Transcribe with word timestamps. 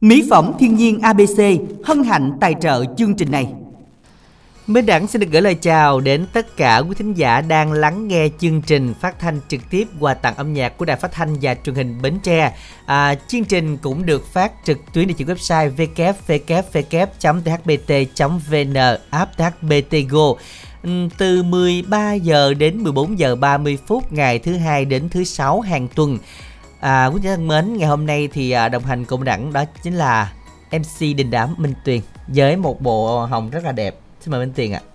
Mỹ 0.00 0.26
phẩm 0.30 0.52
thiên 0.58 0.76
nhiên 0.76 1.00
ABC 1.00 1.40
hân 1.84 2.04
hạnh 2.04 2.32
tài 2.40 2.54
trợ 2.60 2.84
chương 2.96 3.14
trình 3.14 3.30
này. 3.30 3.46
Minh 4.66 4.86
Đẳng 4.86 5.06
xin 5.06 5.20
được 5.20 5.26
gửi 5.30 5.42
lời 5.42 5.54
chào 5.54 6.00
đến 6.00 6.26
tất 6.32 6.56
cả 6.56 6.78
quý 6.78 6.94
thính 6.98 7.14
giả 7.14 7.40
đang 7.40 7.72
lắng 7.72 8.08
nghe 8.08 8.28
chương 8.38 8.62
trình 8.62 8.94
phát 9.00 9.18
thanh 9.18 9.40
trực 9.48 9.60
tiếp 9.70 9.88
quà 10.00 10.14
tặng 10.14 10.36
âm 10.36 10.54
nhạc 10.54 10.78
của 10.78 10.84
Đài 10.84 10.96
Phát 10.96 11.12
thanh 11.12 11.36
và 11.42 11.54
Truyền 11.54 11.74
hình 11.74 12.02
Bến 12.02 12.18
Tre. 12.22 12.52
À, 12.86 13.14
chương 13.14 13.44
trình 13.44 13.76
cũng 13.76 14.06
được 14.06 14.32
phát 14.32 14.52
trực 14.64 14.78
tuyến 14.92 15.14
trên 15.14 15.28
website 15.28 15.70
www.thbt.vn 15.76 17.36
app 19.10 19.36
THBT 19.36 19.96
Go 20.08 20.34
ừ, 20.82 20.90
từ 21.18 21.42
13 21.42 22.14
giờ 22.14 22.54
đến 22.54 22.78
14 22.78 23.18
giờ 23.18 23.36
30 23.36 23.78
phút 23.86 24.12
ngày 24.12 24.38
thứ 24.38 24.56
hai 24.56 24.84
đến 24.84 25.08
thứ 25.08 25.24
sáu 25.24 25.60
hàng 25.60 25.88
tuần. 25.94 26.18
À, 26.80 27.06
quý 27.06 27.20
vị 27.22 27.28
thân 27.28 27.48
mến, 27.48 27.76
ngày 27.76 27.88
hôm 27.88 28.06
nay 28.06 28.28
thì 28.32 28.50
à, 28.50 28.68
đồng 28.68 28.84
hành 28.84 29.04
cùng 29.04 29.24
đẳng 29.24 29.52
đó 29.52 29.64
chính 29.82 29.94
là 29.94 30.32
MC 30.72 31.00
Đình 31.00 31.30
Đám 31.30 31.54
Minh 31.58 31.74
Tuyền 31.84 32.00
với 32.26 32.56
một 32.56 32.80
bộ 32.80 33.26
hồng 33.26 33.50
rất 33.50 33.64
là 33.64 33.72
đẹp. 33.72 33.96
Xin 34.20 34.30
mời 34.30 34.40
Minh 34.40 34.52
Tuyền 34.56 34.72
ạ. 34.72 34.80
À. 34.84 34.88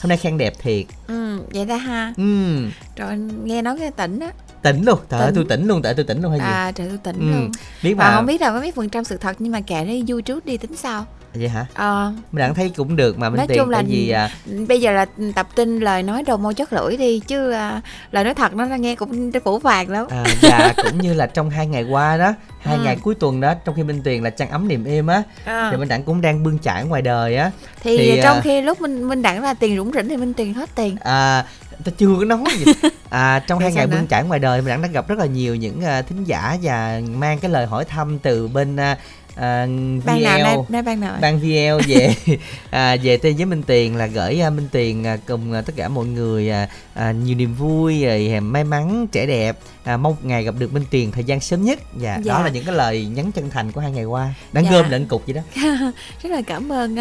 Hôm 0.00 0.08
nay 0.08 0.18
khen 0.18 0.38
đẹp 0.38 0.52
thiệt. 0.58 0.86
Ừ, 1.06 1.40
vậy 1.54 1.64
đó 1.64 1.76
ha. 1.76 2.12
Ừ. 2.16 2.56
Rồi 2.96 3.16
nghe 3.44 3.62
nói 3.62 3.78
cái 3.78 3.90
tỉnh 3.90 4.20
á. 4.20 4.32
Tỉnh 4.62 4.84
luôn, 4.84 4.98
trời 5.10 5.20
ơi 5.20 5.32
tôi 5.34 5.44
tỉnh 5.48 5.66
luôn, 5.66 5.82
tại 5.82 5.94
tôi 5.94 6.04
tỉnh 6.04 6.22
luôn 6.22 6.30
hay 6.30 6.40
gì? 6.40 6.46
À 6.46 6.72
trời 6.72 6.88
tôi 6.88 6.98
tỉnh 6.98 7.20
ừ. 7.20 7.26
luôn. 7.26 7.50
Biết 7.82 7.94
mà. 7.94 8.04
À, 8.04 8.16
không 8.16 8.26
biết 8.26 8.40
là 8.40 8.50
có 8.50 8.60
mấy 8.60 8.72
phần 8.72 8.88
trăm 8.88 9.04
sự 9.04 9.16
thật 9.16 9.36
nhưng 9.38 9.52
mà 9.52 9.60
kệ 9.60 10.02
vui 10.06 10.22
trước 10.22 10.46
đi 10.46 10.56
tính 10.56 10.76
sao 10.76 11.06
vậy 11.34 11.48
hả? 11.48 11.66
Ờ. 11.74 12.12
Mình 12.32 12.40
đang 12.40 12.54
thấy 12.54 12.72
cũng 12.76 12.96
được 12.96 13.18
mà 13.18 13.30
mình 13.30 13.36
nói 13.36 13.46
tiền 13.46 13.58
chung 13.58 13.70
là 13.70 13.80
gì 13.80 14.10
à 14.10 14.30
bây 14.68 14.80
giờ 14.80 14.92
là 14.92 15.06
tập 15.34 15.48
tin 15.54 15.80
lời 15.80 16.02
nói 16.02 16.22
đầu 16.22 16.36
môi 16.36 16.54
chất 16.54 16.72
lưỡi 16.72 16.96
đi 16.96 17.20
chứ 17.20 17.50
à, 17.50 17.80
lời 18.10 18.24
nói 18.24 18.34
thật 18.34 18.54
nó 18.54 18.64
nghe 18.64 18.94
cũng 18.94 19.32
phủ 19.44 19.58
phàng 19.58 19.90
lắm. 19.90 20.06
À, 20.10 20.24
dạ 20.42 20.72
cũng 20.76 21.00
như 21.00 21.14
là 21.14 21.26
trong 21.26 21.50
hai 21.50 21.66
ngày 21.66 21.82
qua 21.82 22.16
đó 22.16 22.34
hai 22.60 22.76
ừ. 22.76 22.82
ngày 22.84 22.96
cuối 23.02 23.14
tuần 23.14 23.40
đó 23.40 23.54
trong 23.64 23.74
khi 23.74 23.82
minh 23.82 24.00
tiền 24.04 24.22
là 24.22 24.30
trăng 24.30 24.50
ấm 24.50 24.68
niềm 24.68 24.84
êm 24.84 25.06
á 25.06 25.22
à. 25.44 25.68
thì 25.70 25.76
minh 25.76 25.88
đẳng 25.88 26.02
cũng 26.02 26.20
đang 26.20 26.42
bươn 26.42 26.58
trải 26.58 26.84
ngoài 26.84 27.02
đời 27.02 27.36
á. 27.36 27.50
Thì, 27.82 27.98
thì 27.98 28.20
trong 28.22 28.36
à, 28.36 28.40
khi 28.44 28.62
lúc 28.62 28.80
minh 28.80 29.08
minh 29.08 29.22
đẳng 29.22 29.42
là 29.42 29.54
tiền 29.54 29.76
rủng 29.76 29.92
rỉnh 29.92 30.08
thì 30.08 30.16
minh 30.16 30.34
tiền 30.34 30.54
hết 30.54 30.70
tiền. 30.74 30.96
À 31.00 31.44
ta 31.84 31.92
chưa 31.98 32.16
có 32.18 32.24
nói 32.24 32.44
gì. 32.58 32.72
À 33.10 33.44
trong 33.46 33.58
hai 33.58 33.72
ngày 33.72 33.86
bươn 33.86 34.06
trải 34.06 34.24
ngoài 34.24 34.40
đời 34.40 34.60
mình 34.60 34.68
đẳng 34.68 34.82
đã 34.82 34.88
gặp 34.88 35.08
rất 35.08 35.18
là 35.18 35.26
nhiều 35.26 35.56
những 35.56 35.78
uh, 35.78 36.06
thính 36.06 36.24
giả 36.24 36.56
và 36.62 37.00
mang 37.14 37.38
cái 37.38 37.50
lời 37.50 37.66
hỏi 37.66 37.84
thăm 37.84 38.18
từ 38.18 38.48
bên 38.48 38.76
uh, 38.76 38.98
à, 39.34 39.66
ban 40.04 40.22
nào 40.22 40.38
nay, 40.38 40.56
nay 40.68 40.82
ban 40.82 41.00
nào 41.00 41.18
ban 41.20 41.38
VL 41.40 41.88
về. 41.88 42.14
À, 42.70 42.96
về 43.02 43.16
tới 43.16 43.32
với 43.32 43.46
Minh 43.46 43.62
Tiền 43.62 43.96
là 43.96 44.06
gửi 44.06 44.40
uh, 44.46 44.52
Minh 44.52 44.68
Tiền 44.72 45.04
uh, 45.14 45.20
cùng 45.26 45.52
uh, 45.58 45.66
tất 45.66 45.72
cả 45.76 45.88
mọi 45.88 46.06
người 46.06 46.50
uh, 46.50 46.68
uh, 46.98 47.16
nhiều 47.24 47.36
niềm 47.36 47.54
vui 47.54 48.02
rồi 48.02 48.40
may 48.40 48.64
mắn 48.64 49.06
trẻ 49.12 49.26
đẹp. 49.26 49.58
À, 49.84 49.96
mong 49.96 50.16
ngày 50.22 50.44
gặp 50.44 50.54
được 50.58 50.72
Minh 50.72 50.84
Tiền 50.90 51.12
thời 51.12 51.24
gian 51.24 51.40
sớm 51.40 51.64
nhất. 51.64 51.78
Và 51.92 52.20
dạ. 52.24 52.32
đó 52.34 52.42
là 52.42 52.48
những 52.48 52.64
cái 52.64 52.74
lời 52.74 53.06
nhắn 53.06 53.32
chân 53.32 53.50
thành 53.50 53.72
của 53.72 53.80
hai 53.80 53.90
ngày 53.90 54.04
qua. 54.04 54.34
Đang 54.52 54.64
dạ. 54.64 54.70
gom 54.70 54.90
lệnh 54.90 55.06
cục 55.06 55.26
vậy 55.26 55.34
đó. 55.34 55.42
Rất 56.22 56.30
là 56.30 56.42
cảm 56.46 56.72
ơn 56.72 56.96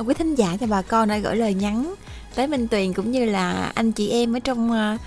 uh, 0.00 0.08
quý 0.08 0.14
thính 0.14 0.34
giả 0.34 0.56
cho 0.60 0.66
bà 0.66 0.82
con 0.82 1.08
đã 1.08 1.18
gửi 1.18 1.36
lời 1.36 1.54
nhắn 1.54 1.94
tới 2.34 2.46
Minh 2.46 2.68
Tuyền 2.68 2.92
cũng 2.92 3.10
như 3.10 3.24
là 3.24 3.72
anh 3.74 3.92
chị 3.92 4.10
em 4.10 4.36
ở 4.36 4.38
trong 4.38 4.70
uh, 4.70 5.00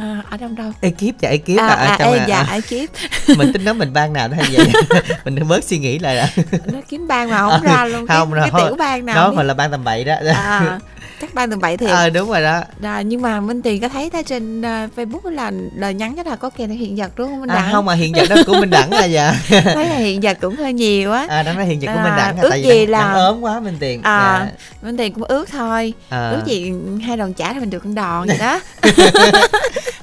à, 0.00 0.22
ở 0.30 0.36
đâu 0.36 0.50
đâu? 0.56 0.72
Ekip 0.80 1.20
dạ 1.20 1.28
ekip 1.28 1.58
à, 1.58 1.66
à, 1.66 1.96
trong, 1.98 2.12
à, 2.12 2.24
dạ 2.28 2.42
à, 2.42 2.54
ekip. 2.54 2.90
Mình 3.38 3.52
tính 3.52 3.64
nói 3.64 3.74
mình 3.74 3.92
ban 3.92 4.12
nào 4.12 4.28
đó 4.28 4.36
hay 4.40 4.46
vậy 4.52 4.72
mình 5.24 5.48
bớt 5.48 5.64
suy 5.64 5.78
nghĩ 5.78 5.98
lại 5.98 6.32
nó 6.66 6.78
kiếm 6.88 7.06
ban 7.08 7.30
mà 7.30 7.38
không 7.38 7.62
ra 7.62 7.84
luôn 7.84 8.06
không 8.06 8.32
cái, 8.32 8.50
cái 8.52 8.62
tiểu 8.64 8.76
ban 8.78 9.06
nào 9.06 9.16
đó 9.16 9.32
mà 9.32 9.42
là 9.42 9.54
ban 9.54 9.70
tầm 9.70 9.84
bậy 9.84 10.04
đó. 10.04 10.14
À, 10.34 10.78
chắc 11.20 11.34
ban 11.34 11.50
tầm 11.50 11.58
bậy 11.58 11.76
thiệt 11.76 11.90
ờ 11.90 12.06
à, 12.06 12.08
đúng 12.08 12.28
rồi 12.28 12.42
đó. 12.42 12.62
À, 12.82 13.02
nhưng 13.02 13.22
mà 13.22 13.40
minh 13.40 13.62
tiền 13.62 13.80
có 13.80 13.88
thấy 13.88 14.10
ta 14.10 14.22
trên 14.22 14.60
uh, 14.60 14.90
facebook 14.96 15.30
là 15.30 15.52
lời 15.74 15.94
nhắn 15.94 16.16
chắc 16.16 16.26
là 16.26 16.36
có 16.36 16.50
kèm 16.50 16.70
hiện 16.70 16.96
vật 16.96 17.12
đúng 17.16 17.28
không 17.28 17.40
minh 17.40 17.48
đẳng? 17.48 17.66
à, 17.66 17.72
không 17.72 17.84
mà 17.84 17.94
hiện 17.94 18.12
vật 18.12 18.28
đó 18.28 18.36
của 18.46 18.52
minh 18.52 18.70
đẳng 18.70 18.92
là 18.92 19.04
dạ 19.04 19.34
thấy 19.48 19.88
là 19.88 19.96
hiện 19.96 20.20
vật 20.20 20.38
cũng 20.40 20.56
hơi 20.56 20.72
nhiều 20.72 21.12
á. 21.12 21.26
À 21.28 21.42
đó 21.42 21.52
là 21.52 21.62
hiện 21.64 21.80
vật 21.80 21.86
của 21.94 22.00
minh 22.00 22.16
đẳng 22.16 22.36
à, 22.36 22.42
ước 22.42 22.54
gì 22.64 22.86
là 22.86 23.12
ốm 23.12 23.40
quá 23.40 23.60
minh 23.60 23.76
tiền 23.80 24.02
à 24.02 24.46
dạ. 24.46 24.52
minh 24.82 24.96
tiền 24.96 25.12
cũng 25.12 25.24
ước 25.24 25.48
thôi. 25.50 25.92
À. 26.08 26.30
ước 26.30 26.42
gì 26.46 26.72
hai 27.06 27.16
đòn 27.16 27.32
trả 27.32 27.52
thì 27.52 27.60
mình 27.60 27.70
được 27.70 27.78
con 27.78 27.94
đòn 27.94 28.26
vậy 28.26 28.38
đó. 28.38 28.60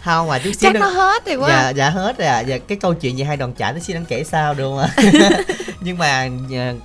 Không 0.03 0.28
mà 0.28 0.40
chút 0.40 0.52
xíu 0.52 0.72
chắc 0.73 0.79
nó 0.79 0.88
hết 0.88 1.25
rồi 1.25 1.35
quá. 1.35 1.50
Dạ 1.50 1.69
dạ 1.69 1.90
hết 1.90 2.18
rồi 2.18 2.28
à 2.28 2.40
dạ 2.40 2.57
cái 2.57 2.78
câu 2.78 2.94
chuyện 2.94 3.18
gì 3.18 3.23
hai 3.23 3.38
đòn 3.38 3.53
trả 3.53 3.72
nó 3.72 3.79
xin 3.79 3.97
anh 3.97 4.06
kể 4.06 4.23
sao 4.23 4.53
được 4.53 4.63
không 4.63 4.78
ạ? 4.78 4.90
Nhưng 5.85 5.97
mà 5.97 6.29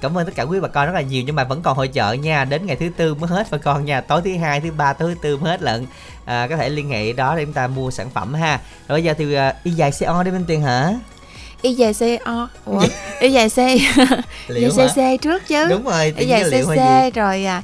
cảm 0.01 0.19
ơn 0.19 0.27
tất 0.27 0.33
cả 0.35 0.43
quý 0.43 0.61
bà 0.61 0.69
con 0.69 0.87
rất 0.87 0.93
là 0.93 1.01
nhiều 1.01 1.23
nhưng 1.27 1.35
mà 1.35 1.45
vẫn 1.45 1.63
còn 1.63 1.77
hội 1.77 1.89
chợ 1.89 2.13
nha. 2.13 2.45
Đến 2.45 2.67
ngày 2.67 2.77
thứ 2.77 2.89
tư 2.97 3.15
mới 3.15 3.29
hết 3.29 3.47
bà 3.51 3.59
con 3.59 3.85
nha. 3.85 4.01
Tối 4.01 4.18
thứ 4.21 4.37
hai 4.37 4.61
thứ 4.61 4.71
ba 4.71 4.93
thứ 4.93 5.15
tư 5.23 5.39
hết 5.43 5.63
lận. 5.63 5.87
À, 6.25 6.47
có 6.51 6.57
thể 6.57 6.69
liên 6.69 6.91
hệ 6.91 7.13
đó 7.13 7.37
để 7.37 7.45
chúng 7.45 7.55
ta 7.55 7.67
mua 7.67 7.91
sản 7.91 8.11
phẩm 8.11 8.35
ha. 8.35 8.61
Rồi 8.89 9.03
giờ 9.03 9.15
thì 9.19 9.37
uh, 9.37 9.41
y 9.65 9.71
dài 9.71 9.91
co 10.07 10.23
đi 10.23 10.31
bên 10.31 10.45
tiền 10.45 10.63
hả? 10.63 10.93
Y 11.63 11.75
dài 11.75 12.19
co 12.25 12.49
ủa? 12.65 12.85
Y 13.21 13.33
dài 13.33 13.51
c. 13.51 13.57
Y 14.49 14.69
dài 14.71 14.89
cc 14.89 15.23
trước 15.23 15.47
chứ. 15.49 15.69
Đúng 15.69 15.85
rồi 15.85 16.15
y 16.17 16.27
dài 16.27 16.45
cc 16.45 17.15
rồi 17.15 17.45
à 17.45 17.63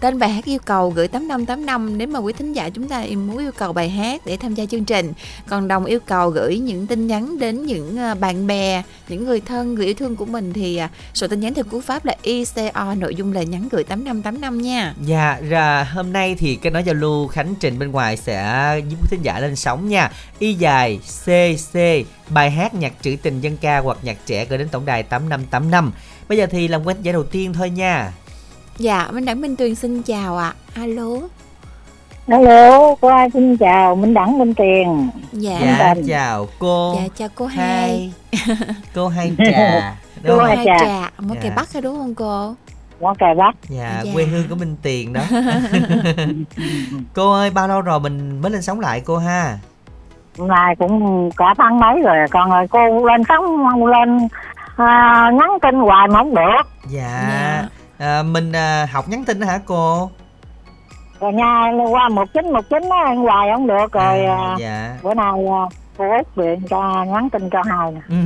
Tên 0.00 0.18
bài 0.18 0.30
hát 0.30 0.44
yêu 0.44 0.58
cầu 0.64 0.90
gửi 0.90 1.08
8585 1.08 1.98
nếu 1.98 2.08
mà 2.08 2.18
quý 2.18 2.32
thính 2.32 2.52
giả 2.52 2.68
chúng 2.68 2.88
ta 2.88 3.04
muốn 3.26 3.38
yêu 3.38 3.52
cầu 3.52 3.72
bài 3.72 3.88
hát 3.88 4.26
để 4.26 4.36
tham 4.36 4.54
gia 4.54 4.66
chương 4.66 4.84
trình. 4.84 5.12
Còn 5.48 5.68
đồng 5.68 5.84
yêu 5.84 6.00
cầu 6.06 6.30
gửi 6.30 6.58
những 6.58 6.86
tin 6.86 7.06
nhắn 7.06 7.38
đến 7.38 7.66
những 7.66 7.98
à, 7.98 8.14
bạn 8.14 8.46
bè, 8.46 8.82
những 9.08 9.24
người 9.24 9.40
thân, 9.40 9.74
người 9.74 9.86
yêu 9.86 9.94
thương 9.94 10.16
của 10.16 10.24
mình 10.24 10.52
thì 10.52 10.76
à, 10.76 10.90
số 11.14 11.28
tin 11.28 11.40
nhắn 11.40 11.54
theo 11.54 11.64
cú 11.64 11.80
pháp 11.80 12.04
là 12.04 12.14
ICO 12.22 12.94
nội 12.94 13.14
dung 13.14 13.32
lời 13.32 13.46
nhắn 13.46 13.68
gửi 13.70 13.84
8585 13.84 14.62
nha. 14.62 14.94
Dạ, 15.04 15.38
ra 15.48 15.84
hôm 15.84 16.12
nay 16.12 16.34
thì 16.38 16.56
cái 16.56 16.72
nói 16.72 16.84
giao 16.84 16.94
lưu 16.94 17.28
Khánh 17.28 17.54
Trình 17.60 17.78
bên 17.78 17.90
ngoài 17.90 18.16
sẽ 18.16 18.80
giúp 18.88 18.96
quý 19.02 19.06
thính 19.10 19.22
giả 19.22 19.40
lên 19.40 19.56
sóng 19.56 19.88
nha. 19.88 20.10
Y 20.38 20.54
dài 20.54 21.00
CC 21.24 21.78
bài 22.28 22.50
hát 22.50 22.74
nhạc 22.74 22.92
trữ 23.02 23.16
tình 23.22 23.40
dân 23.40 23.56
ca 23.56 23.78
hoặc 23.78 23.98
nhạc 24.02 24.16
trẻ 24.26 24.44
gửi 24.44 24.58
đến 24.58 24.68
tổng 24.68 24.86
đài 24.86 25.02
8585. 25.02 25.92
Bây 26.28 26.38
giờ 26.38 26.46
thì 26.46 26.68
làm 26.68 26.86
quen 26.86 26.96
giải 27.02 27.12
đầu 27.12 27.24
tiên 27.24 27.52
thôi 27.52 27.70
nha. 27.70 28.12
Dạ, 28.78 29.08
Minh 29.12 29.24
Đẳng 29.24 29.40
Minh 29.40 29.56
Tuyền 29.56 29.74
xin 29.74 30.02
chào 30.02 30.36
ạ. 30.36 30.54
À. 30.74 30.82
Alo. 30.82 31.10
Alo, 32.28 32.94
cô 33.00 33.08
ai 33.08 33.30
xin 33.30 33.56
chào 33.56 33.96
Minh 33.96 34.14
Đẳng 34.14 34.38
Minh 34.38 34.54
Tuyền. 34.54 35.08
Dạ, 35.32 35.58
dạ 35.60 35.94
chào 36.08 36.46
cô. 36.58 36.94
Dạ 37.00 37.08
chào 37.16 37.28
cô 37.34 37.46
hai. 37.46 38.12
cô 38.94 39.08
hai 39.08 39.32
trà. 39.52 39.94
cô 40.28 40.38
hai 40.38 40.56
trà. 40.64 40.78
trà. 40.78 41.10
Món 41.18 41.34
dạ. 41.34 41.40
cày 41.42 41.52
Bắc 41.56 41.72
hay 41.72 41.82
đúng 41.82 41.96
không 41.96 42.14
cô? 42.14 42.54
Món 43.00 43.16
cày 43.16 43.34
Bắc. 43.34 43.54
Dạ, 43.68 44.02
dạ, 44.04 44.12
quê 44.14 44.24
hương 44.24 44.48
của 44.48 44.54
Minh 44.54 44.76
Tiền 44.82 45.12
đó. 45.12 45.22
cô 47.14 47.32
ơi, 47.32 47.50
bao 47.50 47.68
lâu 47.68 47.80
rồi 47.80 48.00
mình 48.00 48.40
mới 48.40 48.50
lên 48.50 48.62
sống 48.62 48.80
lại 48.80 49.02
cô 49.04 49.16
ha? 49.18 49.58
Này 50.38 50.76
cũng 50.78 51.30
cả 51.36 51.54
tháng 51.58 51.80
mấy 51.80 52.02
rồi 52.02 52.16
con 52.30 52.50
ơi, 52.50 52.66
cô 52.70 53.06
lên 53.06 53.22
sống 53.28 53.86
lên 53.86 54.28
à, 54.76 55.30
nhắn 55.34 55.48
tin 55.62 55.74
hoài 55.74 56.08
mà 56.08 56.18
không 56.18 56.34
được. 56.34 56.62
Dạ. 56.88 57.26
dạ 57.28 57.68
à, 57.98 58.22
mình 58.22 58.52
à, 58.52 58.88
học 58.92 59.08
nhắn 59.08 59.24
tin 59.24 59.40
đó 59.40 59.46
hả 59.46 59.60
cô? 59.64 60.10
Rồi 61.20 61.32
nha 61.32 61.72
qua 61.90 62.08
một 62.08 62.32
chín 62.34 62.52
một 62.52 62.68
chín 62.70 62.82
á 62.90 62.98
ăn 63.04 63.16
hoài 63.16 63.48
không 63.54 63.66
được 63.66 63.92
rồi 63.92 64.24
à, 64.24 64.36
à 64.36 64.56
dạ. 64.58 64.98
bữa 65.02 65.14
nay 65.14 65.26
à, 65.26 65.62
cô 65.98 66.04
út 66.16 66.36
điện 66.36 66.60
cho 66.70 67.04
nhắn 67.04 67.30
tin 67.30 67.50
cho 67.50 67.62
hai 67.62 67.92
nè. 67.92 68.00
Ừ. 68.08 68.16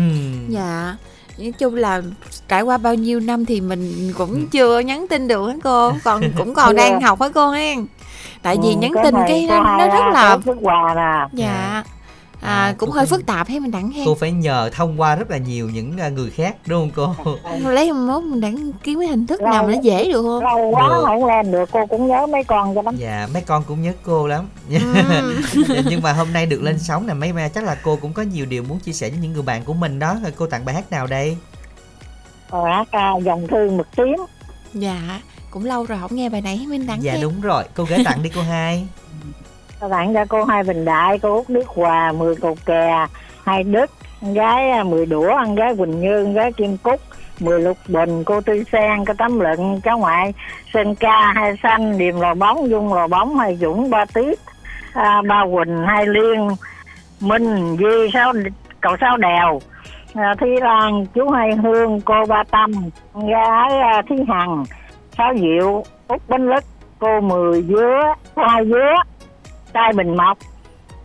dạ. 0.48 0.96
Nói 1.38 1.52
chung 1.58 1.74
là 1.74 2.02
trải 2.48 2.62
qua 2.62 2.78
bao 2.78 2.94
nhiêu 2.94 3.20
năm 3.20 3.44
thì 3.44 3.60
mình 3.60 4.12
cũng 4.18 4.30
ừ. 4.30 4.46
chưa 4.52 4.78
nhắn 4.78 5.06
tin 5.10 5.28
được 5.28 5.48
hả 5.48 5.54
cô? 5.62 5.92
Còn 6.04 6.22
cũng 6.36 6.54
còn 6.54 6.76
đang 6.76 7.00
học 7.00 7.20
hả 7.20 7.28
cô 7.34 7.50
hen 7.50 7.86
tại 8.42 8.56
vì 8.62 8.68
ừ, 8.68 8.76
nhắn 8.78 8.92
tin 9.04 9.14
cái 9.28 9.46
nó, 9.48 9.62
nó 9.78 9.86
rất 9.88 10.04
là 10.12 10.38
quà 10.60 10.94
nè. 10.94 11.28
Dạ, 11.32 11.46
dạ 11.46 11.82
à, 12.40 12.66
à 12.66 12.74
cũng 12.78 12.90
hơi 12.90 13.06
phức 13.06 13.26
tạp 13.26 13.48
hay 13.48 13.60
mình 13.60 13.70
đẳng 13.70 13.90
hen? 13.90 14.06
cô 14.06 14.14
phải 14.14 14.32
nhờ 14.32 14.70
thông 14.72 15.00
qua 15.00 15.16
rất 15.16 15.30
là 15.30 15.36
nhiều 15.36 15.70
những 15.70 15.98
à, 15.98 16.08
người 16.08 16.30
khác 16.30 16.56
đúng 16.66 16.90
không 16.94 17.14
cô? 17.24 17.36
Lấy 17.70 17.92
mốt 17.92 18.22
mình 18.22 18.40
đẳng 18.40 18.72
kiếm 18.82 18.98
cái 18.98 19.08
hình 19.08 19.26
thức 19.26 19.40
lâu, 19.40 19.50
nào 19.50 19.62
mà 19.62 19.72
nó 19.72 19.80
dễ 19.80 20.12
được 20.12 20.22
không? 20.22 20.42
Lâu 20.42 20.70
quá 20.70 20.88
được. 20.88 21.02
không 21.06 21.26
lên 21.26 21.52
được 21.52 21.68
cô 21.72 21.86
cũng 21.86 22.06
nhớ 22.06 22.26
mấy 22.26 22.44
con 22.44 22.74
cho 22.74 22.82
lắm. 22.82 22.96
Dạ 22.96 23.28
mấy 23.32 23.42
con 23.42 23.64
cũng 23.64 23.82
nhớ 23.82 23.92
cô 24.02 24.26
lắm. 24.26 24.48
Ừ. 24.70 25.42
nhưng 25.90 26.02
mà 26.02 26.12
hôm 26.12 26.32
nay 26.32 26.46
được 26.46 26.62
lên 26.62 26.78
sóng 26.78 27.06
nè 27.06 27.14
mấy 27.14 27.32
chắc 27.54 27.64
là 27.64 27.76
cô 27.82 27.96
cũng 27.96 28.12
có 28.12 28.22
nhiều 28.22 28.46
điều 28.46 28.62
muốn 28.62 28.78
chia 28.78 28.92
sẻ 28.92 29.10
với 29.10 29.18
những 29.22 29.32
người 29.32 29.42
bạn 29.42 29.64
của 29.64 29.74
mình 29.74 29.98
đó. 29.98 30.16
Cô 30.36 30.46
tặng 30.46 30.64
bài 30.64 30.74
hát 30.74 30.90
nào 30.90 31.06
đây? 31.06 31.36
Hát 32.52 32.90
à, 32.90 33.12
dòng 33.24 33.46
thư 33.46 33.70
mực 33.70 33.86
tím. 33.96 34.16
Dạ 34.74 35.20
cũng 35.50 35.64
lâu 35.64 35.84
rồi 35.84 35.98
không 36.00 36.16
nghe 36.16 36.28
bài 36.28 36.40
này 36.40 36.66
minh 36.68 36.86
đẳng 36.86 37.02
dạ 37.02 37.18
đúng 37.22 37.40
rồi. 37.40 37.64
Cô 37.74 37.84
gái 37.84 38.00
tặng 38.04 38.22
đi 38.22 38.30
cô 38.34 38.42
hai 38.42 38.86
các 39.80 39.90
bạn 39.90 40.14
cho 40.14 40.24
cô 40.28 40.44
hai 40.44 40.62
bình 40.62 40.84
đại 40.84 41.18
cô 41.18 41.34
út 41.34 41.48
đức 41.48 41.66
hòa 41.66 42.12
mười 42.12 42.36
cột 42.36 42.56
kè 42.66 43.06
hai 43.44 43.62
đức 43.62 43.90
con 44.20 44.34
gái 44.34 44.70
à, 44.70 44.84
mười 44.84 45.06
đũa 45.06 45.28
con 45.28 45.54
gái 45.54 45.74
quỳnh 45.76 46.00
như 46.00 46.24
con 46.24 46.34
gái 46.34 46.52
kim 46.52 46.76
cúc 46.76 47.00
mười 47.40 47.60
lục 47.60 47.76
bình 47.88 48.24
cô 48.24 48.40
tư 48.40 48.64
sen 48.72 49.04
cô 49.04 49.14
tấm 49.18 49.40
lựng 49.40 49.80
cháu 49.84 49.98
ngoại 49.98 50.34
sơn 50.74 50.94
ca 50.94 51.32
hai 51.34 51.56
xanh 51.62 51.98
điềm 51.98 52.20
lò 52.20 52.34
bóng 52.34 52.70
dung 52.70 52.94
lò 52.94 53.06
bóng 53.06 53.38
hai 53.38 53.56
dũng 53.56 53.90
ba 53.90 54.04
tiết 54.14 54.38
à, 54.94 55.22
ba 55.28 55.44
quỳnh 55.54 55.84
hai 55.86 56.06
liên 56.06 56.48
minh 57.20 57.76
di 57.78 58.10
sáu 58.12 58.32
cậu 58.80 58.96
sáu 59.00 59.16
đèo 59.16 59.60
à, 60.14 60.34
thi 60.40 60.46
lan 60.60 61.06
chú 61.14 61.30
hai 61.30 61.54
hương 61.54 62.00
cô 62.00 62.24
ba 62.28 62.44
tâm 62.50 62.72
gái 63.14 63.78
à, 63.80 64.02
thí 64.08 64.16
hằng 64.28 64.64
sáu 65.18 65.34
diệu 65.36 65.84
út 66.08 66.20
bánh 66.28 66.48
lứt 66.48 66.64
cô 66.98 67.20
mười 67.20 67.62
dứa 67.62 68.00
hai 68.36 68.66
dứa 68.66 68.94
trai 69.72 69.92
bình 69.96 70.16
mộc. 70.16 70.38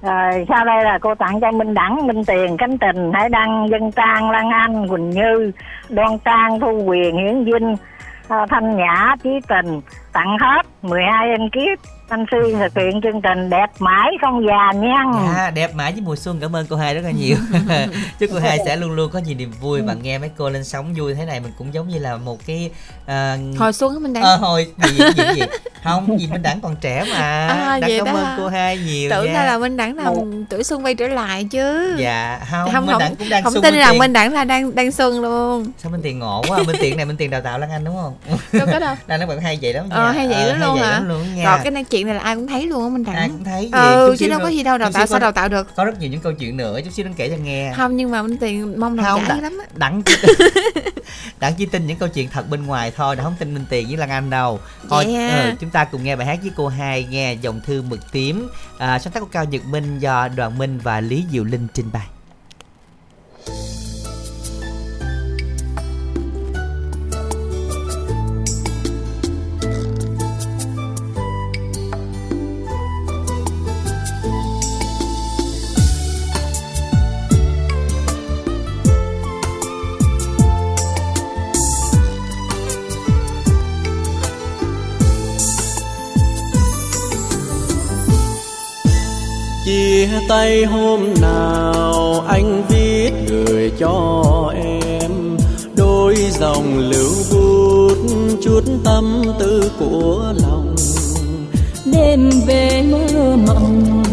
Rồi 0.01 0.45
sau 0.49 0.65
đây 0.65 0.83
là 0.83 0.99
cô 1.01 1.15
tặng 1.15 1.39
cho 1.41 1.51
minh 1.51 1.73
đẳng, 1.73 2.07
minh 2.07 2.25
tiền 2.25 2.57
cánh 2.57 2.77
tình 2.77 3.11
hải 3.13 3.29
đăng, 3.29 3.67
dân 3.69 3.91
trang, 3.91 4.31
lan 4.31 4.49
anh, 4.49 4.87
quỳnh 4.87 5.09
như, 5.09 5.51
đoan 5.89 6.17
trang, 6.25 6.59
thu 6.59 6.83
quyền, 6.85 7.17
hiển 7.17 7.43
vinh 7.43 7.75
à, 8.27 8.45
thanh 8.49 8.75
nhã 8.77 9.15
trí 9.23 9.29
tình. 9.47 9.81
Tặng 10.13 10.37
hết 10.41 10.61
12 10.81 11.29
anh 11.29 11.49
kiếp 11.49 11.94
anh 12.09 12.25
suy 12.31 12.53
thực 12.53 12.81
hiện 12.81 13.01
chương 13.03 13.21
trình 13.21 13.49
đẹp 13.49 13.67
mãi 13.79 14.11
không 14.21 14.45
già 14.47 14.79
nha. 14.79 15.03
À, 15.35 15.51
đẹp 15.51 15.75
mãi 15.75 15.91
với 15.91 16.01
mùa 16.01 16.15
xuân. 16.15 16.39
Cảm 16.41 16.55
ơn 16.55 16.65
cô 16.69 16.75
hai 16.75 16.95
rất 16.95 17.01
là 17.03 17.11
nhiều. 17.11 17.37
Chúc 18.19 18.29
cô 18.33 18.39
hai 18.39 18.59
sẽ 18.65 18.75
luôn 18.75 18.91
luôn 18.91 19.11
có 19.11 19.19
nhiều 19.19 19.35
niềm 19.37 19.51
vui 19.61 19.81
và 19.81 19.93
nghe 19.93 20.17
mấy 20.17 20.29
cô 20.37 20.49
lên 20.49 20.63
sóng 20.63 20.93
vui 20.97 21.13
thế 21.13 21.25
này. 21.25 21.39
Mình 21.39 21.51
cũng 21.57 21.73
giống 21.73 21.87
như 21.87 21.99
là 21.99 22.17
một 22.17 22.39
cái 22.45 22.69
uh... 23.03 23.59
hồi 23.59 23.73
xuân 23.73 24.03
mình 24.03 24.13
đang 24.13 24.23
ờ, 24.23 24.35
hồi 24.35 24.67
gì, 24.77 24.89
gì, 24.97 25.05
gì, 25.17 25.23
gì 25.35 25.41
không 25.83 26.19
gì 26.19 26.27
minh 26.27 26.41
đẳng 26.41 26.59
còn 26.61 26.75
trẻ 26.75 27.05
mà. 27.11 27.47
À, 27.47 27.79
đã 27.79 27.87
cảm 27.97 28.15
ơn 28.15 28.25
cô 28.37 28.47
hai 28.47 28.77
nhiều 28.77 29.09
tưởng 29.09 29.33
ra 29.33 29.45
là 29.45 29.57
minh 29.57 29.77
đẳng 29.77 29.97
là 29.97 30.03
một... 30.03 30.25
tuổi 30.49 30.63
xuân 30.63 30.85
quay 30.85 30.95
trở 30.95 31.07
lại 31.07 31.43
chứ. 31.51 31.95
Dạ 31.97 32.39
không, 32.51 32.71
không 32.71 32.85
minh 32.85 32.97
đẳng 32.99 33.15
cũng 33.15 33.29
đang 33.29 33.43
không 33.43 33.53
xuân 33.53 33.63
tin 33.63 33.73
rằng 33.75 33.97
minh 33.97 34.13
đẳng 34.13 34.33
là 34.33 34.43
đang 34.43 34.75
đang 34.75 34.91
xuân 34.91 35.21
luôn. 35.21 35.65
Sao 35.77 35.91
minh 35.91 36.01
tiền 36.01 36.19
ngộ 36.19 36.43
quá 36.47 36.63
minh 36.67 36.75
tiền 36.79 36.97
này 36.97 37.05
minh 37.05 37.17
tiền 37.17 37.29
đào 37.29 37.41
tạo 37.41 37.59
lan 37.59 37.69
anh 37.69 37.83
đúng 37.83 37.95
không? 38.01 38.13
Đâu 38.53 38.67
có 38.71 38.79
đâu. 38.79 38.95
Đang 39.07 39.19
nói 39.19 39.27
bạn 39.27 39.41
hay 39.41 39.59
vậy 39.61 39.73
lắm 39.73 39.85
ờ 39.89 40.11
hay 40.11 40.27
vậy 40.27 40.49
ờ, 40.49 40.57
luôn 40.57 40.77
hả? 40.77 40.99
luôn 40.99 41.43
rồi 41.43 41.59
cái 41.63 41.71
này 41.71 41.83
chuyện 41.95 42.07
này 42.07 42.15
là 42.15 42.21
ai 42.21 42.35
cũng 42.35 42.47
thấy 42.47 42.67
luôn 42.67 42.83
á 42.83 42.89
minh 42.89 43.03
đẳng 43.03 43.15
ai 43.15 43.29
cũng 43.29 43.43
thấy 43.43 43.63
gì? 43.63 43.71
Ừ 43.71 44.15
chứ 44.19 44.27
đâu 44.27 44.39
có 44.43 44.47
gì 44.47 44.63
đâu 44.63 44.77
đào 44.77 44.91
tạo 44.91 45.05
sao 45.05 45.19
đào 45.19 45.31
tạo 45.31 45.49
được. 45.49 45.75
có 45.75 45.85
rất 45.85 45.99
nhiều 45.99 46.09
những 46.09 46.21
câu 46.21 46.33
chuyện 46.33 46.57
nữa 46.57 46.79
chút 46.85 46.91
xíu 46.93 47.05
anh 47.05 47.13
kể 47.13 47.29
cho 47.29 47.35
nghe. 47.35 47.73
Không 47.75 47.95
nhưng 47.95 48.11
mà 48.11 48.21
minh 48.21 48.37
tiền 48.37 48.79
mong 48.79 48.97
là 48.97 49.17
giải 49.27 49.41
lắm 49.41 49.57
á. 49.59 49.65
đặng 49.75 50.01
đặng 51.39 51.53
chỉ 51.57 51.65
tin 51.65 51.87
những 51.87 51.97
câu 51.97 52.09
chuyện 52.09 52.29
thật 52.29 52.49
bên 52.49 52.65
ngoài 52.65 52.91
thôi 52.95 53.15
đặng 53.15 53.25
không 53.25 53.35
tin 53.39 53.53
minh 53.53 53.65
tiền 53.69 53.87
với 53.87 53.97
lan 53.97 54.09
anh 54.09 54.29
đâu. 54.29 54.59
Thôi 54.89 55.05
ừ, 55.05 55.51
chúng 55.59 55.69
ta 55.69 55.85
cùng 55.85 56.03
nghe 56.03 56.15
bài 56.15 56.27
hát 56.27 56.39
với 56.41 56.51
cô 56.55 56.67
hai 56.67 57.07
nghe 57.09 57.33
dòng 57.33 57.61
thư 57.65 57.81
mực 57.81 58.11
tím. 58.11 58.47
À, 58.77 58.99
sáng 58.99 59.13
tác 59.13 59.19
của 59.19 59.29
cao 59.31 59.45
nhật 59.45 59.65
minh 59.65 59.99
do 59.99 60.27
đoàn 60.27 60.57
minh 60.57 60.79
và 60.83 61.01
lý 61.01 61.23
diệu 61.31 61.43
linh 61.43 61.67
trình 61.73 61.89
bày 61.93 62.05
tay 90.27 90.65
hôm 90.65 91.13
nào 91.21 92.23
anh 92.27 92.63
viết 92.69 93.11
gửi 93.27 93.71
cho 93.79 94.23
em. 94.55 95.37
Đôi 95.75 96.15
dòng 96.15 96.77
lưu 96.77 97.11
bút, 97.31 97.97
chút 98.43 98.61
tâm 98.83 99.23
tư 99.39 99.71
của 99.79 100.33
lòng. 100.41 100.75
Đêm 101.85 102.29
về 102.47 102.83
mơ 102.91 103.35
mộng, 103.47 104.03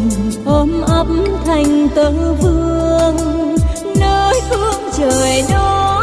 ôm 0.44 0.82
ấp 0.86 1.06
thành 1.44 1.88
tơ 1.94 2.12
vương. 2.42 3.16
Nơi 4.00 4.40
phương 4.50 4.90
trời 4.98 5.44
đó, 5.50 6.02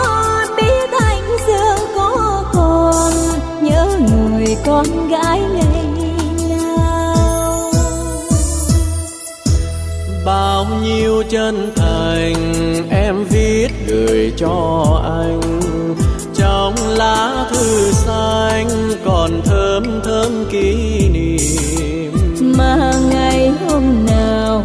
biết 0.57 0.89
anh 0.99 1.37
xưa 1.47 1.77
có 1.95 2.43
còn. 2.53 3.13
Nhớ 3.61 3.87
người 3.99 4.55
con 4.65 5.09
gái 5.09 5.41
nhiêu 10.81 11.23
chân 11.29 11.71
thành 11.75 12.35
em 12.89 13.23
viết 13.29 13.67
gửi 13.87 14.33
cho 14.37 14.83
anh. 15.03 15.41
Trong 16.35 16.73
lá 16.87 17.45
thư 17.51 17.91
xanh 17.91 18.69
còn 19.05 19.41
thơm 19.45 20.01
thơm 20.03 20.45
kỷ 20.51 21.09
niệm. 21.09 22.13
Mà 22.57 22.93
ngày 23.11 23.51
hôm 23.67 24.05
nào 24.05 24.63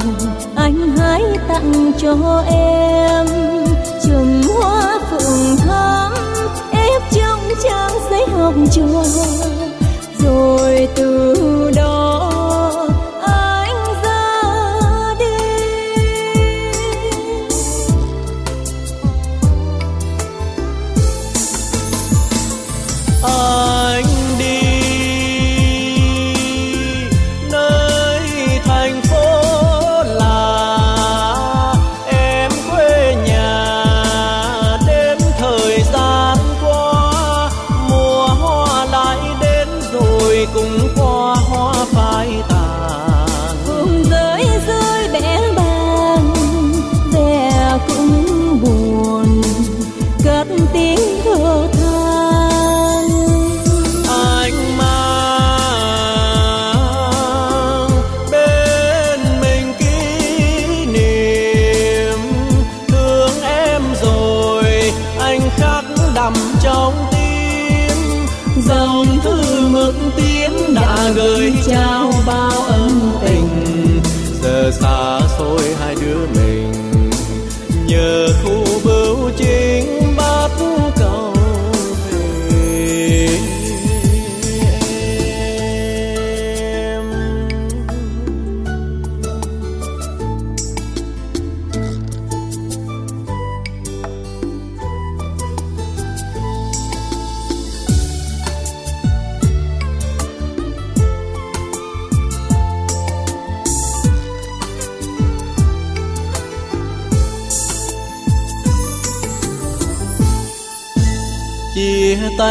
anh 0.56 0.96
hãy 0.96 1.22
tặng 1.48 1.92
cho 1.98 2.44
em 2.48 3.26
chùm 4.04 4.42
hoa 4.54 5.00
phượng 5.10 5.56
thắm, 5.56 6.12
ép 6.72 7.02
trong 7.12 7.40
trang 7.62 7.92
giấy 8.10 8.26
hồng 8.26 8.66
trò 8.72 9.04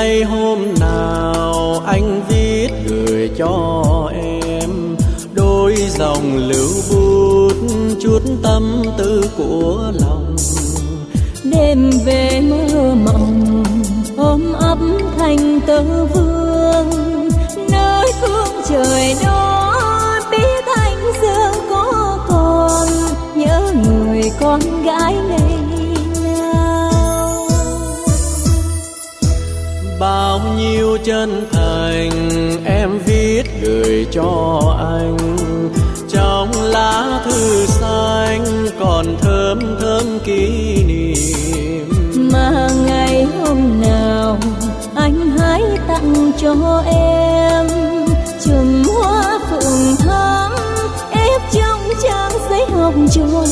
nay 0.04 0.24
hôm 0.24 0.60
nào 0.80 1.82
anh 1.86 2.22
viết 2.30 2.70
gửi 2.88 3.30
cho 3.38 3.84
em 4.14 4.70
đôi 5.34 5.76
dòng 5.76 6.38
lưu 6.38 6.70
bút, 6.90 7.54
chút 8.02 8.20
tâm 8.44 8.84
tư 8.98 9.24
của 9.38 9.92
lòng. 10.02 10.36
Đêm 11.44 11.92
về 12.06 12.42
mơ 12.50 12.96
mộng, 13.06 13.64
ôm 14.18 14.54
ấp 14.54 14.78
thành 15.18 15.60
tơ 15.68 16.06
vương 16.06 16.23
chân 31.06 31.48
thành, 31.52 32.12
em 32.66 33.00
viết 33.06 33.44
gửi 33.62 34.08
cho 34.12 34.62
anh. 34.80 35.18
Trong 36.10 36.52
lá 36.62 37.22
thư 37.26 37.66
xanh 37.66 38.46
còn 38.80 39.06
thơm 39.22 39.60
thơm 39.82 40.20
kỷ 40.26 40.84
niệm. 40.88 41.90
Mà 42.34 42.70
ngày 42.86 43.24
hôm 43.24 43.82
nào 43.82 44.38
anh 44.96 45.38
hãy 45.38 45.62
tặng 45.88 46.32
cho 46.42 46.84
em 46.86 47.68
chùm 48.46 48.84
hoa 48.84 49.40
phượng 49.50 49.96
thắm, 50.00 50.52
ép 51.12 51.42
trong 51.54 51.82
trang 52.04 52.32
giấy 52.50 52.66
hồng 52.66 53.08
trôi 53.12 53.48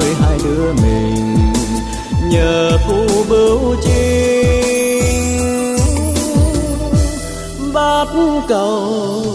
xa 0.00 0.14
hai 0.20 0.38
đứa 0.44 0.72
mình. 0.72 1.52
Nhờ 2.30 2.78
thu 2.86 3.24
bưu 3.28 3.76
chính 3.82 5.76
bát 7.72 8.06
cầu 8.48 9.27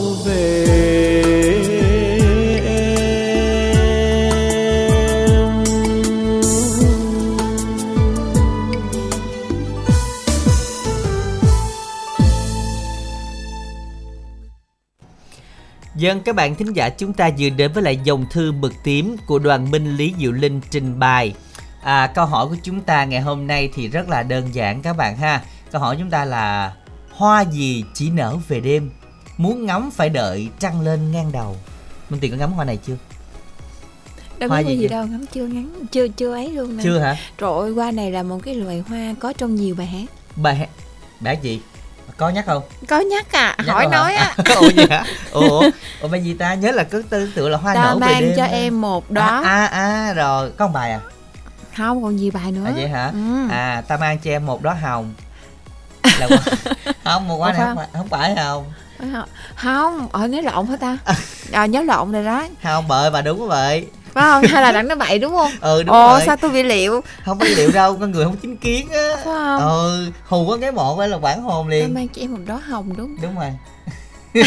Dân 16.14 16.24
các 16.24 16.36
bạn 16.36 16.56
thính 16.56 16.74
giả 16.74 16.90
chúng 16.90 17.14
ta 17.14 17.30
vừa 17.38 17.50
đến 17.50 17.72
với 17.74 17.84
lại 17.84 18.00
dòng 18.04 18.26
thư 18.30 18.52
mực 18.52 18.74
tím 18.84 19.16
của 19.26 19.40
đoàn 19.40 19.72
Minh 19.72 19.96
Lý 19.96 20.14
Diệu 20.20 20.32
Linh 20.32 20.62
trình 20.70 21.00
bày. 21.00 21.36
À, 21.84 22.08
câu 22.08 22.26
hỏi 22.26 22.48
của 22.48 22.56
chúng 22.64 22.82
ta 22.82 23.06
ngày 23.06 23.22
hôm 23.22 23.48
nay 23.48 23.70
thì 23.74 23.88
rất 23.88 24.10
là 24.10 24.24
đơn 24.24 24.50
giản 24.54 24.82
các 24.82 24.98
bạn 24.98 25.18
ha. 25.18 25.42
Câu 25.72 25.82
hỏi 25.82 25.96
chúng 26.00 26.10
ta 26.10 26.26
là 26.26 26.74
hoa 27.12 27.42
gì 27.42 27.84
chỉ 27.94 28.10
nở 28.10 28.38
về 28.48 28.60
đêm, 28.60 28.92
muốn 29.38 29.66
ngắm 29.66 29.92
phải 29.92 30.10
đợi 30.10 30.50
trăng 30.60 30.82
lên 30.82 31.12
ngang 31.12 31.32
đầu. 31.32 31.56
Minh 32.10 32.20
Tiền 32.20 32.32
có 32.32 32.38
ngắm 32.38 32.52
hoa 32.52 32.66
này 32.66 32.78
chưa? 32.88 32.96
đâu 34.40 34.50
Hoa 34.50 34.60
gì 34.60 34.78
gì 34.78 34.88
đâu 34.88 35.06
ngắm 35.08 35.26
chưa 35.34 35.46
ngắn 35.46 35.86
chưa 35.92 36.08
chưa 36.08 36.34
ấy 36.34 36.52
luôn 36.52 36.78
nè 36.78 36.84
Chưa 36.84 37.00
hả? 37.00 37.18
trời 37.38 37.52
ơi 37.60 37.72
hoa 37.72 37.92
này 37.92 38.12
là 38.12 38.24
một 38.24 38.40
cái 38.44 38.56
loài 38.56 38.84
hoa 38.88 39.14
có 39.20 39.34
trong 39.34 39.56
nhiều 39.56 39.76
bài 39.76 39.88
hát 39.88 40.06
Bài 40.36 40.68
bài 41.20 41.38
gì? 41.42 41.62
Có 42.18 42.30
nhắc 42.30 42.46
không? 42.46 42.64
có 42.88 43.00
nhắc 43.00 43.32
à 43.32 43.56
Nhắc 43.66 43.74
hỏi 43.74 43.86
nói 43.92 44.16
á 44.16 44.34
ủa 44.56 44.70
gì 44.70 44.86
hả? 44.90 45.04
Ủa, 45.32 45.64
ủa 46.02 46.08
bài 46.08 46.24
gì 46.24 46.34
ta? 46.34 46.54
Nhớ 46.54 46.72
là 46.72 46.84
cứ 46.84 47.04
tư 47.10 47.30
tưởng 47.36 47.52
là 47.52 47.58
hoa 47.58 47.74
ta 47.76 47.84
nở 47.84 47.94
về 47.96 48.00
mang 48.00 48.22
đêm. 48.22 48.34
cho 48.38 48.44
em 48.46 48.82
một 48.82 49.12
đó 49.12 49.42
À, 49.44 49.66
à 49.66 49.66
à 49.66 50.14
rồi, 50.14 50.52
có 50.58 50.68
một 50.68 50.74
bài 50.74 50.92
à? 50.92 51.00
không 51.78 52.04
còn 52.04 52.16
nhiều 52.16 52.32
bài 52.34 52.52
nữa 52.52 52.64
À 52.66 52.72
vậy 52.76 52.88
hả? 52.88 53.06
ừ. 53.14 53.48
À 53.52 53.84
ta 53.88 53.98
mang 53.98 54.20
cho 54.20 54.32
em 54.32 54.46
một 54.46 54.62
đóa 54.62 54.74
hồng. 54.74 55.14
Là 56.20 56.28
không 57.04 57.28
một 57.28 57.38
Ủa 57.40 57.46
này 57.46 57.56
không 57.58 57.76
phải, 57.78 57.88
không 57.94 58.08
phải 58.08 58.36
hồng. 58.36 58.66
không 59.56 60.08
ở 60.12 60.28
nhớ 60.28 60.42
lộn 60.42 60.68
hả 60.68 60.76
ta 60.78 60.98
à, 61.52 61.66
nhớ 61.66 61.82
lộn 61.82 62.12
rồi 62.12 62.24
đó 62.24 62.44
Không 62.64 62.88
bợi 62.88 63.12
bà 63.12 63.22
đúng 63.22 63.48
vậy. 63.48 63.88
Phải 64.14 64.24
không 64.24 64.44
hay 64.44 64.62
là 64.62 64.72
đặng 64.72 64.88
nó 64.88 64.96
bậy 64.96 65.20
đúng 65.20 65.34
không 65.36 65.52
Ừ 65.62 65.84
đúng 65.84 65.96
ồ 65.96 66.08
rồi. 66.10 66.22
sao 66.26 66.36
tôi 66.38 66.52
bị 66.52 66.64
liệu 66.64 67.02
Không 67.26 67.40
có 67.40 67.46
liệu 67.58 67.72
đâu, 67.72 67.98
con 68.00 68.12
người 68.12 68.26
không 68.26 68.36
chính 68.42 68.58
kiến 68.58 68.90
á. 68.90 69.12
phải 69.16 69.24
không 69.24 69.60
Ừ, 69.70 70.12
hù 70.26 70.48
có 70.50 70.58
cái 70.62 70.72
một 70.72 71.00
ấy 71.00 71.08
là 71.10 71.18
quảng 71.18 71.42
hồn 71.44 71.68
liền. 71.68 71.94
mang 71.94 72.08
cho 72.08 72.22
em 72.22 72.32
một 72.34 72.40
đó 72.46 72.62
hồng 72.68 72.94
đúng 72.98 73.16
Đúng 73.22 73.36
rồi. 73.36 73.52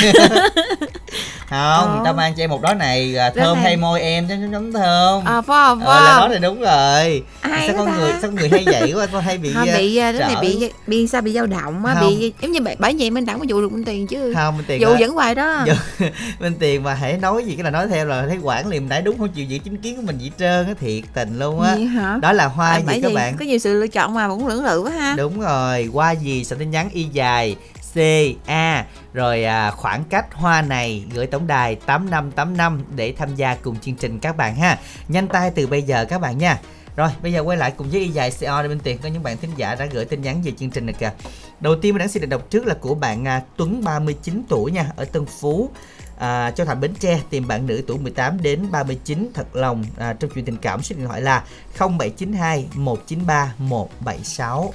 không, 1.50 1.98
Ờ. 1.98 2.00
ta 2.04 2.12
mang 2.12 2.34
cho 2.36 2.42
em 2.42 2.50
một 2.50 2.62
đó 2.62 2.74
này 2.74 3.16
à, 3.16 3.30
thơm 3.30 3.54
này. 3.54 3.64
hay 3.64 3.76
môi 3.76 4.00
em 4.00 4.28
chấm 4.28 4.52
chấm 4.52 4.72
thơm. 4.72 5.22
à 5.24 5.40
phải 5.40 5.56
không? 5.66 5.80
Ờ 5.84 5.94
phải 5.94 6.04
là 6.04 6.10
đó 6.10 6.20
không? 6.20 6.30
thì 6.32 6.38
đúng 6.38 6.60
rồi. 6.60 7.22
ai 7.40 7.68
sao 7.68 7.76
con 7.76 7.86
ta. 7.86 7.96
người 7.96 8.12
sao 8.22 8.30
người 8.30 8.48
hay 8.48 8.64
vậy 8.66 8.92
quá 8.96 9.06
con 9.06 9.22
hay 9.22 9.38
bị 9.38 9.52
Thôi 9.54 9.68
à, 9.68 9.78
bị 9.78 9.94
cái 9.96 10.12
này 10.12 10.36
bị 10.42 10.70
bị 10.86 11.06
sao 11.06 11.20
bị 11.22 11.32
dao 11.32 11.46
động 11.46 11.84
á 11.86 11.94
Không. 11.94 12.08
bị 12.18 12.32
giống 12.42 12.52
như 12.52 12.60
bởi 12.78 12.94
vậy 12.98 13.10
mình 13.10 13.26
đặng 13.26 13.38
có 13.38 13.44
dụ 13.48 13.60
được 13.60 13.72
minh 13.72 13.84
tiền 13.84 14.06
chứ. 14.06 14.34
Không 14.34 14.56
mình 14.56 14.66
tiền 14.68 14.82
là- 14.82 14.96
vẫn 15.00 15.10
hoài 15.10 15.34
đó. 15.34 15.64
bên 16.40 16.54
tiền 16.58 16.82
mà 16.82 16.94
hãy 16.94 17.18
nói 17.18 17.44
gì 17.44 17.54
cái 17.56 17.64
là 17.64 17.70
nói 17.70 17.86
theo 17.88 18.04
là 18.06 18.24
thấy 18.28 18.38
quản 18.42 18.66
liền 18.66 18.88
đã 18.88 19.00
đúng 19.00 19.18
không 19.18 19.28
chịu 19.28 19.44
giữ 19.44 19.58
chính 19.58 19.76
kiến 19.76 19.96
của 19.96 20.02
mình 20.02 20.18
gì 20.18 20.32
trơn 20.38 20.66
á 20.66 20.72
thiệt 20.80 21.04
tình 21.14 21.38
luôn 21.38 21.60
á. 21.60 21.74
Gì 21.76 21.88
đó 22.22 22.32
là 22.32 22.46
hoa 22.46 22.68
À, 22.70 22.78
gì 22.78 23.00
các 23.02 23.08
vì 23.08 23.14
bạn? 23.14 23.36
Có 23.38 23.44
nhiều 23.44 23.58
sự 23.58 23.80
lựa 23.80 23.86
chọn 23.86 24.14
mà 24.14 24.28
cũng 24.28 24.46
lưỡng 24.46 24.64
lự 24.64 24.80
quá 24.82 24.90
ha. 24.90 25.14
Đúng 25.16 25.40
rồi 25.40 25.88
hoa 25.92 26.10
gì? 26.12 26.44
Soạn 26.44 26.58
tin 26.58 26.70
nhắn 26.70 26.88
y 26.92 27.02
dài 27.12 27.56
C 27.96 27.98
A. 28.46 28.86
Rồi 29.12 29.44
à, 29.44 29.70
khoảng 29.70 30.04
cách 30.04 30.34
hoa 30.34 30.62
này 30.62 31.04
gửi 31.14 31.26
tổng 31.26 31.46
đài 31.46 31.74
8585 31.74 32.82
để 32.96 33.12
tham 33.18 33.34
gia 33.34 33.54
cùng 33.54 33.76
chương 33.80 33.94
trình 33.94 34.18
các 34.18 34.36
bạn 34.36 34.56
ha. 34.56 34.78
Nhanh 35.08 35.28
tay 35.28 35.50
từ 35.50 35.66
bây 35.66 35.82
giờ 35.82 36.04
các 36.04 36.20
bạn 36.20 36.38
nha. 36.38 36.60
Rồi 36.96 37.08
bây 37.22 37.32
giờ 37.32 37.42
quay 37.42 37.58
lại 37.58 37.72
cùng 37.76 37.90
với 37.90 38.00
y 38.00 38.08
dài 38.08 38.32
CO 38.40 38.62
để 38.62 38.68
bên 38.68 38.80
tiền 38.80 38.98
có 39.02 39.08
những 39.08 39.22
bạn 39.22 39.36
thính 39.36 39.50
giả 39.56 39.74
đã 39.74 39.86
gửi 39.86 40.04
tin 40.04 40.22
nhắn 40.22 40.42
về 40.42 40.52
chương 40.58 40.70
trình 40.70 40.86
này 40.86 40.94
kìa. 40.98 41.12
Đầu 41.60 41.76
tiên 41.76 41.94
mình 41.94 41.98
đang 41.98 42.08
xin 42.08 42.20
được 42.20 42.28
đọc 42.28 42.50
trước 42.50 42.66
là 42.66 42.74
của 42.74 42.94
bạn 42.94 43.24
à, 43.24 43.42
Tuấn 43.56 43.84
39 43.84 44.42
tuổi 44.48 44.72
nha 44.72 44.86
ở 44.96 45.04
Tân 45.04 45.26
Phú. 45.26 45.70
À, 46.18 46.50
Châu 46.50 46.66
Thành 46.66 46.80
Bến 46.80 46.94
Tre 47.00 47.20
tìm 47.30 47.48
bạn 47.48 47.66
nữ 47.66 47.82
tuổi 47.86 47.98
18 47.98 48.42
đến 48.42 48.70
39 48.70 49.30
thật 49.34 49.56
lòng. 49.56 49.84
À, 49.98 50.12
trong 50.12 50.30
chuyện 50.34 50.44
tình 50.44 50.56
cảm 50.56 50.82
số 50.82 50.96
điện 50.96 51.06
thoại 51.06 51.20
là 51.20 51.44
0792 51.78 52.66
193 52.74 53.54
176 53.58 54.72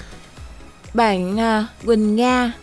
bạn 0.93 1.39
à, 1.39 1.67
Quỳnh 1.85 2.15
Nga 2.15 2.53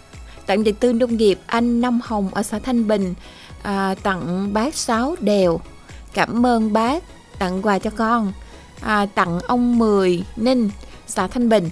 tặng 0.49 0.65
vật 0.65 0.75
tư 0.81 0.93
nông 0.93 1.17
nghiệp 1.17 1.39
anh 1.47 1.81
Năm 1.81 2.01
Hồng 2.05 2.35
ở 2.35 2.43
xã 2.43 2.59
Thanh 2.59 2.89
Bình 2.89 3.15
à, 3.63 3.95
tặng 4.03 4.53
bác 4.53 4.75
Sáu 4.75 5.17
Đèo 5.21 5.61
cảm 6.15 6.47
ơn 6.47 6.73
bác 6.73 7.03
tặng 7.39 7.63
quà 7.63 7.79
cho 7.79 7.91
con 7.91 8.33
à, 8.81 9.07
tặng 9.15 9.41
ông 9.41 9.79
Mười 9.79 10.25
Ninh 10.37 10.71
xã 11.07 11.27
Thanh 11.27 11.49
Bình 11.49 11.71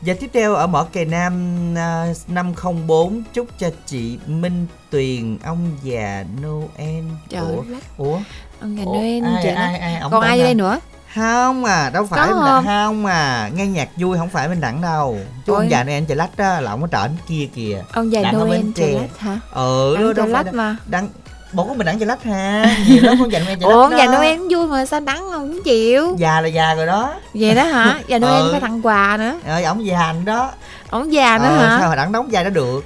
Và 0.00 0.14
tiếp 0.20 0.30
theo 0.32 0.54
ở 0.54 0.66
mỏ 0.66 0.86
kề 0.92 1.04
Nam 1.04 1.54
à, 1.76 2.12
504 2.28 3.22
chúc 3.32 3.46
cho 3.58 3.70
chị 3.86 4.18
Minh 4.26 4.66
Tuyền 4.90 5.38
ông 5.38 5.76
già 5.82 6.24
Noel. 6.42 7.04
trời 7.28 7.56
Ủa? 7.56 7.62
Ủa? 7.98 8.20
ông 8.60 8.76
Ủa? 8.84 8.92
Noel 8.92 9.24
ai, 9.24 9.54
ai, 9.54 9.78
ai, 9.78 10.00
ổng 10.00 10.12
còn 10.12 10.22
ai 10.22 10.38
đây 10.38 10.54
nữa 10.54 10.80
Không 11.14 11.64
à, 11.64 11.90
đâu 11.90 12.06
phải 12.06 12.28
Có 12.28 12.40
là 12.44 12.62
không? 12.64 13.06
à. 13.06 13.50
Nghe 13.54 13.66
nhạc 13.66 13.88
vui 13.96 14.18
không 14.18 14.28
phải 14.28 14.48
bên 14.48 14.60
đẳng 14.60 14.80
đâu. 14.80 15.18
Chú 15.46 15.52
Ôi. 15.52 15.62
ông 15.64 15.70
già 15.70 15.84
Noel 15.84 16.04
trời 16.08 16.16
lách 16.16 16.36
á 16.36 16.60
là 16.60 16.70
ổng 16.70 16.82
ở 16.82 16.88
trển 16.92 17.16
kia 17.26 17.48
kìa. 17.54 17.82
ông 17.92 18.12
già 18.12 18.22
Đặng 18.22 18.38
Noel 18.38 18.60
Tre. 18.76 18.92
lách 19.00 19.18
hả 19.18 19.38
Ừ, 19.52 19.94
Đặng 19.96 20.14
đâu, 20.14 20.26
phải 20.32 20.52
mà 20.52 20.76
đăng 20.86 21.08
bộ 21.52 21.64
của 21.64 21.74
mình 21.74 21.86
đẳng 21.86 21.98
trời 21.98 22.06
lách 22.06 22.22
ha. 22.24 22.76
Nhiều 22.88 23.02
lắm 23.02 23.16
con 23.20 23.32
già 23.32 23.38
Noel 23.38 23.58
trời 23.60 23.70
lách. 23.70 23.78
ông 23.78 23.90
già. 23.98 24.06
Noel 24.06 24.38
cũng 24.38 24.48
vui 24.50 24.66
mà 24.66 24.86
sao 24.86 25.00
đắng 25.00 25.18
không 25.32 25.48
cũng 25.48 25.62
chịu 25.64 26.14
Già 26.18 26.40
là 26.40 26.48
già 26.48 26.74
rồi 26.74 26.86
đó. 26.86 27.14
vậy 27.34 27.54
đó 27.54 27.64
hả 27.64 28.00
già 28.08 28.18
Noel 28.18 28.42
Ừ. 28.42 28.48
phải 28.52 28.60
tặng 28.60 28.86
quà 28.86 29.16
nữa 29.20 29.34
Ờ, 29.46 29.62
ổng 29.62 29.86
già 29.86 30.12
nữa 30.12 30.20
đó. 30.24 30.50
ông 30.90 31.12
già 31.12 31.38
nữa 31.38 31.44
Ờ, 31.44 31.56
hả 31.66 31.76
sao 31.80 31.88
mà 31.88 31.96
đẳng 31.96 32.12
đóng 32.12 32.32
già 32.32 32.42
đó 32.42 32.50
được. 32.50 32.84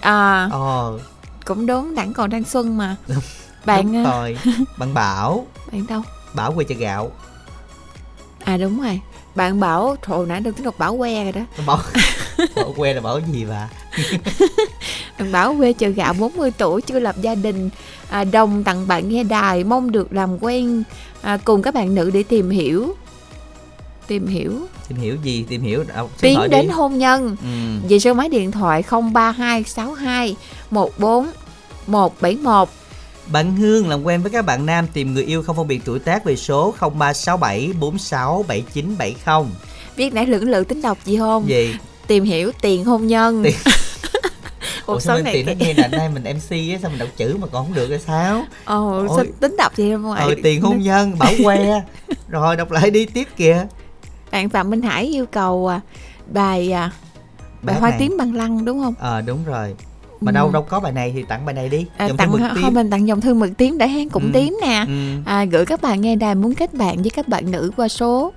à 0.00 0.48
Ờ, 0.52 0.98
cũng 1.44 1.66
đúng 1.66 1.94
đặng 1.94 2.12
còn 2.12 2.30
đang 2.30 2.44
xuân 2.44 2.76
mà 2.78 2.96
đúng 3.08 3.18
bạn 3.64 3.96
à, 3.96 4.02
rồi. 4.10 4.38
Bạn 4.76 4.94
Bảo, 4.94 5.46
bạn 5.72 5.86
đâu 5.88 6.02
Bảo 6.34 6.52
quê 6.52 6.64
chợ 6.68 6.74
gạo. 6.78 7.10
À 8.44 8.56
đúng 8.56 8.80
rồi. 8.80 9.00
Bạn 9.34 9.60
bảo 9.60 9.96
thôi 10.02 10.26
nãy 10.28 10.40
được 10.40 10.56
tiếng 10.56 10.64
đọc 10.64 10.78
bảo 10.78 10.98
que 10.98 11.22
rồi 11.22 11.32
đó. 11.32 11.40
Bảo 11.66 11.78
bảo 12.56 12.74
quê 12.76 12.94
là 12.94 13.00
bảo 13.00 13.20
gì 13.32 13.44
bà? 13.44 13.68
Bạn 15.18 15.32
bảo 15.32 15.54
quê 15.58 15.72
chợ 15.72 15.88
gạo 15.88 16.14
40 16.14 16.50
tuổi 16.58 16.82
chưa 16.82 16.98
lập 16.98 17.16
gia 17.20 17.34
đình. 17.34 17.70
À, 18.08 18.24
đồng 18.24 18.64
tặng 18.64 18.88
bạn 18.88 19.08
nghe 19.08 19.24
đài 19.24 19.64
mong 19.64 19.92
được 19.92 20.12
làm 20.12 20.38
quen. 20.42 20.82
À, 21.22 21.38
cùng 21.44 21.62
các 21.62 21.74
bạn 21.74 21.94
nữ 21.94 22.10
để 22.10 22.22
tìm 22.22 22.50
hiểu. 22.50 22.94
Tìm 24.06 24.26
hiểu. 24.26 24.60
Tìm 24.88 24.98
hiểu 24.98 25.16
gì? 25.22 25.44
Tìm 25.48 25.62
hiểu 25.62 25.84
à, 25.94 26.02
tiến 26.20 26.38
đến 26.50 26.66
đi. 26.66 26.72
hôn 26.72 26.98
nhân. 26.98 27.36
Ừ. 27.42 27.88
về 27.88 27.98
số 27.98 28.14
máy 28.14 28.28
điện 28.28 28.50
thoại 28.50 28.82
03262 29.12 30.36
14 30.70 31.26
171 31.86 32.68
Bạn 33.32 33.56
Hương 33.56 33.88
làm 33.88 34.02
quen 34.04 34.22
với 34.22 34.30
các 34.30 34.42
bạn 34.46 34.66
nam 34.66 34.86
tìm 34.92 35.14
người 35.14 35.24
yêu 35.24 35.42
không 35.42 35.56
phân 35.56 35.66
biệt 35.68 35.80
tuổi 35.84 35.98
tác 35.98 36.24
về 36.24 36.36
số 36.36 36.74
0367 36.80 37.72
46 37.80 38.44
7970. 38.48 39.52
biết 39.96 40.14
nãy 40.14 40.26
lưỡng 40.26 40.48
lự 40.50 40.64
tính 40.64 40.82
đọc 40.82 40.98
gì 41.04 41.18
không 41.18 41.48
Gì? 41.48 41.74
tìm 42.06 42.24
hiểu 42.24 42.52
tiền 42.62 42.84
hôn 42.84 43.06
nhân 43.06 43.42
Tiền- 43.44 43.54
Ủa, 44.86 44.92
Ủa 44.94 44.98
sao 45.00 45.18
này 45.18 45.32
tiền 45.34 45.46
nó 45.46 45.52
nghe 45.66 45.74
là 45.74 45.88
nay 45.88 46.08
mình 46.08 46.22
MC 46.22 46.50
á 46.50 46.78
sao 46.82 46.90
mình 46.90 46.98
đọc 46.98 47.08
chữ 47.16 47.36
mà 47.40 47.46
còn 47.46 47.66
không 47.66 47.74
được 47.74 47.88
hay 47.90 47.98
sao? 47.98 48.44
Ồ, 48.64 49.04
sao 49.08 49.16
Ôi. 49.16 49.28
tính 49.40 49.56
đọc 49.58 49.76
gì 49.76 49.92
không 49.92 50.12
Ờ 50.12 50.34
tiền 50.42 50.62
hôn 50.62 50.78
nhân 50.80 51.18
bảo 51.18 51.32
que. 51.44 51.82
Rồi 52.28 52.56
đọc 52.56 52.70
lại 52.70 52.90
đi 52.90 53.06
tiếp 53.06 53.28
kìa. 53.36 53.66
bạn 54.32 54.48
phạm 54.48 54.70
minh 54.70 54.82
hải 54.82 55.06
yêu 55.06 55.26
cầu 55.26 55.66
à, 55.68 55.80
bài 56.32 56.72
à, 56.72 56.90
bài 57.62 57.74
Bài 57.74 57.80
hoa 57.80 57.90
này. 57.90 57.98
tím 57.98 58.16
bằng 58.18 58.34
lăng 58.34 58.64
đúng 58.64 58.80
không 58.84 58.94
Ờ 58.98 59.20
đúng 59.20 59.44
rồi. 59.44 59.74
Mà 60.24 60.30
Ừ. 60.30 60.34
đâu 60.34 60.50
đâu 60.50 60.62
có 60.62 60.80
bài 60.80 60.92
này 60.92 61.10
thì 61.14 61.22
tặng 61.28 61.44
bài 61.46 61.54
này 61.54 61.68
đi. 61.68 61.86
à, 61.96 62.06
Dòng 62.06 62.16
thư 62.16 62.22
tặng 62.22 62.32
mực 62.32 62.40
thôi 62.40 62.50
tím. 62.64 62.74
mình 62.74 62.90
tặng 62.90 63.08
dòng 63.08 63.20
thư 63.20 63.34
mực 63.34 63.56
tím 63.56 63.78
để 63.78 63.88
hang 63.88 64.08
cũng 64.08 64.22
Ừ. 64.22 64.30
tím 64.34 64.56
nè 64.62 64.84
Ừ. 64.88 64.92
à, 65.24 65.44
gửi 65.44 65.66
các 65.66 65.82
bạn 65.82 66.00
nghe 66.00 66.16
đài 66.16 66.34
muốn 66.34 66.54
kết 66.54 66.74
bạn 66.74 67.02
với 67.02 67.10
các 67.10 67.28
bạn 67.28 67.50
nữ 67.50 67.70
qua 67.76 67.88
số 67.88 68.32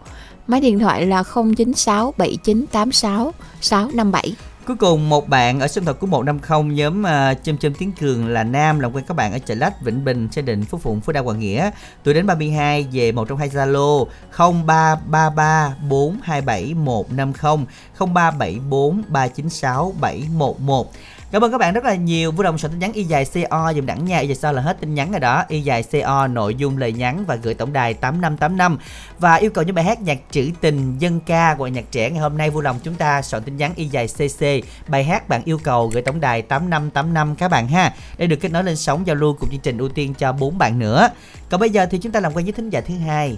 máy 0.48 0.62
điện 0.62 0.79
thoại 0.79 1.06
là 1.06 1.24
096 1.24 2.13
7986 2.17 3.34
657 3.62 4.36
Cuối 4.67 4.75
cùng 4.75 5.10
một 5.10 5.27
bạn 5.29 5.60
ở 5.60 5.67
sân 5.67 5.86
thật 5.86 6.00
của 6.00 6.08
150 6.08 6.75
nhóm 6.75 7.01
uh, 7.03 7.44
châm 7.44 7.58
châm 7.58 7.74
tiếng 7.74 7.91
cường 7.91 8.27
là 8.27 8.44
nam 8.44 8.79
làm 8.79 8.94
quen 8.96 9.06
các 9.08 9.13
bạn 9.17 9.32
ở 9.32 9.39
chợ 9.39 9.56
lách 9.56 9.82
Vĩnh 9.82 10.06
Bình 10.06 10.27
Gia 10.32 10.41
Định 10.41 10.65
Phú 10.65 10.77
Phụng 10.77 11.01
Phú 11.01 11.12
Đa 11.12 11.22
Hoàng 11.22 11.39
Nghĩa 11.39 11.70
tuổi 12.03 12.13
đến 12.13 12.27
32 12.27 12.88
về 12.91 13.12
một 13.12 13.27
trong 13.27 13.38
hai 13.38 13.50
Zalo 13.50 14.06
0333 14.38 15.75
427 15.89 16.74
150 16.74 17.65
0374 18.00 19.01
396 19.08 19.94
711 20.01 20.91
Cảm 21.31 21.43
ơn 21.43 21.51
các 21.51 21.57
bạn 21.57 21.74
rất 21.74 21.84
là 21.84 21.96
nhiều. 21.96 22.31
Vui 22.31 22.43
lòng 22.43 22.57
soạn 22.57 22.72
tin 22.72 22.79
nhắn 22.79 22.93
y 22.93 23.03
dài 23.03 23.25
CO 23.25 23.74
dùm 23.75 23.86
đẳng 23.86 24.05
nha. 24.05 24.17
Y 24.17 24.27
dài 24.27 24.38
CO 24.41 24.51
là 24.51 24.62
hết 24.62 24.77
tin 24.79 24.96
nhắn 24.96 25.12
rồi 25.12 25.19
đó. 25.19 25.43
Y 25.48 25.62
dài 25.62 25.84
CO 25.84 26.27
nội 26.27 26.55
dung 26.55 26.77
lời 26.77 26.93
nhắn 26.93 27.25
và 27.27 27.36
gửi 27.36 27.53
tổng 27.53 27.74
đài 27.74 27.93
8585 27.93 28.77
và 29.19 29.36
yêu 29.36 29.51
cầu 29.51 29.63
những 29.63 29.75
bài 29.75 29.86
hát 29.86 30.01
nhạc 30.01 30.17
trữ 30.31 30.50
tình 30.62 30.98
dân 31.00 31.19
ca 31.19 31.55
của 31.57 31.67
nhạc 31.67 31.86
trẻ 31.91 32.10
ngày 32.10 32.22
hôm 32.22 32.38
nay 32.38 32.50
vui 32.50 32.63
lòng 32.63 32.79
chúng 32.84 32.96
ta 32.96 33.22
soạn 33.22 33.43
tin 33.43 33.57
nhắn 33.57 33.72
y 33.75 33.86
dài 33.86 34.07
CC 34.07 34.46
bài 34.88 35.03
hát 35.03 35.29
bạn 35.29 35.41
yêu 35.46 35.60
cầu 35.63 35.88
gửi 35.88 36.01
tổng 36.01 36.19
đài 36.19 36.41
8585 36.41 37.36
các 37.36 37.48
bạn 37.51 37.67
ha 37.67 37.93
để 38.17 38.27
được 38.27 38.38
kết 38.41 38.51
nối 38.51 38.63
lên 38.63 38.75
sóng 38.75 39.07
giao 39.07 39.15
lưu 39.15 39.36
cùng 39.39 39.50
chương 39.50 39.60
trình 39.60 39.77
ưu 39.77 39.89
tiên 39.89 40.13
cho 40.13 40.31
bốn 40.31 40.57
bạn 40.57 40.79
nữa. 40.79 41.10
Còn 41.50 41.60
bây 41.60 41.69
giờ 41.69 41.86
thì 41.91 41.98
chúng 41.98 42.12
ta 42.12 42.19
làm 42.19 42.34
quen 42.34 42.46
với 42.46 42.53
thính 42.53 42.69
giả 42.69 42.81
thứ 42.81 42.93
hai. 42.98 43.38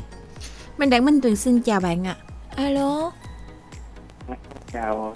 Minh 0.77 0.89
Đặng 0.89 1.05
Minh 1.05 1.21
Tuyền 1.21 1.35
xin 1.35 1.61
chào 1.61 1.79
bạn 1.79 2.07
ạ 2.07 2.15
Alo 2.55 3.11
chào 4.73 5.13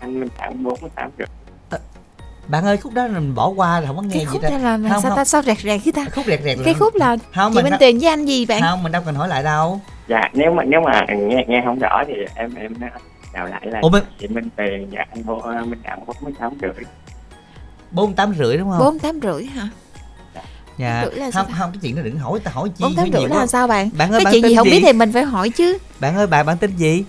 anh 0.00 0.20
Minh 0.20 0.28
Thảo 0.38 0.52
bốn 0.62 0.90
tám 0.94 1.10
rưỡi 1.18 1.26
Bạn 2.48 2.64
ơi 2.64 2.76
khúc 2.76 2.94
đó 2.94 3.08
mình 3.08 3.34
bỏ 3.34 3.48
qua 3.48 3.80
là 3.80 3.86
không 3.86 3.96
có 3.96 4.02
nghe 4.02 4.10
Cái 4.14 4.18
gì 4.20 4.24
khúc 4.26 4.42
đó. 4.42 4.48
đó 4.50 4.58
là, 4.58 4.76
là 4.76 4.88
Không, 4.88 5.02
sao 5.02 5.10
không. 5.10 5.16
ta 5.16 5.24
sao 5.24 5.42
rẹt 5.42 5.58
rẹt 5.58 5.80
cái 5.84 5.92
ta 5.92 6.04
Khúc 6.14 6.26
rẹt 6.26 6.40
rẹt 6.44 6.58
Cái 6.64 6.74
khúc 6.74 6.94
là 6.94 7.16
không 7.34 7.52
chị 7.52 7.62
mình 7.62 7.64
Minh 7.70 7.80
Tuyền 7.80 7.98
với 7.98 8.08
anh 8.08 8.24
gì 8.26 8.46
bạn 8.46 8.60
không 8.60 8.82
mình 8.82 8.92
đâu 8.92 9.02
cần 9.06 9.14
hỏi 9.14 9.28
lại 9.28 9.42
đâu. 9.42 9.80
dạ 10.08 10.20
nếu 10.32 10.52
mà 10.52 10.64
nếu 10.64 10.80
mà 10.80 11.06
nghe 11.08 11.44
nghe 11.48 11.62
không 11.64 11.78
rõ 11.78 12.02
thì 12.06 12.14
em 12.34 12.54
em 12.54 12.74
chào 13.32 13.46
lại 13.46 13.60
là 13.64 13.80
Ủa, 13.82 13.88
Minh- 13.90 14.04
chị 14.20 14.26
Minh 14.28 14.48
Tiền 14.56 14.88
và 14.92 15.04
anh 15.10 15.22
vô 15.22 15.42
Minh 15.66 15.82
Thảo 15.84 16.04
bốn 16.22 16.34
tám 16.34 16.52
rưỡi 16.60 16.84
bốn 17.90 18.14
tám 18.14 18.34
rưỡi 18.38 18.56
đúng 18.58 18.70
không? 18.70 18.78
bốn 18.78 18.98
tám 18.98 19.20
rưỡi 19.22 19.44
hả 19.44 19.68
dạ. 20.78 21.04
là 21.12 21.30
sao 21.30 21.44
không 21.44 21.52
không 21.58 21.70
cái 21.72 21.78
chuyện 21.82 21.96
đó 21.96 22.02
đừng 22.02 22.18
hỏi 22.18 22.40
ta 22.44 22.50
hỏi 22.54 22.68
chi 22.68 22.84
bốn 22.84 22.94
tám 22.96 23.08
rưỡi 23.12 23.28
là 23.28 23.46
sao 23.46 23.66
bạn 23.66 23.90
Bạn 23.98 24.12
ơi 24.12 24.18
cái 24.20 24.24
bạn 24.24 24.32
chuyện 24.32 24.42
tên 24.42 24.50
gì 24.50 24.56
không 24.56 24.66
gì? 24.66 24.70
biết 24.72 24.80
thì 24.86 24.92
mình 24.92 25.12
phải 25.12 25.22
hỏi 25.22 25.50
chứ 25.50 25.78
Bạn 26.00 26.16
ơi 26.16 26.26
bạn 26.26 26.46
bạn 26.46 26.56
tên 26.58 26.76
gì? 26.76 27.04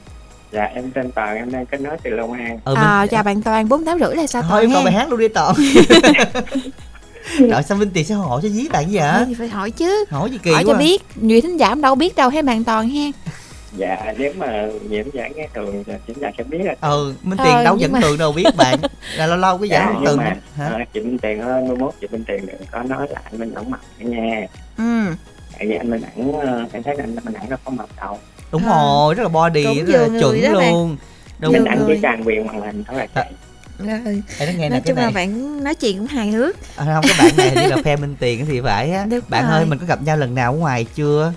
Dạ 0.51 0.63
em 0.63 0.91
tên 0.91 1.11
Toàn 1.11 1.37
em 1.37 1.51
đang 1.51 1.65
kết 1.65 1.81
nối 1.81 1.97
từ 2.03 2.09
Long 2.09 2.31
An. 2.33 2.59
Ừ, 2.65 2.73
à, 2.75 2.99
mình- 3.01 3.09
chào 3.09 3.23
bạn 3.23 3.41
Toàn 3.41 3.69
bốn 3.69 3.85
tám 3.85 3.99
rưỡi 3.99 4.15
là 4.15 4.27
sao 4.27 4.41
thôi 4.41 4.61
Toàn 4.65 4.69
ha 4.69 4.83
bài 4.83 4.93
hát 4.93 5.09
luôn 5.09 5.19
đi 5.19 5.27
toàn. 5.27 5.55
Trời 7.39 7.63
sao 7.63 7.77
Minh 7.77 7.89
Tiền 7.93 8.05
sẽ 8.05 8.15
hỏi 8.15 8.39
cho 8.43 8.49
dí 8.49 8.69
bạn 8.69 8.85
vậy? 8.91 9.11
Thôi 9.17 9.25
thì 9.27 9.33
phải 9.33 9.47
hỏi 9.47 9.71
chứ. 9.71 10.05
Hỏi 10.09 10.29
gì 10.31 10.38
kỳ 10.43 10.51
hỏi 10.51 10.63
quá. 10.63 10.73
cho 10.73 10.79
biết 10.79 11.01
nhiều 11.15 11.41
thính 11.41 11.57
giả 11.57 11.75
đâu 11.75 11.95
biết 11.95 12.15
đâu 12.15 12.29
hay 12.29 12.41
bạn 12.41 12.63
Toàn 12.63 12.89
ha 12.89 13.03
dạ 13.77 14.13
nếu 14.17 14.33
mà 14.38 14.67
nhiễm 14.89 15.05
giả 15.13 15.27
nghe 15.35 15.47
thường 15.53 15.83
thì 16.07 16.13
ta 16.21 16.29
sẽ 16.38 16.43
biết 16.43 16.57
là 16.63 16.75
ừ 16.81 17.13
Minh 17.23 17.38
Ờ, 17.38 17.45
Tiền 17.45 17.63
đâu 17.63 17.73
nhưng 17.75 17.81
dẫn 17.81 17.91
mà- 17.91 17.99
tường 18.01 18.17
đâu 18.17 18.31
biết 18.31 18.45
bạn. 18.57 18.79
Là 19.15 19.25
lâu 19.27 19.38
lâu 19.38 19.57
cái 19.57 19.69
dạ, 19.69 19.77
dẫn 19.85 19.93
nhưng 19.95 20.05
tường 20.05 20.17
mà 20.17 20.35
hả? 20.55 20.65
à, 20.69 20.85
chị 20.93 20.99
Minh 20.99 21.17
Tiền 21.19 21.41
ơi 21.41 21.63
mai 21.67 21.75
mốt 21.77 21.93
chị 22.01 22.07
Minh 22.12 22.23
Tiền 22.27 22.45
đừng 22.45 22.55
có 22.71 22.83
nói 22.83 23.07
là 23.09 23.21
anh 23.23 23.39
Minh 23.39 23.53
Đẳng 23.55 23.71
mặt 23.71 23.79
nha 23.99 24.45
ừ. 24.77 24.83
Tại 25.57 25.67
vì 25.67 25.75
anh 25.75 25.89
Minh 25.89 26.01
Đẳng 26.01 26.33
ờ, 26.39 26.65
em 26.73 26.83
thấy 26.83 26.95
anh 26.99 27.15
Minh 27.15 27.33
Đẳng 27.33 27.49
đâu 27.49 27.59
có 27.65 27.71
mập 27.71 27.89
đâu 28.01 28.17
đúng 28.51 28.63
À. 28.65 28.69
rồi 28.75 29.13
rất 29.15 29.23
là 29.23 29.29
body 29.29 29.63
Cũng 29.63 29.85
rất 29.85 30.07
là 30.13 30.19
chuẩn 30.19 30.41
đó 30.41 30.59
bạn. 30.59 30.71
luôn. 30.71 30.97
Đúng 31.39 31.53
Minh 31.53 31.63
Nhiều 31.63 31.71
Đẳng 31.71 31.85
người. 31.85 31.95
chỉ 31.95 32.01
tràn 32.01 32.23
quyền 32.25 32.47
màn 32.47 32.62
hình 32.62 32.83
thôi 32.88 32.97
là 32.97 33.07
chạy 33.15 33.31
rồi 33.79 34.23
nó 34.39 34.45
nghe 34.57 34.69
nói 34.69 34.69
cái 34.69 34.81
chung 34.85 34.95
là 34.97 35.03
này. 35.03 35.12
bạn 35.12 35.63
nói 35.63 35.75
chuyện 35.75 35.97
cũng 35.97 36.07
hài 36.07 36.31
hước. 36.31 36.55
À, 36.75 36.85
không 36.93 37.03
cái 37.07 37.13
bạn 37.19 37.38
này 37.38 37.63
như 37.63 37.75
là 37.75 37.77
phe 37.83 37.95
Minh 37.95 38.15
Tiền 38.19 38.45
thì 38.45 38.62
phải 38.62 38.91
á. 38.91 39.05
Đúng 39.09 39.19
bạn 39.29 39.43
rồi. 39.47 39.51
ơi 39.57 39.65
mình 39.65 39.79
có 39.79 39.85
gặp 39.85 40.01
nhau 40.03 40.17
lần 40.17 40.35
nào 40.35 40.51
ở 40.53 40.57
ngoài 40.57 40.85
chưa? 40.95 41.33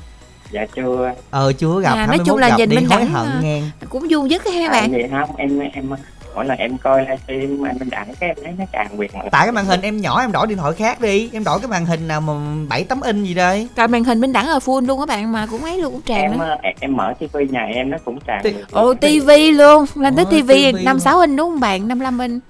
Dạ 0.51 0.67
chưa. 0.77 1.13
Ờ 1.31 1.53
chưa 1.53 1.81
gặp 1.83 1.89
À, 1.91 1.95
nói 1.95 2.07
21 2.07 2.27
chung 2.27 2.39
là 2.39 2.49
gặp 2.49 2.57
nhìn 2.59 2.69
đi 2.69 2.77
Minh 2.77 2.87
hối 2.87 3.05
hận 3.05 3.27
à, 3.27 3.41
ngang 3.43 3.71
cũng 3.89 4.07
vui 4.11 4.31
dứt 4.31 4.45
ha 4.45 4.67
à, 4.69 4.71
bạn. 4.71 4.93
vậy 4.93 5.09
không 5.11 5.37
em 5.37 5.59
em 5.59 5.91
mỗi 6.35 6.45
lần 6.45 6.59
em 6.59 6.79
coi 6.79 7.01
livestream 7.01 7.67
anh 7.67 7.79
Minh 7.79 7.91
Đẳng 7.91 8.15
cái 8.21 8.29
em 8.31 8.37
thấy 8.45 8.55
nó 8.59 8.65
tràn 8.73 8.87
quyền 8.97 9.11
tại 9.13 9.47
cái 9.47 9.53
màn 9.53 9.65
hình 9.65 9.81
em 9.83 10.01
nhỏ 10.01 10.21
em 10.21 10.33
đổi 10.33 10.47
điện 10.47 10.59
thoại 10.59 10.73
khác 10.73 11.01
đi. 11.01 11.31
Em 11.33 11.45
đổi 11.45 11.59
cái 11.59 11.69
màn 11.69 11.87
hình 11.87 12.09
nào 12.09 12.21
mà 12.21 12.33
7 12.69 12.85
tấm 12.85 13.01
inch 13.01 13.27
gì 13.27 13.35
đây. 13.35 13.69
Rồi 13.77 13.89
màn 13.89 14.05
hình 14.05 14.21
minh 14.21 14.33
đẳng 14.33 14.47
ở 14.47 14.59
full 14.59 14.87
luôn 14.87 14.99
các 15.01 15.09
bạn 15.09 15.33
mà 15.33 15.47
cũng 15.51 15.65
ấy 15.65 15.79
luôn 15.83 15.93
cũng 15.93 16.03
tràn 16.03 16.21
em 16.21 16.39
ờ, 16.39 16.57
em, 16.63 16.75
em 16.81 16.97
mở 16.97 17.13
tivi 17.19 17.47
nhà 17.51 17.65
em 17.75 17.91
nó 17.91 17.99
cũng 18.05 18.19
tràn 18.27 18.41
quyền. 18.45 18.65
ồ 18.71 18.95
tivi 18.95 19.51
luôn. 19.51 19.85
Lên 19.95 20.17
tới 20.17 20.25
tivi 20.31 20.73
TV 20.73 20.77
năm 20.85 21.01
sáu 21.01 21.21
inch 21.21 21.37
đúng 21.39 21.51
không 21.51 21.61
bạn? 21.61 21.89
55 21.89 22.19
inch. 22.19 22.43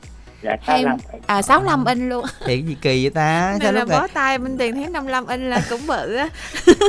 Dạ 0.42 0.57
sao 0.66 0.77
em- 0.77 0.85
làm 0.85 0.99
à 1.27 1.42
65 1.42 1.85
inch 1.85 2.11
luôn. 2.11 2.25
Thì 2.47 2.57
cái 2.57 2.62
gì 2.62 2.77
kỳ 2.83 3.05
vậy 3.05 3.11
ta? 3.11 3.57
Sao 3.62 3.73
nên 3.73 3.75
là 3.75 3.85
này 3.85 4.01
bó 4.01 4.07
tay 4.14 4.38
minh 4.38 4.59
tiền 4.59 4.75
thấy 4.75 4.87
55 4.88 5.27
inch 5.27 5.42
là 5.42 5.62
cũng 5.71 5.87
bự 5.87 6.14
á. 6.14 6.29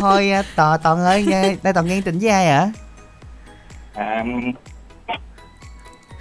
Thôi 0.02 0.32
à, 0.32 0.44
toàn 0.56 0.80
toàn 0.84 1.04
ơi 1.06 1.26
nghe 1.28 1.56
đây 1.64 1.74
toàn 1.74 1.88
nghe 1.88 2.02
tình 2.06 2.20
với 2.20 2.30
ai 2.30 2.46
hả? 2.46 2.72
À, 3.94 4.24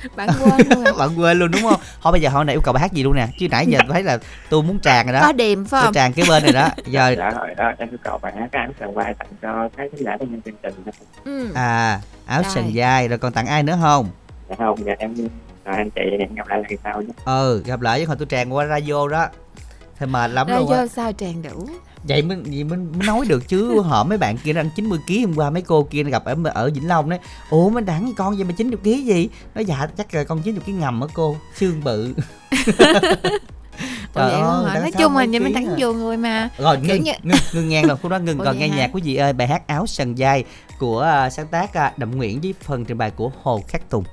bạn 0.16 0.28
quên 0.44 0.68
luôn 0.70 0.84
rồi 0.84 0.94
bạn 0.98 1.18
quên 1.18 1.38
luôn 1.38 1.50
đúng 1.50 1.62
không? 1.62 1.80
Thôi 2.02 2.12
bây 2.12 2.20
giờ 2.20 2.28
hồi 2.28 2.44
này 2.44 2.54
yêu 2.54 2.60
cầu 2.60 2.74
bài 2.74 2.80
hát 2.80 2.92
gì 2.92 3.02
luôn 3.02 3.16
nè? 3.16 3.28
Chứ 3.38 3.48
nãy 3.50 3.66
giờ 3.66 3.78
tôi 3.78 3.92
thấy 3.92 4.02
là 4.02 4.18
tôi 4.50 4.62
muốn 4.62 4.78
tràn 4.78 5.06
rồi 5.06 5.12
đó. 5.12 5.20
Có 5.22 5.32
điềm 5.32 5.64
phải 5.64 5.80
tôi 5.80 5.86
không? 5.86 5.94
tràn 5.94 6.12
cái 6.12 6.26
bên 6.28 6.42
này 6.42 6.52
đó. 6.52 6.68
Giờ 6.86 7.14
dạ 7.18 7.30
rồi 7.30 7.54
đó 7.56 7.72
em 7.78 7.90
yêu 7.90 7.98
cầu 8.02 8.18
bạn 8.18 8.36
hát 8.36 8.48
cái 8.52 8.62
áo 8.62 8.72
sờ 8.80 8.90
vai 8.90 9.14
tặng 9.14 9.28
cho 9.42 9.68
các 9.76 9.90
khán 9.92 10.04
giả 10.04 10.16
trong 10.20 10.40
chương 10.44 10.54
trình 10.62 10.74
ừ. 11.24 11.52
à 11.54 12.00
áo 12.26 12.42
Rồi. 12.42 12.52
sần 12.54 12.70
dài 12.70 13.08
rồi 13.08 13.18
còn 13.18 13.32
tặng 13.32 13.46
ai 13.46 13.62
nữa 13.62 13.78
không? 13.82 14.08
Dạ 14.48 14.54
không 14.58 14.78
dạ 14.86 14.92
em 14.98 15.14
rồi 15.64 15.76
anh 15.76 15.90
chị 15.90 16.02
hẹn 16.18 16.34
gặp 16.34 16.48
lại 16.48 16.62
lần 16.68 16.78
sau 16.84 17.02
nhé. 17.02 17.12
Ừ 17.24 17.62
gặp 17.66 17.80
lại 17.80 18.00
chứ 18.00 18.06
hồi 18.06 18.16
tôi 18.18 18.26
tràn 18.26 18.54
qua 18.54 18.66
radio 18.66 19.08
đó. 19.08 19.28
Thì 19.98 20.06
mệt 20.06 20.30
lắm 20.30 20.46
ra 20.46 20.56
luôn 20.58 20.70
á. 20.70 20.80
Vô 20.80 20.86
sao 20.86 21.12
tràn 21.12 21.42
đủ 21.42 21.66
vậy 22.04 22.22
mới 22.22 22.36
vậy 22.36 22.64
mới, 22.64 22.78
mới 22.78 23.06
nói 23.06 23.26
được 23.28 23.48
chứ 23.48 23.80
họ 23.80 24.04
mấy 24.04 24.18
bạn 24.18 24.36
kia 24.38 24.52
nó 24.52 24.60
ăn 24.60 24.70
90 24.76 24.98
kg 25.06 25.20
hôm 25.20 25.34
qua 25.36 25.50
mấy 25.50 25.62
cô 25.62 25.82
kia 25.82 26.02
gặp 26.02 26.24
ở 26.24 26.36
ở 26.54 26.70
Vĩnh 26.74 26.88
Long 26.88 27.10
đấy 27.10 27.18
ủa 27.50 27.68
mới 27.68 27.82
đắng 27.82 28.12
con 28.16 28.36
vậy 28.36 28.44
mà 28.44 28.52
90 28.52 28.78
kg 28.84 29.06
gì 29.06 29.28
nó 29.54 29.60
dạ 29.60 29.86
chắc 29.96 30.14
là 30.14 30.24
con 30.24 30.42
90 30.42 30.62
kg 30.66 30.78
ngầm 30.78 31.00
á 31.00 31.06
cô 31.14 31.36
xương 31.56 31.84
bự 31.84 32.14
hả? 34.14 34.74
đáng 34.74 34.82
nói 34.82 34.92
chung 34.98 35.16
là 35.16 35.24
nhìn 35.24 35.52
đẳng 35.52 35.66
à. 35.66 35.74
vô 35.78 35.92
người 35.92 36.16
mà 36.16 36.48
rồi 36.58 36.78
ngưng, 36.78 37.02
như- 37.02 37.12
ngưng 37.22 37.36
ngưng 37.54 37.68
ngang 37.68 37.86
rồi 37.86 37.96
khúc 38.02 38.10
đó 38.10 38.18
ngưng 38.24 38.38
còn 38.38 38.58
nghe 38.58 38.68
hả? 38.68 38.76
nhạc 38.76 38.90
quý 38.92 39.02
vị 39.04 39.16
ơi 39.16 39.32
bài 39.32 39.48
hát 39.48 39.66
áo 39.66 39.86
sần 39.86 40.14
dài 40.14 40.44
của 40.78 41.00
à, 41.00 41.30
sáng 41.30 41.46
tác 41.46 41.74
à, 41.74 41.92
Đậm 41.96 42.10
Nguyễn 42.16 42.40
với 42.40 42.54
phần 42.62 42.84
trình 42.84 42.98
bày 42.98 43.10
của 43.10 43.30
Hồ 43.42 43.60
Khắc 43.68 43.90
Tùng 43.90 44.04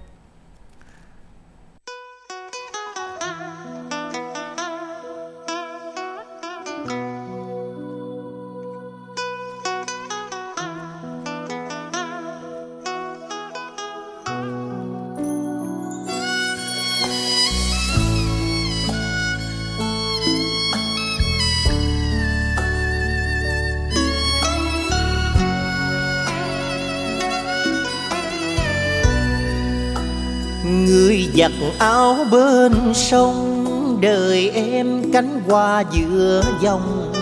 áo 32.10 32.26
bên 32.32 32.74
sông, 32.94 33.66
đời 34.02 34.50
em 34.50 35.12
cánh 35.14 35.42
hoa 35.48 35.84
giữa 35.92 36.44
dòng. 36.62 37.14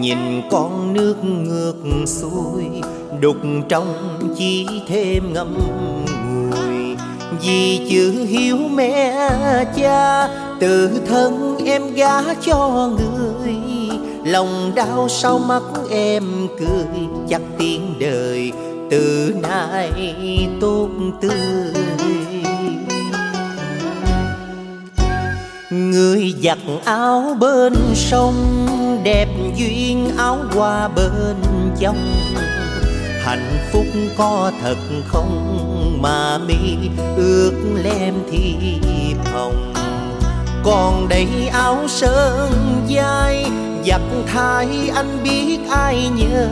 Nhìn 0.00 0.42
con 0.50 0.92
nước 0.92 1.14
ngược 1.24 1.74
xuôi, 2.06 2.64
đục 3.20 3.36
trong 3.68 4.18
chỉ 4.36 4.66
thêm 4.88 5.32
ngâm 5.32 5.54
ngùi. 5.54 6.96
Vì 7.42 7.86
chữ 7.90 8.26
hiếu 8.28 8.56
mẹ 8.74 9.30
cha, 9.76 10.28
tự 10.60 10.90
thân 11.08 11.56
em 11.66 11.94
gả 11.94 12.34
cho 12.34 12.90
người. 12.98 13.54
Lòng 14.24 14.72
đau 14.74 15.08
sau 15.08 15.38
mắt 15.38 15.62
em 15.90 16.24
cười, 16.58 17.06
chắc 17.28 17.42
tiếng 17.58 17.94
đời 18.00 18.52
từ 18.90 19.34
nay 19.42 20.16
tốt 20.60 20.88
tươi. 21.20 22.17
Người 25.98 26.34
giặt 26.42 26.58
áo 26.84 27.36
bên 27.40 27.74
sông, 27.94 28.66
đẹp 29.04 29.28
duyên 29.56 30.10
áo 30.16 30.38
qua 30.54 30.88
bên 30.88 31.36
trong. 31.78 32.14
hạnh 33.24 33.58
phúc 33.72 33.84
có 34.18 34.52
thật 34.62 34.76
không 35.06 35.98
mà 36.02 36.38
mi, 36.38 36.88
ước 37.16 37.52
lem 37.84 38.14
thi 38.30 38.54
hồng 39.32 39.74
còn 40.64 41.08
đây 41.08 41.28
áo 41.52 41.88
sơn 41.88 42.52
dài 42.86 43.46
giặt 43.86 44.00
thay 44.26 44.90
anh 44.94 45.18
biết 45.24 45.58
ai 45.70 46.10
nhớ. 46.16 46.48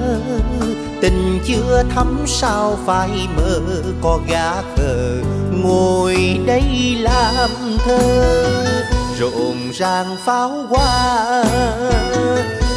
Tình 1.02 1.40
chưa 1.46 1.82
thấm 1.94 2.24
sao 2.26 2.78
phải 2.86 3.10
mơ, 3.36 3.60
có 4.02 4.20
gã 4.28 4.62
khờ 4.62 5.16
ngồi 5.62 6.40
đây 6.46 6.96
làm 7.00 7.50
thơ 7.78 8.75
rộn 9.18 9.70
ràng 9.72 10.16
pháo 10.24 10.48
hoa 10.68 11.44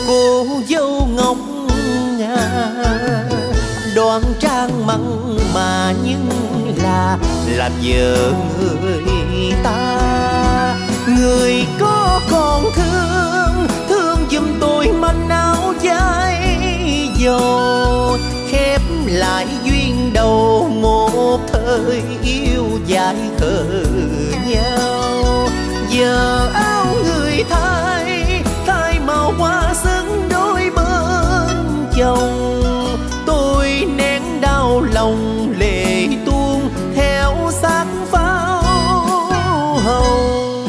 cô 0.08 0.46
dâu 0.70 1.08
ngọc 1.16 1.38
nhà. 2.18 2.38
đoan 3.96 4.22
trang 4.40 4.88
mặn 4.88 5.36
mà 5.54 5.94
nhưng 6.04 6.30
là 6.84 7.18
làm 7.48 7.72
vợ 7.84 8.34
người 8.68 9.54
ta 9.64 10.78
người 11.08 11.66
có 11.80 12.22
còn 12.32 12.64
thương 12.76 13.68
thương 13.90 14.20
giùm 14.32 14.60
tôi 14.60 14.88
manh 14.88 15.30
áo 15.30 15.74
dài 15.82 16.58
dầu 17.18 18.18
khép 18.50 18.82
lại 19.06 19.48
duyên 19.64 20.14
đầu 20.14 20.70
một 20.82 21.40
thời 21.48 22.02
yêu 22.24 22.66
dài 22.88 23.16
khờ 23.40 23.64
nhau 24.48 24.69
giờ 26.00 26.50
áo 26.54 26.86
người 27.04 27.44
thay 27.50 28.44
thay 28.66 29.00
màu 29.00 29.34
hoa 29.38 29.74
xứng 29.74 30.30
đôi 30.30 30.72
bên 30.76 31.88
chồng. 31.98 32.62
Tôi 33.26 33.88
nén 33.98 34.22
đau 34.42 34.82
lòng 34.82 35.54
lệ 35.60 36.08
tuôn 36.26 36.70
theo 36.96 37.36
sắc 37.52 37.88
pháo 38.12 38.62
hồng. 39.86 40.68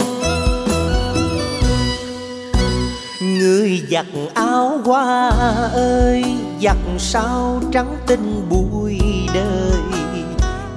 Người 3.20 3.82
giặt 3.90 4.06
áo 4.34 4.80
hoa 4.84 5.28
ơi, 5.72 6.24
giặt 6.62 6.76
sao 6.98 7.60
trắng 7.72 7.96
tinh 8.06 8.48
bụi 8.50 9.00
đời. 9.34 9.80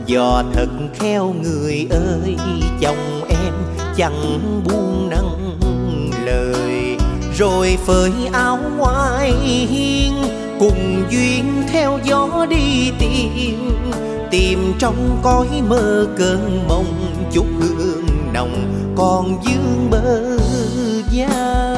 Dò 0.05 0.43
thật 0.53 0.67
khéo 0.99 1.33
người 1.43 1.87
ơi, 1.89 2.37
chồng 2.81 3.21
em 3.29 3.32
chẳng 3.97 4.39
buông 4.65 5.09
nắng 5.09 5.57
lời. 6.25 6.97
Rồi 7.37 7.77
phơi 7.85 8.11
áo 8.33 8.59
ngoài 8.77 9.31
hiên, 9.69 10.13
cùng 10.59 11.03
duyên 11.09 11.63
theo 11.71 11.99
gió 12.03 12.45
đi 12.49 12.91
tìm. 12.99 13.69
Tìm 14.31 14.73
trong 14.79 15.19
cõi 15.23 15.47
mơ 15.69 16.07
cơn 16.17 16.67
mộng, 16.67 17.15
chút 17.31 17.45
hương 17.59 18.05
nồng, 18.33 18.73
còn 18.95 19.37
dương 19.45 19.87
bơ 19.91 20.37
vai 21.13 21.72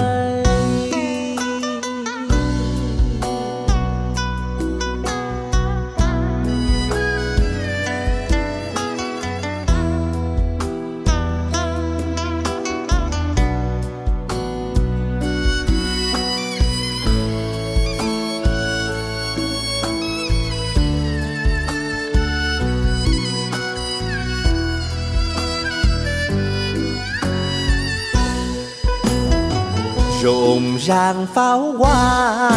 rộn 30.56 30.78
ràng 30.78 31.28
pháo 31.34 31.74
hoa. 31.78 32.52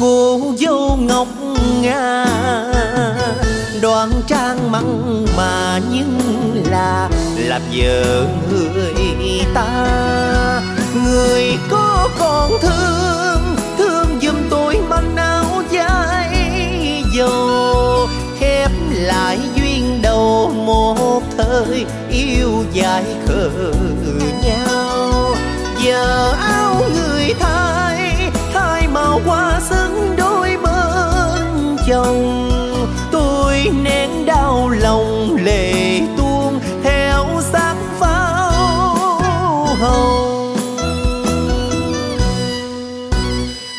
Cô 0.00 0.40
dâu 0.58 0.96
ngọc 1.00 1.28
nga, 1.82 2.26
đoan 3.82 4.10
trang 4.26 4.72
mặn 4.72 5.24
mà 5.36 5.80
nhưng 5.92 6.20
là 6.70 7.08
làm 7.36 7.62
vợ 7.74 8.26
người 8.50 9.44
ta. 9.54 9.86
Người 11.04 11.58
có 11.70 12.08
còn 12.18 12.52
thương 12.62 13.56
thương 13.78 14.20
giùm 14.22 14.36
tôi 14.50 14.76
manh 14.88 15.16
áo 15.16 15.62
dài 15.70 17.02
dầu, 17.16 18.08
khép 18.38 18.70
lại 18.90 19.38
duyên 19.54 20.02
đầu 20.02 20.52
một 20.66 21.22
thời 21.38 21.84
yêu 22.10 22.64
dài 22.72 23.04
khờ 23.26 23.50
nhờ 25.90 26.32
áo 26.40 26.82
người 26.94 27.34
thay 27.40 28.30
thay 28.54 28.88
màu 28.88 29.20
hoa 29.26 29.60
xứng 29.60 30.14
đôi 30.16 30.56
bên 30.62 31.76
chồng. 31.88 32.50
Tôi 33.12 33.70
nén 33.82 34.26
đau 34.26 34.68
lòng 34.68 35.36
lệ 35.44 36.00
tuôn 36.16 36.60
theo 36.82 37.26
sắc 37.40 37.76
pháo 37.98 38.54
hồng. 39.80 40.56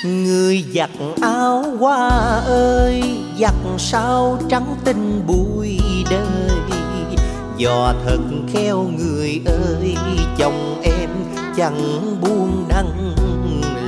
Người 0.06 0.66
giặt 0.74 0.90
áo 1.22 1.66
hoa 1.80 2.10
ơi, 2.46 3.04
giặt 3.40 3.56
sao 3.78 4.38
trắng 4.50 4.76
tinh 4.86 5.24
bụi 5.28 5.80
đời. 6.10 6.58
Dò 7.58 7.94
thật 8.06 8.20
khéo 8.54 8.90
người 8.98 9.42
ơi, 9.46 9.96
chồng 10.38 10.82
em 10.84 10.91
chẳng 11.58 12.18
buông 12.22 12.66
đăng 12.70 13.16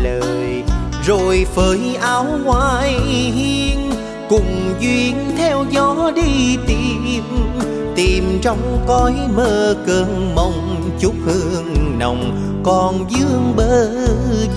lời. 0.04 0.64
Rồi 1.08 1.46
phơi 1.56 1.96
áo 2.02 2.26
ngoài 2.44 3.00
hiên, 3.06 3.92
cùng 4.30 4.74
duyên 4.80 5.16
theo 5.38 5.66
gió 5.72 6.12
đi 6.16 6.58
tìm. 6.68 7.24
Tìm 7.96 8.40
trong 8.42 8.84
cõi 8.88 9.14
mơ 9.36 9.76
cơn 9.88 10.36
mộng, 10.36 10.92
chút 11.00 11.14
hương 11.26 12.00
nồng 12.00 12.40
còn 12.64 13.06
dương 13.10 13.54
bờ 13.56 13.90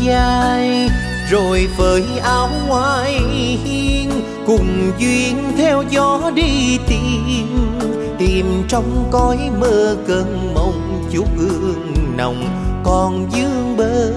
vai. 0.04 0.88
Rồi 1.30 1.68
phơi 1.78 2.04
áo 2.22 2.48
ngoài 2.68 3.20
hiên, 3.64 4.10
cùng 4.46 4.92
duyên 4.98 5.36
theo 5.56 5.84
gió 5.90 6.30
đi 6.34 6.78
tìm. 6.88 7.78
Tìm 8.18 8.64
trong 8.68 9.08
cõi 9.10 9.38
mơ 9.60 9.96
cơn 10.06 10.54
mộng, 10.54 11.04
chút 11.12 11.26
hương 11.36 11.94
nồng 12.16 12.44
còn 12.86 13.28
dương 13.32 13.76
bờ 13.76 14.10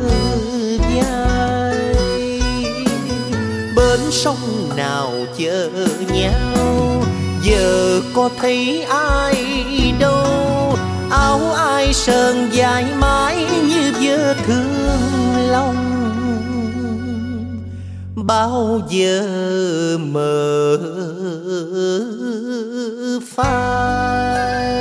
vai. 0.80 1.78
Bên 3.76 4.00
sông 4.12 4.70
nào 4.78 5.12
chờ 5.38 5.70
nhau, 6.14 7.04
giờ 7.44 8.02
có 8.14 8.30
thấy 8.42 8.84
ai 8.90 9.36
đâu? 10.00 10.78
Áo 11.12 11.40
ai 11.54 11.94
sơn 11.94 12.50
dài 12.52 12.86
mãi 13.00 13.46
như 13.68 13.94
vơ 14.02 14.34
thương 14.34 15.50
lòng. 15.52 15.86
Bao 18.16 18.82
giờ 18.90 19.28
mờ 20.02 20.78
phai? 23.36 24.79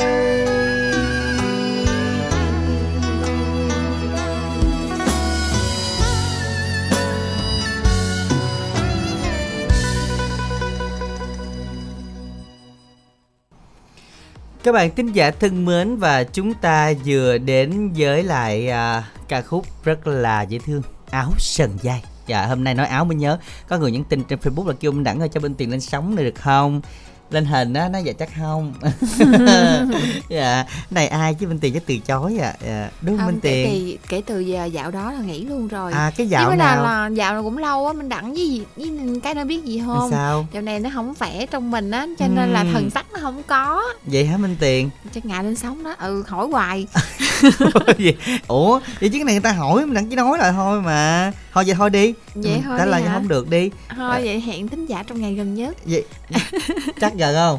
Các 14.69 14.73
bạn 14.73 14.95
thính 14.95 15.13
giả 15.13 15.31
thân 15.31 15.65
mến 15.65 15.97
và 15.97 16.25
chúng 16.25 16.55
ta 16.55 16.93
vừa 17.05 17.39
đến 17.39 17.93
với 17.97 18.23
lại 18.23 18.69
à, 18.69 19.05
ca 19.29 19.43
khúc 19.43 19.67
rất 19.85 20.07
là 20.07 20.43
dễ 20.43 20.59
thương 20.59 20.83
áo 21.11 21.33
sần 21.39 21.71
dai. 21.83 22.03
Dạ 22.27 22.47
hôm 22.47 22.65
nay 22.65 22.75
nói 22.75 22.87
áo 22.87 23.05
mới 23.05 23.17
nhớ 23.17 23.39
có 23.69 23.79
người 23.79 23.93
nhắn 23.93 24.05
tin 24.05 24.25
trên 24.25 24.39
Facebook 24.39 24.67
là 24.67 24.75
kêu 24.81 24.93
Minh 24.93 25.05
đẳng 25.05 25.21
ơi 25.21 25.29
cho 25.29 25.41
bên 25.41 25.55
tiền 25.55 25.71
lên 25.71 25.81
sóng 25.81 26.15
này 26.15 26.25
được 26.25 26.35
không? 26.35 26.81
Lên 27.31 27.45
hình 27.45 27.75
á 27.75 27.89
nó 27.89 27.99
dạ 27.99 28.13
chắc 28.19 28.29
không? 28.39 28.75
Dạ 30.29 30.65
này 30.91 31.09
ai 31.09 31.35
chứ 31.35 31.47
minh 31.47 31.59
tiền 31.59 31.75
chắc 31.75 31.83
từ 31.87 31.99
chối 31.99 32.39
à? 32.39 32.55
Dạ. 32.67 32.91
đúng 33.01 33.17
không 33.19 33.27
minh 33.27 33.41
tiền? 33.43 33.67
kể, 33.67 33.97
kể 34.09 34.23
từ 34.27 34.41
giờ 34.41 34.65
dạo 34.65 34.91
đó 34.91 35.13
là 35.13 35.21
nghỉ 35.21 35.45
luôn 35.45 35.69
rồi. 35.69 35.93
À 35.93 36.11
cái 36.17 36.27
Chứ 36.27 36.31
dạo 36.31 36.49
mới 36.49 36.57
nào? 36.57 36.83
là, 36.83 37.09
là 37.09 37.09
dạo 37.15 37.33
này 37.35 37.43
cũng 37.43 37.59
lâu 37.59 37.87
á 37.87 37.93
mình 37.93 38.09
đặng 38.09 38.35
với 38.35 38.49
gì 38.49 38.63
với 38.77 38.91
cái 39.23 39.35
nó 39.35 39.45
biết 39.45 39.65
gì 39.65 39.83
không? 39.87 40.11
sao? 40.11 40.47
Dạo 40.53 40.63
này 40.63 40.81
nó 40.81 40.91
không 40.95 41.15
khỏe 41.19 41.47
trong 41.47 41.71
mình 41.71 41.91
á 41.91 42.07
cho 42.19 42.27
nên 42.29 42.53
là 42.53 42.61
Ừm. 42.61 42.73
thần 42.73 42.91
sắc 42.91 43.07
nó 43.13 43.19
không 43.23 43.43
có. 43.47 43.83
Vậy 44.07 44.27
hả 44.27 44.37
minh 44.37 44.57
tiền? 44.61 44.91
Chắc 45.15 45.27
ngại 45.27 45.45
lên 45.45 45.57
sóng 45.57 45.85
đó. 45.85 45.95
Ừ 45.99 46.25
hỏi 46.29 46.47
hoài. 46.53 46.87
Gì? 47.99 48.13
ủa 48.49 48.79
vậy 49.01 49.09
chứ 49.09 49.19
cái 49.19 49.25
này 49.25 49.35
người 49.35 49.41
ta 49.43 49.53
hỏi 49.53 49.87
mình 49.87 49.95
đặng 49.95 50.09
chỉ 50.11 50.17
nói 50.17 50.39
lại 50.39 50.53
thôi 50.53 50.83
mà. 50.83 51.33
Thôi 51.53 51.65
vậy 51.67 51.75
thôi 51.79 51.91
đi. 51.91 52.15
Vậy 52.35 52.53
Ừ, 52.55 52.61
thôi 52.65 52.75
trả 52.79 52.85
lời 52.87 53.03
không 53.13 53.29
được 53.29 53.51
đi. 53.51 53.71
Thôi 53.97 54.21
vậy 54.25 54.41
hẹn 54.41 54.69
thính 54.69 54.87
giả 54.87 55.03
trong 55.03 55.21
ngày 55.21 55.35
gần 55.35 55.55
nhất. 55.55 55.77
Vậy 55.85 56.05
chắc 57.01 57.15
gần 57.15 57.35
không? 57.35 57.59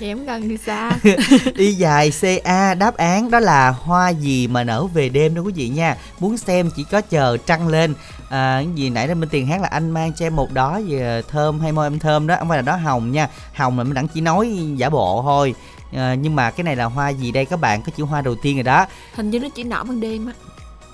Vậy 0.00 0.14
không 0.14 0.26
gần 0.26 0.48
thì 0.48 0.56
sao? 0.56 0.92
Y 1.56 1.72
dài 1.72 2.10
ca 2.44 2.74
đáp 2.74 2.96
án 2.96 3.30
đó 3.30 3.40
là 3.40 3.70
hoa 3.70 4.08
gì 4.08 4.46
mà 4.46 4.64
nở 4.64 4.86
về 4.94 5.08
đêm 5.08 5.34
đó 5.34 5.42
quý 5.42 5.52
vị 5.52 5.68
nha. 5.68 5.96
Muốn 6.20 6.38
xem 6.38 6.70
chỉ 6.76 6.84
có 6.84 7.00
chờ 7.00 7.36
trăng 7.46 7.68
lên. 7.68 7.94
À, 8.30 8.62
cái 8.64 8.74
gì 8.74 8.90
nãy 8.90 9.06
đó 9.06 9.14
minh 9.14 9.28
tiền 9.28 9.46
hát 9.46 9.60
là 9.60 9.68
anh 9.68 9.90
mang 9.90 10.12
cho 10.12 10.26
em 10.26 10.36
một 10.36 10.52
đó 10.52 10.76
gì 10.76 11.00
à, 11.00 11.20
thơm 11.28 11.60
hay 11.60 11.72
môi 11.72 11.86
em 11.86 11.98
thơm 11.98 12.26
đó 12.26 12.36
không 12.38 12.48
phải 12.48 12.58
là 12.58 12.62
đó 12.62 12.76
hồng 12.76 13.12
nha. 13.12 13.28
Hồng 13.54 13.78
là 13.78 13.84
mình 13.84 13.94
đẳng 13.94 14.08
chỉ 14.08 14.20
nói 14.20 14.58
giả 14.76 14.90
bộ 14.90 15.22
thôi. 15.22 15.54
À, 15.96 16.14
nhưng 16.14 16.36
mà 16.36 16.50
cái 16.50 16.64
này 16.64 16.76
là 16.76 16.84
hoa 16.84 17.08
gì 17.08 17.32
đây? 17.32 17.44
Các 17.44 17.60
bạn 17.60 17.82
có 17.82 17.92
chữ 17.96 18.04
hoa 18.04 18.20
đầu 18.20 18.34
tiên 18.34 18.56
rồi 18.56 18.62
đó. 18.62 18.86
Hình 19.14 19.30
như 19.30 19.40
nó 19.40 19.48
chỉ 19.48 19.64
nở 19.64 19.84
ban 19.84 20.00
đêm 20.00 20.26
á 20.26 20.32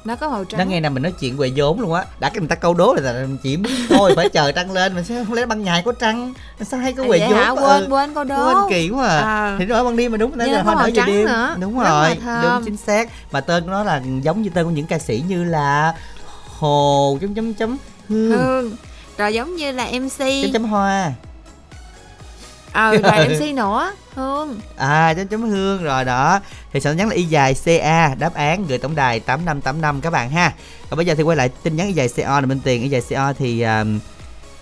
nó 0.06 0.16
có 0.16 0.28
màu 0.28 0.44
trắng. 0.44 0.58
Nó 0.58 0.64
nghe 0.64 0.80
nào 0.80 0.90
mình 0.90 1.02
nói 1.02 1.12
chuyện 1.20 1.36
về 1.36 1.52
vốn 1.56 1.80
luôn 1.80 1.92
á. 1.94 2.04
Đã 2.20 2.28
cái 2.28 2.38
người 2.40 2.48
ta 2.48 2.54
câu 2.54 2.74
đố 2.74 2.94
là 2.94 3.12
mình 3.12 3.38
chỉ 3.42 3.58
thôi 3.88 4.12
phải 4.16 4.28
chờ 4.28 4.52
trăng 4.52 4.72
lên. 4.72 4.94
Mình 4.94 5.04
sẽ 5.04 5.24
không 5.24 5.34
lẽ 5.34 5.46
ban 5.46 5.64
ngày 5.64 5.82
có 5.84 5.92
trăng? 5.92 6.34
Sao 6.60 6.80
hay 6.80 6.92
có 6.92 7.02
À, 7.02 7.06
vậy 7.08 7.20
vốn 7.20 7.32
hả? 7.34 7.50
quên 7.50 7.88
quên 7.90 8.14
câu 8.14 8.24
quên 8.24 8.28
đố 8.28 8.68
kỳ 8.70 8.90
quá 8.90 9.06
à. 9.06 9.18
À. 9.18 9.56
thì 9.58 9.64
nói 9.64 9.84
ban 9.84 9.96
đêm 9.96 10.12
mà 10.12 10.18
đúng 10.18 10.38
nãy 10.38 10.48
giờ 10.50 10.56
nó 10.56 10.62
có 10.62 10.64
hoa 10.64 10.74
màu 10.74 10.86
nở 10.86 10.92
về 10.94 11.12
đêm. 11.12 11.26
nữa. 11.26 11.56
đúng 11.60 11.78
Rất 11.78 11.84
rồi 11.90 12.16
đúng 12.42 12.64
chính 12.64 12.76
xác. 12.76 13.08
Mà 13.32 13.40
tên 13.40 13.64
của 13.64 13.70
nó 13.70 13.84
là 13.84 14.02
giống 14.22 14.42
như 14.42 14.50
tên 14.54 14.64
của 14.64 14.70
những 14.70 14.86
ca 14.86 14.98
sĩ 14.98 15.22
như 15.28 15.44
là 15.44 15.94
hồ 16.58 17.18
chấm 17.20 17.34
chấm 17.34 17.54
chấm 17.54 17.76
hương. 18.08 18.30
Hương. 18.30 18.76
Rồi 19.18 19.34
giống 19.34 19.56
như 19.56 19.72
là 19.72 19.86
mc 20.00 20.18
chấm 20.18 20.52
chấm 20.52 20.64
hoa 20.64 21.12
ờ 22.76 22.96
rồi 22.96 23.28
mc 23.28 23.54
nữa 23.54 23.92
hương. 24.14 24.60
À 24.76 25.14
chấm 25.14 25.28
chấm 25.28 25.42
hương. 25.42 25.82
Rồi 25.82 26.04
đó. 26.04 26.40
Thì 26.72 26.80
sẽ 26.80 26.94
nhắn 26.94 27.08
là 27.08 27.14
y 27.14 27.22
dài 27.22 27.54
ca 27.64 28.14
đáp 28.14 28.34
án 28.34 28.66
gửi 28.66 28.78
tổng 28.78 28.94
đài 28.94 29.20
tám 29.20 29.44
năm 29.44 29.60
tám 29.60 29.80
năm 29.80 30.00
các 30.00 30.10
bạn 30.10 30.30
ha. 30.30 30.52
Còn 30.90 30.96
bây 30.96 31.06
giờ 31.06 31.14
thì 31.14 31.22
quay 31.22 31.36
lại 31.36 31.48
tin 31.48 31.76
nhắn 31.76 31.86
y 31.86 31.92
dài 31.92 32.08
co 32.08 32.40
là 32.40 32.46
bên 32.46 32.60
tiền. 32.60 32.82
Y 32.82 32.88
dài 32.88 33.02
co 33.10 33.32
thì 33.32 33.60
à, 33.60 33.84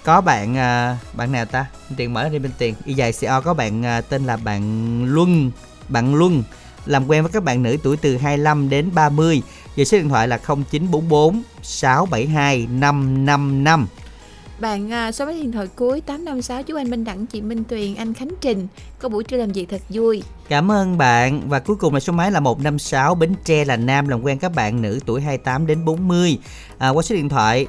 có 0.04 0.20
bạn 0.20 0.56
à, 0.56 0.98
bạn 1.12 1.32
nào 1.32 1.44
ta? 1.44 1.66
Minh 1.88 1.96
tiền 1.96 2.14
mở 2.14 2.28
đi 2.28 2.38
bên 2.38 2.52
tiền. 2.58 2.74
Y 2.84 2.94
dài 2.94 3.12
co 3.20 3.40
có 3.40 3.54
bạn 3.54 3.86
à, 3.86 4.00
tên 4.00 4.24
là 4.26 4.36
bạn 4.36 5.04
luân 5.04 5.50
bạn 5.88 6.14
luân. 6.14 6.42
Làm 6.86 7.10
quen 7.10 7.22
với 7.22 7.32
các 7.32 7.44
bạn 7.44 7.62
nữ 7.62 7.76
tuổi 7.82 7.96
từ 7.96 8.16
25 8.16 8.68
đến 8.68 8.90
30 8.94 9.42
về 9.76 9.84
số 9.84 9.98
điện 9.98 10.08
thoại 10.08 10.28
là 10.28 10.38
0944 10.38 11.42
672 11.62 12.66
555 12.70 13.86
bạn 14.64 14.92
à, 14.92 15.12
số 15.12 15.26
máy 15.26 15.34
điện 15.34 15.52
thoại 15.52 15.66
cuối 15.76 16.00
856 16.00 16.62
chú 16.62 16.76
anh 16.76 16.90
Minh 16.90 17.04
Đẳng 17.04 17.26
chị 17.26 17.40
Minh 17.40 17.64
Tuyền 17.64 17.94
anh 17.94 18.14
Khánh 18.14 18.28
Trình 18.40 18.68
có 18.98 19.08
buổi 19.08 19.24
trưa 19.24 19.36
làm 19.36 19.52
việc 19.52 19.68
thật 19.68 19.80
vui. 19.88 20.22
Cảm 20.48 20.70
ơn 20.70 20.98
bạn. 20.98 21.48
Và 21.48 21.58
cuối 21.58 21.76
cùng 21.76 21.94
là 21.94 22.00
số 22.00 22.12
máy 22.12 22.30
là 22.30 22.40
156 22.40 23.14
Bến 23.14 23.34
Tre 23.44 23.64
là 23.64 23.76
nam 23.76 24.08
làm 24.08 24.22
quen 24.22 24.38
các 24.38 24.54
bạn 24.54 24.82
nữ 24.82 25.00
tuổi 25.06 25.20
28 25.20 25.66
đến 25.66 25.84
40 25.84 26.38
à, 26.78 26.88
qua 26.88 27.02
số 27.02 27.14
điện 27.14 27.28
thoại 27.28 27.66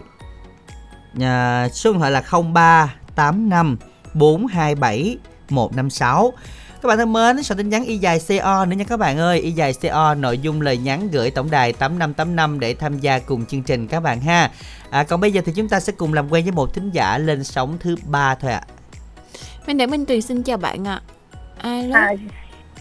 à, 1.21 1.69
số 1.69 1.91
điện 1.91 1.99
thoại 1.99 2.11
là 2.11 2.21
0385 2.31 3.77
427 4.13 5.17
156 5.49 6.33
các 6.85 6.89
bạn 6.89 6.97
thân 6.97 7.13
mến, 7.13 7.43
soạn 7.43 7.57
tin 7.57 7.69
nhắn 7.69 7.85
y 7.85 7.97
dài 7.97 8.19
CO 8.27 8.65
nữa 8.65 8.75
nha 8.75 8.85
các 8.89 8.97
bạn 8.97 9.17
ơi. 9.17 9.39
Y 9.39 9.51
dài 9.51 9.73
CO 9.81 10.15
nội 10.15 10.37
dung 10.37 10.61
lời 10.61 10.77
nhắn 10.77 11.09
gửi 11.11 11.31
tổng 11.31 11.51
đài 11.51 11.73
8585 11.73 12.59
để 12.59 12.73
tham 12.73 12.99
gia 12.99 13.19
cùng 13.19 13.45
chương 13.45 13.63
trình 13.63 13.87
các 13.87 13.99
bạn 13.99 14.21
ha. 14.21 14.51
À, 14.89 15.03
Còn 15.03 15.21
bây 15.21 15.31
giờ 15.31 15.41
thì 15.45 15.51
chúng 15.55 15.69
ta 15.69 15.79
sẽ 15.79 15.93
cùng 15.97 16.13
làm 16.13 16.29
quen 16.31 16.43
với 16.43 16.51
một 16.51 16.73
thính 16.73 16.91
giả 16.91 17.17
lên 17.17 17.43
sóng 17.43 17.77
thứ 17.79 17.95
ba 18.05 18.35
thôi 18.35 18.51
ạ. 18.51 18.61
Minh 19.67 19.77
Đẳng 19.77 19.91
Minh 19.91 20.05
Tuyền 20.05 20.21
xin 20.21 20.43
chào 20.43 20.57
bạn 20.57 20.87
ạ. 20.87 21.01
Alo. 21.57 21.99
À, 21.99 22.13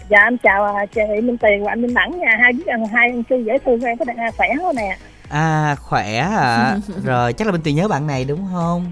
dạ 0.09 0.19
em 0.23 0.37
chào 0.37 0.63
à, 0.63 0.85
chị 0.85 1.01
Minh 1.23 1.37
Tiền 1.37 1.63
và 1.63 1.71
anh 1.71 1.81
Minh 1.81 1.93
Đẳng 1.93 2.19
nha. 2.19 2.31
Hai 2.41 2.53
đứa 2.53 2.71
hai 2.93 3.09
anh 3.09 3.23
sư 3.29 3.35
dễ 3.45 3.57
thương 3.65 3.81
em 3.81 3.97
có 3.97 4.05
đang 4.05 4.17
khỏe 4.37 4.47
không 4.61 4.75
nè. 4.75 4.97
À 5.29 5.75
khỏe 5.75 6.17
à 6.17 6.77
Rồi 7.05 7.33
chắc 7.33 7.47
là 7.47 7.51
bên 7.51 7.61
Tuyền 7.61 7.75
nhớ 7.75 7.87
bạn 7.87 8.07
này 8.07 8.25
đúng 8.25 8.47
không 8.53 8.91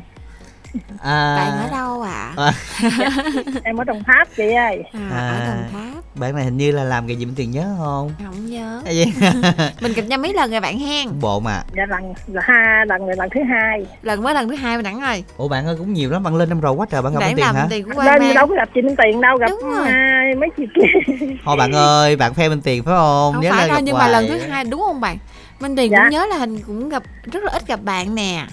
à, 1.03 1.35
bạn 1.37 1.51
ở 1.51 1.69
đâu 1.77 2.01
ạ? 2.01 2.33
À, 2.37 2.51
em 3.63 3.77
ở 3.77 3.83
Đồng 3.83 4.03
Tháp 4.03 4.27
chị 4.37 4.43
ơi. 4.53 4.83
À, 4.93 4.99
À. 5.11 5.29
ở 5.39 5.47
Đồng 5.47 5.63
Tháp. 5.71 6.03
Bạn 6.15 6.35
này 6.35 6.43
hình 6.43 6.57
như 6.57 6.71
là 6.71 6.83
làm 6.83 7.07
cái 7.07 7.15
gì 7.15 7.25
bên 7.25 7.35
Tuyền 7.35 7.51
nhớ 7.51 7.75
không? 7.79 8.11
Không 8.25 8.45
nhớ. 8.45 8.81
Mình 9.81 9.93
gặp 9.93 10.01
nhau 10.07 10.19
mấy 10.19 10.33
lần 10.33 10.51
rồi 10.51 10.59
bạn 10.61 10.79
hen? 10.79 11.07
Bộ 11.21 11.39
mà. 11.39 11.61
Dạ 11.77 11.83
lần 11.89 12.13
là 12.27 12.41
hai 12.45 12.85
lần 12.85 13.07
này 13.07 13.15
lần 13.15 13.29
thứ 13.35 13.39
hai. 13.49 13.85
Lần 14.01 14.23
mới 14.23 14.33
lần 14.33 14.49
thứ 14.49 14.55
hai 14.55 14.77
Minh 14.77 14.83
Đẳng 14.83 15.01
ơi. 15.01 15.23
Ủa 15.37 15.47
bạn 15.47 15.65
ơi 15.65 15.75
cũng 15.79 15.93
nhiều 15.93 16.09
lắm 16.09 16.23
Bạn 16.23 16.35
lên 16.35 16.49
năm 16.49 16.61
rồi 16.61 16.73
quá 16.73 16.85
trời 16.91 17.01
bạn 17.01 17.13
gặp 17.13 17.19
Tuyền 17.25 17.37
làm 17.37 17.55
hả? 17.55 17.67
tiền 17.69 17.85
của 17.95 18.03
lên 18.03 18.33
đâu 18.35 18.47
có 18.47 18.55
gặp 18.55 18.69
chị 18.75 18.81
Minh 18.81 18.95
Tiền 19.03 19.21
đâu 19.21 19.37
gặp 19.37 19.47
Đúng 19.49 19.71
rồi. 19.71 19.87
à, 19.87 20.23
mấy 20.39 20.49
chị 20.57 20.63
kia. 20.75 21.13
Thôi 21.45 21.55
bạn 21.57 21.71
ơi 21.71 22.15
bạn 22.15 22.33
phe 22.33 22.49
bên 22.49 22.61
Tiền 22.61 22.83
phải 22.83 22.93
không? 22.97 23.33
Không 23.33 23.43
Nhớ 23.43 23.51
phải 23.51 23.67
đâu 23.67 23.79
nhưng 23.83 23.97
mà 23.97 24.07
lần 24.07 24.27
hoài. 24.27 24.39
thứ 24.39 24.45
hai 24.51 24.63
đúng 24.63 24.81
không 24.81 25.01
bạn? 25.01 25.17
Minh 25.59 25.75
Tiền 25.75 25.91
Dạ. 25.91 25.99
cũng 25.99 26.09
nhớ 26.09 26.25
là 26.25 26.37
hình 26.37 26.59
cũng 26.67 26.89
gặp 26.89 27.03
rất 27.31 27.43
là 27.43 27.51
ít 27.51 27.67
gặp 27.67 27.79
bạn 27.83 28.15
nè. 28.15 28.45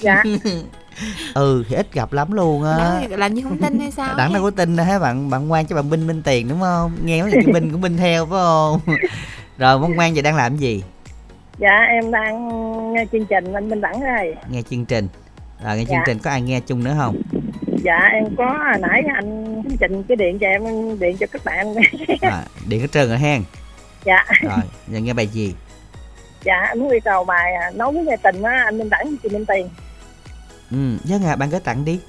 Dạ 0.00 0.22
Ừ 1.34 1.64
thì 1.68 1.76
ít 1.76 1.92
gặp 1.92 2.12
lắm 2.12 2.32
luôn 2.32 2.64
á. 2.64 3.00
Làm 3.10 3.34
như 3.34 3.42
không 3.42 3.58
tin 3.58 3.78
hay 3.80 3.90
sao 3.90 4.16
Đặng 4.16 4.32
đâu 4.32 4.42
có 4.42 4.50
tin 4.50 4.76
đâu 4.76 4.86
hả? 4.86 4.98
Bạn 4.98 5.30
Bạn 5.30 5.48
ngoan 5.48 5.66
cho 5.66 5.76
bạn 5.76 5.90
binh 5.90 6.06
bên 6.06 6.22
Tiền 6.22 6.48
đúng 6.48 6.60
không? 6.60 6.96
Nghe 7.04 7.20
nói 7.20 7.30
là 7.30 7.36
cái 7.44 7.52
binh 7.52 7.72
cũng 7.72 7.80
binh 7.80 7.96
theo 7.96 8.26
phải 8.26 8.38
không? 8.42 8.80
Rồi 9.58 9.78
mong 9.78 9.94
ngoan 9.94 10.12
vậy 10.14 10.22
đang 10.22 10.36
làm 10.36 10.56
gì? 10.56 10.82
Dạ 11.58 11.78
em 11.88 12.10
đang 12.10 12.48
nghe 12.92 13.04
chương 13.12 13.24
trình 13.26 13.52
anh 13.52 13.68
Minh 13.70 13.80
Đẳng 13.80 14.00
đây 14.00 14.34
Nghe 14.50 14.62
chương 14.70 14.84
trình. 14.84 15.08
Rồi 15.64 15.76
nghe 15.76 15.84
Dạ. 15.88 15.94
chương 15.96 16.02
trình 16.06 16.18
có 16.18 16.30
ai 16.30 16.42
nghe 16.42 16.60
chung 16.60 16.84
nữa 16.84 16.94
không? 16.98 17.22
Dạ 17.84 17.98
em 18.12 18.24
có 18.38 18.44
hồi 18.46 18.80
nãy 18.80 19.02
anh 19.14 19.62
chương 19.68 19.76
trình 19.80 20.02
cái 20.02 20.16
điện 20.16 20.38
cho 20.38 20.46
em 20.46 20.62
điện 20.98 21.16
cho 21.20 21.26
các 21.32 21.44
bạn. 21.44 21.74
À, 22.20 22.42
Điện 22.68 22.80
hết 22.80 22.92
trơn 22.92 23.08
rồi 23.08 23.18
hen. 23.18 23.42
Dạ. 24.04 24.24
Rồi 24.42 24.58
giờ 24.88 24.98
nghe 24.98 25.12
bài 25.12 25.26
gì? 25.26 25.54
Dạ 26.44 26.54
anh 26.68 26.78
muốn 26.78 26.90
yêu 26.90 27.00
cầu 27.04 27.24
bài 27.24 27.54
à, 27.54 27.70
nấu 27.74 27.92
với 27.92 28.04
gia 28.04 28.16
tình 28.16 28.42
á 28.42 28.62
anh 28.64 28.78
Minh 28.78 28.90
Đẳng 28.90 29.16
chị 29.22 29.28
Minh 29.28 29.46
Tiền 29.46 29.68
Ừ, 30.70 30.76
vâng 31.04 31.24
ạ, 31.24 31.36
bạn 31.36 31.50
gửi 31.50 31.60
tặng 31.60 31.84
đi. 31.84 32.00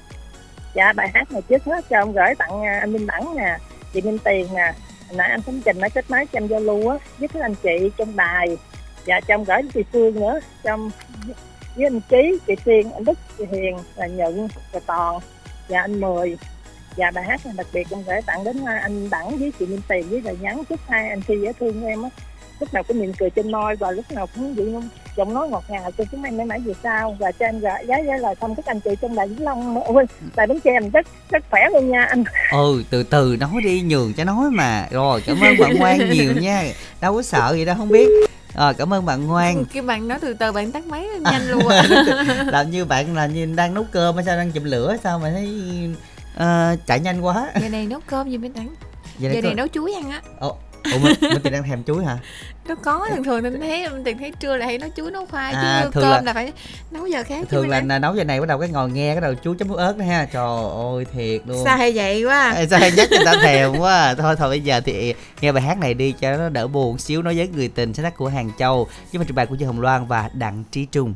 dạ 0.74 0.92
bài 0.92 1.10
hát 1.14 1.32
này 1.32 1.42
trước 1.48 1.64
hết 1.64 1.84
cho 1.90 1.98
ông 1.98 2.12
gửi 2.12 2.34
tặng 2.38 2.62
à, 2.62 2.78
anh 2.80 2.92
Minh 2.92 3.06
Đẳng 3.06 3.36
nè 3.36 3.56
chị 3.92 4.00
Minh 4.00 4.18
Tiền 4.24 4.46
nè. 4.54 4.72
Nãy 5.12 5.30
anh 5.30 5.42
Khánh 5.42 5.60
Trình 5.64 5.80
đã 5.80 5.88
kết 5.88 6.10
máy 6.10 6.26
cho 6.26 6.38
em 6.38 6.46
giao 6.46 6.60
lưu 6.60 6.88
á 6.88 6.96
với 7.18 7.28
các 7.28 7.42
anh 7.42 7.54
chị 7.54 7.90
trong 7.96 8.16
đài 8.16 8.56
dạ 9.06 9.20
cho 9.20 9.34
ông 9.34 9.44
gửi 9.44 9.62
chị 9.74 9.82
Phương 9.92 10.14
nữa 10.14 10.40
trong 10.62 10.90
với 11.76 11.86
anh 11.86 12.00
Trí 12.08 12.38
chị 12.46 12.54
Tiên 12.64 12.92
anh 12.92 13.04
Đức 13.04 13.18
chị 13.38 13.44
Hiền 13.52 13.78
là 13.96 14.06
Nhận 14.06 14.48
và 14.72 14.80
Toàn. 14.86 15.20
Và 15.68 15.80
anh 15.80 16.00
Mười. 16.00 16.38
Và 16.96 17.10
bài 17.14 17.24
hát 17.24 17.46
này 17.46 17.54
đặc 17.56 17.66
biệt 17.72 17.86
cũng 17.90 18.04
gửi 18.06 18.22
tặng 18.26 18.44
đến 18.44 18.64
à, 18.64 18.78
anh 18.82 19.10
Đẳng 19.10 19.38
với 19.38 19.52
chị 19.58 19.66
Minh 19.66 19.80
Tiền 19.88 20.08
với 20.08 20.20
lời 20.20 20.36
nhắn 20.40 20.64
chúc 20.68 20.80
hai 20.88 21.08
anh 21.08 21.22
chị 21.22 21.34
dễ 21.42 21.52
thương 21.60 21.86
em 21.86 22.02
á. 22.02 22.08
Lúc 22.60 22.74
nào 22.74 22.82
cũng 22.82 22.98
mỉm 22.98 23.12
cười 23.18 23.30
trên 23.30 23.52
môi 23.52 23.76
và 23.76 23.90
lúc 23.90 24.12
nào 24.12 24.26
cũng 24.34 24.56
giữ 24.56 24.80
giọng 25.20 25.34
nói 25.34 25.48
ngọt 25.48 25.64
ngào 25.68 25.90
cho 25.98 26.04
chúng 26.12 26.22
em 26.22 26.36
mãi 26.36 26.46
mãi 26.46 26.58
về 26.60 26.72
sau 26.82 27.16
và 27.18 27.32
cho 27.32 27.46
em 27.46 27.60
gửi 27.60 27.70
gái 27.86 28.02
gửi 28.06 28.18
lời 28.18 28.34
thăm 28.40 28.54
các 28.54 28.66
anh 28.66 28.80
chị 28.80 28.90
trong 29.02 29.14
đài 29.14 29.28
Vĩnh 29.28 29.44
Long 29.44 29.82
ôi 29.84 30.04
đài 30.36 30.46
Bến 30.46 30.60
Tre 30.64 30.70
em 30.70 30.90
rất 30.90 31.06
rất 31.30 31.42
khỏe 31.50 31.60
luôn 31.72 31.90
nha 31.90 32.04
anh 32.04 32.24
Ừ, 32.52 32.82
từ 32.90 33.02
từ 33.02 33.36
nói 33.40 33.50
đi, 33.64 33.80
nhường 33.82 34.12
cho 34.14 34.24
nói 34.24 34.50
mà. 34.50 34.86
Rồi, 34.90 35.22
cảm 35.26 35.36
ơn 35.40 35.54
bạn 35.60 35.76
ngoan 35.78 36.10
nhiều 36.10 36.32
nha. 36.32 36.64
Đâu 37.00 37.14
có 37.14 37.22
sợ 37.22 37.52
gì 37.54 37.64
đâu, 37.64 37.74
không 37.78 37.88
biết. 37.88 38.08
Rồi, 38.54 38.74
cảm 38.74 38.92
ơn 38.94 39.06
bạn 39.06 39.26
ngoan. 39.26 39.64
cái 39.72 39.82
bạn 39.82 40.08
nói 40.08 40.18
từ 40.22 40.34
từ 40.34 40.52
bạn 40.52 40.72
tắt 40.72 40.86
máy 40.86 41.06
nhanh 41.20 41.48
luôn 41.50 41.68
à 41.68 41.82
Làm 42.46 42.70
như 42.70 42.84
bạn 42.84 43.14
là 43.16 43.26
như 43.26 43.46
đang 43.56 43.74
nấu 43.74 43.84
cơm 43.92 44.14
hay 44.16 44.24
sao 44.24 44.36
đang 44.36 44.52
chụm 44.52 44.64
lửa 44.64 44.96
sao 45.04 45.18
mà 45.18 45.30
thấy 45.30 45.48
ờ, 46.36 46.76
chạy 46.86 47.00
nhanh 47.00 47.20
quá. 47.24 47.50
giờ 47.60 47.68
này 47.68 47.86
nấu 47.86 48.00
cơm 48.06 48.30
gì 48.30 48.38
bên 48.38 48.52
đắng 48.52 48.68
Vậy 49.18 49.30
giờ 49.34 49.40
có- 49.42 49.46
này 49.46 49.54
nấu 49.54 49.66
chuối 49.68 49.92
ăn 49.94 50.10
á 50.10 50.20
Ồ, 50.40 50.56
Ủa, 50.92 50.98
mình, 50.98 51.14
mình 51.20 51.40
tiền 51.42 51.52
đang 51.52 51.62
thèm 51.62 51.84
chuối 51.84 52.04
hả? 52.04 52.18
nó 52.68 52.74
có 52.74 53.06
thường 53.14 53.24
thường 53.24 53.42
mình 53.42 53.60
thấy 53.60 53.88
mình 53.88 54.04
tiền 54.04 54.18
thấy 54.18 54.32
trưa 54.40 54.56
là 54.56 54.66
hay 54.66 54.78
nấu 54.78 54.90
chuối 54.96 55.10
nấu 55.10 55.26
khoai 55.26 55.52
À, 55.52 55.80
chứ 55.84 55.90
thường 55.92 56.02
cơm 56.02 56.10
là- 56.12 56.20
là... 56.22 56.32
phải 56.32 56.52
nấu 56.90 57.06
giờ 57.06 57.22
khác 57.24 57.38
chứ 57.40 57.46
Thường 57.50 57.68
là 57.68 57.80
đắng. 57.80 58.00
nấu 58.00 58.14
giờ 58.14 58.24
này 58.24 58.40
bắt 58.40 58.46
đầu 58.48 58.58
cái 58.58 58.68
ngồi 58.68 58.90
nghe 58.90 59.14
cái 59.14 59.20
đầu 59.20 59.34
chuối 59.44 59.54
chấm 59.58 59.68
muối 59.68 59.78
ớt 59.78 59.96
đó 59.98 60.04
ha. 60.04 60.24
Trời 60.32 60.42
ơi, 60.94 61.04
thiệt 61.12 61.40
luôn. 61.46 61.64
sao 61.64 61.76
hay 61.76 61.92
vậy 61.94 62.24
quá 62.24 62.50
Ê, 62.56 62.66
sao 62.66 62.80
nhắc 62.80 63.08
người 63.10 63.24
ta 63.24 63.34
thèm 63.42 63.78
quá 63.78 63.94
à. 64.00 64.14
thôi 64.14 64.36
thôi 64.36 64.48
bây 64.48 64.60
giờ 64.60 64.80
thì 64.80 65.14
nghe 65.40 65.52
bài 65.52 65.62
hát 65.62 65.78
này 65.78 65.94
đi 65.94 66.12
cho 66.12 66.36
nó 66.36 66.48
đỡ 66.48 66.66
buồn 66.68 66.98
xíu 66.98 67.22
nói 67.22 67.36
với 67.36 67.48
người 67.48 67.68
tình 67.68 67.94
sáng 67.94 68.04
tác 68.04 68.16
của 68.16 68.28
hàng 68.28 68.50
châu 68.58 68.84
với 68.84 69.18
phần 69.18 69.26
trình 69.26 69.34
bày 69.34 69.46
của 69.46 69.56
chị 69.58 69.64
hồng 69.64 69.80
loan 69.80 70.06
và 70.06 70.30
đặng 70.34 70.64
trí 70.70 70.84
trung 70.84 71.14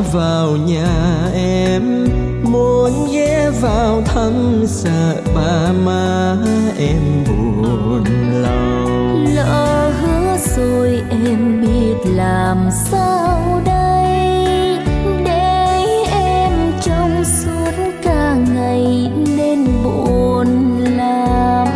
nhỏ 0.00 0.06
vào 0.12 0.56
nhà 0.56 1.28
em 1.34 2.08
muốn 2.42 3.12
ghé 3.12 3.50
vào 3.60 4.02
thăm 4.04 4.64
sợ 4.66 5.14
ba 5.34 5.72
má 5.84 6.36
em 6.78 7.24
buồn 7.28 8.04
lòng. 8.42 9.24
Lỡ 9.34 9.92
hứa 10.00 10.36
rồi 10.56 11.02
em 11.10 11.60
biết 11.60 12.10
làm 12.14 12.68
sao 12.90 13.60
đây? 13.64 14.78
Để 15.24 16.04
em 16.10 16.52
trong 16.82 17.24
suốt 17.24 17.72
cả 18.02 18.36
ngày 18.54 19.10
nên 19.36 19.66
buồn 19.84 20.80
lắm. 20.96 21.68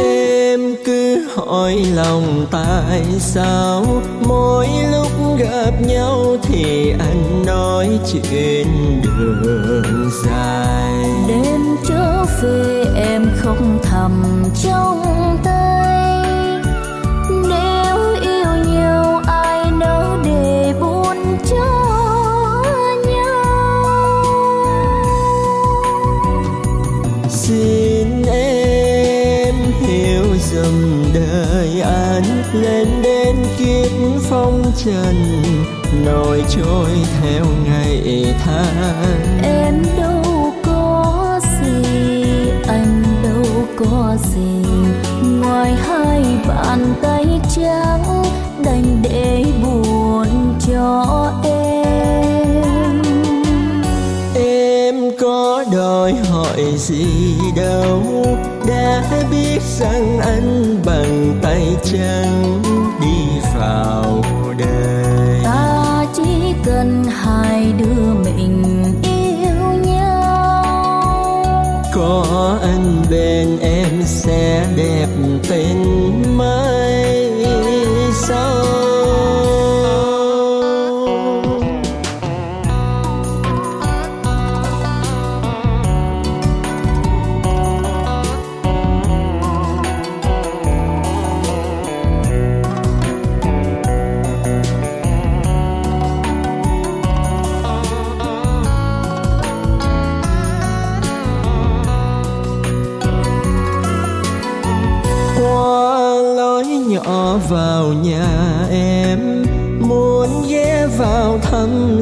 Em 0.00 0.60
cứ 0.86 1.28
hỏi 1.36 1.76
lòng 1.94 2.46
tại 2.50 3.02
sao 3.18 3.84
mỗi 4.28 4.68
lúc 4.92 4.97
gặp 5.38 5.72
nhau 5.86 6.36
thì 6.42 6.90
anh 6.98 7.46
nói 7.46 7.88
chuyện 8.12 8.66
đường 9.02 10.10
dài. 10.24 10.92
Đêm 11.28 11.60
trở 11.88 12.24
về 12.42 12.84
em 12.96 13.30
không 13.36 13.78
thầm 13.82 14.42
trong 14.62 15.02
tay 15.44 16.22
nếu 17.48 18.14
yêu 18.22 18.74
nhau 18.74 19.22
ai 19.26 19.70
nỡ 19.80 20.18
để 20.24 20.74
buồn 20.80 21.16
cho 21.50 21.66
nhau? 23.06 23.84
Xin 27.28 28.22
em 28.32 29.54
hiểu 29.80 30.24
dùm 30.52 31.04
đời 31.14 31.80
anh 31.80 32.42
lên 32.52 32.87
trần 34.88 35.42
nổi 36.04 36.44
trôi 36.48 36.90
theo 37.22 37.44
ngày 37.64 38.34
tháng. 38.44 39.42
Em 39.42 39.82
đâu 39.98 40.52
có 40.64 41.40
gì 41.62 42.50
anh 42.68 43.02
đâu 43.22 43.66
có 43.78 44.16
gì. 44.34 44.64
Ngoài 45.40 45.74
hai 45.74 46.22
bàn 46.48 46.94
tay 47.02 47.26
trắng 47.56 48.22
đành 48.64 49.02
để 49.02 49.44
buồn 49.62 50.26
cho 50.68 51.32
em. 51.44 53.02
Em 54.34 54.94
có 55.20 55.64
đòi 55.72 56.12
hỏi 56.12 56.74
gì 56.76 57.34
đâu 57.56 58.02
đã 58.68 59.02
biết 59.30 59.62
rằng 59.78 60.18
anh 60.20 60.80
bằng 60.86 61.38
tay 61.42 61.76
trắng 61.84 62.62
đi 63.00 63.40
vào 63.58 64.22
chỉ 66.78 67.10
hai 67.10 67.72
đứa 67.78 68.14
mình 68.24 68.62
yêu 69.02 69.82
nhau. 69.84 70.62
Có 71.94 72.58
anh 72.62 73.02
bên 73.10 73.58
em 73.60 74.02
sẽ 74.04 74.66
đẹp 74.76 75.08
tình 75.48 76.22
mây 76.36 77.32
sau. 78.12 78.77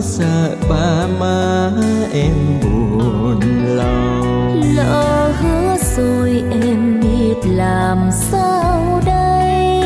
Sợ 0.07 0.57
ba 0.69 1.07
má 1.21 1.71
em 2.13 2.35
buồn 2.63 3.41
lòng 3.67 4.63
lỡ 4.77 5.33
hứa 5.41 5.77
rồi 5.97 6.43
em 6.63 7.01
biết 7.01 7.51
làm 7.51 8.11
sao 8.13 9.03
đây? 9.07 9.81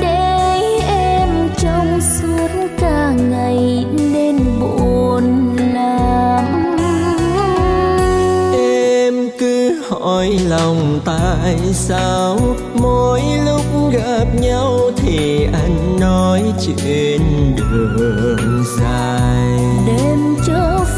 Để 0.00 0.80
em 0.86 1.28
trong 1.58 2.00
suốt 2.00 2.48
cả 2.78 3.12
ngày 3.30 3.86
nên 4.12 4.38
buồn 4.60 5.56
lắm. 5.74 6.76
Em 8.54 9.14
cứ 9.38 9.82
hỏi 9.90 10.38
lòng 10.48 11.00
tại 11.04 11.56
sao 11.72 12.38
mỗi 12.74 13.20
lúc 13.46 13.92
gặp 13.92 14.26
nhau 14.40 14.90
thì 14.96 15.44
anh 15.52 16.00
nói 16.00 16.42
chuyện 16.66 17.20
đường 17.56 18.36
đêm 18.38 18.81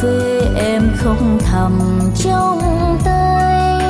phê 0.05 0.41
em 0.57 0.91
không 0.97 1.39
thầm 1.51 2.01
trong 2.25 2.61
tay. 3.05 3.81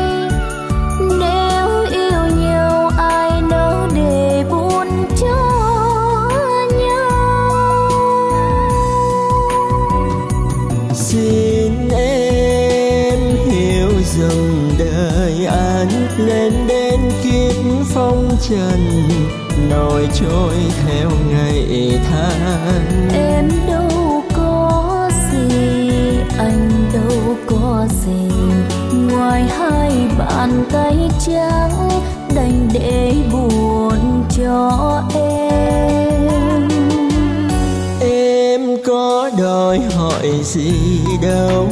Nếu 1.21 1.85
yêu 1.91 2.37
nhau 2.41 2.91
ai 2.99 3.43
nỡ 3.43 3.89
để 3.95 4.45
buồn 4.51 4.89
cho 5.21 5.37
nhau? 6.79 7.11
Xin 10.95 11.89
em 11.91 13.21
hiểu 13.47 13.89
rằng 14.19 14.71
đời 14.79 15.47
anh 15.47 16.09
lên 16.19 16.53
đến 16.69 17.01
kiếp 17.25 17.57
phong 17.95 18.29
trần, 18.49 19.09
nổi 19.71 20.09
trôi 20.15 20.55
theo 20.87 21.11
bàn 30.45 30.65
tay 30.73 31.11
trắng 31.27 31.89
đành 32.35 32.69
để 32.73 33.15
buồn 33.33 34.25
cho 34.37 35.03
em. 35.15 36.69
Em 38.01 38.61
có 38.87 39.31
đòi 39.39 39.79
hỏi 39.79 40.41
gì 40.43 41.01
đâu 41.23 41.69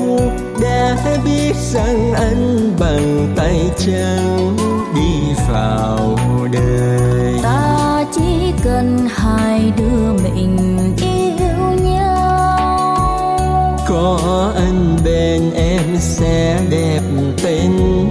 đã 0.63 0.97
biết 1.25 1.53
rằng 1.73 2.13
anh 2.15 2.73
bằng 2.81 3.33
tay 3.37 3.71
trắng 3.79 4.57
đi 4.95 5.35
vào 5.49 6.17
đời. 6.53 7.35
Ta 7.43 8.05
chỉ 8.13 8.53
cần 8.65 9.09
hai 9.11 9.73
đứa 9.77 10.13
mình 10.25 10.79
yêu 10.97 11.81
nhau. 11.85 13.77
Có 13.89 14.51
anh 14.57 14.97
bên 15.05 15.51
em 15.55 15.83
sẽ 15.99 16.59
đẹp 16.71 17.01
tình 17.43 18.02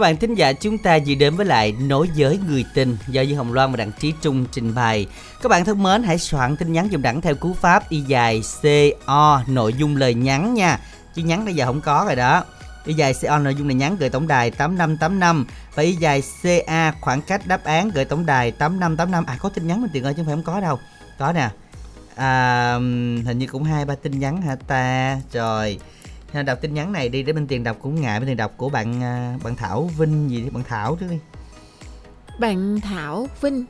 Các 0.00 0.02
bạn 0.02 0.16
thính 0.16 0.34
giả 0.34 0.52
chúng 0.52 0.78
ta 0.78 0.94
gì 0.94 1.14
đến 1.14 1.36
với 1.36 1.46
lại 1.46 1.72
Nối 1.72 2.08
giới 2.14 2.38
người 2.48 2.64
tình 2.74 2.96
do 3.08 3.22
Dương 3.22 3.38
Hồng 3.38 3.52
Loan 3.52 3.70
và 3.70 3.76
Đặng 3.76 3.92
Trí 4.00 4.12
Trung 4.22 4.46
trình 4.52 4.74
bày. 4.74 5.06
Các 5.42 5.48
bạn 5.48 5.64
thân 5.64 5.82
mến 5.82 6.02
hãy 6.02 6.18
soạn 6.18 6.56
tin 6.56 6.72
nhắn 6.72 6.88
dùm 6.92 7.02
đẳng 7.02 7.20
theo 7.20 7.34
cú 7.34 7.54
pháp 7.54 7.88
y 7.88 8.00
dài 8.00 8.42
CO 8.62 9.42
nội 9.46 9.72
dung 9.72 9.96
lời 9.96 10.14
nhắn 10.14 10.54
nha. 10.54 10.78
Chứ 11.14 11.22
nhắn 11.22 11.44
bây 11.44 11.54
giờ 11.54 11.66
không 11.66 11.80
có 11.80 12.04
rồi 12.06 12.16
đó. 12.16 12.44
Y 12.84 12.94
dài 12.94 13.14
CO 13.22 13.38
nội 13.38 13.54
dung 13.54 13.68
này 13.68 13.74
nhắn 13.74 13.96
gửi 13.96 14.10
tổng 14.10 14.28
đài 14.28 14.50
8585 14.50 15.46
và 15.74 15.82
y 15.82 15.92
dài 15.92 16.22
CA 16.42 16.92
khoảng 17.00 17.22
cách 17.22 17.46
đáp 17.46 17.64
án 17.64 17.90
gửi 17.90 18.04
tổng 18.04 18.26
đài 18.26 18.50
8585. 18.50 19.24
À 19.26 19.36
có 19.40 19.48
tin 19.48 19.66
nhắn 19.66 19.82
mình 19.82 19.90
tiền 19.92 20.04
ơi 20.04 20.14
chứ 20.14 20.22
không 20.22 20.26
phải 20.26 20.34
không 20.34 20.54
có 20.54 20.60
đâu. 20.60 20.78
Có 21.18 21.32
nè. 21.32 21.48
À, 22.16 22.74
hình 23.24 23.38
như 23.38 23.46
cũng 23.46 23.64
hai 23.64 23.84
ba 23.84 23.94
tin 23.94 24.18
nhắn 24.18 24.42
hả 24.42 24.56
ta. 24.66 25.16
Đọc 26.46 26.58
tin 26.60 26.74
nhắn 26.74 26.92
này 26.92 27.08
đi 27.08 27.22
để 27.22 27.32
bên 27.32 27.46
tiền 27.46 27.64
đọc 27.64 27.76
cũng 27.82 28.00
ngại 28.00 28.20
bên 28.20 28.26
tiền 28.28 28.36
đọc 28.36 28.52
của 28.56 28.68
bạn 28.68 29.02
à, 29.02 29.38
bạn 29.44 29.56
Thảo 29.56 29.90
Vinh 29.98 30.30
gì 30.30 30.40
đi 30.40 30.50
bạn 30.50 30.62
Thảo 30.68 30.96
trước 31.00 31.06
đi. 31.10 31.18
Bạn 32.40 32.80
Thảo 32.80 33.28
Vinh 33.40 33.64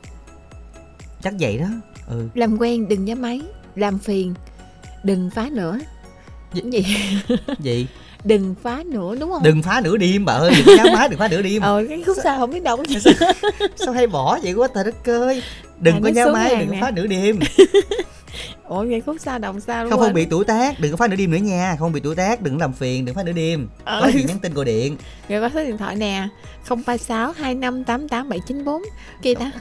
Chắc 1.23 1.33
vậy 1.39 1.57
đó. 1.57 1.67
Ừ. 2.07 2.27
làm 2.33 2.57
quen 2.57 2.87
đừng 2.87 3.05
nhắm 3.05 3.21
máy, 3.21 3.41
làm 3.75 3.99
phiền 3.99 4.33
đừng 5.03 5.29
phá 5.35 5.49
nữa. 5.51 5.79
Gì- 6.53 6.61
gì? 6.71 6.85
Gì? 7.59 7.87
đừng 8.23 8.55
phá 8.63 8.83
nữa 8.85 9.15
đúng 9.19 9.31
không? 9.31 9.43
Đừng 9.43 9.63
phá 9.63 9.81
nửa 9.83 9.97
đêm 9.97 10.25
bà 10.25 10.33
ơi, 10.33 10.51
đừng 10.65 10.75
nhắm 10.77 10.87
máy 10.93 11.09
đừng 11.09 11.19
phá 11.19 11.27
nửa 11.27 11.41
đêm. 11.41 11.61
Ờ 11.61 11.85
cái 11.89 12.03
khúc 12.05 12.17
sau 12.23 12.39
không 12.39 12.51
biết 12.51 12.63
đâu. 12.63 12.83
Sao 13.75 13.93
hay 13.93 14.07
bỏ 14.07 14.39
vậy 14.43 14.53
quá 14.53 14.67
trời 14.75 14.83
đất 14.83 15.09
ơi. 15.09 15.43
Đừng 15.79 15.95
À, 15.95 15.99
có 16.03 16.11
số 16.25 16.33
máy, 16.33 16.55
đừng 16.59 16.71
nè. 16.71 16.77
phá 16.81 16.91
nửa 16.91 17.07
đêm. 17.07 17.39
Ủa 18.71 18.85
vậy 18.89 19.01
khúc 19.01 19.15
sau 19.19 19.39
đồng 19.39 19.59
sao 19.59 19.89
không 19.89 19.99
phân 19.99 20.13
biệt 20.13 20.27
tuổi 20.29 20.45
tác 20.45 20.79
đừng 20.79 20.91
có 20.91 20.97
phá 20.97 21.07
nửa 21.07 21.15
đêm 21.15 21.31
nữa 21.31 21.37
nha. 21.37 21.75
Không 21.79 21.91
bị 21.91 21.99
tuổi 21.99 22.15
tác 22.15 22.41
đừng 22.41 22.57
làm 22.57 22.73
phiền 22.73 23.05
đừng 23.05 23.15
phá 23.15 23.23
nửa 23.23 23.31
đêm. 23.31 23.67
Ờ. 23.83 24.01
có 24.01 24.11
gì 24.11 24.23
nhắn 24.23 24.39
tin 24.39 24.53
gọi 24.53 24.65
điện. 24.65 24.97
Rồi 25.29 25.41
có 25.41 25.49
số 25.53 25.63
điện 25.63 25.77
thoại 25.77 25.95
nè 25.95 26.27
036 26.69 27.31
25 27.31 27.83
88 27.83 28.29
794 28.29 28.81
Kia 29.21 29.33
ta. 29.33 29.51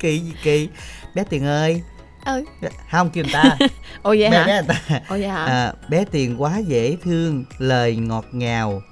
Kỳ 0.00 0.18
gì 0.18 0.32
kỳ 0.42 0.68
bé 1.14 1.24
tiền 1.24 1.44
ơi. 1.44 1.82
Ơi 2.24 2.44
không 2.90 3.10
kêu 3.10 3.24
người 3.24 3.32
ta. 3.32 3.56
Ồ 4.02 4.14
vậy 4.18 4.30
bé, 4.30 4.38
hả? 4.38 4.46
bé 4.46 4.62
ta. 4.62 5.00
Ồ 5.08 5.16
vậy 5.16 5.28
hả? 5.28 5.44
à, 5.44 5.72
bé 5.88 6.04
tiền 6.10 6.42
quá 6.42 6.58
dễ 6.58 6.96
thương 7.04 7.44
lời 7.58 7.96
ngọt 7.96 8.24
ngào. 8.32 8.82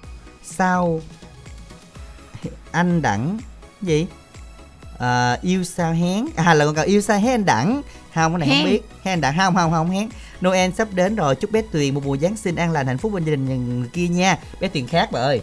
Sao 0.42 1.00
anh 2.72 3.02
đẳng 3.02 3.38
gì? 3.82 4.06
À, 4.98 5.38
yêu 5.42 5.64
sao 5.64 5.92
hén? 5.92 6.26
À 6.36 6.54
là 6.54 6.64
còn 6.76 6.86
yêu 6.86 7.00
sao 7.00 7.18
hén 7.18 7.30
anh 7.30 7.44
đẳng 7.44 7.82
không 8.16 8.32
cái 8.32 8.38
này 8.38 8.48
Hén. 8.48 8.64
không 8.64 8.72
biết. 8.72 8.80
Hén 9.04 9.20
đẳng 9.20 9.36
không 9.38 9.54
không 9.54 9.70
không 9.72 9.90
hén. 9.90 10.08
Noel 10.44 10.70
sắp 10.78 10.88
đến 10.94 11.16
rồi. 11.16 11.34
Chúc 11.34 11.50
bé 11.52 11.62
Tuyền 11.72 11.94
một 11.94 12.04
mùa 12.04 12.16
Giáng 12.16 12.36
sinh 12.36 12.56
an 12.56 12.70
lành 12.72 12.86
hạnh 12.86 12.98
phúc 12.98 13.12
bên 13.12 13.24
gia 13.24 13.30
đình 13.30 13.78
người 13.80 13.88
kia 13.92 14.08
nha. 14.08 14.38
Bé 14.60 14.68
Tuyền 14.68 14.86
khác 14.86 15.08
bà 15.12 15.20
ơi. 15.20 15.40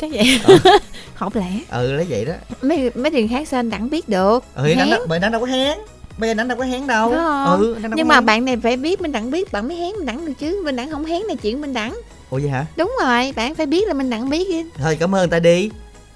Chắc 0.00 0.10
vậy 0.12 0.40
Ờ. 0.44 0.58
Không 1.14 1.32
lẽ. 1.34 1.50
Ừ 1.70 1.92
lấy 1.92 2.06
vậy 2.08 2.24
đó. 2.24 2.32
Mấy 2.62 2.90
mấy 2.94 3.10
tiền 3.10 3.28
khác 3.28 3.48
sao 3.48 3.60
anh 3.60 3.70
đẳng 3.70 3.90
biết 3.90 4.08
được. 4.08 4.44
Ừ 4.54 4.62
nó 4.76 4.84
Hén. 4.84 4.90
đâu 4.90 5.00
bởi 5.08 5.20
nó 5.20 5.28
đâu 5.28 5.40
có 5.40 5.46
hén. 5.46 5.78
Bây 6.18 6.28
giờ 6.30 6.34
nó 6.34 6.44
đâu 6.44 6.58
có 6.58 6.64
hén 6.64 6.86
đâu. 6.86 7.10
Ừ 7.58 7.76
nó 7.82 7.88
Nhưng 7.96 8.08
mà 8.08 8.14
hén. 8.14 8.26
bạn 8.26 8.44
này 8.44 8.56
phải 8.62 8.76
biết 8.76 9.00
Minh 9.00 9.12
Đẳng 9.12 9.30
biết. 9.30 9.52
Bạn 9.52 9.68
mới 9.68 9.76
hén 9.76 9.92
Minh 9.96 10.06
Đẳng 10.06 10.26
được 10.26 10.32
chứ. 10.38 10.62
Minh 10.64 10.76
Đẳng 10.76 10.90
không 10.90 11.04
hén 11.04 11.22
là 11.22 11.34
chuyện 11.34 11.60
Minh 11.60 11.72
Đẳng 11.72 11.96
ủa 12.30 12.38
vậy 12.42 12.48
hả? 12.50 12.66
Đúng 12.76 12.94
rồi 13.02 13.32
Bạn 13.36 13.54
phải 13.54 13.66
biết 13.66 13.88
là 13.88 13.94
Minh 13.94 14.10
Đẳng 14.10 14.28
biết 14.30 14.46
chứ. 14.50 14.70
Thôi 14.78 14.96
cảm 15.00 15.14
ơn 15.14 15.30
ta 15.30 15.38
đi. 15.38 15.70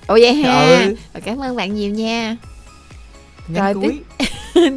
Ồ 0.07 0.19
vậy 0.21 0.35
ha? 0.35 0.61
Ừ. 0.85 0.95
Cảm 1.25 1.39
ơn 1.43 1.57
bạn 1.57 1.75
nhiều 1.75 1.91
nha. 1.91 2.37
Nhắn 3.49 3.65
Rồi, 3.65 3.75
cuối. 3.75 3.99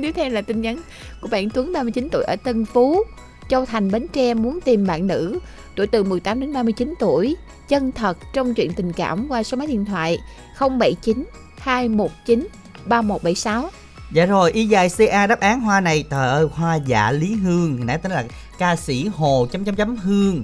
Tiếp 0.01 0.11
theo 0.15 0.29
là 0.29 0.41
tin 0.41 0.61
nhắn 0.61 0.77
của 1.23 1.29
bạn 1.29 1.49
Tuấn 1.49 1.73
39 1.73 2.07
tuổi 2.11 2.23
ở 2.23 2.35
Tân 2.35 2.65
Phú, 2.65 3.03
Châu 3.49 3.65
Thành, 3.65 3.91
Bến 3.91 4.07
Tre 4.13 4.33
muốn 4.33 4.59
tìm 4.61 4.87
bạn 4.87 5.07
nữ. 5.07 5.39
Tuổi 5.75 5.87
từ 5.87 6.03
18 6.03 6.39
đến 6.39 6.53
39 6.53 6.93
tuổi, 6.99 7.35
chân 7.67 7.91
thật 7.91 8.17
trong 8.33 8.53
chuyện 8.53 8.73
tình 8.73 8.93
cảm 8.93 9.25
qua 9.29 9.43
số 9.43 9.57
máy 9.57 9.67
điện 9.67 9.85
thoại 9.85 10.19
079 10.59 11.25
219 11.57 12.47
3176. 12.85 13.69
Dạ 14.11 14.25
rồi, 14.25 14.51
y 14.51 14.65
dài 14.65 14.89
CA 14.97 15.27
đáp 15.27 15.39
án 15.39 15.59
hoa 15.59 15.81
này. 15.81 16.03
Trời 16.09 16.29
ơi, 16.29 16.47
hoa 16.53 16.75
dạ 16.75 17.11
Lý 17.11 17.33
Hương. 17.35 17.85
Nãy 17.85 17.97
tính 17.97 18.11
là 18.11 18.23
ca 18.57 18.75
sĩ 18.75 19.07
Hồ 19.07 19.47
chấm 19.51 19.65
chấm 19.65 19.75
chấm 19.75 19.95
Hương 19.95 20.43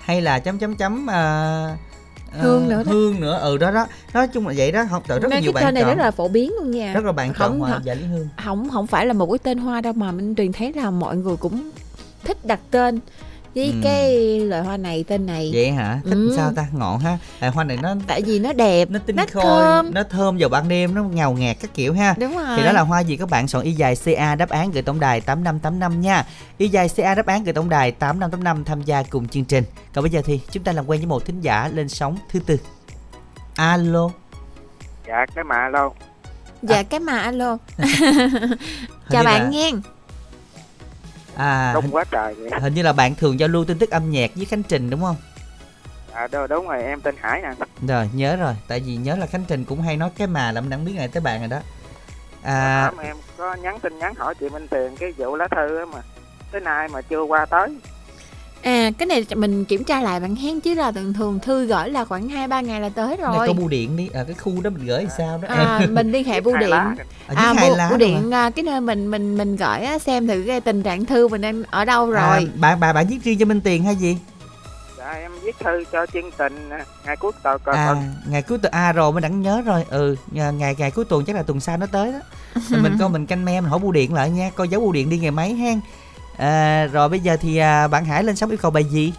Hay 0.00 0.22
là 0.22 0.38
chấm 0.38 0.58
chấm 0.58 0.76
chấm 0.76 1.06
uh, 1.06 1.78
Hương 2.38 2.68
nữa 2.68 2.82
đó. 2.86 2.92
Hương 2.92 3.20
nữa, 3.20 3.38
ừ 3.42 3.58
đó 3.58 3.70
đó 3.70 3.86
Nói 4.14 4.28
chung 4.28 4.48
là 4.48 4.54
vậy 4.56 4.72
đó, 4.72 4.84
không, 4.90 5.02
trời, 5.08 5.18
rất 5.20 5.28
là 5.28 5.36
Nên 5.36 5.42
nhiều 5.42 5.52
cái 5.52 5.62
bạn 5.62 5.64
tên 5.64 5.74
này 5.74 5.82
chọn 5.82 5.96
rất 5.96 6.04
là 6.04 6.10
phổ 6.10 6.28
biến 6.28 6.52
luôn 6.58 6.70
nha. 6.70 6.92
Rất 6.94 7.04
là 7.04 7.12
bạn 7.12 7.28
chọn 7.28 7.36
Không 7.38 7.60
hoa 7.60 7.70
hả? 7.70 7.80
dạ 7.84 7.94
Lý 7.94 8.04
Hương 8.04 8.28
không 8.44 8.70
không 8.70 8.86
phải 8.86 9.06
là 9.06 9.12
một 9.12 9.26
cái 9.26 9.38
tên 9.38 9.58
hoa 9.58 9.80
đâu 9.80 9.92
mà 9.92 10.12
Minh 10.12 10.34
Tuyền 10.34 10.52
thấy 10.52 10.72
là 10.72 10.90
mọi 10.90 11.16
người 11.16 11.36
cũng 11.36 11.70
thích 12.24 12.44
đặt 12.44 12.60
tên 12.70 13.00
với 13.54 13.64
Ừ. 13.66 13.72
cái 13.82 14.38
loại 14.40 14.62
hoa 14.62 14.76
này 14.76 15.04
tên 15.08 15.26
này 15.26 15.50
Vậy 15.54 15.70
hả? 15.72 16.00
Thích 16.04 16.10
Ừ. 16.14 16.32
sao 16.36 16.52
ta? 16.56 16.66
Ngọn 16.72 16.98
ha 16.98 17.18
à, 17.40 17.48
Hoa 17.50 17.64
này 17.64 17.78
nó 17.82 17.94
tại 18.06 18.22
vì 18.22 18.38
nó 18.38 18.52
đẹp 18.52 18.90
nó 18.90 18.98
tinh 19.06 19.16
nó 19.16 19.24
khôi 19.32 19.42
thơm 19.44 19.94
Nó 19.94 20.02
thơm 20.02 20.36
vào 20.38 20.48
ban 20.48 20.68
đêm, 20.68 20.94
nó 20.94 21.02
ngào 21.04 21.32
ngạt 21.32 21.56
các 21.60 21.74
kiểu 21.74 21.92
ha 21.94 22.14
đúng 22.18 22.36
rồi 22.38 22.56
Thì 22.56 22.64
đó 22.64 22.72
là 22.72 22.80
hoa 22.80 23.00
gì 23.00 23.16
các 23.16 23.30
bạn 23.30 23.48
soạn 23.48 23.64
y 23.64 23.72
dài 23.72 23.96
CA 24.04 24.34
đáp 24.34 24.48
án 24.48 24.70
gửi 24.70 24.82
tổng 24.82 25.00
đài 25.00 25.20
8585 25.20 26.00
nha. 26.00 26.24
Y 26.58 26.68
dài 26.68 26.88
CA 26.88 27.14
đáp 27.14 27.26
án 27.26 27.44
gửi 27.44 27.52
tổng 27.52 27.68
đài 27.68 27.92
8585 27.92 28.64
tham 28.64 28.82
gia 28.82 29.02
cùng 29.02 29.28
chương 29.28 29.44
trình. 29.44 29.64
Còn 29.94 30.02
bây 30.04 30.10
giờ 30.10 30.22
thì 30.24 30.40
chúng 30.50 30.62
ta 30.62 30.72
làm 30.72 30.86
quen 30.90 31.00
với 31.00 31.06
một 31.06 31.24
thính 31.26 31.40
giả 31.40 31.68
lên 31.74 31.88
sóng 31.88 32.16
thứ 32.32 32.38
tư. 32.46 32.56
Alo. 33.56 34.10
dạ 35.08 35.26
cái 35.34 35.44
mà 35.44 35.68
đâu 35.72 35.94
dạ 36.62 36.82
cái 36.82 37.00
mà 37.00 37.18
alo 37.18 37.56
chào 39.10 39.24
bạn 39.24 39.42
là- 39.42 39.48
nghe 39.50 39.72
À, 41.40 41.72
đông 41.74 41.84
hình, 41.84 41.94
quá 41.94 42.04
trời 42.10 42.34
vậy 42.34 42.50
hình 42.60 42.74
như 42.74 42.82
là 42.82 42.92
bạn 42.92 43.14
thường 43.14 43.40
giao 43.40 43.48
lưu 43.48 43.64
tin 43.64 43.78
tức 43.78 43.90
âm 43.90 44.10
nhạc 44.10 44.30
với 44.36 44.44
Khánh 44.44 44.62
Trình 44.62 44.90
đúng 44.90 45.00
không? 45.00 45.16
à 46.12 46.26
đâu 46.26 46.46
đúng 46.46 46.68
rồi 46.68 46.82
em 46.82 47.00
tên 47.00 47.14
Hải 47.20 47.42
nè 47.42 47.50
Rồi, 47.88 48.10
nhớ 48.12 48.36
rồi. 48.36 48.54
Tại 48.68 48.80
vì 48.80 48.96
nhớ 48.96 49.16
là 49.16 49.26
Khánh 49.26 49.44
Trình 49.48 49.64
cũng 49.64 49.82
hay 49.82 49.96
nói 49.96 50.10
cái 50.16 50.26
mà 50.26 50.52
là 50.52 50.60
mình 50.60 50.70
đang 50.70 50.84
biết 50.84 50.92
ngày 50.96 51.08
tới 51.08 51.20
bạn 51.20 51.40
rồi 51.40 51.48
đó. 51.48 51.58
à... 52.42 52.92
À, 52.96 53.02
em 53.02 53.16
có 53.36 53.54
nhắn 53.54 53.80
tin 53.80 53.98
nhắn 53.98 54.14
hỏi 54.14 54.34
chị 54.40 54.48
Minh 54.48 54.68
Tiền 54.68 54.96
cái 54.96 55.12
vụ 55.16 55.36
lá 55.36 55.48
thư 55.48 55.78
á 55.78 55.84
mà 55.84 56.00
tới 56.52 56.60
nay 56.60 56.88
mà 56.88 57.02
chưa 57.02 57.22
qua 57.22 57.46
tới 57.46 57.76
À 58.62 58.90
cái 58.98 59.06
này 59.06 59.24
mình 59.36 59.64
kiểm 59.64 59.84
tra 59.84 60.00
lại 60.00 60.20
bạn 60.20 60.36
hen 60.36 60.60
chứ 60.60 60.74
là 60.74 60.92
thường 60.92 61.12
thường 61.14 61.38
thư 61.40 61.66
gửi 61.66 61.90
là 61.90 62.04
khoảng 62.04 62.28
2 62.28 62.48
3 62.48 62.60
ngày 62.60 62.80
là 62.80 62.88
tới 62.88 63.06
này 63.16 63.16
rồi. 63.16 63.46
có 63.46 63.52
bưu 63.52 63.68
điện 63.68 63.96
đi, 63.96 64.08
à, 64.14 64.24
cái 64.24 64.34
khu 64.34 64.60
đó 64.62 64.70
mình 64.70 64.86
gửi 64.86 65.00
thì 65.04 65.10
sao 65.18 65.38
đó. 65.42 65.48
À 65.54 65.86
mình 65.90 66.12
liên 66.12 66.24
hệ 66.24 66.40
bưu 66.40 66.56
điện. 66.56 66.70
lá. 66.70 66.94
à, 67.26 67.34
À 67.34 67.54
bưu, 67.60 67.76
bưu 67.88 67.98
điện 67.98 68.30
à, 68.34 68.50
cái 68.50 68.62
nơi 68.62 68.80
mình 68.80 69.10
mình 69.10 69.36
mình 69.38 69.56
gửi 69.56 69.78
á, 69.80 69.98
xem 69.98 70.26
thử 70.28 70.44
cái 70.46 70.60
tình 70.60 70.82
trạng 70.82 71.04
thư 71.04 71.28
mình 71.28 71.40
đang 71.40 71.62
ở 71.70 71.84
đâu 71.84 72.12
À, 72.12 72.30
rồi. 72.30 72.50
bạn 72.60 72.80
bà 72.80 72.92
bạn 72.92 73.06
viết 73.06 73.18
riêng 73.24 73.38
cho 73.38 73.46
Minh 73.46 73.60
Tiền 73.60 73.84
hay 73.84 73.96
gì? 73.96 74.16
dạ 74.98 75.10
em 75.12 75.32
viết 75.42 75.56
thư 75.58 75.84
cho 75.92 76.06
chương 76.06 76.30
trình 76.38 76.70
à, 76.70 76.84
ngày 77.06 77.16
cuối 77.16 77.32
tuần 77.42 77.60
à 77.66 77.86
còn 77.88 78.14
ngày 78.28 78.42
cuối 78.42 78.58
tuần 78.58 78.72
à 78.72 78.92
rồi 78.92 79.12
mình 79.12 79.22
đã 79.22 79.28
nhớ 79.28 79.62
rồi 79.66 79.84
ừ 79.90 80.16
ngày 80.30 80.74
ngày 80.78 80.90
cuối 80.90 81.04
tuần 81.04 81.24
chắc 81.24 81.36
là 81.36 81.42
tuần 81.42 81.60
sau 81.60 81.76
nó 81.76 81.86
tới 81.86 82.12
đó 82.12 82.18
mình 82.82 82.96
coi 83.00 83.08
mình 83.08 83.26
canh 83.26 83.44
me 83.44 83.60
mình 83.60 83.70
hỏi 83.70 83.78
bưu 83.78 83.92
điện 83.92 84.14
lại 84.14 84.30
nha 84.30 84.50
coi 84.54 84.68
dấu 84.68 84.80
bưu 84.80 84.92
điện 84.92 85.10
đi 85.10 85.18
ngày 85.18 85.30
mấy 85.30 85.54
hen 85.54 85.80
à, 86.40 86.86
rồi 86.86 87.08
bây 87.08 87.20
giờ 87.20 87.36
thì 87.40 87.56
à, 87.56 87.88
bạn 87.88 88.04
Hải 88.04 88.24
lên 88.24 88.36
sóng 88.36 88.50
yêu 88.50 88.58
cầu 88.62 88.70
bài 88.70 88.84
gì? 88.84 89.12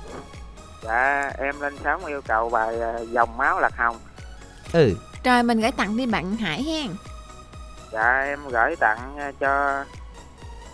Dạ 0.84 1.32
em 1.38 1.60
lên 1.60 1.74
sóng 1.84 2.06
yêu 2.06 2.22
cầu 2.28 2.50
bài 2.50 2.82
à, 2.82 2.94
dòng 3.12 3.38
máu 3.38 3.60
lạc 3.60 3.78
hồng. 3.78 3.98
Ừ. 4.74 4.96
Rồi 5.24 5.44
mình 5.44 5.62
gửi 5.62 5.72
tặng 5.72 5.98
đi 5.98 6.06
bạn 6.06 6.38
Hải 6.38 6.64
hen. 6.64 6.92
dạ 7.92 8.22
em 8.26 8.40
gửi 8.50 8.76
tặng 8.76 9.18
à, 9.18 9.32
cho 9.40 9.84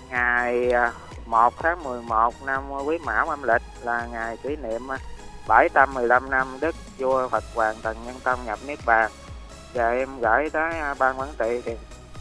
ngày 0.09 0.71
à, 0.71 0.91
1 1.25 1.53
tháng 1.63 1.83
11 1.83 2.33
năm 2.45 2.63
Quý 2.85 2.97
Mão 2.97 3.29
âm 3.29 3.43
lịch 3.43 3.61
là 3.83 4.07
ngày 4.11 4.37
kỷ 4.43 4.55
niệm 4.55 4.91
à, 4.91 4.97
715 5.47 6.29
năm 6.29 6.57
Đức 6.61 6.75
vua 6.97 7.27
Phật 7.29 7.43
Hoàng 7.55 7.75
Trần 7.83 7.97
Nhân 8.05 8.15
Tông 8.23 8.39
nhập 8.45 8.59
Niết 8.65 8.79
Bàn. 8.85 9.11
Và 9.73 9.91
em 9.91 10.19
gửi 10.19 10.49
tới 10.49 10.79
à, 10.79 10.93
ban 10.99 11.19
quản 11.19 11.29
trị 11.37 11.61
thiền 11.65 11.77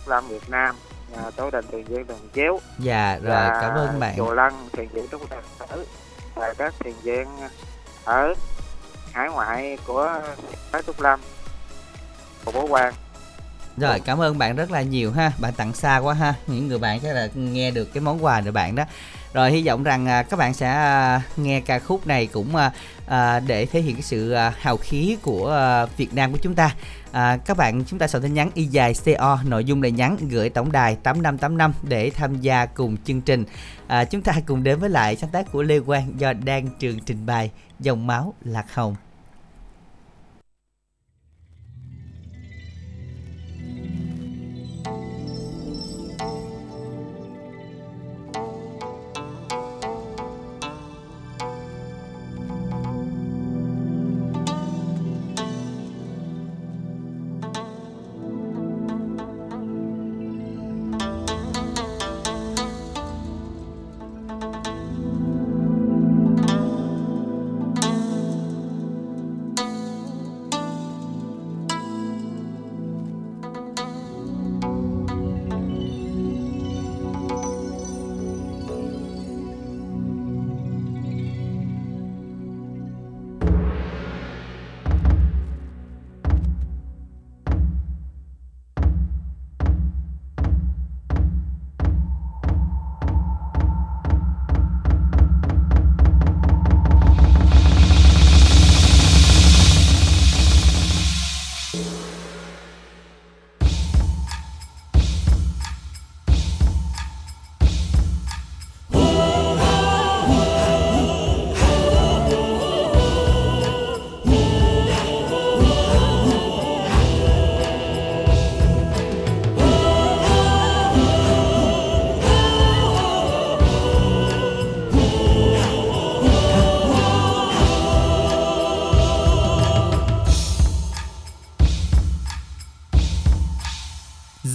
Lâm 0.07 0.29
Việt 0.29 0.51
Nam 0.51 0.77
nhà 1.13 1.31
tổ 1.37 1.51
đình 1.51 1.65
thiền 1.73 1.85
viện 1.85 2.07
Đồng 2.07 2.29
Chiếu 2.33 2.61
dạ 2.79 3.19
rồi 3.23 3.31
và 3.31 3.59
cảm 3.61 3.75
ơn 3.75 4.01
bạn. 4.01 4.15
chùa 4.17 4.35
Lân 4.35 4.53
thiền 4.73 4.89
viện 4.89 5.07
Trúc 5.11 5.31
Lâm 5.31 5.43
Tử 5.69 5.87
và 6.35 6.55
các 6.59 6.75
thiền 6.81 6.95
viện 7.03 7.29
ở 8.05 8.35
hải 9.13 9.29
ngoại 9.31 9.79
của 9.87 10.23
Phái 10.71 10.83
Trúc 10.83 11.01
Lâm 11.01 11.21
của 12.45 12.53
Bố 12.53 12.67
Quang. 12.67 12.95
Rồi 13.77 14.01
cảm 14.01 14.21
ơn 14.21 14.39
bạn 14.39 14.57
rất 14.57 14.71
là 14.71 14.83
nhiều 14.83 15.13
ha. 15.13 15.33
Bạn 15.39 15.53
tặng 15.53 15.73
xa 15.73 15.97
quá 15.97 16.15
ha. 16.15 16.35
Những 16.47 16.69
người 16.69 16.79
bạn 16.79 17.01
chắc 17.01 17.15
là 17.15 17.29
nghe 17.35 17.71
được 17.71 17.85
cái 17.95 18.01
món 18.01 18.25
quà 18.25 18.43
của 18.45 18.51
bạn 18.51 18.75
đó. 18.75 18.85
Rồi 19.33 19.51
hy 19.51 19.67
vọng 19.67 19.83
rằng 19.83 20.07
à, 20.07 20.23
các 20.23 20.37
bạn 20.37 20.55
sẽ 20.55 20.69
à, 20.69 21.23
nghe 21.37 21.61
ca 21.61 21.79
khúc 21.79 22.07
này 22.07 22.27
cũng 22.27 22.57
à, 22.57 22.71
à, 23.07 23.41
để 23.41 23.67
thể 23.67 23.81
hiện 23.81 23.95
cái 23.95 24.03
sự 24.03 24.33
à, 24.33 24.53
hào 24.59 24.77
khí 24.77 25.17
của 25.23 25.53
à, 25.53 25.87
Việt 25.97 26.15
Nam 26.15 26.33
của 26.33 26.39
chúng 26.43 26.55
ta 26.55 26.75
à, 27.17 27.37
các 27.37 27.57
bạn 27.57 27.85
chúng 27.87 27.99
ta 27.99 28.09
soạn 28.09 28.23
tin 28.23 28.35
nhắn 28.35 28.51
y 28.55 28.65
dài 28.65 28.93
co 29.19 29.39
nội 29.45 29.65
dung 29.65 29.83
lời 29.83 29.93
nhắn 29.93 30.17
gửi 30.31 30.49
tổng 30.49 30.73
đài 30.73 30.97
8585 30.97 31.73
để 31.83 32.11
tham 32.11 32.41
gia 32.41 32.67
cùng 32.67 32.97
chương 33.05 33.21
trình. 33.21 33.45
À, 33.87 34.05
chúng 34.05 34.23
ta 34.23 34.33
cùng 34.47 34.63
đến 34.63 34.79
với 34.79 34.91
lại 34.91 35.17
sáng 35.17 35.31
tác 35.31 35.53
của 35.53 35.63
Lê 35.63 35.81
Quang 35.81 36.21
do 36.21 36.33
Đan 36.33 36.69
Trường 36.79 36.99
trình 37.07 37.27
bày 37.27 37.51
dòng 37.81 38.07
máu 38.07 38.35
lạc 38.45 38.75
hồng. 38.75 38.97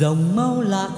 dòng 0.02 0.36
mau 0.36 0.62
lạc 0.62 0.90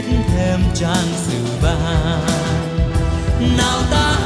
viết 0.00 0.16
thêm 0.28 0.60
trang 0.74 1.08
sử 1.26 1.44
ban 1.62 2.20
nào 3.56 3.82
ta 3.90 4.19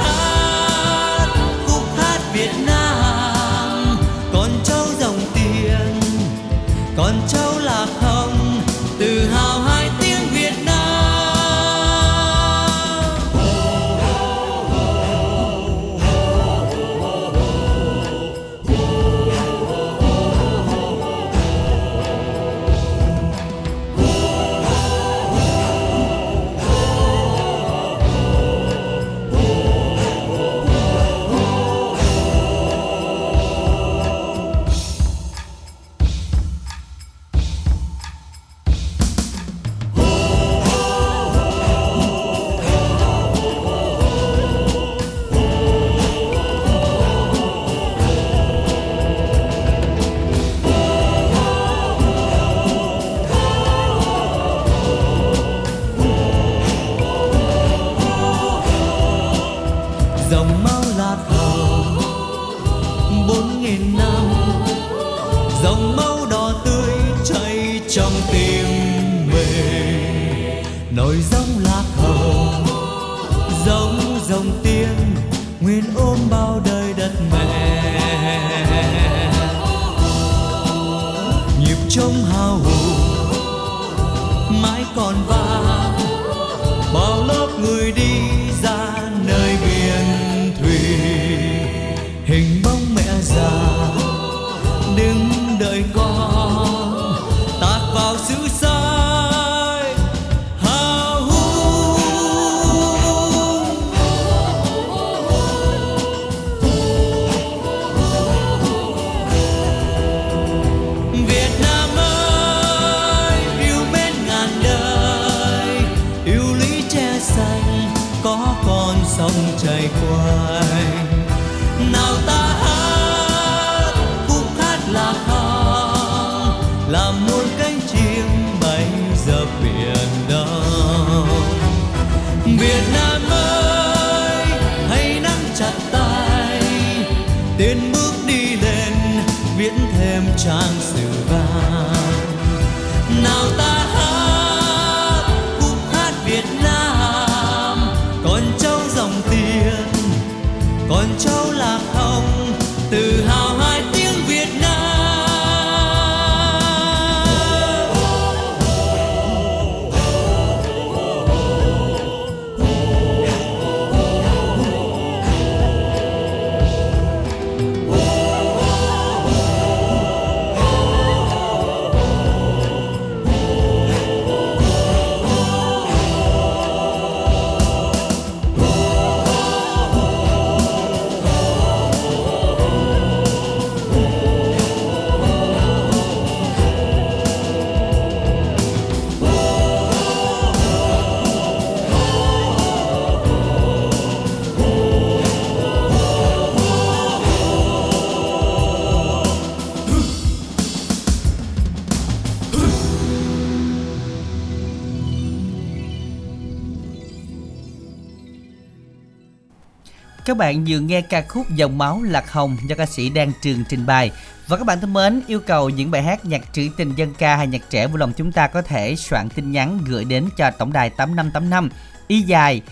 các 210.35 210.39
bạn 210.39 210.65
vừa 210.69 210.79
nghe 210.79 211.01
ca 211.01 211.23
khúc 211.29 211.51
Dòng 211.51 211.79
máu 211.79 212.03
lạc 212.03 212.33
hồng 212.33 212.57
do 212.67 212.77
ca 212.77 212.87
sĩ 212.87 213.11
Đan 213.11 213.33
Trường 213.43 213.65
trình 213.69 213.87
bày. 213.87 214.11
Và 214.47 214.57
các 214.57 214.67
bạn 214.67 214.81
thân 214.81 214.93
mến, 214.93 215.21
yêu 215.27 215.41
cầu 215.41 215.71
những 215.71 215.91
bài 215.91 216.03
hát 216.03 216.25
nhạc 216.25 216.41
trữ 216.53 216.69
tình 216.77 216.95
dân 216.95 217.15
ca 217.19 217.37
hay 217.37 217.47
nhạc 217.47 217.63
trẻ 217.71 217.87
vui 217.87 217.99
lòng 217.99 218.13
chúng 218.17 218.33
ta 218.33 218.47
có 218.47 218.63
thể 218.63 218.97
soạn 218.97 219.29
tin 219.29 219.53
nhắn 219.53 219.79
gửi 219.87 220.05
đến 220.05 220.29
cho 220.37 220.51
tổng 220.51 220.73
đài 220.73 220.91
8585 220.91 221.71
y 222.09 222.21
dài 222.21 222.63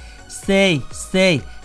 CC 0.46 1.18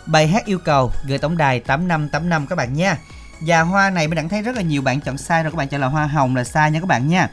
bài 0.05 0.27
hát 0.27 0.45
yêu 0.45 0.59
cầu 0.59 0.91
gửi 1.07 1.17
tổng 1.17 1.37
đài 1.37 1.59
8585 1.59 2.47
các 2.47 2.55
bạn 2.55 2.73
nha. 2.73 2.97
Và 3.41 3.61
hoa 3.61 3.89
này 3.89 4.07
mình 4.07 4.15
đã 4.15 4.23
thấy 4.29 4.41
rất 4.41 4.55
là 4.55 4.61
nhiều 4.61 4.81
bạn 4.81 5.01
chọn 5.01 5.17
sai 5.17 5.43
rồi 5.43 5.51
các 5.51 5.57
bạn 5.57 5.67
chọn 5.67 5.81
là 5.81 5.87
hoa 5.87 6.07
hồng 6.07 6.35
là 6.35 6.43
sai 6.43 6.71
nha 6.71 6.79
các 6.79 6.87
bạn 6.87 7.07
nha. 7.07 7.29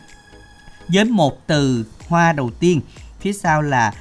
Với 0.88 1.04
một 1.04 1.46
từ 1.46 1.86
hoa 2.08 2.32
đầu 2.32 2.50
tiên, 2.60 2.80
phía 3.20 3.32
sau 3.32 3.62
là 3.62 3.92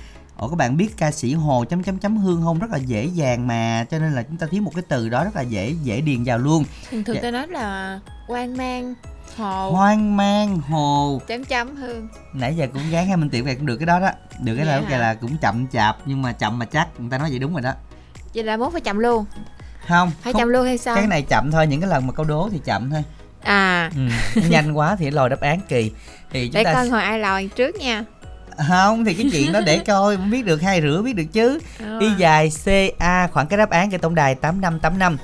Ồ 0.43 0.49
các 0.49 0.55
bạn 0.55 0.77
biết 0.77 0.97
ca 0.97 1.11
sĩ 1.11 1.33
Hồ 1.33 1.65
chấm 1.69 1.83
chấm 1.83 1.97
chấm 1.97 2.17
Hương 2.17 2.41
không? 2.43 2.59
Rất 2.59 2.71
là 2.71 2.77
dễ 2.77 3.05
dàng 3.05 3.47
mà 3.47 3.85
cho 3.91 3.99
nên 3.99 4.13
là 4.13 4.23
chúng 4.23 4.37
ta 4.37 4.47
thiếu 4.51 4.61
một 4.61 4.71
cái 4.75 4.83
từ 4.87 5.09
đó 5.09 5.23
rất 5.23 5.35
là 5.35 5.41
dễ 5.41 5.75
dễ 5.83 6.01
điền 6.01 6.23
vào 6.23 6.37
luôn. 6.37 6.63
thường 6.91 7.03
thường 7.03 7.15
Dạ. 7.15 7.21
ta 7.21 7.31
nói 7.31 7.47
là 7.47 7.99
quan 8.27 8.57
mang 8.57 8.93
hồ. 9.37 9.71
Hoang 9.71 10.17
mang 10.17 10.57
hồ. 10.57 11.21
Chấm 11.27 11.45
chấm 11.45 11.75
hương. 11.75 12.07
Nãy 12.33 12.55
giờ 12.55 12.67
cũng 12.73 12.81
gán 12.91 13.07
hai 13.07 13.17
minh 13.17 13.29
tiểu 13.29 13.45
cũng 13.57 13.65
được 13.65 13.77
cái 13.77 13.85
đó 13.85 13.99
đó. 13.99 14.09
Được 14.39 14.55
cái 14.55 14.65
Dạ. 14.65 14.71
đó 14.71 14.79
lúc 14.79 14.89
hả? 14.89 14.97
là 14.97 15.13
cũng 15.13 15.37
chậm 15.41 15.67
chạp 15.67 15.97
nhưng 16.05 16.21
mà 16.21 16.31
chậm 16.31 16.59
mà 16.59 16.65
chắc 16.65 16.87
người 16.99 17.09
ta 17.11 17.17
nói 17.17 17.29
vậy 17.29 17.39
đúng 17.39 17.53
rồi 17.53 17.61
đó. 17.61 17.73
Vậy 18.33 18.43
là 18.43 18.57
mốt 18.57 18.71
phải 18.71 18.81
chậm 18.81 18.99
luôn. 18.99 19.25
Không 19.87 20.11
phải 20.21 20.33
không, 20.33 20.39
chậm 20.39 20.49
luôn 20.49 20.65
hay 20.65 20.77
sao? 20.77 20.95
Cái 20.95 21.07
này 21.07 21.21
chậm 21.21 21.51
thôi 21.51 21.67
những 21.67 21.81
cái 21.81 21.89
lần 21.89 22.07
mà 22.07 22.13
câu 22.13 22.25
đố 22.25 22.49
thì 22.51 22.59
chậm 22.65 22.91
thôi. 22.91 23.03
À. 23.43 23.91
Ừ. 23.95 24.41
nhanh 24.49 24.73
quá 24.77 24.95
thì 24.95 25.11
lòi 25.11 25.29
đáp 25.29 25.39
án 25.41 25.59
kỳ. 25.69 25.91
Thì 26.31 26.47
chúng 26.47 26.53
để 26.53 26.63
ta 26.63 26.73
coi 26.73 26.89
hồi 26.89 27.01
ai 27.01 27.19
lòi 27.19 27.47
trước 27.55 27.75
nha 27.75 28.03
không 28.69 29.05
thì 29.05 29.13
cái 29.13 29.29
chuyện 29.31 29.51
đó 29.51 29.59
để 29.65 29.77
coi 29.87 30.17
không 30.17 30.31
biết 30.31 30.45
được 30.45 30.61
hai 30.61 30.81
rửa 30.81 31.01
biết 31.01 31.13
được 31.13 31.33
chứ. 31.33 31.59
Y 31.99 32.07
dài 32.17 32.51
ca 32.99 33.27
khoảng 33.27 33.47
cái 33.47 33.57
đáp 33.57 33.69
án 33.69 33.91
cho 33.91 33.97
tổng 33.97 34.15
đài 34.15 34.35
8585 34.35 35.17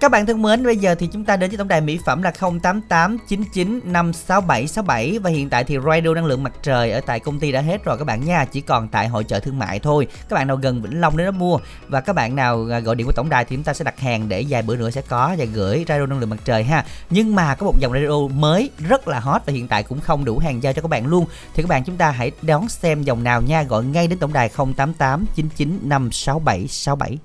các 0.00 0.10
bạn 0.10 0.26
thân 0.26 0.42
mến, 0.42 0.64
bây 0.64 0.76
giờ 0.76 0.94
thì 0.94 1.06
chúng 1.06 1.24
ta 1.24 1.36
đến 1.36 1.50
với 1.50 1.58
tổng 1.58 1.68
đài 1.68 1.80
mỹ 1.80 1.98
phẩm 2.04 2.22
là 2.22 2.30
0889956767 2.30 5.20
và 5.20 5.30
hiện 5.30 5.48
tại 5.48 5.64
thì 5.64 5.78
radio 5.86 6.14
năng 6.14 6.26
lượng 6.26 6.42
mặt 6.42 6.52
trời 6.62 6.92
ở 6.92 7.00
tại 7.00 7.20
công 7.20 7.40
ty 7.40 7.52
đã 7.52 7.60
hết 7.60 7.84
rồi 7.84 7.98
các 7.98 8.04
bạn 8.04 8.24
nha, 8.24 8.44
chỉ 8.44 8.60
còn 8.60 8.88
tại 8.88 9.08
hội 9.08 9.24
chợ 9.24 9.40
thương 9.40 9.58
mại 9.58 9.78
thôi. 9.78 10.06
Các 10.28 10.34
bạn 10.34 10.46
nào 10.46 10.56
gần 10.56 10.82
Vĩnh 10.82 11.00
Long 11.00 11.16
đến 11.16 11.26
đó 11.26 11.30
mua 11.30 11.58
và 11.88 12.00
các 12.00 12.12
bạn 12.12 12.36
nào 12.36 12.66
à, 12.72 12.78
gọi 12.78 12.94
điện 12.94 13.06
của 13.06 13.12
tổng 13.12 13.28
đài 13.28 13.44
thì 13.44 13.56
chúng 13.56 13.64
ta 13.64 13.74
sẽ 13.74 13.84
đặt 13.84 14.00
hàng 14.00 14.28
để 14.28 14.44
vài 14.48 14.62
bữa 14.62 14.76
nữa 14.76 14.90
sẽ 14.90 15.02
có 15.02 15.34
và 15.38 15.44
gửi 15.44 15.84
radio 15.88 16.06
năng 16.06 16.18
lượng 16.18 16.30
mặt 16.30 16.40
trời 16.44 16.64
ha. 16.64 16.84
Nhưng 17.10 17.34
mà 17.34 17.54
có 17.54 17.66
một 17.66 17.74
dòng 17.80 17.92
radio 17.92 18.28
mới 18.28 18.70
rất 18.88 19.08
là 19.08 19.20
hot 19.20 19.42
và 19.46 19.52
hiện 19.52 19.68
tại 19.68 19.82
cũng 19.82 20.00
không 20.00 20.24
đủ 20.24 20.38
hàng 20.38 20.62
giao 20.62 20.72
cho 20.72 20.82
các 20.82 20.88
bạn 20.88 21.06
luôn. 21.06 21.26
Thì 21.54 21.62
các 21.62 21.68
bạn 21.68 21.84
chúng 21.84 21.96
ta 21.96 22.10
hãy 22.10 22.30
đón 22.42 22.68
xem 22.68 23.02
dòng 23.02 23.24
nào 23.24 23.42
nha, 23.42 23.62
gọi 23.62 23.84
ngay 23.84 24.06
đến 24.06 24.18
tổng 24.18 24.32
đài 24.32 24.48
0889956767. 24.48 27.16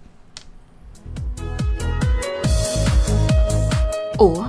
Ủa 4.18 4.44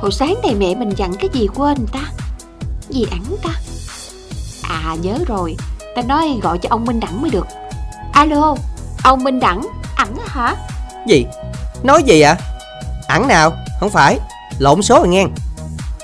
Hồi 0.00 0.12
sáng 0.12 0.34
này 0.42 0.54
mẹ 0.54 0.74
mình 0.74 0.90
dặn 0.96 1.12
cái 1.14 1.30
gì 1.32 1.46
quên 1.54 1.86
ta? 1.92 2.00
Gì 2.88 3.06
ẵn 3.10 3.36
ta? 3.42 3.50
À 4.62 4.96
nhớ 5.02 5.18
rồi. 5.26 5.56
Ta 5.96 6.02
nói 6.02 6.38
gọi 6.42 6.58
cho 6.58 6.68
ông 6.72 6.84
Minh 6.84 7.00
Đẳng 7.00 7.22
mới 7.22 7.30
được. 7.30 7.46
Alo 8.12 8.54
Ông 9.04 9.24
Minh 9.24 9.40
Đẳng 9.40 9.60
ẵn 9.96 10.08
hả? 10.26 10.54
Gì? 11.06 11.26
Nói 11.82 12.02
gì 12.02 12.20
ạ? 12.20 12.36
Ẵn 13.08 13.28
nào? 13.28 13.52
Không 13.80 13.90
phải. 13.90 14.18
Lộn 14.58 14.82
số 14.82 14.98
rồi 14.98 15.08
nghe. 15.08 15.24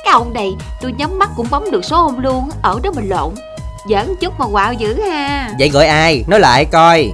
Cái 0.05 0.13
ông 0.13 0.33
này 0.33 0.53
tôi 0.81 0.93
nhắm 0.93 1.19
mắt 1.19 1.31
cũng 1.37 1.47
bấm 1.51 1.71
được 1.71 1.85
số 1.85 1.97
ông 2.07 2.19
luôn 2.19 2.49
Ở 2.63 2.81
đó 2.83 2.91
mình 2.95 3.09
lộn. 3.09 3.35
Giỡn 3.91 4.17
chút 4.21 4.35
mà 4.39 4.47
quạo 4.53 4.73
dữ 4.73 5.01
ha. 5.03 5.51
Vậy 5.59 5.69
gọi 5.69 5.87
ai? 5.87 6.25
Nói 6.29 6.41
lại 6.41 6.65
coi. 6.65 7.13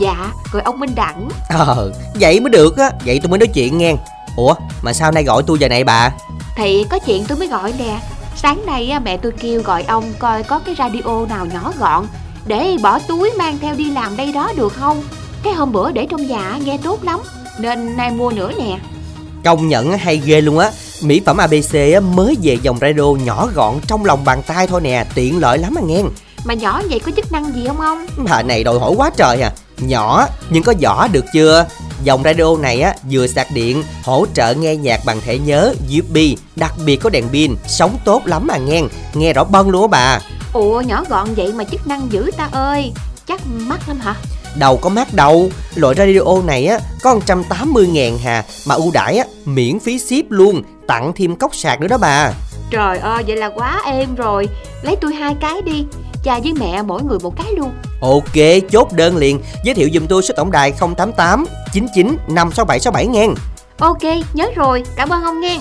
Dạ 0.00 0.30
gọi 0.52 0.62
ông 0.62 0.80
Minh 0.80 0.94
Đẳng. 0.94 1.28
Ờ 1.48 1.92
Vậy 2.14 2.40
mới 2.40 2.50
được 2.50 2.78
á. 2.78 2.90
Vậy 3.04 3.20
tôi 3.22 3.30
mới 3.30 3.38
nói 3.38 3.46
chuyện 3.46 3.78
nghe 3.78 3.94
Ủa 4.36 4.54
mà 4.82 4.92
sao 4.92 5.12
nay 5.12 5.24
gọi 5.24 5.42
tôi 5.46 5.58
giờ 5.58 5.68
này 5.68 5.84
bà? 5.84 6.10
Thì 6.56 6.84
có 6.90 6.98
chuyện 6.98 7.24
tôi 7.28 7.38
mới 7.38 7.48
gọi 7.48 7.74
nè. 7.78 8.00
Sáng 8.36 8.66
nay 8.66 8.90
á, 8.90 8.98
mẹ 8.98 9.16
tôi 9.16 9.32
kêu 9.40 9.62
gọi 9.62 9.82
ông 9.82 10.12
coi 10.18 10.42
có 10.42 10.58
cái 10.58 10.74
radio 10.78 11.26
nào 11.28 11.46
nhỏ 11.46 11.72
gọn 11.78 12.06
Để 12.46 12.76
bỏ 12.82 12.98
túi 12.98 13.30
mang 13.38 13.58
theo 13.58 13.74
đi 13.74 13.90
làm 13.90 14.16
đây 14.16 14.32
đó 14.32 14.52
được 14.56 14.72
không? 14.72 15.02
Cái 15.42 15.52
hôm 15.52 15.72
bữa 15.72 15.90
để 15.90 16.06
trong 16.10 16.26
nhà 16.26 16.58
nghe 16.64 16.78
tốt 16.82 17.04
lắm 17.04 17.20
Nên 17.58 17.96
nay 17.96 18.10
mua 18.10 18.30
nữa 18.30 18.50
nè. 18.58 18.78
Công 19.44 19.68
nhận 19.68 19.92
hay 19.92 20.16
ghê 20.24 20.40
luôn 20.40 20.58
á. 20.58 20.70
Mỹ 21.02 21.22
phẩm 21.26 21.36
ABC 21.36 21.74
á, 21.94 22.00
mới 22.00 22.36
về 22.42 22.58
dòng 22.62 22.78
radio 22.80 23.02
nhỏ 23.24 23.48
gọn 23.54 23.74
trong 23.86 24.04
lòng 24.04 24.24
bàn 24.24 24.42
tay 24.46 24.66
thôi 24.66 24.80
nè 24.80 25.04
Tiện 25.14 25.40
lợi 25.40 25.58
lắm 25.58 25.78
à 25.78 25.82
nghe. 25.84 26.02
Mà 26.44 26.54
nhỏ 26.54 26.82
vậy 26.90 26.98
có 26.98 27.12
chức 27.16 27.32
năng 27.32 27.54
gì 27.54 27.64
không 27.66 27.80
ông? 27.80 28.06
Bà 28.16 28.42
này 28.42 28.64
đòi 28.64 28.78
hỏi 28.78 28.92
quá 28.96 29.10
trời 29.16 29.40
à. 29.42 29.52
Nhỏ 29.78 30.26
nhưng 30.50 30.62
có 30.62 30.74
vỏ 30.82 31.08
được 31.08 31.24
chưa 31.32 31.66
Dòng 32.06 32.22
radio 32.22 32.56
này 32.60 32.80
á 32.80 32.94
vừa 33.10 33.26
sạc 33.26 33.46
điện 33.50 33.82
Hỗ 34.04 34.26
trợ 34.34 34.54
nghe 34.54 34.76
nhạc 34.76 35.00
bằng 35.04 35.20
thẻ 35.20 35.38
nhớ 35.38 35.74
USB 35.98 36.16
Đặc 36.56 36.72
biệt 36.84 36.96
có 36.96 37.10
đèn 37.10 37.24
pin. 37.32 37.54
Sống 37.66 37.98
tốt 38.04 38.22
lắm 38.24 38.46
mà 38.46 38.56
nghe 38.56 38.82
Nghe 39.14 39.32
rõ 39.32 39.44
bân 39.44 39.68
luôn 39.68 39.82
á 39.82 39.88
bà. 39.88 40.18
Ủa 40.52 40.80
nhỏ 40.80 41.04
gọn 41.08 41.28
vậy 41.36 41.52
mà 41.52 41.64
chức 41.64 41.86
năng 41.86 42.12
dữ 42.12 42.30
ta 42.36 42.48
ơi. 42.52 42.92
Chắc 43.26 43.40
mắc 43.46 43.80
lắm 43.88 44.00
hả? 44.00 44.14
Đầu 44.58 44.76
có 44.76 44.88
mát 44.88 45.14
đâu. 45.14 45.50
Loại 45.74 45.94
radio 45.94 46.42
này 46.44 46.66
á 46.66 46.78
có 47.02 47.14
180 47.14 47.86
ngàn 47.86 48.18
hà 48.18 48.44
Mà 48.66 48.74
ưu 48.74 48.90
đãi 48.92 49.18
á 49.18 49.24
miễn 49.44 49.78
phí 49.78 49.98
ship 49.98 50.30
luôn 50.30 50.62
Tặng 50.86 51.12
thêm 51.16 51.36
cốc 51.36 51.54
sạc 51.54 51.80
nữa 51.80 51.88
đó 51.88 51.98
bà. 51.98 52.32
Trời 52.70 52.98
ơi 52.98 53.22
vậy 53.26 53.36
là 53.36 53.50
quá 53.54 53.82
êm 53.86 54.14
rồi. 54.14 54.48
Lấy 54.82 54.96
tôi 54.96 55.14
hai 55.14 55.34
cái 55.40 55.62
đi 55.62 55.84
Cha 56.26 56.40
với 56.42 56.52
mẹ 56.52 56.82
mỗi 56.82 57.02
người 57.02 57.18
một 57.22 57.36
cái 57.36 57.52
luôn. 57.56 57.70
Ok 58.00 58.62
chốt 58.70 58.92
đơn 58.92 59.16
liền. 59.16 59.40
Giới 59.64 59.74
thiệu 59.74 59.88
dùm 59.94 60.06
tôi 60.06 60.22
số 60.22 60.34
tổng 60.36 60.50
đài 60.50 60.72
088 60.72 61.46
99 61.72 62.16
56767 62.28 63.06
nghe. 63.06 63.26
Ok 63.78 64.02
nhớ 64.34 64.46
rồi. 64.56 64.82
Cảm 64.96 65.08
ơn 65.08 65.22
ông 65.22 65.40
nghe 65.40 65.60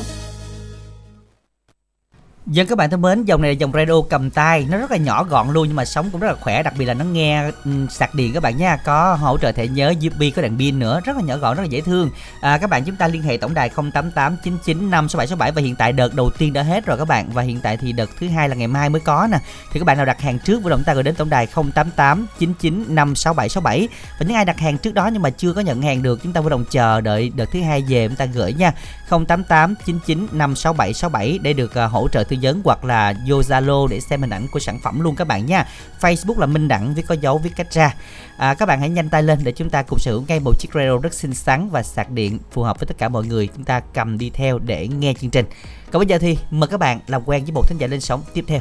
Dân 2.47 2.67
các 2.67 2.77
bạn 2.77 2.89
thân 2.89 3.01
mến, 3.01 3.25
dòng 3.25 3.41
này 3.41 3.51
là 3.51 3.57
dòng 3.57 3.71
radio 3.71 4.01
cầm 4.09 4.29
tay, 4.29 4.65
nó 4.69 4.77
rất 4.77 4.91
là 4.91 4.97
nhỏ 4.97 5.23
gọn 5.23 5.53
luôn 5.53 5.67
nhưng 5.67 5.75
mà 5.75 5.85
sống 5.85 6.09
cũng 6.11 6.21
rất 6.21 6.27
là 6.27 6.35
khỏe, 6.41 6.63
đặc 6.63 6.73
biệt 6.77 6.85
là 6.85 6.93
nó 6.93 7.05
nghe 7.05 7.43
ừ, 7.65 7.71
sạc 7.89 8.15
điện 8.15 8.33
các 8.33 8.43
bạn 8.43 8.57
nha, 8.57 8.77
có 8.85 9.13
hỗ 9.13 9.37
trợ 9.37 9.51
thẻ 9.51 9.67
nhớ 9.67 9.93
USB 10.07 10.23
có 10.35 10.41
đèn 10.41 10.57
pin 10.57 10.79
nữa, 10.79 10.99
rất 11.05 11.15
là 11.15 11.21
nhỏ 11.21 11.37
gọn, 11.37 11.57
rất 11.57 11.63
là 11.63 11.69
dễ 11.69 11.81
thương. 11.81 12.09
À, 12.41 12.57
các 12.57 12.69
bạn 12.69 12.83
chúng 12.83 12.95
ta 12.95 13.07
liên 13.07 13.21
hệ 13.21 13.37
tổng 13.37 13.53
đài 13.53 13.69
088 13.69 14.37
99 14.43 14.89
56767 14.89 15.51
và 15.51 15.61
hiện 15.61 15.75
tại 15.75 15.91
đợt 15.91 16.15
đầu 16.15 16.29
tiên 16.29 16.53
đã 16.53 16.63
hết 16.63 16.85
rồi 16.85 16.97
các 16.97 17.07
bạn. 17.07 17.29
Và 17.33 17.41
hiện 17.41 17.59
tại 17.59 17.77
thì 17.77 17.91
đợt 17.91 18.09
thứ 18.19 18.27
hai 18.27 18.49
là 18.49 18.55
ngày 18.55 18.67
mai 18.67 18.89
mới 18.89 19.01
có 19.01 19.27
nè. 19.31 19.37
Thì 19.71 19.79
các 19.79 19.85
bạn 19.85 19.97
nào 19.97 20.05
đặt 20.05 20.21
hàng 20.21 20.39
trước 20.39 20.63
với 20.63 20.71
động 20.71 20.83
ta 20.83 20.93
gửi 20.93 21.03
đến 21.03 21.15
tổng 21.15 21.29
đài 21.29 21.47
088 21.47 22.27
99 22.39 22.85
56767 22.95 23.87
và 24.19 24.25
những 24.25 24.35
ai 24.35 24.45
đặt 24.45 24.59
hàng 24.59 24.77
trước 24.77 24.93
đó 24.93 25.07
nhưng 25.13 25.21
mà 25.21 25.29
chưa 25.29 25.53
có 25.53 25.61
nhận 25.61 25.81
hàng 25.81 26.03
được 26.03 26.19
chúng 26.23 26.33
ta 26.33 26.41
vui 26.41 26.49
đồng 26.49 26.65
chờ 26.71 27.01
đợi 27.01 27.31
đợt 27.35 27.51
thứ 27.51 27.61
hai 27.61 27.83
về 27.87 28.07
chúng 28.07 28.17
ta 28.17 28.25
gửi 28.25 28.53
nha. 28.53 28.71
088 29.09 29.75
99 29.85 30.27
56767 30.31 31.39
để 31.41 31.53
được 31.53 31.75
à, 31.75 31.85
hỗ 31.85 32.07
trợ 32.07 32.23
tư 32.23 32.37
vấn 32.41 32.61
hoặc 32.63 32.85
là 32.85 33.13
vô 33.27 33.41
Zalo 33.41 33.87
để 33.87 33.99
xem 33.99 34.21
hình 34.21 34.29
ảnh 34.29 34.47
của 34.51 34.59
sản 34.59 34.79
phẩm 34.79 34.99
luôn 34.99 35.15
các 35.15 35.27
bạn 35.27 35.45
nha. 35.45 35.67
Facebook 36.01 36.39
là 36.39 36.45
Minh 36.45 36.67
Đẳng 36.67 36.93
viết 36.95 37.03
có 37.07 37.15
dấu 37.21 37.37
viết 37.37 37.49
cách 37.55 37.71
ra. 37.71 37.95
À, 38.37 38.53
các 38.53 38.65
bạn 38.65 38.79
hãy 38.79 38.89
nhanh 38.89 39.09
tay 39.09 39.23
lên 39.23 39.39
để 39.43 39.51
chúng 39.51 39.69
ta 39.69 39.83
cùng 39.83 39.99
sở 39.99 40.11
hữu 40.11 40.23
ngay 40.27 40.39
một 40.39 40.59
chiếc 40.59 40.69
radio 40.73 40.97
rất 40.97 41.13
xinh 41.13 41.33
xắn 41.33 41.69
và 41.69 41.83
sạc 41.83 42.11
điện 42.11 42.39
phù 42.51 42.63
hợp 42.63 42.79
với 42.79 42.87
tất 42.87 42.97
cả 42.97 43.09
mọi 43.09 43.25
người 43.25 43.49
chúng 43.55 43.63
ta 43.63 43.79
cầm 43.93 44.17
đi 44.17 44.29
theo 44.29 44.59
để 44.59 44.87
nghe 44.87 45.13
chương 45.21 45.31
trình. 45.31 45.45
Còn 45.91 45.99
bây 45.99 46.07
giờ 46.07 46.17
thì 46.17 46.37
mời 46.51 46.67
các 46.67 46.79
bạn 46.79 46.99
làm 47.07 47.21
quen 47.25 47.43
với 47.43 47.51
một 47.51 47.69
thính 47.69 47.77
giả 47.77 47.87
lên 47.87 48.01
sóng 48.01 48.23
tiếp 48.33 48.45
theo. 48.47 48.59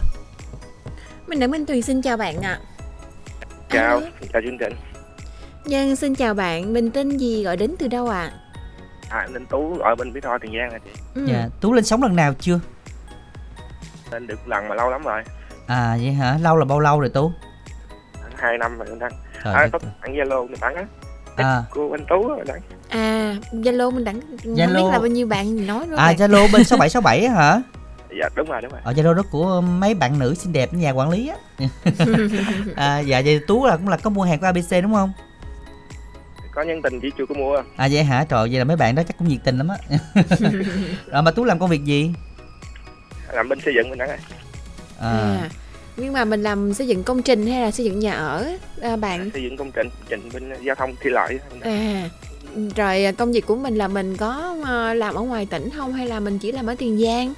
mình 1.27 1.41
đặng 1.41 1.51
minh 1.51 1.67
tuyền 1.67 1.83
xin 1.83 2.03
chào 2.03 2.17
bạn 2.17 2.41
ạ 2.41 2.61
chào 3.71 3.99
Alo. 3.99 4.07
chào 4.33 4.43
chương 4.43 4.59
trình 4.59 4.73
Nhân 5.65 5.97
xin 5.97 6.15
chào 6.15 6.35
bạn, 6.35 6.73
mình 6.73 6.91
tên 6.91 7.17
gì 7.17 7.43
gọi 7.45 7.57
đến 7.57 7.75
từ 7.79 7.89
đâu 7.89 8.09
ạ? 8.09 8.33
à 8.35 8.44
Ninh 9.33 9.47
Tú 9.47 9.79
ở 9.81 9.95
bên 9.95 10.13
Mỹ 10.13 10.21
Tho 10.21 10.39
Tiền 10.39 10.53
Giang 10.59 10.71
hả 10.71 10.79
chị 10.85 10.91
Ừ. 11.15 11.25
Dạ, 11.29 11.49
Tú 11.61 11.73
lên 11.73 11.85
sóng 11.85 12.03
lần 12.03 12.17
nào 12.17 12.35
chưa? 12.41 12.61
lên 14.13 14.27
được 14.27 14.49
lần 14.49 14.69
mà 14.69 14.75
lâu 14.75 14.91
lắm 14.91 15.03
rồi 15.03 15.23
À 15.67 15.97
vậy 16.03 16.13
hả? 16.13 16.39
Lâu 16.43 16.57
là 16.57 16.65
bao 16.65 16.81
lâu 16.81 17.01
rồi 17.01 17.09
Tú? 17.09 17.33
hai 18.37 18.59
năm 18.59 18.79
rồi 18.79 18.87
anh 18.91 18.99
đăng 18.99 19.13
à, 19.45 19.69
có 19.73 19.79
bạn 20.03 20.15
Zalo 20.15 20.47
mình 20.49 20.61
đăng 20.61 20.75
á 20.75 20.85
À, 21.37 21.63
cô 21.71 21.91
anh 21.91 22.05
Tú 22.09 22.29
á 22.29 22.45
đăng 22.47 22.61
À, 22.89 23.35
Zalo 23.53 23.91
mình 23.91 24.05
không 24.05 24.21
Zalo. 24.55 24.75
biết 24.77 24.83
là 24.93 24.99
bao 24.99 25.07
nhiêu 25.07 25.27
bạn 25.27 25.67
nói 25.67 25.87
rồi. 25.89 25.99
à 25.99 26.13
Zalo 26.13 26.53
bên 26.53 26.65
6767 26.65 27.25
á 27.27 27.33
hả? 27.35 27.63
dạ 28.21 28.29
đúng 28.35 28.49
rồi 28.51 28.63
đúng 28.63 28.73
rồi 28.73 28.81
Ở 28.85 28.93
Zalo 28.93 29.15
đó 29.15 29.23
của 29.31 29.61
mấy 29.61 29.95
bạn 29.95 30.19
nữ 30.19 30.35
xinh 30.35 30.53
đẹp 30.53 30.75
nhà 30.75 30.91
quản 30.91 31.11
lý 31.11 31.29
á. 31.29 31.37
à, 32.77 32.99
dạ 32.99 33.23
vậy 33.25 33.41
Tú 33.47 33.67
là 33.67 33.77
cũng 33.77 33.89
là 33.89 33.97
có 33.97 34.11
mua 34.11 34.23
hàng 34.23 34.39
của 34.41 34.47
ABC 34.47 34.71
đúng 34.83 34.95
không? 34.95 35.13
Có 36.55 36.63
nhân 36.63 36.83
tình 36.83 37.01
chỉ 37.01 37.11
chưa 37.19 37.27
có 37.27 37.35
mua 37.35 37.57
À 37.77 37.89
vậy 37.93 38.05
hả? 38.05 38.25
Trời 38.29 38.49
vậy 38.51 38.59
là 38.59 38.65
mấy 38.65 38.77
bạn 38.77 38.95
đó 38.95 39.03
chắc 39.09 39.19
cũng 39.19 39.29
nhiệt 39.29 39.41
tình 39.45 39.59
lắm 39.59 39.69
á. 39.69 39.77
Rồi 41.07 41.23
mà 41.23 41.31
Tú 41.31 41.45
làm 41.45 41.59
công 41.59 41.71
việc 41.71 41.85
gì? 41.85 42.11
làm 43.33 43.49
bên 43.49 43.61
xây 43.65 43.75
dựng 43.75 43.91
mình 43.91 43.99
á 43.99 44.07
À, 44.07 44.17
À, 45.01 45.49
nhưng 45.97 46.13
mà 46.13 46.25
mình 46.25 46.43
làm 46.43 46.75
xây 46.75 46.89
dựng 46.89 47.03
công 47.03 47.23
trình 47.23 47.47
hay 47.47 47.61
là 47.63 47.71
xây 47.71 47.85
dựng 47.87 47.99
nhà 47.99 48.13
ở 48.13 48.47
à, 48.83 48.97
bạn? 48.97 49.31
xây 49.33 49.43
dựng 49.43 49.57
công 49.57 49.71
trình 49.73 49.89
trình 50.09 50.29
bên 50.33 50.53
giao 50.65 50.75
thông 50.75 50.95
thi 51.01 51.11
lợi. 51.11 51.39
À, 51.61 52.09
rồi 52.77 53.05
à, 53.05 53.13
công 53.13 53.33
việc 53.33 53.47
của 53.47 53.57
mình 53.57 53.77
là 53.77 53.89
mình 53.89 54.17
có 54.17 54.57
à, 54.65 54.95
làm 54.95 55.15
ở 55.15 55.21
ngoài 55.23 55.47
tỉnh 55.51 55.71
không 55.77 55.93
hay 55.93 56.07
là 56.09 56.21
mình 56.21 56.39
chỉ 56.39 56.53
làm 56.53 56.67
ở 56.67 56.75
Tiền 56.79 56.99
Giang? 57.05 57.35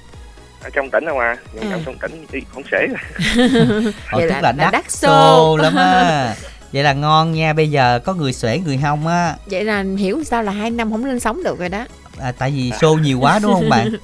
ở 0.63 0.69
trong 0.73 0.89
tỉnh 0.89 1.05
không 1.07 1.19
à 1.19 1.35
nhưng 1.53 1.71
À. 1.71 1.79
trong 1.85 1.97
tỉnh 2.01 2.25
thì 2.31 2.39
không 2.53 2.63
Ồ, 4.11 4.17
Vậy 4.17 4.29
tức 4.29 4.35
là- 4.35 4.41
là, 4.41 4.41
là 4.41 4.53
đắt 4.57 4.71
đắt 4.71 4.91
xô. 4.91 5.57
lắm 5.57 5.75
á. 5.75 6.35
vậy 6.77 6.83
là 6.83 6.93
ngon 6.93 7.31
nha 7.31 7.53
bây 7.53 7.71
giờ 7.71 7.99
có 8.05 8.13
người 8.13 8.33
xuể 8.33 8.59
người 8.65 8.77
hông 8.77 9.07
á. 9.07 9.35
Vậy 9.45 9.63
là 9.63 9.83
hiểu 9.97 10.23
sao 10.23 10.43
là 10.43 10.51
hai 10.51 10.69
năm 10.71 10.91
không 10.91 11.05
lên 11.05 11.19
sóng 11.19 11.43
được 11.43 11.59
rồi 11.59 11.69
đó. 11.69 11.85
À, 12.19 12.31
tại 12.31 12.51
vì 12.51 12.71
show 12.71 12.99
nhiều 12.99 13.19
quá 13.19 13.39
đúng 13.43 13.53
không 13.53 13.69
bạn? 13.69 13.87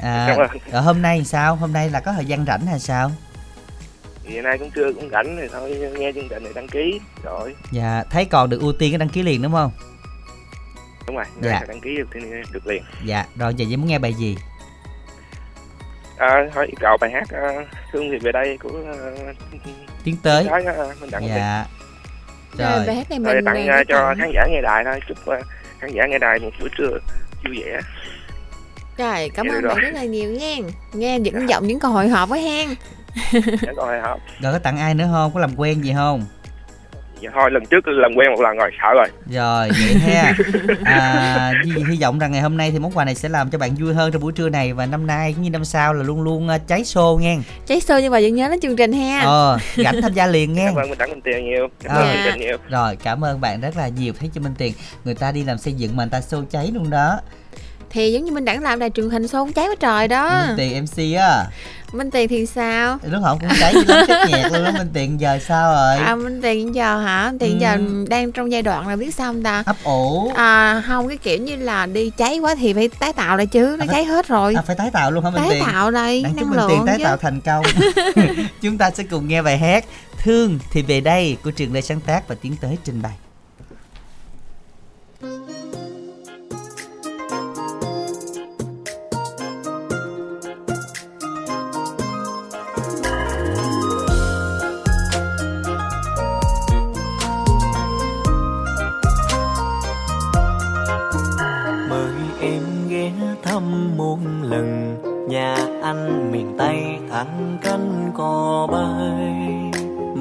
À, 0.00 0.36
rồi 0.72 0.82
hôm 0.82 1.02
nay 1.02 1.24
sao? 1.24 1.56
Hôm 1.56 1.72
nay 1.72 1.90
là 1.90 2.00
có 2.00 2.12
thời 2.12 2.24
gian 2.24 2.44
rảnh 2.46 2.66
hay 2.66 2.78
sao? 2.80 3.12
Thì 4.24 4.40
nay 4.40 4.58
cũng 4.58 4.70
chưa 4.74 4.92
cũng 4.92 5.10
rảnh 5.10 5.36
thì 5.40 5.48
thôi 5.52 5.78
nghe 5.98 6.12
chương 6.12 6.28
trình 6.28 6.44
này 6.44 6.52
đăng 6.54 6.68
ký 6.68 7.00
rồi. 7.22 7.54
Dạ 7.72 8.04
thấy 8.10 8.24
còn 8.24 8.50
được 8.50 8.60
ưu 8.60 8.72
tiên 8.72 8.92
cái 8.92 8.98
đăng 8.98 9.08
ký 9.08 9.22
liền 9.22 9.42
đúng 9.42 9.52
không? 9.52 9.70
Đúng 11.06 11.16
rồi 11.16 11.24
Dạ. 11.42 11.60
đăng 11.68 11.80
ký 11.80 11.96
được, 11.96 12.08
thì 12.14 12.20
được 12.52 12.66
liền. 12.66 12.82
Dạ 13.04 13.26
rồi 13.36 13.54
giờ 13.54 13.64
vậy 13.68 13.76
muốn 13.76 13.86
nghe 13.88 13.98
bài 13.98 14.14
gì 14.14 14.36
à, 16.22 16.48
thôi 16.54 16.66
yêu 16.66 16.76
cầu 16.80 16.96
bài 17.00 17.10
hát 17.10 17.22
uh, 17.22 17.68
thương 17.92 18.08
thì 18.10 18.18
về 18.18 18.32
đây 18.32 18.58
của 18.62 18.68
uh, 18.68 19.36
tiến 20.04 20.16
tới. 20.22 20.46
Thái, 20.50 20.62
uh, 20.62 21.00
mình 21.00 21.10
đặng 21.10 21.28
dạ. 21.28 21.64
Rồi 22.58 22.70
rồi 22.70 22.86
bài 22.86 22.96
hát 22.96 23.10
này 23.10 23.18
rồi 23.18 23.34
mình 23.34 23.44
tặng 23.44 23.66
à, 23.68 23.80
uh, 23.80 23.88
cho 23.88 23.98
tặng- 23.98 24.18
khán 24.18 24.30
giả 24.34 24.46
nghe 24.50 24.60
đài 24.62 24.84
thôi. 24.84 25.00
Chúc 25.08 25.18
uh, 25.18 25.46
khán 25.78 25.90
giả 25.92 26.06
nghe 26.06 26.18
đài 26.18 26.38
một 26.38 26.50
buổi 26.60 26.68
trưa 26.78 26.98
vui 27.44 27.62
vẻ. 27.64 27.80
Rồi, 28.98 29.30
cảm 29.34 29.46
Dạ, 29.48 29.54
ơn 29.54 29.68
bạn 29.68 29.78
rất 29.78 29.94
là 29.94 30.04
nhiều 30.04 30.30
nha. 30.30 30.56
Nghe 30.92 31.18
những 31.18 31.48
giọng 31.48 31.66
những 31.66 31.80
câu 31.80 31.90
hồi 31.90 32.08
hộp 32.08 32.28
với 32.28 32.40
hen. 32.42 32.68
Dạ 33.62 33.72
rồi 33.76 34.00
có 34.52 34.58
tặng 34.58 34.78
ai 34.78 34.94
nữa 34.94 35.08
không? 35.12 35.30
Có 35.34 35.40
làm 35.40 35.50
quen 35.56 35.84
gì 35.84 35.92
không 35.96 36.26
dạ, 37.22 37.30
thôi 37.34 37.50
lần 37.50 37.66
trước 37.66 37.88
làm 37.88 38.10
quen 38.16 38.30
một 38.30 38.40
lần 38.40 38.56
rồi 38.56 38.70
sợ 38.82 38.88
rồi. 38.94 39.08
Rồi 39.30 39.68
vậy 39.70 40.14
ha. 40.14 40.32
À, 40.84 41.52
hy, 41.64 41.72
hy 41.90 41.98
vọng 42.02 42.18
rằng 42.18 42.32
ngày 42.32 42.40
hôm 42.40 42.56
nay 42.56 42.70
thì 42.70 42.78
món 42.78 42.92
quà 42.92 43.04
này 43.04 43.14
sẽ 43.14 43.28
làm 43.28 43.50
cho 43.50 43.58
bạn 43.58 43.74
vui 43.80 43.94
hơn 43.94 44.12
trong 44.12 44.22
buổi 44.22 44.32
trưa 44.32 44.48
này. 44.48 44.72
Và 44.72 44.86
năm 44.86 45.06
nay 45.06 45.32
cũng 45.32 45.42
như 45.42 45.50
năm 45.50 45.64
sau 45.64 45.94
là 45.94 46.02
luôn 46.02 46.22
luôn 46.22 46.48
à, 46.48 46.58
cháy 46.58 46.84
xô 46.84 47.18
nghe. 47.22 47.36
Cháy 47.66 47.80
xô 47.80 47.98
nhưng 47.98 48.12
mà 48.12 48.18
vẫn 48.22 48.34
nhớ 48.34 48.48
đến 48.48 48.60
chương 48.60 48.76
trình 48.76 48.92
ha. 48.92 49.20
ờ 49.24 49.58
rảnh 49.76 50.02
tham 50.02 50.12
gia 50.12 50.26
liền 50.26 50.52
nghe. 50.52 50.66
Cảm 50.66 50.74
ơn 50.76 50.88
mình 50.90 50.98
đặng 50.98 51.10
minh 51.10 51.20
tiền 51.24 51.44
nhiều. 51.44 51.68
Cảm 51.84 51.96
Ờ. 51.96 52.02
ơn 52.02 52.12
chương 52.14 52.22
trình 52.32 52.40
nhiều. 52.40 52.56
Rồi 52.68 52.96
cảm 53.04 53.24
ơn 53.24 53.40
bạn 53.40 53.60
rất 53.60 53.76
là 53.76 53.88
nhiều. 53.88 54.12
Thấy 54.20 54.30
cho 54.34 54.40
minh 54.40 54.54
tiền 54.58 54.72
người 55.04 55.14
ta 55.14 55.32
đi 55.32 55.44
làm 55.44 55.58
xây 55.58 55.72
dựng 55.72 55.96
mà 55.96 56.04
người 56.04 56.10
ta 56.10 56.20
xô 56.20 56.42
cháy 56.50 56.70
luôn 56.74 56.90
đó. 56.90 57.20
Thì 57.90 58.12
giống 58.12 58.24
như 58.24 58.32
mình 58.32 58.44
đẳng 58.44 58.62
làm 58.62 58.78
đài 58.78 58.90
truyền 58.90 59.10
hình 59.10 59.28
xô 59.28 59.48
cháy 59.54 59.66
quá 59.68 59.74
trời 59.80 60.08
đó. 60.08 60.44
minh 60.46 60.56
tiền 60.56 60.82
mc 60.84 61.18
á 61.20 61.44
Minh 61.92 62.10
Tiền 62.10 62.28
thì 62.28 62.46
sao? 62.46 62.98
lúc 63.10 63.22
hổng 63.22 63.38
cũng 63.38 63.48
cháy 63.60 63.74
lắm 63.74 64.04
chất 64.08 64.28
nhạc 64.30 64.52
luôn 64.52 64.64
đó 64.64 64.70
minh 64.78 64.90
tiền 64.94 65.20
giờ 65.20 65.38
sao 65.48 65.72
rồi 65.72 65.96
À 66.06 66.16
Minh 66.16 66.42
Tiền 66.42 66.74
giờ 66.74 66.98
hả? 67.00 67.28
Minh 67.30 67.38
Tiền 67.38 67.52
Ừ. 67.52 67.58
giờ 67.60 67.78
đang 68.08 68.32
trong 68.32 68.52
giai 68.52 68.62
đoạn 68.62 68.88
là 68.88 68.96
biết 68.96 69.14
sao 69.14 69.32
không 69.32 69.42
ta? 69.42 69.62
ấp 69.66 69.76
ủ 69.84 70.32
À 70.36 70.82
không 70.86 71.08
cái 71.08 71.16
kiểu 71.16 71.38
như 71.38 71.56
là 71.56 71.86
đi 71.86 72.10
cháy 72.10 72.38
quá 72.38 72.54
thì 72.54 72.72
phải 72.72 72.88
tái 72.88 73.12
tạo 73.12 73.36
lại 73.36 73.46
chứ, 73.46 73.76
nó 73.78 73.84
À, 73.88 73.92
cháy 73.92 74.04
hết 74.04 74.28
rồi. 74.28 74.54
à, 74.56 74.62
phải 74.62 74.76
tái 74.76 74.90
tạo 74.92 75.10
luôn 75.10 75.24
hả 75.24 75.30
minh 75.30 75.42
tái 75.42 75.50
tiền 75.50 75.62
tạo 75.72 75.90
đây, 75.90 76.22
Đáng 76.22 76.36
năng 76.36 76.50
minh 76.50 76.60
tiền 76.68 76.86
tái 76.86 76.98
chứ. 76.98 77.04
tạo 77.04 77.16
thành 77.16 77.40
công 77.40 77.64
chúng 78.62 78.78
ta 78.78 78.90
sẽ 78.90 79.04
cùng 79.10 79.28
nghe 79.28 79.42
bài 79.42 79.58
hát 79.58 79.84
thương 80.22 80.58
thì 80.70 80.82
về 80.82 81.00
đây 81.00 81.36
của 81.44 81.50
trường 81.50 81.72
lê 81.72 81.80
sáng 81.80 82.00
tác 82.00 82.28
và 82.28 82.34
tiến 82.42 82.56
tới 82.60 82.78
trình 82.84 83.02
bày 83.02 83.12
nhà 105.32 105.56
anh 105.82 106.32
miền 106.32 106.54
tây 106.58 106.76
thẳng 107.10 107.58
cánh 107.62 108.12
cò 108.16 108.68
bay. 108.72 109.70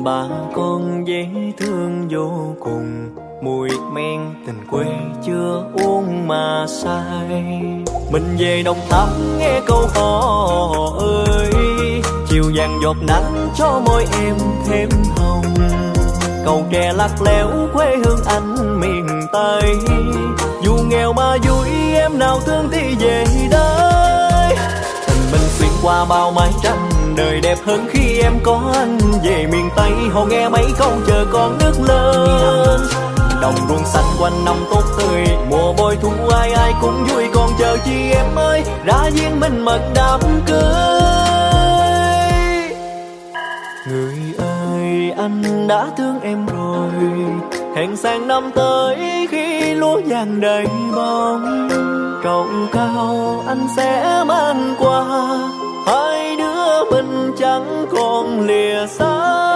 Bà 0.03 0.23
con 0.55 1.07
dễ 1.07 1.27
thương 1.57 2.07
vô 2.09 2.31
cùng, 2.59 3.15
mùi 3.41 3.69
men 3.93 4.33
tình 4.45 4.67
quê 4.71 4.85
chưa 5.25 5.63
uống 5.83 6.27
mà 6.27 6.65
say. 6.67 7.29
Mình 8.11 8.35
về 8.39 8.63
đồng 8.65 8.79
tháp 8.89 9.07
nghe 9.37 9.61
câu 9.67 9.87
hò 9.95 10.75
ơi, 10.99 11.51
chiều 12.27 12.43
vàng 12.55 12.79
giọt 12.83 12.97
nắng 13.07 13.49
cho 13.55 13.81
môi 13.85 14.05
em 14.23 14.35
thêm 14.67 14.89
hồng. 15.17 15.55
Cầu 16.45 16.65
tre 16.71 16.93
lắc 16.93 17.21
léo 17.21 17.47
quê 17.73 17.95
hương 18.05 18.19
anh 18.25 18.79
miền 18.79 19.07
tây. 19.33 19.75
Dù 20.63 20.73
nghèo 20.89 21.13
mà 21.13 21.37
vui, 21.47 21.67
em 21.93 22.19
nào 22.19 22.39
thương 22.45 22.69
thì 22.71 22.95
về 22.99 23.25
đây 23.51 23.80
qua 25.83 26.05
bao 26.05 26.31
mái 26.31 26.49
tranh, 26.63 26.89
đời 27.15 27.41
đẹp 27.41 27.57
hơn 27.65 27.87
khi 27.89 28.19
em 28.23 28.33
có 28.43 28.61
anh. 28.73 28.97
Về 29.23 29.47
miền 29.51 29.69
tây 29.75 29.91
họ 30.13 30.25
nghe 30.25 30.49
mấy 30.49 30.65
câu, 30.77 30.91
chờ 31.07 31.25
con 31.31 31.57
nước 31.59 31.73
lên 31.87 32.79
đồng 33.41 33.55
ruộng 33.69 33.85
xanh 33.85 34.05
quanh 34.19 34.45
năm 34.45 34.55
tốt 34.71 34.83
tươi, 34.97 35.25
mùa 35.49 35.73
bội 35.73 35.97
thu 36.01 36.11
ai 36.29 36.51
ai 36.51 36.73
cũng 36.81 37.05
vui. 37.05 37.27
Còn 37.33 37.49
chờ 37.59 37.77
chi 37.85 38.11
em 38.11 38.35
ơi 38.35 38.63
ra 38.85 39.09
duyên 39.13 39.39
mình 39.39 39.65
mật 39.65 39.81
đám 39.95 40.19
cưới. 40.45 40.57
Người 43.87 44.17
ơi, 44.37 45.13
anh 45.17 45.67
đã 45.67 45.87
thương 45.97 46.19
em 46.21 46.45
rồi. 46.45 46.91
Hẹn 47.75 47.97
sang 47.97 48.27
năm 48.27 48.51
tới, 48.55 49.27
khi 49.31 49.73
lúa 49.73 50.01
vàng 50.05 50.41
đầy 50.41 50.67
bông. 50.95 51.69
Trầu 52.23 52.47
cao, 52.73 53.43
anh 53.47 53.67
sẽ 53.77 54.23
mang 54.27 54.75
qua. 54.79 55.05
Hai 55.85 56.35
đứa 56.35 56.83
mình 56.91 57.31
chẳng 57.37 57.85
còn 57.91 58.47
lìa 58.47 58.87
xa. 58.87 59.50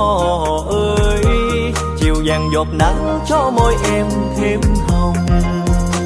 ơi. 0.71 1.25
Chiều 1.99 2.15
vàng 2.25 2.51
giọt 2.55 2.67
nắng 2.73 3.21
cho 3.29 3.51
môi 3.51 3.77
em 3.95 4.07
thêm 4.37 4.61
hồng. 4.89 5.15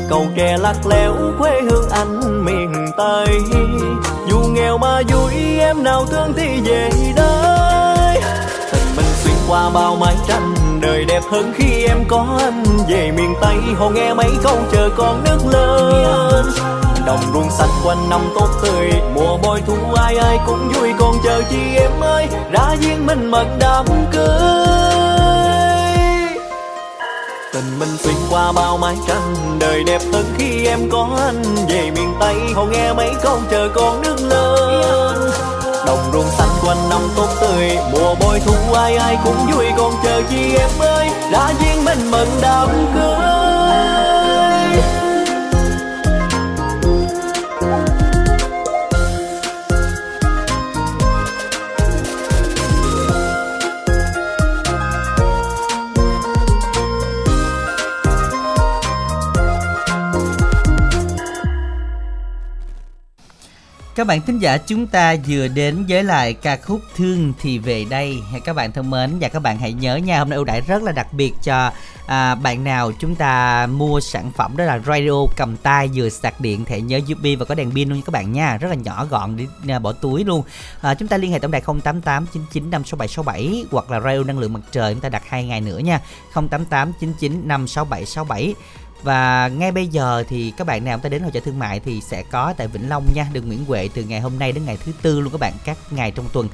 Cầu 0.08 0.26
kè 0.36 0.56
lắc 0.58 0.86
léo 0.86 1.14
quê 1.38 1.60
hương 1.70 1.88
anh 1.90 2.44
miền 2.44 2.72
tây. 2.96 3.40
Dù 4.28 4.38
nghèo 4.38 4.78
mà 4.78 5.02
vui, 5.08 5.32
em 5.58 5.82
nào 5.82 6.06
thương 6.06 6.32
thì 6.36 6.60
về 6.64 6.90
đây. 7.16 8.20
Tình 8.72 8.96
mình 8.96 9.06
xuyên 9.24 9.34
qua 9.48 9.70
bao 9.70 9.96
mái 9.96 10.14
tranh, 10.28 10.54
đời 10.80 11.04
đẹp 11.04 11.22
hơn 11.30 11.52
khi 11.56 11.84
em 11.88 11.98
có 12.08 12.38
anh. 12.40 12.64
Về 12.88 13.12
miền 13.16 13.34
tây, 13.40 13.56
hồ 13.78 13.90
nghe 13.90 14.14
mấy 14.14 14.30
câu 14.42 14.56
chờ 14.72 14.90
con 14.96 15.24
nước 15.24 15.38
lên 15.52 16.44
đồng 17.06 17.20
ruộng 17.32 17.50
xanh 17.50 17.68
quanh 17.84 18.10
năm 18.10 18.20
tốt 18.34 18.48
tươi 18.62 18.90
mùa 19.42 19.58
thu 19.66 19.76
ai 19.96 20.16
ai 20.16 20.38
cũng 20.46 20.68
vui 20.68 20.92
còn 20.98 21.14
chờ 21.24 21.42
chi 21.50 21.76
em 21.76 22.00
ơi. 22.00 22.26
Ra 22.52 22.76
duyên 22.80 23.06
mình 23.06 23.30
mật 23.30 23.46
đám 23.58 23.86
cưới. 24.12 24.70
Tình 27.52 27.78
mình 27.78 27.96
xuyên 27.98 28.14
qua 28.30 28.52
bao 28.52 28.76
mái 28.78 28.96
tranh 29.08 29.58
đời 29.60 29.84
đẹp 29.84 30.00
hơn 30.12 30.24
khi 30.38 30.66
em 30.66 30.90
có 30.92 31.08
anh. 31.18 31.42
Về 31.68 31.90
miền 31.90 32.14
tây 32.20 32.34
họ 32.54 32.64
nghe 32.64 32.92
mấy 32.92 33.10
câu 33.22 33.38
chờ 33.50 33.68
con 33.74 34.02
nước 34.02 34.16
lớn. 34.20 35.30
đồng 35.86 36.10
ruộng 36.12 36.30
xanh 36.38 36.48
quanh 36.66 36.88
năm 36.90 37.00
tốt 37.16 37.28
tươi, 37.40 37.78
mùa 37.92 38.14
bội 38.14 38.40
thu 38.44 38.54
ai 38.74 38.96
ai 38.96 39.18
cũng 39.24 39.46
vui 39.52 39.66
còn 39.76 39.92
chờ 40.04 40.22
chi 40.30 40.54
em 40.58 40.70
ơi. 40.78 41.10
Đã 41.32 41.52
duyên 41.60 41.84
mình 41.84 42.10
mừng 42.10 42.30
đám 42.42 42.68
cưới. 42.94 44.09
Các 64.00 64.06
bạn 64.06 64.20
thính 64.20 64.38
giả 64.38 64.58
chúng 64.58 64.86
ta 64.86 65.16
vừa 65.28 65.48
đến 65.48 65.84
với 65.88 66.04
lại 66.04 66.34
ca 66.34 66.56
khúc 66.56 66.80
Thương 66.96 67.32
thì 67.40 67.58
về 67.58 67.84
đây. 67.90 68.18
Các 68.44 68.56
bạn 68.56 68.72
thân 68.72 68.90
mến 68.90 69.10
và 69.20 69.28
các 69.28 69.40
bạn 69.40 69.58
hãy 69.58 69.72
nhớ 69.72 69.96
nha, 69.96 70.18
hôm 70.18 70.28
nay 70.28 70.36
ưu 70.36 70.44
đãi 70.44 70.60
rất 70.60 70.82
là 70.82 70.92
đặc 70.92 71.12
biệt 71.12 71.32
cho 71.42 71.72
à, 72.06 72.34
bạn 72.34 72.64
nào 72.64 72.92
chúng 73.00 73.14
ta 73.14 73.66
mua 73.66 74.00
sản 74.00 74.30
phẩm 74.36 74.56
đó 74.56 74.64
là 74.64 74.78
radio 74.78 75.26
cầm 75.36 75.56
tay 75.56 75.90
vừa 75.94 76.08
sạc 76.08 76.40
điện 76.40 76.64
thẻ 76.64 76.80
nhớ 76.80 77.00
USB 77.12 77.26
và 77.38 77.44
có 77.44 77.54
đèn 77.54 77.70
pin 77.70 77.88
luôn 77.88 77.98
nha 77.98 78.02
các 78.06 78.12
bạn 78.12 78.32
nha, 78.32 78.56
rất 78.56 78.68
là 78.68 78.74
nhỏ 78.74 79.06
gọn 79.10 79.36
để 79.36 79.46
à, 79.74 79.78
bỏ 79.78 79.92
túi 79.92 80.24
luôn. 80.24 80.42
À, 80.80 80.94
chúng 80.94 81.08
ta 81.08 81.16
liên 81.16 81.32
hệ 81.32 81.38
tổng 81.38 81.50
đài 81.50 81.62
0889956767 81.62 83.64
hoặc 83.70 83.90
là 83.90 84.00
radio 84.00 84.22
năng 84.22 84.38
lượng 84.38 84.52
mặt 84.52 84.60
trời 84.72 84.94
chúng 84.94 85.00
ta 85.00 85.08
đặt 85.08 85.22
hai 85.28 85.44
ngày 85.44 85.60
nữa 85.60 85.78
nha. 85.78 86.00
0889956767 86.34 88.52
và 89.02 89.48
ngay 89.48 89.72
bây 89.72 89.86
giờ 89.86 90.24
thì 90.28 90.52
các 90.56 90.66
bạn 90.66 90.84
nào 90.84 90.98
ta 90.98 91.08
đến 91.08 91.22
hội 91.22 91.30
chợ 91.32 91.40
thương 91.40 91.58
mại 91.58 91.80
thì 91.80 92.00
sẽ 92.00 92.22
có 92.22 92.54
tại 92.56 92.68
Vĩnh 92.68 92.88
Long 92.88 93.06
nha, 93.14 93.26
đường 93.32 93.46
Nguyễn 93.46 93.64
Huệ 93.64 93.88
từ 93.94 94.02
ngày 94.02 94.20
hôm 94.20 94.38
nay 94.38 94.52
đến 94.52 94.64
ngày 94.64 94.78
thứ 94.84 94.92
tư 95.02 95.20
luôn 95.20 95.32
các 95.32 95.40
bạn, 95.40 95.52
các 95.64 95.76
ngày 95.90 96.10
trong 96.10 96.26
tuần. 96.32 96.48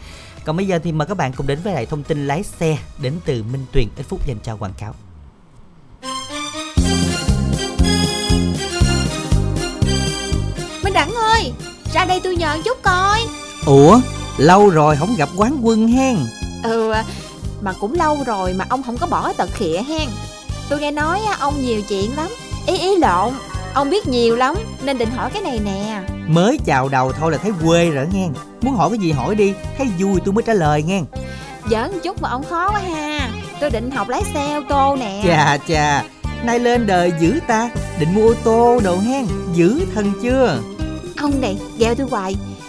Còn 0.44 0.56
bây 0.56 0.66
giờ 0.66 0.78
thì 0.84 0.92
mời 0.92 1.08
các 1.08 1.16
bạn 1.16 1.32
cùng 1.32 1.46
đến 1.46 1.58
với 1.64 1.74
lại 1.74 1.86
thông 1.86 2.02
tin 2.02 2.26
lái 2.26 2.42
xe 2.42 2.78
đến 2.98 3.14
từ 3.24 3.42
Minh 3.52 3.66
Tuyền 3.72 3.88
ít 3.96 4.02
phút 4.08 4.26
dành 4.26 4.38
cho 4.42 4.56
quảng 4.56 4.72
cáo. 4.78 4.94
Minh 10.84 10.92
Đẳng 10.92 11.14
ơi 11.14 11.52
Ra 11.94 12.04
đây 12.04 12.20
tôi 12.24 12.36
nhờ 12.36 12.58
chút 12.64 12.78
coi 12.82 13.20
Ủa, 13.66 14.00
lâu 14.38 14.68
rồi 14.68 14.96
không 14.96 15.14
gặp 15.16 15.28
quán 15.36 15.58
quân 15.62 15.88
hen. 15.88 16.16
Ừ 16.62 16.92
Mà 17.60 17.72
cũng 17.80 17.94
lâu 17.94 18.18
rồi 18.26 18.52
mà 18.52 18.64
ông 18.68 18.82
không 18.82 18.98
có 18.98 19.06
bỏ 19.06 19.32
tật 19.32 19.50
khịa 19.52 19.82
hen 19.88 20.08
Tôi 20.68 20.80
nghe 20.80 20.90
nói 20.90 21.20
ông 21.40 21.62
nhiều 21.62 21.82
chuyện 21.88 22.16
lắm. 22.16 22.28
Ý 22.66 22.78
ý 22.78 22.96
lộn 22.96 23.32
Ông 23.74 23.90
biết 23.90 24.08
nhiều 24.08 24.36
lắm 24.36 24.54
Nên 24.82 24.98
định 24.98 25.10
hỏi 25.10 25.30
cái 25.32 25.42
này 25.42 25.60
nè. 25.64 26.02
Mới 26.26 26.58
chào 26.64 26.88
đầu 26.88 27.12
thôi 27.12 27.32
là 27.32 27.38
thấy 27.38 27.52
quê 27.64 27.90
rồi 27.90 28.06
nghe. 28.12 28.28
Muốn 28.62 28.74
hỏi 28.76 28.90
cái 28.90 28.98
gì 28.98 29.12
hỏi 29.12 29.34
đi, 29.34 29.54
thấy 29.78 29.86
vui 29.98 30.20
tôi 30.24 30.34
mới 30.34 30.42
trả 30.46 30.52
lời 30.52 30.82
nghe. 30.82 31.02
Giỡn 31.70 31.92
một 31.92 31.98
chút 32.02 32.22
mà 32.22 32.28
ông 32.28 32.44
khó 32.50 32.70
quá 32.70 32.80
ha. 32.80 33.30
Tôi 33.60 33.70
định 33.70 33.90
học 33.90 34.08
lái 34.08 34.22
xe 34.34 34.54
ô 34.54 34.60
tô 34.68 34.96
nè. 35.00 35.22
Chà 35.26 35.58
chà, 35.68 36.04
nay 36.44 36.58
lên 36.58 36.86
đời 36.86 37.12
dữ 37.20 37.40
ta, 37.46 37.70
định 37.98 38.14
mua 38.14 38.28
ô 38.28 38.34
tô 38.44 38.80
đồ 38.84 38.98
hen, 38.98 39.26
dữ 39.54 39.80
thần 39.94 40.12
chưa? 40.22 40.58
Ông 41.16 41.40
này 41.40 41.58
gheo 41.78 41.94
tôi 41.94 42.06
hoài 42.10 42.36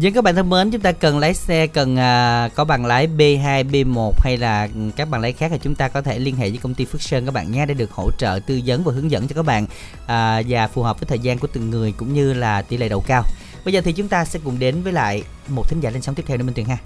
Với 0.00 0.10
các 0.10 0.24
bạn 0.24 0.34
thân 0.34 0.50
mến, 0.50 0.70
chúng 0.70 0.80
ta 0.80 0.92
cần 0.92 1.18
lái 1.18 1.34
xe 1.34 1.66
cần 1.66 1.96
à, 1.96 2.48
có 2.54 2.64
bằng 2.64 2.86
lái 2.86 3.06
B2, 3.06 3.70
B1 3.70 4.12
hay 4.18 4.36
là 4.36 4.68
các 4.96 5.08
bằng 5.10 5.20
lái 5.20 5.32
khác 5.32 5.48
thì 5.50 5.58
chúng 5.62 5.74
ta 5.74 5.88
có 5.88 6.02
thể 6.02 6.18
liên 6.18 6.36
hệ 6.36 6.50
với 6.50 6.58
công 6.62 6.74
ty 6.74 6.84
Phước 6.84 7.02
Sơn 7.02 7.24
các 7.24 7.34
bạn 7.34 7.52
nhé 7.52 7.66
để 7.66 7.74
được 7.74 7.92
hỗ 7.92 8.10
trợ 8.18 8.40
tư 8.46 8.60
vấn 8.66 8.84
và 8.84 8.92
hướng 8.92 9.10
dẫn 9.10 9.28
cho 9.28 9.34
các 9.36 9.42
bạn 9.42 9.66
à, 10.06 10.42
và 10.48 10.66
phù 10.66 10.82
hợp 10.82 11.00
với 11.00 11.06
thời 11.06 11.18
gian 11.18 11.38
của 11.38 11.48
từng 11.52 11.70
người 11.70 11.92
cũng 11.92 12.14
như 12.14 12.32
là 12.32 12.62
tỷ 12.62 12.76
lệ 12.76 12.88
đậu 12.88 13.00
cao. 13.00 13.22
Bây 13.64 13.74
giờ 13.74 13.80
thì 13.84 13.92
chúng 13.92 14.08
ta 14.08 14.24
sẽ 14.24 14.38
cùng 14.44 14.58
đến 14.58 14.82
với 14.82 14.92
lại 14.92 15.22
một 15.48 15.68
thính 15.68 15.80
giả 15.80 15.90
lên 15.90 16.02
sóng 16.02 16.14
tiếp 16.14 16.24
theo 16.26 16.36
nữa 16.36 16.44
Minh 16.44 16.54
Tuyền 16.54 16.66
ha. 16.66 16.78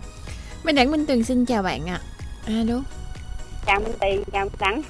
Minh 0.64 0.74
Đẳng 0.74 0.90
Minh 0.90 1.06
Tuyền 1.06 1.24
xin 1.24 1.46
chào 1.46 1.62
bạn 1.62 1.86
ạ 1.86 2.00
Alo 2.46 2.82
chào 3.66 3.80
Minh 3.80 3.92
Tiền 4.00 4.22
chào 4.32 4.44
Minh 4.44 4.54
Đẳng 4.58 4.82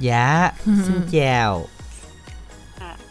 Dạ, 0.00 0.52
xin 0.64 1.00
chào. 1.10 1.66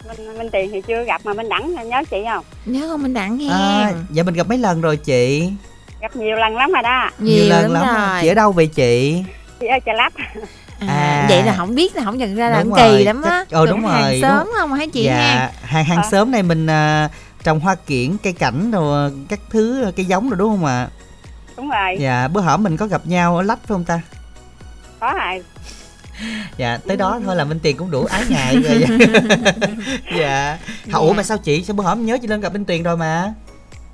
À, 0.07 0.13
Minh, 0.17 0.37
Minh 0.37 0.49
Tiền 0.51 0.69
thì 0.71 0.81
chưa 0.87 1.03
gặp 1.03 1.21
mà 1.23 1.33
Minh 1.33 1.49
Đẳng 1.49 1.89
nhớ 1.89 2.03
chị 2.11 2.17
không 2.33 2.45
Nhớ 2.65 2.87
không 2.89 3.03
Minh 3.03 3.13
Đẳng 3.13 3.37
nghe 3.37 3.49
À, 3.49 3.93
dạ 4.11 4.23
mình 4.23 4.33
gặp 4.33 4.47
mấy 4.47 4.57
lần 4.57 4.81
rồi 4.81 4.97
chị. 4.97 5.51
gặp 6.01 6.15
nhiều 6.15 6.35
lần 6.35 6.55
lắm 6.57 6.71
rồi 6.71 6.81
đó 6.83 7.09
Nhiều, 7.19 7.45
lần 7.49 7.71
lắm 7.71 7.85
rồi 7.95 8.21
Chị 8.21 8.27
ở 8.27 8.33
đâu 8.33 8.51
vậy 8.51 8.67
chị? 8.67 9.23
chị 9.59 9.67
ở 9.67 9.79
Chợ 9.85 9.91
Lách 9.93 10.13
à, 10.15 10.87
À. 10.87 11.25
Vậy 11.29 11.43
là 11.43 11.53
không 11.57 11.75
biết 11.75 11.95
là 11.95 12.03
không 12.03 12.17
nhận 12.17 12.35
ra 12.35 12.49
là 12.49 12.59
Đúng 12.63 12.69
cũng 12.71 12.79
kỳ 12.79 13.03
lắm 13.03 13.21
á 13.21 13.45
ờ, 13.51 13.65
đúng 13.65 13.85
hàng 13.85 14.03
rồi, 14.03 14.19
sớm 14.21 14.45
đúng. 14.45 14.53
không 14.57 14.73
hả 14.73 14.85
chị 14.93 15.03
dạ, 15.03 15.13
ha 15.15 15.51
hàng 15.61 15.85
hàng 15.85 15.97
Ờ. 16.03 16.09
xóm 16.11 16.31
này 16.31 16.43
mình 16.43 16.67
à, 16.67 17.09
trồng 17.43 17.59
hoa 17.59 17.75
kiển, 17.75 18.17
cây 18.23 18.33
cảnh 18.33 18.71
rồi 18.71 19.11
các 19.29 19.39
thứ 19.49 19.91
cây 19.95 20.05
giống 20.05 20.29
rồi 20.29 20.37
đúng 20.39 20.49
không 20.49 20.65
ạ? 20.65 20.87
đúng 21.57 21.69
rồi 21.69 21.97
Dạ, 21.99 22.27
bữa 22.27 22.41
hổm 22.41 22.63
mình 22.63 22.77
có 22.77 22.87
gặp 22.87 23.01
nhau 23.07 23.37
ở 23.37 23.43
lách 23.43 23.57
phải 23.59 23.67
không 23.67 23.83
ta? 23.83 24.01
có 24.99 25.13
rồi 25.23 25.43
Dạ, 26.57 26.77
tới 26.87 26.97
đó 26.97 27.19
thôi 27.25 27.35
là 27.35 27.43
Minh 27.43 27.59
Tiền 27.63 27.77
cũng 27.77 27.91
đủ 27.91 28.05
ái 28.05 28.23
ngại 28.29 28.55
rồi. 28.63 28.83
dạ. 30.19 30.57
Hả, 30.91 30.97
Ủa 30.99 31.07
Dạ. 31.07 31.13
mà 31.17 31.23
sao 31.23 31.37
chị? 31.37 31.63
Sao 31.63 31.75
bữa 31.75 31.83
hổm 31.83 32.05
nhớ 32.05 32.17
chị 32.21 32.27
lên 32.27 32.41
gặp 32.41 32.53
Minh 32.53 32.65
Tiền 32.65 32.83
rồi 32.83 32.97
mà? 32.97 33.33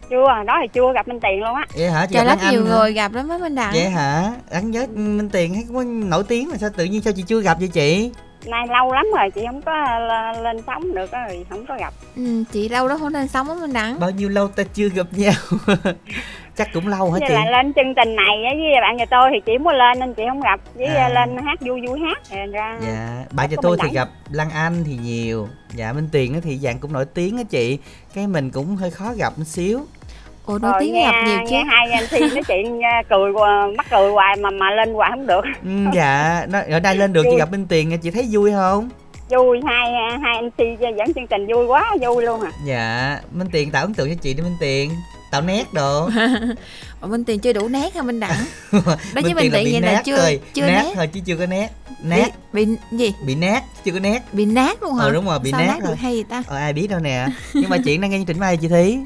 chưa 0.09 0.25
đó 0.47 0.57
thì 0.61 0.67
chưa 0.73 0.93
gặp 0.95 1.07
Minh 1.07 1.19
Tiền 1.19 1.39
luôn 1.43 1.55
á 1.55 1.65
Vậy 1.77 1.89
hả? 1.91 2.05
Chị 2.05 2.13
Trời 2.15 2.25
Anh 2.25 2.37
nhiều 2.51 2.65
hả? 2.65 2.69
người 2.69 2.93
gặp 2.93 3.13
lắm 3.13 3.29
á 3.29 3.37
Minh 3.37 3.55
Đẳng 3.55 3.71
Vậy 3.73 3.89
hả? 3.89 4.31
Anh 4.51 4.71
nhớ 4.71 4.85
Minh 4.95 5.29
Tiền 5.29 5.53
hay 5.53 5.63
có 5.73 5.83
nổi 5.83 6.23
tiếng 6.27 6.49
mà 6.51 6.57
sao 6.57 6.69
tự 6.77 6.83
nhiên 6.85 7.01
sao 7.01 7.13
chị 7.13 7.23
chưa 7.27 7.41
gặp 7.41 7.57
vậy 7.59 7.67
chị? 7.67 8.11
nay 8.45 8.65
lâu 8.69 8.93
lắm 8.93 9.05
rồi 9.17 9.29
chị 9.35 9.41
không 9.47 9.61
có 9.61 9.71
lên 10.43 10.57
sóng 10.67 10.95
được 10.95 11.11
á, 11.11 11.27
rồi 11.27 11.45
không 11.49 11.65
có 11.67 11.77
gặp 11.79 11.93
ừ, 12.15 12.43
Chị 12.51 12.69
lâu 12.69 12.87
đó 12.87 12.97
không 12.97 13.13
lên 13.13 13.27
sống 13.27 13.49
á 13.49 13.55
Minh 13.55 13.73
Đẳng 13.73 13.99
Bao 13.99 14.11
nhiêu 14.11 14.29
lâu 14.29 14.47
ta 14.47 14.63
chưa 14.73 14.89
gặp 14.89 15.07
nhau? 15.11 15.33
Chắc 16.59 16.73
cũng 16.73 16.87
lâu 16.87 17.11
hả 17.11 17.19
chị? 17.27 17.33
lại 17.33 17.51
lên 17.51 17.73
chương 17.73 17.93
trình 17.95 18.15
này 18.15 18.43
á, 18.45 18.51
với 18.53 18.81
bạn 18.81 18.97
nhà 18.97 19.05
tôi 19.05 19.29
thì 19.45 19.53
không 19.57 19.65
có 19.65 19.71
lên 19.73 19.99
nên 19.99 20.13
chị 20.13 20.23
không 20.29 20.41
gặp. 20.41 20.59
Với 20.75 20.85
À. 20.85 21.09
lên 21.09 21.37
hát 21.45 21.59
vui 21.61 21.81
vui 21.87 21.99
hát 21.99 22.21
rồi 22.35 22.47
ra 22.47 22.77
Dạ, 22.87 23.23
bạn 23.31 23.49
cho 23.51 23.57
tôi 23.61 23.77
thì 23.81 23.87
Đẳng. 23.87 23.93
gặp 23.93 24.09
Lan 24.31 24.49
Anh 24.49 24.83
thì 24.85 24.97
nhiều. 25.03 25.47
Dạ, 25.75 25.93
Minh 25.93 26.09
Tiền 26.11 26.33
á 26.33 26.39
thì 26.43 26.57
dạng 26.57 26.79
cũng 26.79 26.93
nổi 26.93 27.05
tiếng 27.13 27.37
á 27.37 27.43
chị. 27.49 27.77
Cái 28.13 28.27
mình 28.27 28.49
cũng 28.51 28.75
hơi 28.75 28.91
khó 28.91 29.13
gặp 29.17 29.33
một 29.37 29.43
xíu. 29.47 29.79
Ủa 30.45 30.59
nổi 30.61 30.71
Rồi 30.71 30.81
tiếng 30.81 30.93
nghe, 30.93 31.05
gặp 31.11 31.23
nhiều 31.25 31.39
chứ 31.49 31.55
hai 31.67 31.91
anh 31.91 32.03
thi 32.09 32.19
nói 32.19 32.43
chuyện 32.47 32.81
à, 32.83 33.03
cười 33.09 33.33
mắc 33.77 33.85
cười 33.91 34.11
hoài 34.11 34.35
mà 34.37 34.49
mà 34.49 34.71
lên 34.71 34.93
hoài 34.93 35.11
không 35.11 35.27
được. 35.27 35.41
Ừ, 35.63 35.69
Dạ, 35.93 36.45
nó, 36.49 36.59
ở 36.69 36.79
đây 36.79 36.95
lên 36.95 37.13
được 37.13 37.23
chị 37.31 37.37
gặp 37.37 37.51
Minh 37.51 37.65
Tiền 37.69 37.97
chị 37.97 38.11
thấy 38.11 38.27
vui 38.31 38.51
không? 38.51 38.89
vui 39.29 39.59
hai 39.67 39.91
hai 40.23 40.35
anh 40.35 40.49
thi 40.57 40.65
dẫn 40.79 41.13
chương 41.13 41.27
trình 41.27 41.47
vui 41.47 41.65
quá 41.65 41.95
vui 42.01 42.23
luôn 42.23 42.41
à. 42.41 42.51
Dạ, 42.65 43.17
Minh 43.31 43.47
Tiền 43.51 43.71
tạo 43.71 43.81
ấn 43.83 43.93
tượng 43.93 44.09
cho 44.09 44.15
chị 44.21 44.33
đi 44.33 44.43
Minh 44.43 44.55
Tiền 44.59 44.91
Tạo 45.31 45.41
nét 45.41 45.73
đồ. 45.73 46.09
Ủa 47.01 47.07
Minh 47.07 47.23
Tiền 47.23 47.39
chưa 47.39 47.53
đủ 47.53 47.67
nét 47.67 47.95
hả 47.95 48.01
Minh 48.01 48.19
Đẳng 48.19 48.37
Đó 48.71 49.21
với 49.23 49.33
Minh 49.33 49.35
Tiền 49.35 49.51
là 49.51 49.59
Tiền 49.59 49.65
bị 49.65 49.71
vậy 49.71 49.81
là 49.81 49.91
nát 49.91 50.01
chưa 50.05 50.17
thôi 50.17 50.39
chưa 50.53 50.67
Nát 50.67 50.83
nét 50.83 50.91
thôi 50.95 51.07
chứ 51.13 51.19
chưa 51.25 51.35
có 51.37 51.45
nét 51.45 51.69
Nát, 52.03 52.29
bị, 52.53 52.65
bị 52.65 52.75
gì? 52.91 53.13
Bị 53.25 53.35
nát, 53.35 53.63
chưa 53.83 53.91
có 53.91 53.99
nét 53.99 54.21
bị 54.33 54.45
nát 54.45 54.83
luôn 54.83 54.93
hả? 54.93 55.03
Ờ 55.05 55.11
đúng 55.11 55.25
rồi, 55.25 55.39
bị 55.39 55.51
Sao 55.51 55.59
nát 55.59 55.67
nát 55.67 55.79
rồi. 55.81 55.87
được 55.89 55.95
hay 55.99 56.13
vậy 56.13 56.23
ta? 56.29 56.43
Ờ 56.47 56.55
ai 56.57 56.73
biết 56.73 56.87
đâu 56.87 56.99
nè. 56.99 57.27
Nhưng 57.53 57.69
mà 57.69 57.77
chị 57.85 57.97
đang 57.97 58.11
nghe 58.11 58.17
chương 58.17 58.25
trình 58.25 58.39
mai 58.39 58.57
chị 58.57 58.67
Thí 58.67 58.97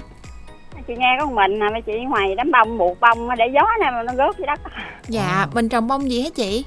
chị 0.87 0.93
nghe 0.97 1.07
có 1.19 1.25
một 1.25 1.33
mình 1.35 1.59
à 1.63 1.69
mấy 1.71 1.81
chị 1.81 1.91
ngoài 2.09 2.35
đám 2.37 2.51
bông 2.51 2.77
buộc 2.77 2.99
bông 2.99 3.29
để 3.37 3.45
gió 3.53 3.61
này 3.79 3.91
mà 3.91 4.03
nó 4.03 4.13
rớt 4.13 4.37
dưới 4.37 4.47
đất. 4.47 4.59
Dạ 5.07 5.47
mình 5.53 5.69
trồng 5.69 5.87
bông 5.87 6.11
gì 6.11 6.21
hả 6.23 6.29
chị? 6.35 6.65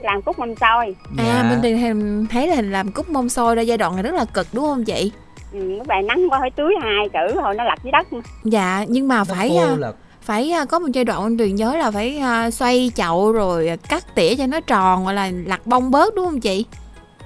Làm 0.00 0.22
cúc 0.22 0.38
mâm 0.38 0.54
xôi. 0.56 0.94
À 1.18 1.24
Dạ. 1.26 1.46
Minh 1.50 1.58
Tiền 1.62 1.78
thì 1.78 1.88
thấy 2.34 2.46
là 2.48 2.62
làm 2.62 2.92
cúc 2.92 3.08
mông 3.10 3.28
xôi 3.28 3.54
ra 3.54 3.62
giai 3.62 3.78
đoạn 3.78 3.94
này 3.96 4.02
rất 4.02 4.14
là 4.14 4.24
cực 4.24 4.46
đúng 4.52 4.64
không 4.64 4.84
chị 4.84 5.12
ừ, 5.52 5.58
lúc 5.76 5.86
này 5.86 6.02
nắng 6.02 6.26
quá 6.30 6.38
phải 6.40 6.50
tưới 6.50 6.74
hai 6.82 7.08
cử 7.12 7.40
rồi 7.42 7.54
nó 7.54 7.64
lặt 7.64 7.78
dưới 7.84 7.92
đất. 7.92 8.06
Dạ 8.44 8.84
nhưng 8.88 9.08
mà 9.08 9.16
Nó 9.16 9.24
phải 9.24 9.56
à, 9.56 9.76
là 9.78 9.92
phải 10.22 10.50
à, 10.50 10.64
có 10.64 10.78
một 10.78 10.88
giai 10.92 11.04
đoạn 11.04 11.38
Tuyền 11.38 11.54
nhớ 11.54 11.76
là 11.76 11.90
phải 11.90 12.18
à, 12.18 12.50
xoay 12.50 12.90
chậu 12.94 13.32
rồi 13.32 13.70
cắt 13.88 14.14
tỉa 14.14 14.34
cho 14.34 14.46
nó 14.46 14.60
tròn 14.60 15.04
gọi 15.04 15.14
là 15.14 15.30
lặt 15.46 15.66
bông 15.66 15.90
bớt 15.90 16.14
đúng 16.14 16.24
không 16.24 16.40
chị 16.40 16.66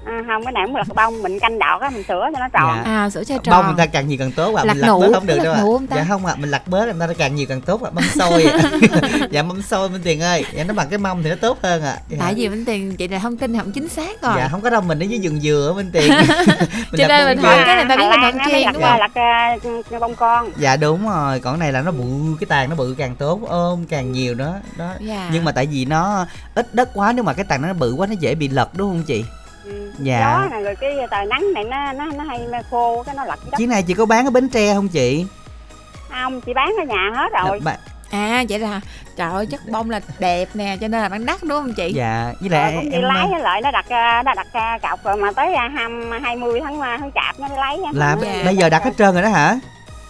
à, 0.05 0.23
không 0.27 0.45
cái 0.45 0.53
này 0.53 0.63
cũng 0.67 0.77
là 0.77 0.85
bông 0.95 1.23
mình 1.23 1.39
canh 1.41 1.59
đọt 1.59 1.81
á 1.81 1.91
mình 1.91 2.03
sửa 2.09 2.29
cho 2.33 2.41
nó 2.41 2.49
tròn. 2.49 2.83
Dạ. 2.85 2.91
à 2.91 3.11
sữa 3.11 3.25
cho 3.25 3.35
bông 3.35 3.43
tròn. 3.45 3.67
người 3.67 3.75
ta 3.79 3.87
càng 3.87 4.09
nhiều 4.09 4.19
càng 4.19 4.33
tốt 4.33 4.55
ạ 4.55 4.65
Lặt 4.65 4.75
mình 4.75 4.81
lặt 4.81 4.89
nụ, 4.89 5.01
bớt 5.01 5.13
không 5.15 5.27
được 5.27 5.39
đâu 5.45 5.81
ta? 5.91 5.97
dạ 5.97 6.05
không 6.09 6.27
ạ 6.27 6.35
mình 6.39 6.51
lặt 6.51 6.63
bớt 6.67 6.97
người 6.97 7.09
ta 7.09 7.15
càng 7.19 7.35
nhiều 7.35 7.47
càng 7.49 7.61
tốt 7.61 7.83
ạ 7.83 7.91
mâm 7.95 8.05
xôi 8.05 8.45
ạ. 8.45 8.59
Dạ 9.31 9.43
mâm 9.43 9.63
xôi 9.63 9.89
minh 9.89 10.01
tiền 10.05 10.21
ơi 10.21 10.45
dạ 10.53 10.65
nó 10.65 10.75
bằng 10.75 10.89
cái 10.89 10.99
mâm 10.99 11.23
thì 11.23 11.31
nó 11.31 11.37
tốt 11.41 11.59
hơn 11.63 11.83
ạ. 11.83 11.97
Dạ. 12.09 12.17
tại 12.21 12.35
vì 12.35 12.49
bên 12.49 12.65
tiền 12.65 12.97
chị 12.97 13.09
là 13.09 13.19
thông 13.19 13.37
tin 13.37 13.59
không 13.59 13.73
chính 13.73 13.89
xác 13.89 14.23
rồi. 14.23 14.35
Dạ 14.37 14.49
không 14.49 14.61
có 14.61 14.71
đâu 14.71 14.81
mình 14.81 15.03
ở 15.03 15.05
dưới 15.05 15.21
vườn 15.23 15.41
dừa 15.41 15.73
minh 15.77 15.91
tiền. 15.93 16.13
Cho 16.99 17.09
nên 17.09 17.27
mình 17.27 17.39
hỏi 17.39 17.63
cái 17.67 17.77
này 17.77 17.85
ta 17.89 17.97
biết 17.97 18.05
mình 18.11 18.21
không 18.23 18.39
nó 18.39 18.45
chuyên 18.49 18.73
đúng 18.73 18.83
không? 18.83 18.99
lặt 18.99 19.15
à, 19.15 19.57
bông 20.01 20.15
con. 20.15 20.51
Dạ 20.57 20.77
đúng 20.77 21.09
rồi 21.09 21.41
còn 21.41 21.55
cái 21.55 21.61
này 21.61 21.73
là 21.73 21.83
nó 21.83 21.91
bự 21.91 22.37
cái 22.41 22.47
tàn 22.47 22.71
nó 22.71 22.77
bự 22.77 22.95
càng 22.99 23.17
tốt 23.17 23.41
ôm 23.49 23.85
càng 23.89 24.13
nhiều 24.13 24.35
đó 24.35 24.55
đó. 24.77 24.91
Dạ. 25.01 25.31
nhưng 25.33 25.45
mà 25.45 25.53
tại 25.53 25.67
vì 25.67 25.85
nó 25.85 26.27
ít 26.55 26.75
đất 26.75 26.89
quá 26.95 27.13
nếu 27.13 27.25
mà 27.25 27.33
cái 27.33 27.45
tàn 27.45 27.63
nó 27.63 27.73
bự 27.73 27.93
quá 27.93 28.07
nó 28.07 28.15
dễ 28.21 28.35
bị 28.35 28.49
lật 28.49 28.71
đúng 28.75 28.91
không 28.91 29.03
chị 29.03 29.25
ừ. 29.65 29.93
Dạ. 29.99 30.21
gió 30.21 30.49
này 30.51 30.63
rồi 30.63 30.75
cái 30.81 30.91
trời 31.11 31.27
nắng 31.27 31.53
này 31.55 31.65
nó 31.65 31.93
nó 31.93 32.07
nó 32.19 32.25
hay 32.25 32.41
khô 32.71 33.03
cái 33.07 33.15
nó 33.15 33.25
đất 33.25 33.39
chiếc 33.59 33.67
này 33.67 33.83
chị 33.83 33.95
có 33.95 34.07
bán 34.07 34.25
ở 34.27 34.31
bến 34.31 34.49
tre 34.49 34.75
không 34.75 34.89
chị 34.89 35.27
không 36.11 36.41
chị 36.41 36.53
bán 36.55 36.73
ở 36.79 36.85
nhà 36.85 37.11
hết 37.15 37.43
rồi 37.45 37.61
Dạ, 37.65 37.77
à 38.11 38.45
vậy 38.49 38.59
là 38.59 38.81
trời 39.17 39.31
ơi 39.33 39.47
chất 39.47 39.61
bông 39.69 39.91
là 39.91 40.01
đẹp 40.19 40.49
nè 40.55 40.77
cho 40.81 40.89
nên 40.89 41.01
là 41.03 41.09
bán 41.09 41.27
đắt 41.27 41.43
đúng 41.43 41.51
không 41.63 41.73
chị 41.75 41.93
dạ 41.95 42.33
với 42.41 42.51
lại 42.51 42.73
cũng 42.77 42.91
đi 42.91 42.97
em 42.97 43.03
lấy 43.03 43.41
lại 43.41 43.61
nó 43.61 43.71
đặt 43.71 43.85
à, 43.89 44.23
nó 44.27 44.35
đặt 44.35 44.47
à, 44.53 44.79
cọc 44.83 45.05
rồi 45.05 45.17
mà 45.17 45.33
tới 45.33 45.55
hăm 45.75 46.11
20 46.23 46.61
tháng 46.65 46.81
tháng 46.81 47.11
chạp 47.15 47.41
nó 47.41 47.49
mới 47.49 47.59
lấy 47.59 47.85
á. 47.87 47.91
là 47.95 48.15
nó- 48.15 48.45
bây 48.45 48.57
giờ 48.57 48.69
đặt 48.69 48.85
hết 48.85 48.91
trơn 48.99 49.13
rồi 49.15 49.23
đó 49.23 49.29
hả 49.29 49.59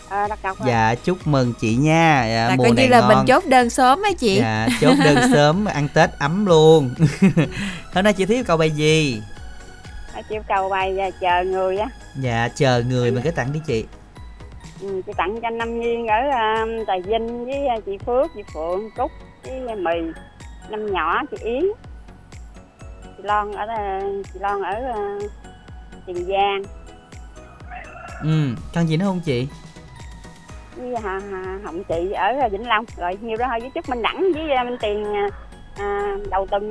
Ờ, 0.09 0.29
đặt 0.29 0.39
cọc 0.43 0.59
rồi. 0.61 0.69
dạ 0.69 0.95
chúc 1.05 1.27
mừng 1.27 1.53
chị 1.61 1.75
nha 1.77 2.25
dạ, 2.29 2.49
là 2.49 2.55
mùa 2.57 2.63
coi 2.65 2.71
như 2.71 2.77
này 2.77 2.89
là 2.89 3.01
ngon. 3.01 3.09
mình 3.09 3.27
chốt 3.27 3.47
đơn 3.47 3.71
sớm 3.71 4.03
á 4.03 4.11
chị 4.19 4.39
dạ 4.41 4.69
chốt 4.81 4.95
đơn 5.05 5.17
sớm 5.33 5.65
ăn 5.65 5.89
tết 5.95 6.11
ấm 6.19 6.47
luôn 6.47 6.95
hôm 7.95 8.05
nay 8.05 8.13
chị 8.13 8.25
thiếu 8.27 8.45
cầu 8.47 8.57
bài 8.57 8.71
gì 8.71 9.23
chịu 10.29 10.43
cầu 10.49 10.69
bài 10.69 10.99
à, 10.99 11.11
chờ 11.21 11.45
người 11.45 11.79
á. 11.79 11.89
Dạ 12.17 12.49
chờ 12.55 12.83
người 12.89 13.11
mình 13.11 13.23
cái 13.23 13.33
tặng 13.33 13.53
đi 13.53 13.61
chị. 13.67 13.87
Ừ, 14.81 15.03
chị 15.07 15.13
tặng 15.17 15.41
cho 15.43 15.49
anh 15.49 15.59
Năm 15.59 15.81
Nhiên 15.81 16.07
ở 16.07 16.29
à, 16.33 16.67
Trà 16.87 16.93
Vinh 17.05 17.45
với 17.45 17.67
à, 17.67 17.77
chị 17.87 17.99
Phước 17.99 18.31
chị 18.35 18.43
Phượng 18.55 18.91
Cúc 18.97 19.11
với 19.45 19.61
à, 19.69 19.75
Mì. 19.75 20.13
Năm 20.71 20.93
nhỏ 20.93 21.23
chị 21.31 21.37
Yến. 21.45 21.65
Chị 23.17 23.23
Lon 23.23 23.53
ở 23.53 23.67
à, 23.67 24.01
chị 24.33 24.41
Lon 24.41 24.63
ở 24.63 24.73
à, 24.73 25.19
Tiền 26.07 26.27
Giang. 26.29 26.63
Ừ 28.23 28.55
cần 28.75 28.89
gì 28.89 28.97
nữa 28.97 29.05
không 29.05 29.21
chị? 29.25 29.49
Với 30.77 30.95
à, 30.95 31.21
Hồng 31.65 31.85
chị 31.85 32.13
ở 32.13 32.39
à, 32.41 32.49
Vĩnh 32.49 32.69
Long. 32.69 32.85
Rồi 32.97 33.19
nhiều 33.21 33.37
đó 33.37 33.47
thôi 33.51 33.61
với 33.61 33.71
chúc 33.71 33.89
Minh 33.89 34.03
Đẳng 34.03 34.33
với 34.35 34.51
à, 34.51 34.65
Minh 34.65 34.77
Tiền 34.81 35.05
à, 35.77 36.17
đầu 36.31 36.47
tuần 36.51 36.71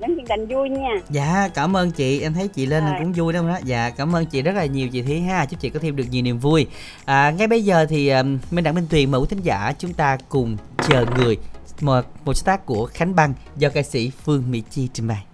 đến 0.00 0.16
chương 0.16 0.26
trình 0.28 0.46
vui 0.46 0.68
nha. 0.68 0.94
Dạ 1.10 1.48
cảm 1.54 1.76
ơn 1.76 1.90
chị. 1.90 2.20
Em 2.20 2.34
thấy 2.34 2.48
chị 2.48 2.66
lên 2.66 2.84
Rồi. 2.84 2.94
cũng 2.98 3.12
vui 3.12 3.32
đó 3.32 3.40
đó? 3.48 3.58
Dạ 3.64 3.90
cảm 3.90 4.16
ơn 4.16 4.26
chị 4.26 4.42
rất 4.42 4.52
là 4.52 4.64
nhiều 4.64 4.88
chị 4.88 5.02
thí 5.02 5.20
ha. 5.20 5.46
Chúc 5.46 5.60
chị 5.60 5.70
có 5.70 5.80
thêm 5.80 5.96
được 5.96 6.04
nhiều 6.10 6.22
niềm 6.22 6.38
vui. 6.38 6.66
À, 7.04 7.30
ngay 7.30 7.46
bây 7.46 7.64
giờ 7.64 7.86
thì 7.88 8.08
um, 8.08 8.38
minh 8.50 8.64
đặng 8.64 8.74
minh 8.74 8.86
tuyền 8.90 9.10
mời 9.10 9.20
quý 9.20 9.26
thính 9.30 9.42
giả 9.42 9.72
chúng 9.78 9.92
ta 9.92 10.18
cùng 10.28 10.56
chờ 10.88 11.04
người 11.16 11.38
một 11.80 12.04
một 12.24 12.44
tác 12.44 12.66
của 12.66 12.86
khánh 12.86 13.14
băng 13.14 13.34
do 13.56 13.68
ca 13.68 13.82
sĩ 13.82 14.10
phương 14.24 14.50
mỹ 14.50 14.62
chi 14.70 14.88
trình 14.92 15.08
bày 15.08 15.24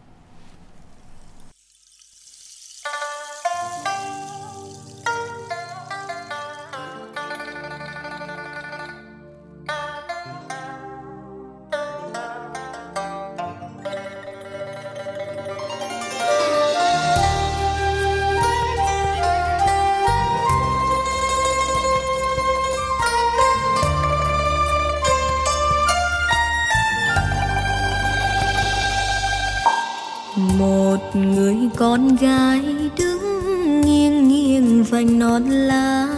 con 31.97 32.16
gái 32.16 32.62
đứng 32.99 33.80
nghiêng 33.80 34.28
nghiêng 34.28 34.84
vành 34.84 35.18
non 35.18 35.51
lá. 35.51 36.09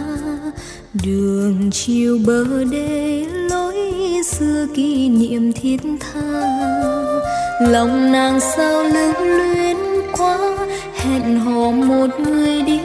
Đường 1.03 1.69
chiều 1.71 2.19
bờ 2.25 2.63
đê 2.71 3.25
lối 3.49 3.75
xưa 4.25 4.65
kỷ 4.75 5.09
niệm 5.09 5.51
thiết 5.53 5.77
tha. 5.99 6.21
Lòng 7.61 8.11
nàng 8.11 8.39
sao 8.39 8.83
lưu 8.83 9.13
luyến 9.19 9.77
quá, 10.17 10.57
hẹn 10.95 11.39
hò 11.39 11.71
một 11.71 12.07
người 12.19 12.61
đi 12.61 12.79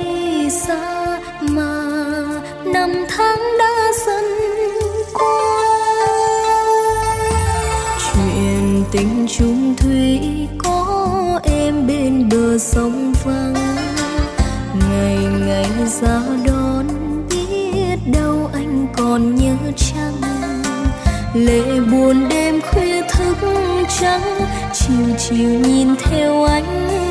xa 0.51 1.21
mà 1.41 1.83
năm 2.65 2.91
tháng 3.09 3.39
đã 3.59 3.93
dần 4.07 4.25
qua. 5.15 5.65
Chuyện 7.99 8.85
tình 8.93 9.27
chung 9.39 9.75
thủy 9.77 10.04
sông 12.75 13.13
vắng, 13.25 13.55
ngày 14.89 15.17
ngày 15.47 15.71
ra 16.01 16.21
đón 16.47 16.87
biết 17.31 17.97
đâu 18.13 18.51
anh 18.53 18.87
còn 18.97 19.35
nhớ 19.35 19.57
chăng? 19.77 20.21
Lệ 21.35 21.81
buồn 21.93 22.29
đêm 22.29 22.61
khuya 22.61 23.03
thức 23.03 23.37
trắng, 24.01 24.41
chiều 24.73 25.17
chiều 25.19 25.51
nhìn 25.61 25.89
theo 26.05 26.45
anh 26.45 27.04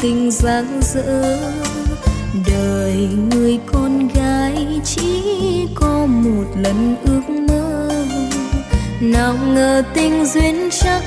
tình 0.00 0.30
giang 0.30 0.80
dở. 0.82 1.38
Đời 2.46 3.08
người 3.30 3.58
con 3.72 4.08
gái 4.08 4.66
chỉ 4.84 5.22
có 5.74 6.06
một 6.06 6.44
lần 6.56 6.96
ước 7.04 7.32
mơ. 7.48 7.90
Nào 9.00 9.34
ngờ 9.54 9.82
tình 9.94 10.26
duyên 10.26 10.68
chắc 10.70 11.02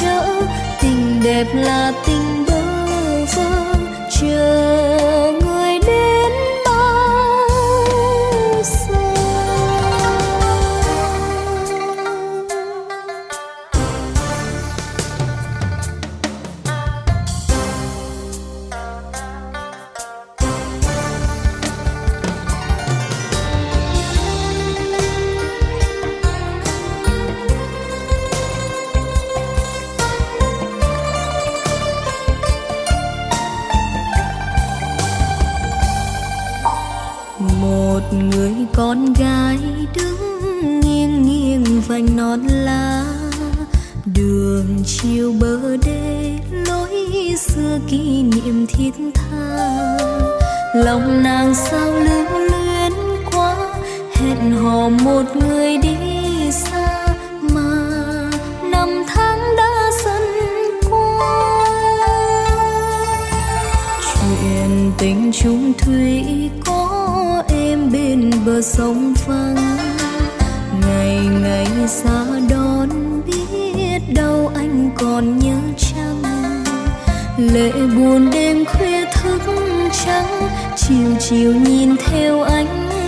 chở, 0.00 0.42
tình 0.82 1.20
đẹp 1.24 1.46
là 1.54 1.92
tình 2.06 2.21
chiều 45.52 45.60
bờ 45.62 45.76
đê 45.76 46.38
lối 46.50 47.34
xưa 47.38 47.78
kỷ 47.88 48.22
niệm 48.22 48.66
thiết 48.66 48.90
tha. 49.14 49.68
Lòng 50.74 51.22
nàng 51.22 51.54
sao 51.54 51.90
lưu 51.90 52.38
luyến 52.38 52.92
quá, 53.32 53.56
hẹn 54.14 54.52
hò 54.56 54.88
một 54.88 55.22
người 55.36 55.78
đi 55.78 55.96
xa 56.52 57.06
mà 57.40 57.90
năm 58.70 58.88
tháng 59.08 59.56
đã 59.56 59.90
dần 60.04 60.22
qua. 60.90 61.66
Chuyện 64.02 64.92
tình 64.98 65.32
Chung 65.32 65.72
thủy 65.78 66.24
có 66.66 67.42
em 67.48 67.92
bên 67.92 68.30
bờ 68.46 68.62
sông 68.62 69.14
vắng, 69.26 69.56
ngày 70.80 71.18
ngày 71.42 71.66
xa 71.88 72.24
đón 72.50 72.88
còn 74.94 75.38
nhớ 75.38 75.56
chăng? 75.76 76.22
Lệ 77.38 77.72
buồn 77.72 78.30
đêm 78.30 78.64
khuya 78.64 79.04
thức 79.12 79.42
trắng 80.04 80.48
chiều 80.76 81.16
chiều 81.20 81.54
nhìn 81.54 81.96
theo 81.96 82.42
ánh 82.42 83.01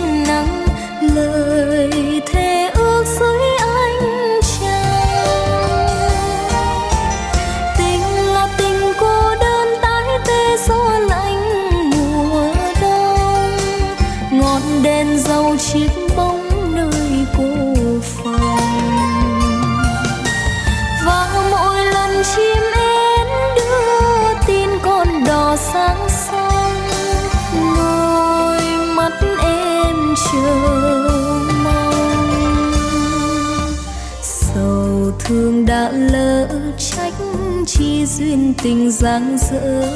xinh 38.65 38.77
tình 38.77 38.91
giang 38.91 39.37
dở 39.51 39.89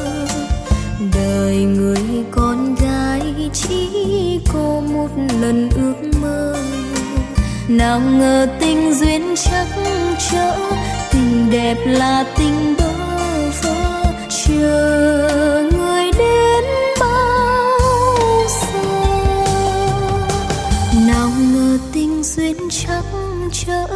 đời 1.15 1.55
người 1.55 2.23
con 2.31 2.75
gái 2.75 3.49
chỉ 3.53 4.39
có 4.53 4.81
một 4.93 5.07
lần 5.41 5.69
ước 5.69 6.09
mơ. 6.21 6.55
Nào 7.67 7.99
ngờ 7.99 8.47
tình 8.59 8.93
duyên 8.93 9.35
chắc 9.35 9.67
chở, 10.31 10.55
tình 11.11 11.49
đẹp 11.51 11.77
là 11.85 12.25
tình 12.37 12.75
bơ 12.77 12.91
vơ. 13.63 14.03
Chờ 14.29 15.69
người 15.71 16.11
đến 16.17 16.63
bao 16.99 17.71
giờ? 18.49 18.79
Nào 21.07 21.29
ngờ 21.53 21.77
tình 21.93 22.23
duyên 22.23 22.57
chắc 22.69 23.03
chở, 23.51 23.87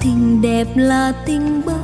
tình 0.00 0.42
đẹp 0.42 0.66
là 0.76 1.12
tình 1.26 1.62
bơ 1.66 1.83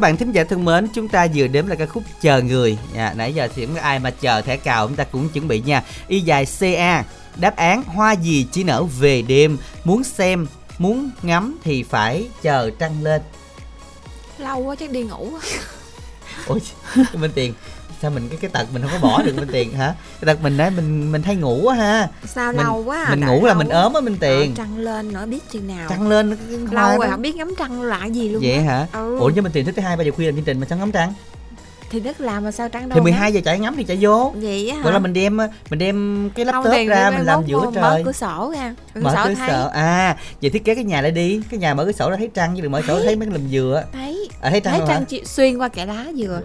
Các 0.00 0.02
bạn 0.02 0.16
thính 0.16 0.32
giả 0.32 0.44
thân 0.44 0.64
mến, 0.64 0.88
chúng 0.94 1.08
ta 1.08 1.26
vừa 1.34 1.46
đến 1.46 1.66
là 1.66 1.74
ca 1.74 1.86
khúc 1.86 2.02
Chờ 2.20 2.42
Người. 2.42 2.78
À, 2.96 3.14
Nãy 3.16 3.34
giờ 3.34 3.48
thì 3.54 3.68
ai 3.80 3.98
mà 3.98 4.10
chờ 4.10 4.40
thẻ 4.40 4.56
cào 4.56 4.86
chúng 4.86 4.96
ta 4.96 5.04
cũng 5.04 5.28
chuẩn 5.28 5.48
bị 5.48 5.60
nha. 5.60 5.82
Y 6.08 6.20
dài 6.20 6.46
CA 6.60 7.04
Đáp 7.36 7.56
án 7.56 7.82
hoa 7.82 8.12
gì 8.12 8.46
chỉ 8.52 8.64
nở 8.64 8.82
về 8.82 9.22
đêm? 9.22 9.58
Muốn 9.84 10.04
xem, 10.04 10.46
muốn 10.78 11.10
ngắm 11.22 11.58
thì 11.64 11.82
phải 11.82 12.28
chờ 12.42 12.70
trăng 12.78 13.02
lên. 13.02 13.22
Lâu 14.38 14.58
quá 14.58 14.74
chắc 14.74 14.90
đi 14.90 15.02
ngủ. 15.02 15.30
Ôi, 16.46 16.60
Minh 17.14 17.32
Tiền 17.34 17.54
Sao 18.02 18.10
mình 18.10 18.28
cái 18.28 18.38
cái 18.40 18.50
tật 18.50 18.66
mình 18.72 18.82
không 18.82 18.90
có 19.02 19.08
bỏ 19.08 19.22
được 19.22 19.36
Minh 19.36 19.48
Tiền 19.52 19.72
hả? 19.72 19.94
Cái 20.20 20.34
tật 20.34 20.42
mình 20.42 20.56
đấy 20.56 20.70
mình 20.70 21.12
mình 21.12 21.22
hay 21.22 21.36
ngủ 21.36 21.66
á 21.66 21.76
ha. 21.76 22.08
Sao 22.26 22.52
mình, 22.52 22.64
lâu 22.66 22.82
quá 22.86 23.04
à, 23.04 23.10
Mình 23.10 23.20
ngủ 23.26 23.40
là 23.46 23.52
lâu 23.52 23.58
mình 23.58 23.68
quá. 23.68 23.82
ốm 23.82 23.94
á 23.94 24.00
Minh 24.00 24.16
Tiền. 24.20 24.50
Ờ, 24.50 24.54
trăng 24.56 24.78
lên 24.78 25.12
nữa 25.12 25.26
biết 25.26 25.50
chừng 25.50 25.66
nào. 25.68 25.86
Trăng 25.90 26.08
lên 26.08 26.36
lâu 26.70 26.88
rồi 26.98 27.06
đó. 27.06 27.10
không 27.10 27.22
biết 27.22 27.36
ngắm 27.36 27.54
trăng 27.58 27.82
là 27.82 28.06
gì 28.06 28.28
luôn 28.28 28.42
Vậy 28.42 28.52
á. 28.54 28.62
hả? 28.62 28.86
ừ. 28.92 29.18
Ủa 29.18 29.30
nhưng 29.34 29.44
Minh 29.44 29.52
Tiền 29.52 29.64
thức 29.66 29.72
tới 29.76 29.84
2 29.84 29.96
3 29.96 30.04
giờ 30.04 30.10
khuya 30.16 30.26
làm 30.26 30.34
chương 30.34 30.44
trình 30.44 30.60
mà 30.60 30.66
sao 30.70 30.78
ngắm 30.78 30.92
trăng? 30.92 31.12
thì 31.92 32.00
đất 32.00 32.20
làm 32.20 32.44
mà 32.44 32.50
sao 32.52 32.68
trăng 32.68 32.88
đâu 32.88 32.94
Thì 32.96 33.00
12 33.02 33.32
giờ 33.32 33.40
chạy 33.44 33.58
ngắm 33.58 33.74
thì 33.76 33.84
chạy 33.84 33.98
vô. 34.00 34.32
Vậy 34.36 34.68
á 34.70 34.76
hả? 34.76 34.82
Gọi 34.82 34.92
là 34.92 34.98
mình 34.98 35.12
đem 35.12 35.36
mình 35.70 35.78
đem 35.78 36.30
cái 36.34 36.44
Không 36.44 36.54
laptop 36.54 36.72
thì 36.76 36.86
ra 36.86 37.10
mình 37.10 37.26
làm 37.26 37.46
giữa 37.46 37.58
mở 37.60 37.70
trời. 37.74 38.02
cửa 38.04 38.12
sổ 38.12 38.52
ra. 38.56 38.74
Cửa 38.94 39.00
mở 39.00 39.12
sổ 39.16 39.24
cửa 39.28 39.34
thấy. 39.34 39.48
sổ. 39.50 39.68
À 39.72 40.16
vậy 40.42 40.50
thiết 40.50 40.64
kế 40.64 40.74
cái 40.74 40.84
nhà 40.84 41.00
lại 41.00 41.10
đi. 41.10 41.40
Cái 41.50 41.58
nhà 41.60 41.74
mở 41.74 41.84
cửa 41.84 41.92
sổ 41.92 42.10
ra 42.10 42.16
thấy 42.16 42.30
trăng 42.34 42.52
chứ 42.56 42.62
đừng 42.62 42.72
mở 42.72 42.80
sổ 42.88 43.00
thấy. 43.04 43.16
mấy 43.16 43.28
cái 43.28 43.38
lùm 43.38 43.50
dừa 43.50 43.84
thấy. 43.92 44.28
À, 44.40 44.50
thấy 44.50 44.60
trăng 44.60 44.78
thấy 44.78 44.88
trăng 44.88 45.04
chị 45.04 45.22
xuyên 45.24 45.58
qua 45.58 45.68
kẽ 45.68 45.86
lá 45.86 46.06
dừa 46.16 46.40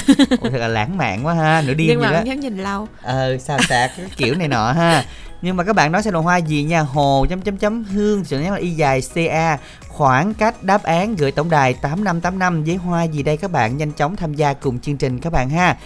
Ôi, 0.40 0.50
thật 0.50 0.58
là 0.58 0.68
lãng 0.68 0.96
mạn 0.96 1.26
quá 1.26 1.34
ha 1.34 1.62
nửa 1.66 1.74
đêm 1.74 1.88
nhưng 1.88 2.00
mà 2.00 2.10
đó. 2.10 2.16
không 2.16 2.26
dám 2.26 2.40
nhìn 2.40 2.58
lâu. 2.58 2.88
Ờ 3.02 3.38
sao 3.38 3.58
sạc 3.68 3.90
cái 3.96 4.06
kiểu 4.16 4.34
này 4.34 4.48
nọ 4.48 4.72
ha. 4.72 5.04
Nhưng 5.42 5.56
mà 5.56 5.64
các 5.64 5.76
bạn 5.76 5.92
nói 5.92 6.02
sẽ 6.02 6.10
là 6.10 6.18
hoa 6.18 6.36
gì 6.36 6.62
nha? 6.62 6.80
Hồ 6.80 7.26
chấm 7.30 7.40
chấm 7.40 7.56
chấm 7.56 7.84
hương 7.84 8.24
sự 8.24 8.40
nhắn 8.40 8.52
là 8.52 8.58
y 8.58 8.70
dài 8.70 9.00
ca 9.14 9.58
khoảng 9.88 10.34
cách 10.34 10.62
đáp 10.62 10.82
án 10.82 11.16
gửi 11.16 11.32
tổng 11.32 11.50
đài 11.50 11.74
8585 11.74 12.64
với 12.64 12.76
hoa 12.76 13.02
gì 13.04 13.22
đây 13.22 13.36
các 13.36 13.50
bạn? 13.50 13.76
Nhanh 13.76 13.92
chóng 13.92 14.16
tham 14.16 14.34
gia 14.34 14.52
cùng 14.52 14.80
chương 14.80 14.96
trình 14.96 15.20
các 15.20 15.32
bạn 15.32 15.50
ha. 15.50 15.76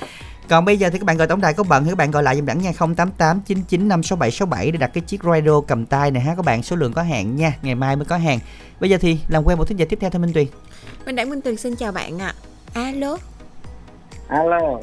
Còn 0.48 0.64
bây 0.64 0.76
giờ 0.76 0.90
thì 0.90 0.98
các 0.98 1.04
bạn 1.04 1.16
gọi 1.16 1.26
tổng 1.26 1.40
đài 1.40 1.54
có 1.54 1.62
bận 1.62 1.84
thì 1.84 1.90
các 1.90 1.98
bạn 1.98 2.11
gọi 2.11 2.22
lại 2.22 2.36
dùm 2.36 2.46
đẳng 2.46 2.62
nha 2.62 2.72
088 2.78 3.40
99 3.40 3.88
567 3.88 4.70
để 4.70 4.78
đặt 4.78 4.90
cái 4.94 5.00
chiếc 5.00 5.22
radio 5.22 5.60
cầm 5.60 5.86
tay 5.86 6.10
này 6.10 6.22
ha 6.22 6.35
các 6.35 6.44
bạn. 6.44 6.62
Số 6.62 6.76
lượng 6.76 6.93
có 6.93 7.02
hạn 7.02 7.36
nha 7.36 7.52
ngày 7.62 7.74
mai 7.74 7.97
mới 7.97 8.05
có 8.05 8.16
hàng. 8.16 8.39
Bây 8.80 8.90
giờ 8.90 8.98
thì 9.01 9.18
làm 9.28 9.44
quen 9.44 9.59
một 9.59 9.64
thính 9.64 9.78
giả 9.78 9.86
tiếp 9.89 9.98
theo 10.01 10.10
thôi 10.10 10.20
Minh 10.22 10.32
Tuyền. 10.32 10.47
Minh 11.06 11.16
Đảng 11.16 11.30
Minh 11.30 11.40
Tuyền 11.40 11.56
xin 11.56 11.76
chào 11.76 11.93
bạn 11.93 12.18
ạ. 12.18 12.35
Alo 12.74 13.16
alo. 14.28 14.80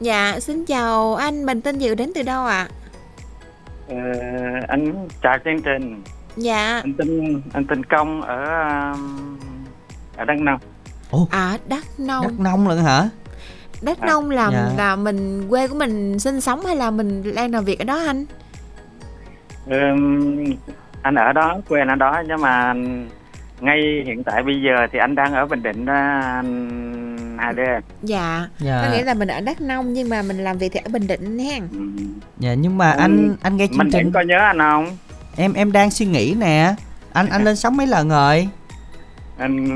Dạ 0.00 0.40
xin 0.40 0.64
chào 0.64 1.14
anh 1.14 1.46
mình 1.46 1.62
tên 1.62 1.80
Diệu 1.80 1.94
đến 1.94 2.12
từ 2.14 2.22
đâu 2.22 2.44
ạ? 2.46 2.68
Ờ, 3.88 3.96
anh 4.68 5.08
chào 5.22 5.38
chương 5.44 5.62
trình. 5.62 6.02
Dạ. 6.36 6.80
Anh 6.84 6.94
tên 6.98 7.42
anh 7.52 7.66
tên 7.66 7.84
công 7.84 8.22
ở 8.22 8.44
um, 8.92 9.38
ở 10.16 10.24
đắk 10.24 10.38
nông. 10.40 10.60
À 11.30 11.58
Đắk 11.68 11.84
Nông. 11.98 12.22
Đắk 12.26 12.40
Nông 12.40 12.68
lận 12.68 12.78
hả? 12.78 13.08
Đắk 13.82 14.00
À, 14.00 14.06
Nông 14.06 14.30
là 14.30 14.50
dạ. 14.52 14.70
là 14.76 14.96
mình 14.96 15.48
quê 15.48 15.68
của 15.68 15.74
mình 15.74 16.18
sinh 16.18 16.40
sống 16.40 16.66
hay 16.66 16.76
là 16.76 16.90
mình 16.90 17.34
đang 17.34 17.52
làm 17.52 17.64
việc 17.64 17.78
ở 17.78 17.84
đó 17.84 18.02
anh? 18.06 18.24
Ừm, 19.66 20.44
anh 21.02 21.14
ở 21.14 21.32
đó 21.32 21.56
quê 21.68 21.80
anh 21.80 21.88
ở 21.88 21.94
đó 21.94 22.22
nhưng 22.28 22.40
mà 22.40 22.74
ngay 23.60 24.02
hiện 24.06 24.24
tại 24.24 24.42
bây 24.42 24.54
giờ 24.62 24.86
thì 24.92 24.98
anh 24.98 25.14
đang 25.14 25.32
ở 25.34 25.46
bình 25.46 25.62
định 25.62 25.84
đó 25.86 25.94
anh 26.20 27.36
hai 27.38 27.52
đêm 27.52 27.82
dạ. 28.02 28.46
Dạ. 28.58 28.82
có 28.84 28.92
nghĩa 28.92 29.04
là 29.04 29.14
mình 29.14 29.28
ở 29.28 29.40
Đắk 29.40 29.60
Nông 29.60 29.92
nhưng 29.92 30.08
mà 30.08 30.22
mình 30.22 30.44
làm 30.44 30.58
việc 30.58 30.72
thì 30.72 30.80
ở 30.84 30.88
Bình 30.92 31.06
Định 31.06 31.38
hen. 31.38 31.62
Dạ 32.38 32.54
nhưng 32.54 32.78
mà 32.78 32.90
anh 32.90 33.36
anh 33.42 33.56
nghe 33.56 33.66
chương 33.66 33.78
mình 33.78 33.88
trình. 33.92 34.12
có 34.12 34.20
nhớ 34.20 34.38
anh 34.38 34.58
không? 34.58 34.96
Em 35.36 35.52
em 35.52 35.72
đang 35.72 35.90
suy 35.90 36.06
nghĩ 36.06 36.34
nè. 36.38 36.74
Anh 37.12 37.28
anh 37.28 37.44
lên 37.44 37.56
sóng 37.56 37.76
mấy 37.76 37.86
lần 37.86 38.08
rồi? 38.08 38.48
Anh 39.38 39.66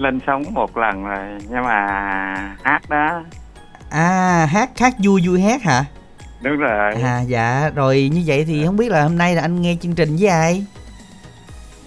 lên 0.00 0.20
sóng 0.26 0.42
một 0.50 0.76
lần 0.76 1.04
rồi 1.04 1.26
nhưng 1.50 1.62
mà 1.62 1.86
hát 2.62 2.80
đó. 2.88 3.24
À 3.90 4.46
hát 4.50 4.70
hát 4.78 4.94
vui 5.04 5.22
vui 5.26 5.40
hát 5.40 5.62
hả? 5.62 5.84
Đúng 6.42 6.56
rồi. 6.56 6.94
À 7.02 7.20
dạ. 7.20 7.70
Rồi 7.74 8.10
như 8.14 8.22
vậy 8.26 8.44
thì 8.44 8.64
không 8.66 8.76
biết 8.76 8.90
là 8.90 9.02
hôm 9.02 9.18
nay 9.18 9.34
là 9.34 9.42
anh 9.42 9.62
nghe 9.62 9.76
chương 9.80 9.94
trình 9.94 10.16
với 10.18 10.28
ai 10.28 10.64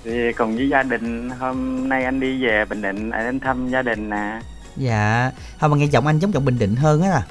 thì 0.03 0.33
cùng 0.33 0.55
với 0.55 0.69
gia 0.69 0.83
đình 0.83 1.29
hôm 1.29 1.89
nay 1.89 2.03
anh 2.03 2.19
đi 2.19 2.43
về 2.45 2.65
bình 2.65 2.81
định 2.81 3.09
anh 3.09 3.39
thăm 3.39 3.69
gia 3.69 3.81
đình 3.81 4.09
nè. 4.09 4.39
Dạ. 4.77 5.31
Không 5.59 5.71
mà 5.71 5.77
nghe 5.77 5.85
giọng 5.85 6.07
anh 6.07 6.19
giống 6.19 6.33
giọng 6.33 6.45
bình 6.45 6.59
định 6.59 6.75
hơn 6.75 7.01
á 7.01 7.21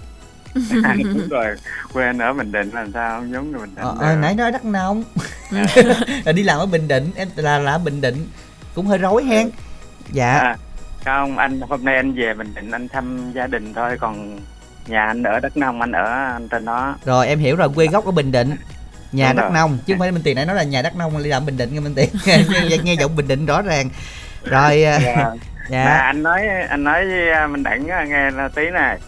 À, 0.85 0.95
đúng 1.05 1.29
rồi. 1.29 1.47
Quê 1.93 2.07
anh 2.07 2.19
ở 2.19 2.33
bình 2.33 2.53
định 2.53 2.71
làm 2.71 2.93
sao 2.93 3.21
không 3.21 3.33
giống 3.33 3.53
người 3.53 3.61
bình 3.61 3.75
định 3.75 3.85
ờ, 3.85 3.97
ờ, 4.01 4.17
nãy 4.17 4.35
nói 4.35 4.53
đắk 4.53 4.65
nông. 4.65 5.05
Là 6.25 6.33
đi 6.33 6.43
làm 6.43 6.59
ở 6.59 6.67
bình 6.67 6.89
định 6.89 7.11
em 7.15 7.29
là 7.37 7.59
là 7.59 7.73
ở 7.73 7.79
bình 7.79 8.01
định. 8.01 8.27
Cũng 8.75 8.87
hơi 8.87 8.99
rối 8.99 9.25
hen. 9.25 9.51
Dạ. 10.13 10.39
À, 10.39 10.57
không 11.05 11.39
anh 11.39 11.61
hôm 11.61 11.85
nay 11.85 11.97
anh 11.97 12.15
về 12.15 12.35
bình 12.35 12.55
định 12.55 12.71
anh 12.71 12.89
thăm 12.89 13.33
gia 13.35 13.47
đình 13.47 13.75
thôi. 13.75 13.97
Còn 14.01 14.41
nhà 14.89 15.07
anh 15.07 15.23
ở 15.23 15.41
đắk 15.41 15.57
nông 15.57 15.81
anh 15.81 15.93
ở 15.93 16.05
anh 16.33 16.49
trên 16.49 16.65
đó 16.65 16.97
rồi 17.05 17.27
em 17.27 17.39
hiểu 17.39 17.57
rồi 17.57 17.69
quê 17.75 17.87
gốc 17.87 18.05
ở 18.05 18.11
bình 18.11 18.33
định 18.33 18.57
nhà 19.13 19.27
Đúng 19.29 19.37
đắk 19.37 19.45
rồi. 19.45 19.53
nông 19.55 19.79
chứ 19.87 19.95
không 19.95 19.99
phải 20.01 20.13
minh 20.13 20.23
tiền 20.23 20.37
nãy 20.37 20.47
nói 20.47 20.57
là 20.57 20.63
nhà 20.63 20.83
đắk 20.83 20.97
nông 20.97 21.23
đi 21.23 21.29
làm 21.31 21.47
bình 21.47 21.57
định 21.57 21.75
nghe 21.75 21.81
minh 21.81 21.95
tiền. 21.95 22.09
Nghe, 22.69 22.79
nghe 22.85 22.95
giọng 22.95 23.17
bình 23.17 23.29
định 23.29 23.47
rõ 23.47 23.63
ràng. 23.63 23.91
Rồi 24.45 24.83
à, 24.85 24.99
Dạ. 25.01 25.31
dạ. 25.71 25.85
Mà 25.85 25.91
anh 25.97 26.23
nói 26.23 26.41
anh 26.69 26.85
nói 26.85 27.07
với 27.07 27.31
à, 27.31 27.47
minh 27.47 27.63
đẳng 27.63 27.89
á, 27.89 28.05
nghe 28.05 28.31
là 28.31 28.49
tí 28.55 28.63
này 28.73 28.99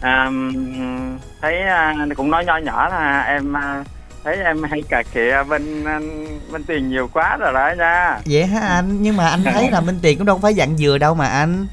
à, 0.00 0.30
thấy 1.42 1.62
à, 1.62 1.94
cũng 2.16 2.30
nói 2.30 2.44
nhỏ 2.44 2.56
nhỏ 2.56 2.88
là 2.88 3.22
em 3.22 3.56
à, 3.56 3.84
thấy 4.24 4.36
em 4.44 4.62
hay 4.62 4.82
cà 4.88 5.02
khịa 5.12 5.42
bên 5.48 5.84
bên 6.52 6.64
tiền 6.64 6.88
nhiều 6.88 7.08
quá 7.12 7.36
rồi 7.40 7.52
đó 7.52 7.70
nha. 7.78 8.18
Vậy 8.26 8.46
hả 8.46 8.60
anh? 8.60 9.02
Nhưng 9.02 9.16
mà 9.16 9.28
anh 9.28 9.44
thấy 9.44 9.70
là 9.70 9.80
minh 9.80 9.98
tiền 10.02 10.18
cũng 10.18 10.26
đâu 10.26 10.38
phải 10.42 10.54
dặn 10.54 10.76
dừa 10.76 10.98
đâu 10.98 11.14
mà 11.14 11.26
anh 11.28 11.66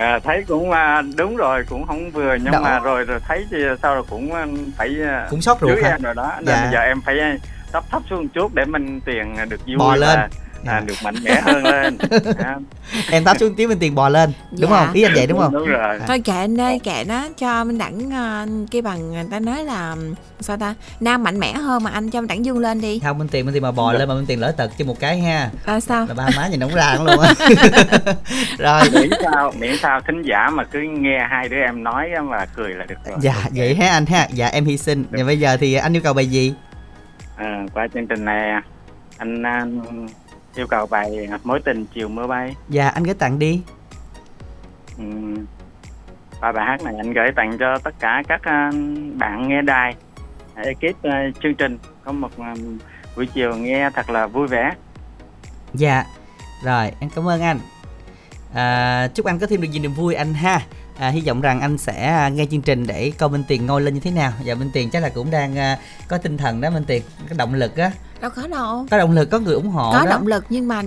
à, 0.00 0.18
thấy 0.24 0.44
cũng 0.48 0.70
à, 0.70 1.02
đúng 1.16 1.36
rồi 1.36 1.64
cũng 1.68 1.86
không 1.86 2.10
vừa 2.10 2.34
nhưng 2.42 2.52
Đâu. 2.52 2.62
mà 2.62 2.78
rồi 2.78 3.04
rồi 3.04 3.20
thấy 3.28 3.46
thì 3.50 3.58
sao 3.82 3.94
rồi 3.94 4.04
cũng 4.10 4.32
à, 4.34 4.46
phải 4.76 4.96
à, 5.08 5.26
Cũng 5.30 5.40
xót 5.42 5.56
ruột 5.60 5.70
dưới 5.74 5.82
hả? 5.82 5.90
em 5.90 6.02
rồi 6.02 6.14
đó 6.14 6.32
nên 6.36 6.46
Dạ. 6.46 6.62
bây 6.62 6.72
giờ 6.72 6.78
em 6.80 7.00
phải 7.06 7.16
thấp 7.72 7.84
thấp 7.90 8.02
xuống 8.10 8.22
một 8.22 8.28
chút 8.34 8.54
để 8.54 8.64
minh 8.64 9.00
tiền 9.00 9.36
được 9.48 9.60
vui 9.66 9.76
Bò 9.78 9.96
lên. 9.96 10.18
và 10.18 10.28
à, 10.66 10.80
được 10.86 10.94
mạnh 11.04 11.14
mẽ 11.24 11.40
hơn 11.40 11.64
lên. 11.64 11.98
À, 12.38 12.56
em 13.10 13.24
táp 13.24 13.38
xuống 13.38 13.54
tiếng 13.54 13.68
bên 13.68 13.78
tiền 13.78 13.94
bò 13.94 14.08
lên 14.08 14.32
đúng 14.50 14.70
Dạ. 14.70 14.76
không 14.86 14.92
ý 14.94 15.02
anh 15.02 15.12
vậy 15.14 15.26
đúng 15.26 15.38
không? 15.38 15.52
Đúng 15.52 15.66
rồi. 15.68 15.98
Thôi 16.06 16.20
kệ 16.20 16.32
anh 16.32 16.60
ơi 16.60 16.80
kệ 16.84 17.04
nó. 17.08 17.28
Cho 17.38 17.64
minh 17.64 17.78
đẳng 17.78 18.10
ờ, 18.10 18.46
cái 18.70 18.82
bằng 18.82 19.12
người 19.12 19.24
ta 19.30 19.40
nói 19.40 19.64
là 19.64 19.96
sao 20.40 20.56
ta? 20.56 20.74
Nam 21.00 21.22
mạnh 21.24 21.38
mẽ 21.40 21.52
hơn 21.52 21.82
mà 21.84 21.90
anh 21.90 22.10
cho 22.10 22.20
minh 22.20 22.28
đẳng 22.28 22.44
dương 22.44 22.58
lên 22.58 22.80
đi. 22.80 23.00
Không 23.04 23.18
bên 23.18 23.28
tiền 23.28 23.46
bên 23.46 23.54
tiền 23.54 23.62
mà 23.62 23.70
bò 23.72 23.92
lên 23.92 24.08
mà 24.08 24.14
bên 24.14 24.26
tiền 24.26 24.40
lỡ 24.40 24.52
tật 24.56 24.70
cho 24.78 24.84
một 24.84 25.00
cái 25.00 25.18
ha. 25.20 25.50
À, 25.64 25.80
sao? 25.80 26.06
Là 26.06 26.14
ba 26.14 26.28
má 26.36 26.48
nhìn 26.48 26.60
nóng 26.60 26.74
ràng 26.74 27.04
luôn 27.04 27.20
á. 27.20 27.34
Rồi. 28.58 28.82
Miễn 28.92 29.10
sao 29.22 29.52
miễn 29.58 29.76
sao 29.76 30.00
thính 30.06 30.22
giả 30.22 30.50
mà 30.50 30.64
cứ 30.64 30.78
nghe 31.00 31.18
hai 31.30 31.48
đứa 31.48 31.60
em 31.66 31.84
nói 31.84 32.08
á 32.16 32.22
mà 32.22 32.46
cười 32.56 32.70
là 32.74 32.84
được 32.84 32.94
rồi. 33.04 33.16
Dạ 33.20 33.34
vậy 33.54 33.74
ha 33.74 33.88
anh 33.90 34.06
ha? 34.06 34.28
Dạ 34.32 34.46
em 34.46 34.64
hy 34.64 34.76
sinh. 34.78 35.04
Và 35.10 35.24
bây 35.24 35.38
giờ 35.38 35.56
thì 35.60 35.74
anh 35.74 35.96
yêu 35.96 36.02
cầu 36.02 36.12
bài 36.14 36.26
gì? 36.26 36.54
À, 37.36 37.62
qua 37.74 37.86
chương 37.94 38.06
trình 38.06 38.24
này 38.24 38.50
anh 39.18 39.42
à, 39.46 39.64
yêu 40.54 40.66
cầu 40.66 40.86
bài 40.86 41.28
mối 41.44 41.60
tình 41.64 41.86
chiều 41.94 42.08
mưa 42.08 42.26
bay. 42.26 42.56
Dạ 42.68 42.88
anh 42.88 43.04
gửi 43.04 43.14
tặng 43.14 43.38
đi. 43.38 43.62
Ừ. 44.98 45.04
và 46.40 46.52
bài 46.52 46.64
hát 46.66 46.82
này 46.82 46.94
anh 46.96 47.12
gửi 47.12 47.32
tặng 47.36 47.58
cho 47.58 47.78
tất 47.78 47.94
cả 48.00 48.22
các 48.28 48.42
à, 48.42 48.70
bạn 49.14 49.48
nghe 49.48 49.62
đài 49.62 49.94
ekip 50.54 51.02
à, 51.02 51.24
chương 51.42 51.54
trình. 51.54 51.78
Có 52.04 52.12
một 52.12 52.38
à, 52.38 52.54
buổi 53.16 53.26
chiều 53.26 53.56
nghe 53.56 53.90
thật 53.90 54.10
là 54.10 54.26
vui 54.26 54.46
vẻ. 54.46 54.72
Dạ. 55.74 56.04
Rồi 56.64 56.92
em 57.00 57.10
cảm 57.14 57.28
ơn 57.28 57.42
anh. 57.42 57.58
À, 58.54 59.08
chúc 59.14 59.26
anh 59.26 59.38
có 59.38 59.46
thêm 59.46 59.60
được 59.60 59.68
nhiều 59.72 59.82
niềm 59.82 59.94
vui 59.94 60.14
anh 60.14 60.34
ha 60.34 60.60
à, 60.98 61.08
hy 61.08 61.20
vọng 61.20 61.40
rằng 61.40 61.60
anh 61.60 61.78
sẽ 61.78 62.06
à, 62.06 62.28
nghe 62.28 62.46
chương 62.50 62.62
trình 62.62 62.86
để 62.86 63.12
coi 63.18 63.28
Minh 63.28 63.44
Tiền 63.48 63.66
ngôi 63.66 63.82
lên 63.82 63.94
như 63.94 64.00
thế 64.00 64.10
nào. 64.10 64.32
Và 64.44 64.54
Minh 64.54 64.70
Tiền 64.72 64.90
chắc 64.90 65.02
là 65.02 65.08
cũng 65.08 65.30
đang 65.30 65.58
à, 65.58 65.78
có 66.08 66.18
tinh 66.18 66.38
thần 66.38 66.60
đó 66.60 66.70
Minh 66.70 66.84
Tiền. 66.84 67.02
Có 67.28 67.34
động 67.38 67.54
lực 67.54 67.76
á. 67.76 67.92
Đâu 68.20 68.30
có 68.30 68.46
đâu. 68.46 68.86
Có 68.90 68.98
động 68.98 69.12
lực 69.12 69.30
có 69.30 69.38
người 69.38 69.54
ủng 69.54 69.68
hộ 69.68 69.92
có 69.92 69.98
đó. 69.98 70.10
động 70.10 70.26
lực 70.26 70.44
nhưng 70.48 70.68
mà 70.68 70.82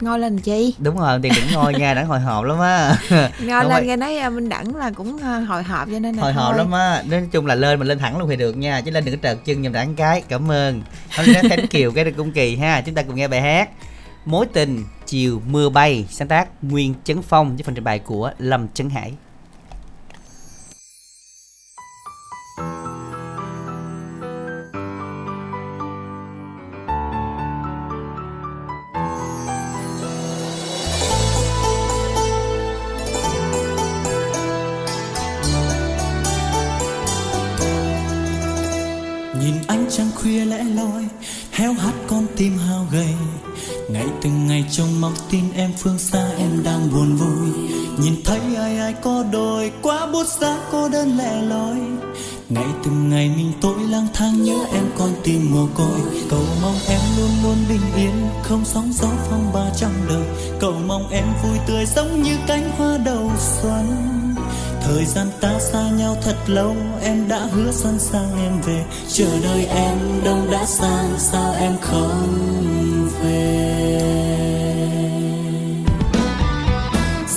ngồi 0.00 0.18
lên 0.18 0.38
chi? 0.38 0.74
Đúng 0.78 0.98
rồi 0.98 1.18
Tiền 1.22 1.32
đừng 1.36 1.52
ngồi 1.52 1.74
nha 1.74 1.94
đã 1.94 2.04
hồi 2.04 2.20
hộp 2.20 2.44
lắm 2.44 2.58
á. 2.58 2.96
Ngồi 3.40 3.62
Đúng 3.62 3.72
lên 3.72 3.86
nghe 3.86 3.96
nói 3.96 4.18
ờ, 4.18 4.30
minh 4.30 4.48
đẳng 4.48 4.76
là 4.76 4.90
cũng 4.90 5.18
ờ, 5.18 5.38
hồi 5.38 5.62
hộp 5.62 5.88
cho 5.92 5.98
nên 5.98 6.16
là 6.16 6.22
hồi 6.22 6.32
hộp 6.32 6.56
lắm 6.56 6.72
á. 6.72 7.02
Nói 7.10 7.28
chung 7.32 7.46
là 7.46 7.54
lên 7.54 7.80
mà 7.80 7.86
lên 7.86 7.98
thẳng 7.98 8.18
luôn 8.18 8.28
thì 8.28 8.36
được 8.36 8.56
nha 8.56 8.80
chứ 8.80 8.90
lên 8.90 9.04
đừng 9.04 9.16
có 9.16 9.28
trợt 9.28 9.44
chân 9.44 9.62
nhầm 9.62 9.72
đẳng 9.72 9.94
cái. 9.94 10.22
Cảm 10.28 10.50
ơn. 10.50 10.82
Hôm 11.16 11.26
nay 11.32 11.42
thánh 11.50 11.66
kiều 11.66 11.92
cái 11.92 12.12
cũng 12.16 12.32
kỳ 12.32 12.56
ha. 12.56 12.80
Chúng 12.80 12.94
ta 12.94 13.02
cùng 13.02 13.16
nghe 13.16 13.28
bài 13.28 13.40
hát 13.40 13.68
mối 14.24 14.46
tình 14.52 14.84
chiều 15.06 15.42
mưa 15.46 15.68
bay 15.68 16.06
sáng 16.10 16.28
tác 16.28 16.48
nguyên 16.62 16.94
chấn 17.04 17.22
phong 17.22 17.56
với 17.56 17.62
phần 17.64 17.74
trình 17.74 17.84
bày 17.84 17.98
của 17.98 18.32
lâm 18.38 18.68
trấn 18.68 18.90
hải 18.90 19.12
trăng 39.96 40.10
khuya 40.14 40.44
lẽ 40.44 40.64
loi, 40.64 41.04
Héo 41.50 41.72
hắt 41.72 41.94
con 42.06 42.26
tim 42.36 42.58
hao 42.58 42.86
gầy. 42.92 43.14
Ngày 43.90 44.06
từng 44.22 44.46
ngày 44.46 44.64
trông 44.70 45.00
mong 45.00 45.14
tin 45.30 45.44
em 45.54 45.70
phương 45.78 45.98
xa, 45.98 46.28
em 46.38 46.62
đang 46.64 46.90
buồn 46.92 47.16
vui. 47.16 47.48
Nhìn 47.98 48.14
thấy 48.24 48.40
ai 48.56 48.78
ai 48.78 48.92
có 48.92 49.24
đôi, 49.32 49.72
Quá 49.82 50.06
bút 50.12 50.26
giá 50.26 50.58
cô 50.72 50.88
đơn 50.88 51.18
lẻ 51.18 51.42
loi. 51.42 51.76
Ngày 52.48 52.66
từng 52.84 53.10
ngày 53.10 53.30
mình 53.36 53.52
tội 53.60 53.82
lang 53.90 54.06
thang 54.14 54.42
nhớ 54.42 54.64
em 54.72 54.84
con 54.98 55.10
tim 55.24 55.52
mồ 55.52 55.66
côi. 55.74 56.00
Cầu 56.30 56.44
mong 56.62 56.76
em 56.88 57.00
luôn 57.18 57.30
luôn 57.42 57.56
bình 57.68 57.92
yên, 57.96 58.28
Không 58.42 58.64
sóng 58.64 58.92
gió 58.92 59.08
phong 59.30 59.52
ba 59.54 59.70
trong 59.76 59.94
đời. 60.08 60.26
Cầu 60.60 60.74
mong 60.86 61.08
em 61.10 61.26
vui 61.42 61.58
tươi 61.66 61.86
giống 61.96 62.22
như 62.22 62.36
cánh 62.46 62.70
hoa 62.76 62.98
đầu 62.98 63.30
xuân. 63.38 64.21
Thời 64.84 65.04
gian 65.04 65.26
ta 65.40 65.58
xa 65.60 65.90
nhau 65.90 66.16
thật 66.22 66.36
lâu, 66.46 66.76
Em 67.02 67.28
đã 67.28 67.38
hứa 67.38 67.72
sẵn 67.72 67.98
sàng 67.98 68.44
em 68.44 68.60
về. 68.60 68.84
Chờ 69.08 69.26
đợi 69.44 69.66
em 69.66 69.98
đông 70.24 70.50
đã 70.50 70.66
sang 70.66 71.14
Sao 71.18 71.54
em 71.60 71.72
không 71.80 73.08
về? 73.22 74.00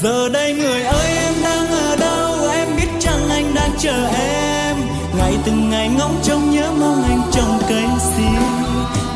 Giờ 0.02 0.30
đây 0.30 0.54
người 0.54 0.84
ơi, 0.84 1.18
em 1.18 1.34
đang 1.44 1.68
ở 1.68 1.96
đâu? 1.96 2.50
Em 2.50 2.68
biết 2.76 2.88
chăng 3.00 3.30
anh 3.30 3.54
đang 3.56 3.72
chờ 3.80 4.08
em? 4.08 4.78
Ngày 5.18 5.38
từng 5.46 5.70
ngày 5.70 5.90
ngóng 5.98 6.20
trông 6.24 6.52
nhớ 6.52 6.72
mong 6.80 7.04
anh 7.04 7.22
trong 7.32 7.60
cây 7.70 7.84
xí. 8.00 8.28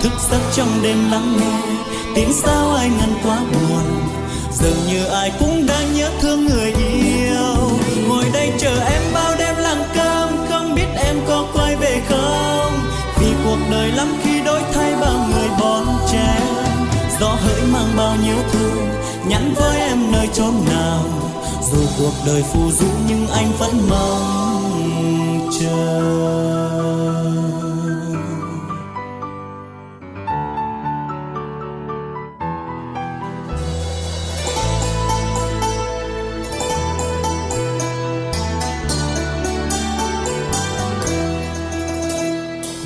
Thức 0.01 0.13
giấc 0.31 0.41
trong 0.55 0.79
đêm 0.83 1.11
lắng 1.11 1.37
nghe, 1.39 1.77
Tiếng 2.15 2.33
sao 2.43 2.71
ai 2.71 2.89
ngăn 2.89 3.13
quá 3.23 3.39
buồn. 3.51 3.83
Dường 4.61 4.77
như 4.87 5.05
ai 5.05 5.31
cũng 5.39 5.65
đang 5.65 5.93
nhớ 5.93 6.09
thương 6.21 6.45
người 6.45 6.73
yêu 6.73 6.88
Chờ 8.57 8.79
em 8.91 9.01
bao 9.13 9.35
đêm 9.39 9.55
lặng 9.57 9.83
cơm 9.95 10.29
Không 10.49 10.75
biết 10.75 10.87
em 11.05 11.15
có 11.27 11.47
quay 11.53 11.75
về 11.75 12.01
không? 12.09 12.73
Vì 13.19 13.33
cuộc 13.45 13.57
đời 13.71 13.91
lắm 13.91 14.07
khi 14.23 14.41
đổi 14.41 14.61
thay 14.73 14.93
bao 15.01 15.27
người 15.31 15.49
bon 15.59 15.85
chen 16.11 16.41
Gió 17.19 17.27
hỡi 17.27 17.61
mang 17.73 17.93
bao 17.97 18.15
nhớ 18.25 18.35
thương, 18.51 18.87
Nhắn 19.27 19.53
với 19.55 19.79
em 19.79 20.11
nơi 20.11 20.27
chốn 20.33 20.53
nào. 20.67 21.03
Dù 21.71 21.79
cuộc 21.97 22.13
đời 22.25 22.43
phù 22.53 22.71
du 22.71 22.87
nhưng 23.07 23.27
anh 23.27 23.51
vẫn 23.59 23.71
mong 23.89 25.49
chờ. 25.59 27.28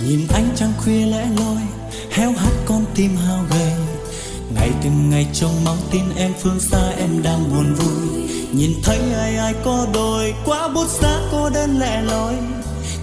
Nhìn 0.08 0.28
ánh 0.34 0.50
trăng 0.56 0.74
khuya 0.78 1.06
lẽ 1.06 1.28
loi, 1.38 1.62
Héo 2.12 2.32
hắt 2.32 2.52
con 2.66 2.86
tim 2.96 3.16
hao 3.16 3.44
gầy. 3.50 3.72
Ngày 4.56 4.70
từng 4.84 5.10
ngày 5.10 5.28
trông 5.34 5.64
mong 5.66 5.78
tin 5.92 6.04
em 6.16 6.32
phương 6.40 6.60
xa, 6.60 6.90
em 6.98 7.24
đang 7.24 7.50
buồn 7.50 7.74
vui. 7.74 8.24
Nhìn 8.52 8.72
thấy 8.84 9.00
ai 9.14 9.38
ai 9.38 9.54
có 9.64 9.88
đôi, 9.94 10.34
Quá 10.46 10.68
bút 10.68 10.88
giá 11.02 11.20
cô 11.32 11.50
đơn 11.50 11.80
lẻ 11.80 12.02
loi. 12.02 12.34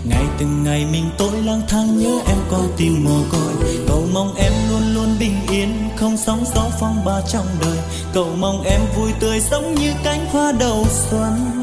Ngày 0.05 0.24
từng 0.39 0.64
ngày 0.64 0.86
mình 0.93 1.10
tôi 1.18 1.43
lang 1.44 1.62
thang 1.68 1.98
nhớ 1.98 2.20
em 2.27 2.39
con 2.51 2.68
tim 2.77 3.05
mồ 3.05 3.20
côi. 3.32 3.52
Cầu 3.89 4.06
mong 4.12 4.35
em 4.35 4.52
luôn 4.70 4.94
luôn 4.94 5.16
bình 5.20 5.36
yên, 5.51 5.89
Không 5.97 6.16
sóng 6.16 6.44
gió 6.55 6.70
phong 6.81 7.05
ba 7.05 7.20
trong 7.32 7.47
đời. 7.60 7.78
Cầu 8.12 8.28
mong 8.39 8.62
em 8.62 8.81
vui 8.97 9.10
tươi 9.20 9.40
sống 9.40 9.74
như 9.74 9.93
cánh 10.05 10.27
hoa 10.27 10.52
đầu 10.52 10.86
xuân. 10.90 11.59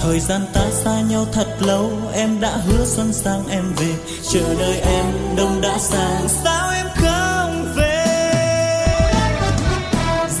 Thời 0.00 0.20
gian 0.20 0.40
ta 0.52 0.60
xa 0.70 1.00
nhau 1.00 1.26
thật 1.32 1.46
lâu, 1.60 1.90
Em 2.12 2.40
đã 2.40 2.56
hứa 2.56 2.84
xuân 2.84 3.12
sang 3.12 3.48
em 3.50 3.64
về. 3.76 3.94
Chờ 4.30 4.54
đợi 4.58 4.80
em 4.80 5.04
đông 5.36 5.60
đã 5.60 5.78
sang. 5.78 6.28
Sao 6.44 6.70
em 6.70 6.86
không 6.94 7.74
về? 7.76 8.04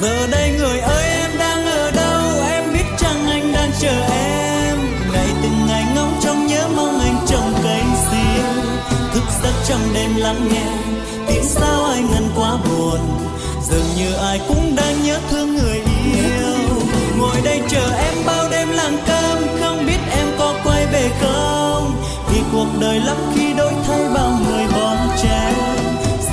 Giờ 0.00 0.26
đây 0.26 0.54
người 0.58 0.78
ơi, 0.78 1.04
em 1.04 1.30
đang 1.38 1.66
ở 1.66 1.90
đâu? 1.90 2.22
Em 2.50 2.72
biết 2.72 2.84
chăng 2.98 3.26
anh 3.30 3.52
đang 3.52 3.70
chờ 3.80 4.06
em? 4.10 4.76
Ngày 5.12 5.28
từng 5.42 5.66
ngày 5.66 5.84
ngóng 5.94 6.20
trông 6.22 6.46
nhớ 6.46 6.68
mong 6.76 7.00
anh 7.00 7.26
trồng 7.28 7.52
cây 7.62 7.82
riêng 8.10 8.64
Thức 9.12 9.24
giấc 9.42 9.52
trong 9.68 9.94
đêm 9.94 10.16
lắng 10.16 10.48
nghe 10.52 10.66
Tiếng 11.28 11.44
sao 11.44 11.84
ai 11.84 12.00
ngân 12.00 12.28
quá 12.36 12.56
buồn? 12.64 13.00
Dường 13.70 13.86
như 13.96 14.14
ai 14.14 14.40
cũng 14.48 14.76
đang 14.76 15.02
nhớ 15.04 15.18
thương 15.30 15.37
đời 22.80 23.00
lắm 23.00 23.16
khi 23.34 23.52
đổi 23.52 23.72
thay 23.86 24.00
bao 24.14 24.38
người 24.46 24.64
bon 24.72 24.98
chen 25.22 25.54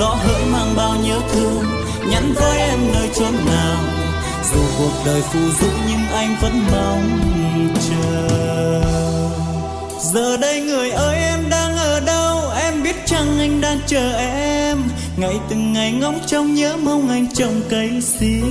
Gió 0.00 0.08
hỡi 0.08 0.44
mang 0.52 0.76
bao 0.76 0.94
nhớ 1.04 1.20
thương, 1.32 1.64
Nhắn 2.10 2.32
với 2.34 2.58
em 2.58 2.78
nơi 2.94 3.08
chốn 3.14 3.34
nào. 3.46 3.78
Dù 4.52 4.60
cuộc 4.78 4.92
đời 5.06 5.22
phù 5.22 5.40
du 5.60 5.66
nhưng 5.88 6.06
anh 6.12 6.36
vẫn 6.42 6.52
mong 6.72 7.18
chờ. 7.88 8.80
Giờ 10.00 10.36
đây 10.36 10.60
người 10.60 10.90
ơi, 10.90 11.16
em 11.16 11.50
đang 11.50 11.76
ở 11.76 12.00
đâu? 12.00 12.50
Em 12.50 12.82
biết 12.82 12.96
chăng 13.06 13.38
anh 13.38 13.60
đang 13.60 13.78
chờ 13.86 14.16
em? 14.16 14.78
Ngày 15.16 15.40
từng 15.48 15.72
ngày 15.72 15.92
ngóng 15.92 16.20
trông 16.26 16.54
nhớ 16.54 16.76
mong 16.76 17.08
anh 17.08 17.34
trồng 17.34 17.60
cây 17.68 18.00
xi 18.00 18.42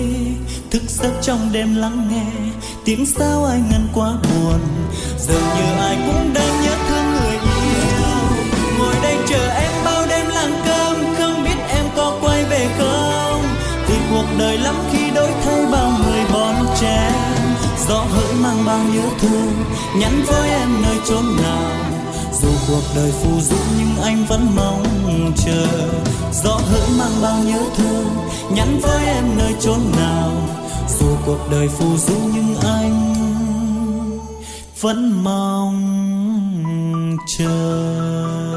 Thức 0.72 0.82
giấc 0.88 1.12
trong 1.22 1.50
đêm 1.52 1.76
lắng 1.76 2.08
nghe, 2.12 2.56
Tiếng 2.86 3.06
sao 3.06 3.46
ai 3.46 3.60
ngân 3.72 3.88
quá 3.94 4.14
buồn. 4.24 4.60
Dường 5.20 5.44
như 5.58 5.82
ai 5.82 5.98
cũng 6.08 6.34
đang 6.34 6.62
nhớ 6.64 6.85
Gió 17.88 17.98
hỡi 17.98 18.34
mang 18.44 18.66
bao 18.66 18.80
nhớ 18.94 19.10
thương, 19.20 19.54
Nhắn 20.00 20.24
với 20.28 20.50
em 20.50 20.82
nơi 20.82 20.98
chốn 21.06 21.26
nào. 21.44 21.72
Dù 22.42 22.50
cuộc 22.68 22.84
đời 22.96 23.12
phù 23.12 23.42
du 23.42 23.58
nhưng 23.78 24.04
anh 24.04 24.26
vẫn 24.30 24.48
mong 24.56 25.32
chờ. 25.46 25.68
Gió 26.44 26.56
hỡi 26.56 26.90
mang 27.00 27.22
bao 27.22 27.44
nhớ 27.44 27.60
thương, 27.78 28.06
Nhắn 28.52 28.66
nhắn 28.66 28.80
với 28.82 29.06
em 29.06 29.38
nơi 29.38 29.54
chốn 29.60 29.80
nào. 29.98 30.32
Dù 31.00 31.08
cuộc 31.26 31.40
đời 31.52 31.68
phù 31.68 31.98
du 31.98 32.16
nhưng 32.34 32.56
anh 32.64 33.14
vẫn 34.82 35.24
mong 35.24 36.06
chờ. 37.38 38.55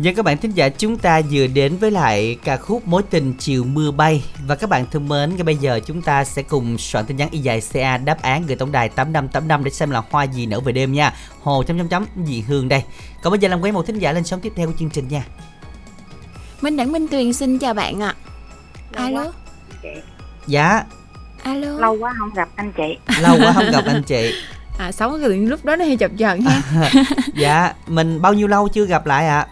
Dân 0.00 0.14
các 0.14 0.24
bạn 0.24 0.38
thính 0.38 0.50
giả 0.50 0.68
chúng 0.68 0.98
ta 0.98 1.20
vừa 1.30 1.46
đến 1.46 1.76
với 1.76 1.90
lại 1.90 2.38
ca 2.44 2.56
khúc 2.56 2.88
Mối 2.88 3.02
tình 3.10 3.34
chiều 3.38 3.64
mưa 3.64 3.90
bay. 3.90 4.24
Và 4.46 4.54
các 4.54 4.70
bạn 4.70 4.86
thân 4.90 5.08
mến, 5.08 5.30
ngay 5.36 5.42
bây 5.42 5.56
giờ 5.56 5.80
chúng 5.86 6.02
ta 6.02 6.24
sẽ 6.24 6.42
cùng 6.42 6.78
soạn 6.78 7.06
tin 7.06 7.16
nhắn 7.16 7.28
y 7.30 7.38
dài 7.38 7.62
CA 7.72 7.96
đáp 7.96 8.22
án 8.22 8.46
gửi 8.46 8.56
tổng 8.56 8.72
đài 8.72 8.88
8585 8.88 9.64
để 9.64 9.70
xem 9.70 9.90
là 9.90 10.02
hoa 10.10 10.24
gì 10.24 10.46
nở 10.46 10.60
về 10.60 10.72
đêm 10.72 10.92
nha. 10.92 11.14
Hồ 11.42 11.62
chấm 11.62 11.78
chấm 11.78 11.88
chấm 11.88 12.06
dị 12.26 12.40
hương 12.40 12.68
đây. 12.68 12.82
Còn 13.22 13.30
bây 13.30 13.38
giờ 13.40 13.48
làm 13.48 13.60
quen 13.60 13.74
một 13.74 13.86
thính 13.86 13.98
giả 13.98 14.12
lên 14.12 14.24
sóng 14.24 14.40
tiếp 14.40 14.52
theo 14.56 14.66
của 14.66 14.72
chương 14.78 14.90
trình 14.90 15.08
nha. 15.08 15.24
Minh 16.60 16.76
Đẳng 16.76 16.92
Minh 16.92 17.08
Tuyền 17.08 17.32
xin 17.32 17.58
chào 17.58 17.74
bạn 17.74 18.02
ạ. 18.02 18.14
Alo? 18.92 19.32
chị. 19.82 19.88
Dạ, 20.46 20.84
Alo? 21.42 21.68
Lâu 21.68 21.96
quá 22.00 22.14
không 22.18 22.30
gặp 22.34 22.48
anh 22.56 22.72
chị. 22.76 22.98
Lâu 23.20 23.36
quá 23.40 23.52
không 23.52 23.70
gặp 23.72 23.84
anh 23.86 24.02
chị. 24.02 24.34
À 24.78 24.92
sống 24.92 25.20
cái 25.20 25.28
lúc 25.28 25.64
đó 25.64 25.76
nó 25.76 25.84
hay 25.84 25.96
chập 25.96 26.10
chờn 26.18 26.40
ha. 26.40 26.90
Dạ, 27.34 27.74
mình 27.86 28.22
bao 28.22 28.34
nhiêu 28.34 28.46
lâu 28.46 28.68
chưa 28.68 28.86
gặp 28.86 29.06
lại 29.06 29.26
ạ? 29.26 29.46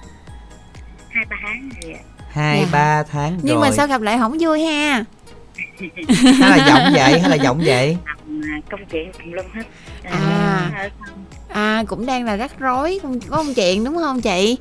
Hai 1.11 1.25
ba 1.31 1.37
tháng 1.43 1.71
gì 1.83 1.93
ạ. 1.93 2.01
Hai 2.31 2.61
Dạ. 2.61 2.69
ba 2.73 3.03
tháng 3.03 3.39
Nhưng 3.43 3.57
rồi. 3.57 3.69
mà 3.71 3.77
sao 3.77 3.87
gặp 3.87 4.01
lại 4.01 4.19
không 4.19 4.37
vui 4.41 4.65
ha? 4.65 5.05
Hay 6.41 6.59
là 6.59 6.67
giọng 6.67 6.93
vậy, 6.93 7.21
hay 7.21 7.31
là 7.31 7.37
giọng 7.37 7.61
vậy? 7.65 7.97
À, 8.07 8.15
công 8.71 8.87
chuyện 8.87 9.13
tùm 9.13 9.33
lum 9.33 9.47
hết. 9.55 9.63
À. 10.05 10.71
không 11.01 11.25
À 11.49 11.85
cũng 11.89 12.07
đang 12.07 12.25
là 12.25 12.37
rắc 12.37 12.59
rối 12.59 12.99
không 13.03 13.21
có 13.21 13.37
công 13.37 13.55
chuyện 13.55 13.85
đúng 13.85 13.97
không 13.97 14.21
chị? 14.21 14.59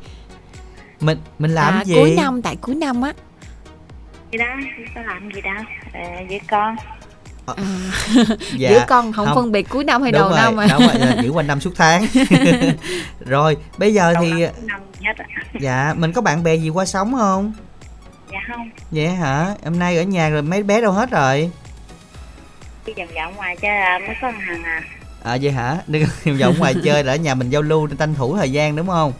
Mình 0.99 1.17
mình 1.39 1.51
làm 1.51 1.73
à, 1.73 1.83
gì? 1.85 1.95
Cuối 1.95 2.13
năm 2.17 2.41
tại 2.41 2.55
cuối 2.61 2.75
năm 2.75 3.01
á. 3.01 3.13
Gì 4.31 4.37
đó 4.37 4.45
có 4.95 5.01
làm 5.01 5.29
gì 5.35 5.41
đâu. 5.41 5.63
À, 5.93 6.21
với 6.29 6.41
con 6.49 6.75
Dạ. 8.57 8.69
Giữa 8.69 8.83
con 8.87 9.13
không, 9.13 9.27
phân 9.35 9.51
biệt 9.51 9.69
cuối 9.69 9.83
năm 9.83 10.01
hay 10.03 10.11
Đúng 10.11 10.21
đầu 10.21 10.29
rồi, 10.29 10.37
năm 10.39 10.57
à 10.59 10.67
đúng 10.71 10.87
rồi, 10.87 11.23
giữ 11.23 11.29
quanh 11.31 11.47
năm 11.47 11.59
suốt 11.61 11.71
tháng 11.75 12.05
Rồi, 13.25 13.57
bây 13.77 13.93
giờ 13.93 14.13
thì 14.21 14.31
năm 14.65 14.81
nhất 14.99 15.15
ạ 15.17 15.25
Dạ, 15.59 15.93
mình 15.97 16.11
có 16.13 16.21
bạn 16.21 16.43
bè 16.43 16.55
gì 16.55 16.69
qua 16.69 16.85
sống 16.85 17.13
không? 17.17 17.53
dạ 18.31 18.39
không 18.51 18.69
Vậy 18.91 19.07
hả? 19.07 19.47
Hôm 19.63 19.79
nay 19.79 19.97
ở 19.97 20.03
nhà 20.03 20.29
rồi 20.29 20.41
mấy 20.41 20.63
bé 20.63 20.81
đâu 20.81 20.91
hết 20.91 21.11
rồi? 21.11 21.51
đi 22.85 22.93
vòng 22.97 23.07
vòng 23.15 23.35
ngoài 23.35 23.55
chứ 23.61 23.67
à, 23.67 23.99
mới 24.07 24.15
có 24.21 24.31
thằng 24.47 24.63
à 24.63 24.81
À 25.23 25.37
vậy 25.41 25.51
hả? 25.51 25.77
Đừng 25.87 26.03
có 26.25 26.31
vòng 26.41 26.55
ngoài 26.59 26.75
chơi 26.83 27.03
là 27.03 27.13
ở 27.13 27.15
nhà 27.15 27.35
mình 27.35 27.49
giao 27.49 27.61
lưu 27.61 27.87
tranh 27.99 28.15
thủ 28.15 28.37
thời 28.37 28.51
gian 28.51 28.75
đúng 28.75 28.87
không? 28.87 29.13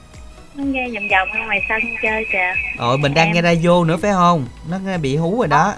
nó 0.55 0.63
nghe 0.63 0.87
vòng 0.93 1.07
vòng 1.11 1.41
ở 1.41 1.45
ngoài 1.45 1.65
sân 1.69 1.79
chơi 2.03 2.25
kìa 2.31 2.53
Rồi 2.79 2.97
mình 2.97 3.13
đang 3.13 3.27
Em- 3.27 3.33
nghe 3.35 3.41
radio 3.41 3.83
nữa 3.83 3.97
phải 4.01 4.11
không? 4.11 4.47
Nó 4.69 4.77
nghe 4.85 4.97
bị 4.97 5.15
hú 5.15 5.37
rồi 5.39 5.47
đó. 5.47 5.73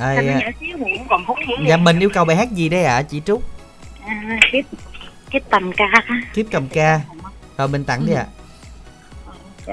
À, 0.00 0.12
dạ. 0.20 0.32
nhỏ 0.40 0.46
xíu 0.60 0.76
mà 0.78 0.84
cũng 0.98 1.06
còn 1.08 1.24
hút 1.24 1.38
hút 1.46 1.58
dạ 1.66 1.76
mình 1.76 1.98
yêu 1.98 2.10
cầu 2.14 2.24
bài 2.24 2.36
hát 2.36 2.50
gì 2.52 2.68
đây 2.68 2.84
ạ 2.84 3.02
chị 3.02 3.22
Trúc? 3.26 3.42
à, 4.06 4.38
kiếp 4.52 4.64
kiếp 5.30 5.42
tầm 5.50 5.72
ca 5.76 5.84
Kiếp 6.34 6.46
cầm 6.50 6.68
ca. 6.68 7.00
Rồi 7.58 7.68
mình 7.68 7.84
tặng 7.84 8.06
đi 8.06 8.12
ạ. 8.12 8.26
cho 9.66 9.72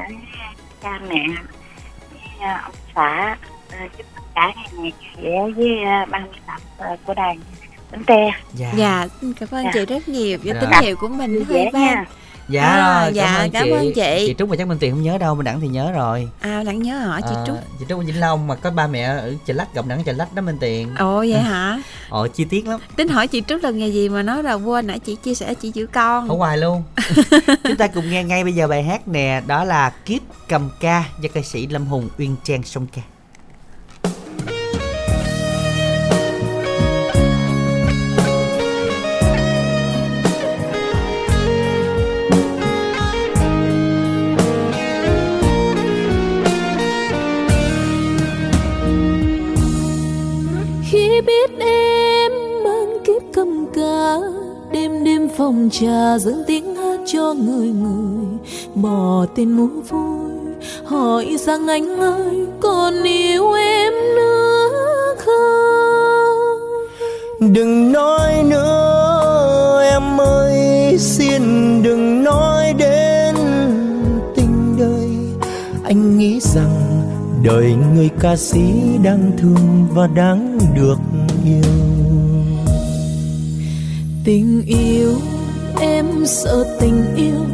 cha 0.84 1.00
mẹ 1.10 1.26
với, 2.12 2.22
à, 2.40 2.62
ông 2.64 2.74
xã 2.96 3.38
à, 3.72 3.88
chúc 3.98 4.06
tất 4.16 4.22
cả 4.36 4.54
ngày 4.78 4.92
khỏe 5.16 5.32
với 5.56 5.84
à, 5.84 6.06
ban 6.06 6.32
biên 6.32 6.42
tập 6.48 6.62
à, 6.78 6.90
của 7.06 7.14
đài 7.14 7.38
bánh 7.92 8.04
te 8.04 8.32
Dạ. 8.54 8.72
Dạ 8.76 9.08
xin 9.22 9.34
cảm 9.34 9.50
ơn 9.52 9.64
Dạ. 9.66 9.72
chị 9.74 9.86
rất 9.86 10.08
nhiều 10.08 10.38
Và 10.44 10.54
Dạ. 10.54 10.62
tín 10.62 10.70
hiệu 10.82 10.96
của 10.96 11.08
mình 11.08 11.46
hơi 11.50 11.70
vang 11.74 11.82
nha 11.82 12.06
Dạ 12.50 12.62
À, 12.64 13.04
rồi, 13.04 13.14
dạ, 13.14 13.26
cảm 13.34 13.42
ơn 13.46 13.52
cảm 13.52 13.64
chị. 13.66 13.72
ơn 13.72 13.94
chị. 13.96 14.24
Chị 14.28 14.36
Trúc 14.38 14.50
mà 14.50 14.56
chắc 14.56 14.68
mình 14.68 14.78
tiền 14.78 14.92
không 14.92 15.04
nhớ 15.04 15.18
đâu, 15.18 15.36
mình 15.36 15.44
đẳng 15.46 15.62
thì 15.62 15.68
nhớ 15.68 15.92
rồi. 15.92 16.30
À 16.40 16.64
đang 16.66 16.82
nhớ 16.82 17.00
hỏi 17.00 17.22
chị 17.22 17.36
Ờ, 17.36 17.44
Trúc 17.48 17.56
Chị 17.80 17.86
Trúc 17.90 18.00
ở 18.00 18.04
Vĩnh 18.04 18.20
Long 18.20 18.48
mà 18.48 18.56
có 18.56 18.72
ba 18.72 18.88
mẹ 18.88 19.02
ở 19.04 19.34
Chợ 19.46 19.54
Lách 19.54 19.74
gặp 19.74 19.86
đẳng 19.88 20.04
Chợ 20.04 20.12
Lách 20.12 20.34
đó 20.36 20.42
mình 20.42 20.58
tiền. 20.62 20.96
Ồ 21.00 21.18
vậy 21.18 21.42
hả 21.42 21.80
Ồ 22.10 22.28
chi 22.28 22.46
tiết 22.46 22.68
lắm. 22.68 22.80
Tính 22.96 23.08
hỏi 23.08 23.28
chị 23.28 23.42
Trúc 23.48 23.64
là 23.64 23.70
nghề 23.70 23.88
gì 23.88 24.10
mà 24.10 24.24
nói 24.24 24.44
là 24.44 24.54
quên 24.54 24.88
nãy 24.88 25.00
chị 25.00 25.16
chia 25.16 25.34
sẻ 25.36 25.54
chị 25.54 25.72
giữ 25.74 25.86
con 25.88 26.30
Ở 26.30 26.36
hoài 26.36 26.58
luôn 26.58 26.84
Chúng 27.64 27.76
ta 27.78 27.88
cùng 27.88 28.10
nghe 28.10 28.24
ngay 28.24 28.44
bây 28.44 28.54
giờ 28.54 28.68
bài 28.68 28.84
hát 28.84 29.08
nè 29.08 29.42
Đó 29.48 29.64
là 29.64 29.90
Kiếp 30.06 30.22
cầm 30.48 30.70
ca 30.80 31.04
do 31.22 31.30
ca 31.34 31.42
sĩ 31.42 31.68
Lâm 31.68 31.86
Hùng 31.86 32.10
Uyên 32.18 32.36
Trang 32.44 32.64
song 32.64 32.88
ca 32.96 33.02
khi 51.18 51.22
biết 51.22 51.66
em 51.66 52.32
mang 52.64 52.98
kiếp 53.06 53.22
cầm 53.34 53.66
ca 53.74 54.18
đêm 54.72 55.04
đêm 55.04 55.30
phòng 55.38 55.70
trà 55.72 56.18
dẫn 56.20 56.44
tiếng 56.48 56.76
hát 56.76 57.00
cho 57.06 57.34
người 57.34 57.68
người. 57.68 58.26
Bỏ 58.76 59.26
tên 59.36 59.52
mũ 59.52 59.68
vui, 59.90 60.32
hỏi 60.86 61.38
rằng 61.40 61.68
anh 61.68 62.00
ơi, 62.00 62.46
còn 62.60 63.04
yêu 63.04 63.54
em 63.54 63.94
nữa 63.94 65.16
không? 65.18 66.38
Đừng 67.54 67.92
nói 67.92 68.44
nữa, 68.44 69.82
em 69.92 70.22
ơi, 70.22 70.98
Xin 70.98 71.44
đừng 71.84 72.24
nói 72.24 72.74
đến 72.78 73.36
tình 74.36 74.76
đời. 74.80 75.10
Anh 75.84 76.18
nghĩ 76.18 76.40
rằng 76.40 76.87
đời 77.48 77.76
người 77.96 78.10
ca 78.20 78.36
sĩ 78.36 78.60
đang 79.04 79.32
thương 79.38 79.88
và 79.94 80.08
đáng 80.08 80.58
được 80.76 80.98
yêu. 81.46 81.72
Tình 84.26 84.64
yêu 84.66 85.14
em 85.82 86.06
sợ 86.26 86.78
tình 86.80 87.16
yêu 87.16 87.46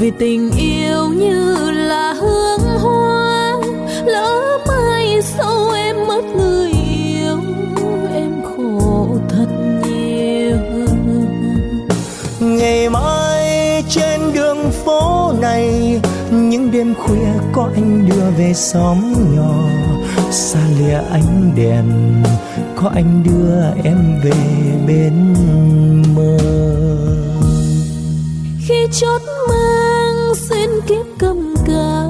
vì 0.00 0.10
tình 0.18 0.50
yêu 0.58 1.08
như 1.08 1.70
là 1.70 2.12
hương 2.12 2.78
hoa 2.80 3.60
lỡ 4.04 4.58
mai 4.66 5.22
sau 5.22 5.70
em 5.70 5.96
mất 6.08 6.24
người 6.36 6.70
yêu 6.70 7.38
em 8.14 8.42
khổ 8.42 9.06
thật 9.28 9.46
nhiều. 9.88 10.56
Ngày 12.40 12.88
mai 12.88 13.82
trên 13.88 14.20
đường 14.34 14.70
phố 14.70 15.32
này 15.40 16.00
những 16.32 16.70
đêm 16.70 16.94
khuya 16.94 17.32
có 17.52 17.70
anh 17.74 18.08
đưa 18.08 18.30
về 18.38 18.52
xóm 18.54 18.98
nhỏ. 19.36 19.68
Xa 20.30 20.60
lìa 20.78 21.00
ánh 21.10 21.52
đèn, 21.56 21.84
Có 22.76 22.90
anh 22.94 23.22
đưa 23.24 23.82
em 23.84 24.20
về 24.24 24.32
bên 24.86 25.34
mơ. 26.16 26.38
Khi 28.68 28.86
chót 28.92 29.22
mang 29.48 30.34
xin 30.34 30.70
kiếp 30.86 31.06
cầm 31.18 31.54
ca 31.66 32.08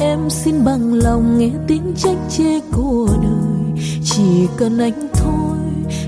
em 0.00 0.30
xin 0.30 0.64
bằng 0.64 0.94
lòng 0.94 1.38
nghe 1.38 1.50
tiếng 1.66 1.94
trách 1.96 2.18
chê 2.30 2.60
của 2.72 3.08
đời. 3.22 3.84
Chỉ 4.04 4.48
cần 4.56 4.78
anh 4.78 5.08
thôi, 5.12 5.58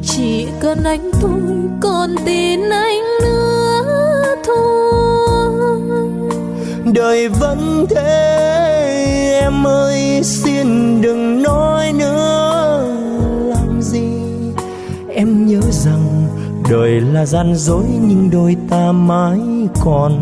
chỉ 0.02 0.46
cần 0.60 0.84
anh 0.84 1.10
thôi, 1.20 1.40
còn 1.80 2.14
tin 2.24 2.60
anh 2.70 3.02
nữa 3.22 4.34
thôi. 4.44 5.11
Đời 6.94 7.28
vẫn 7.28 7.86
thế. 7.90 9.38
Em 9.42 9.66
ơi, 9.66 10.20
Xin 10.22 11.00
đừng 11.02 11.42
nói 11.42 11.92
nữa. 11.92 12.84
Làm 13.44 13.82
gì? 13.82 14.12
Em 15.08 15.46
nhớ 15.46 15.60
rằng 15.70 16.26
đời 16.70 17.00
là 17.00 17.26
gian 17.26 17.54
dối 17.54 17.84
Nhưng 18.00 18.30
đôi 18.30 18.56
ta 18.70 18.92
mãi 18.92 19.38
còn 19.80 20.12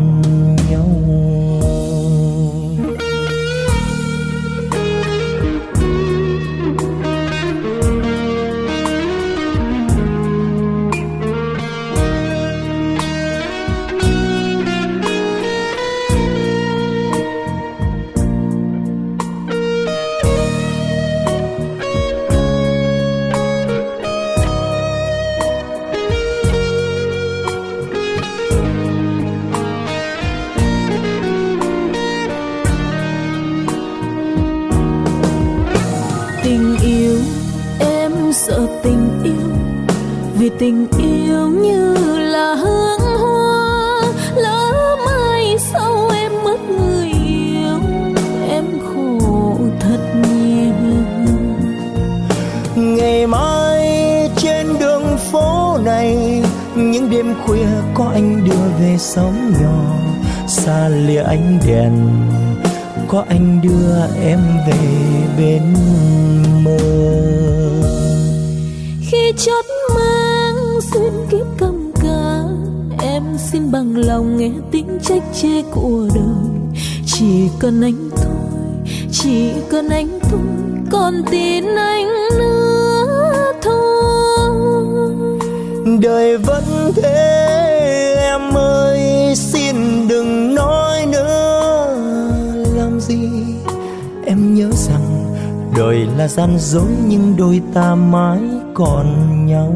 gian 96.41 96.59
dối 96.59 96.91
nhưng 97.07 97.35
đôi 97.37 97.61
ta 97.73 97.95
mãi 97.95 98.39
còn 98.73 99.05
nhau. 99.45 99.73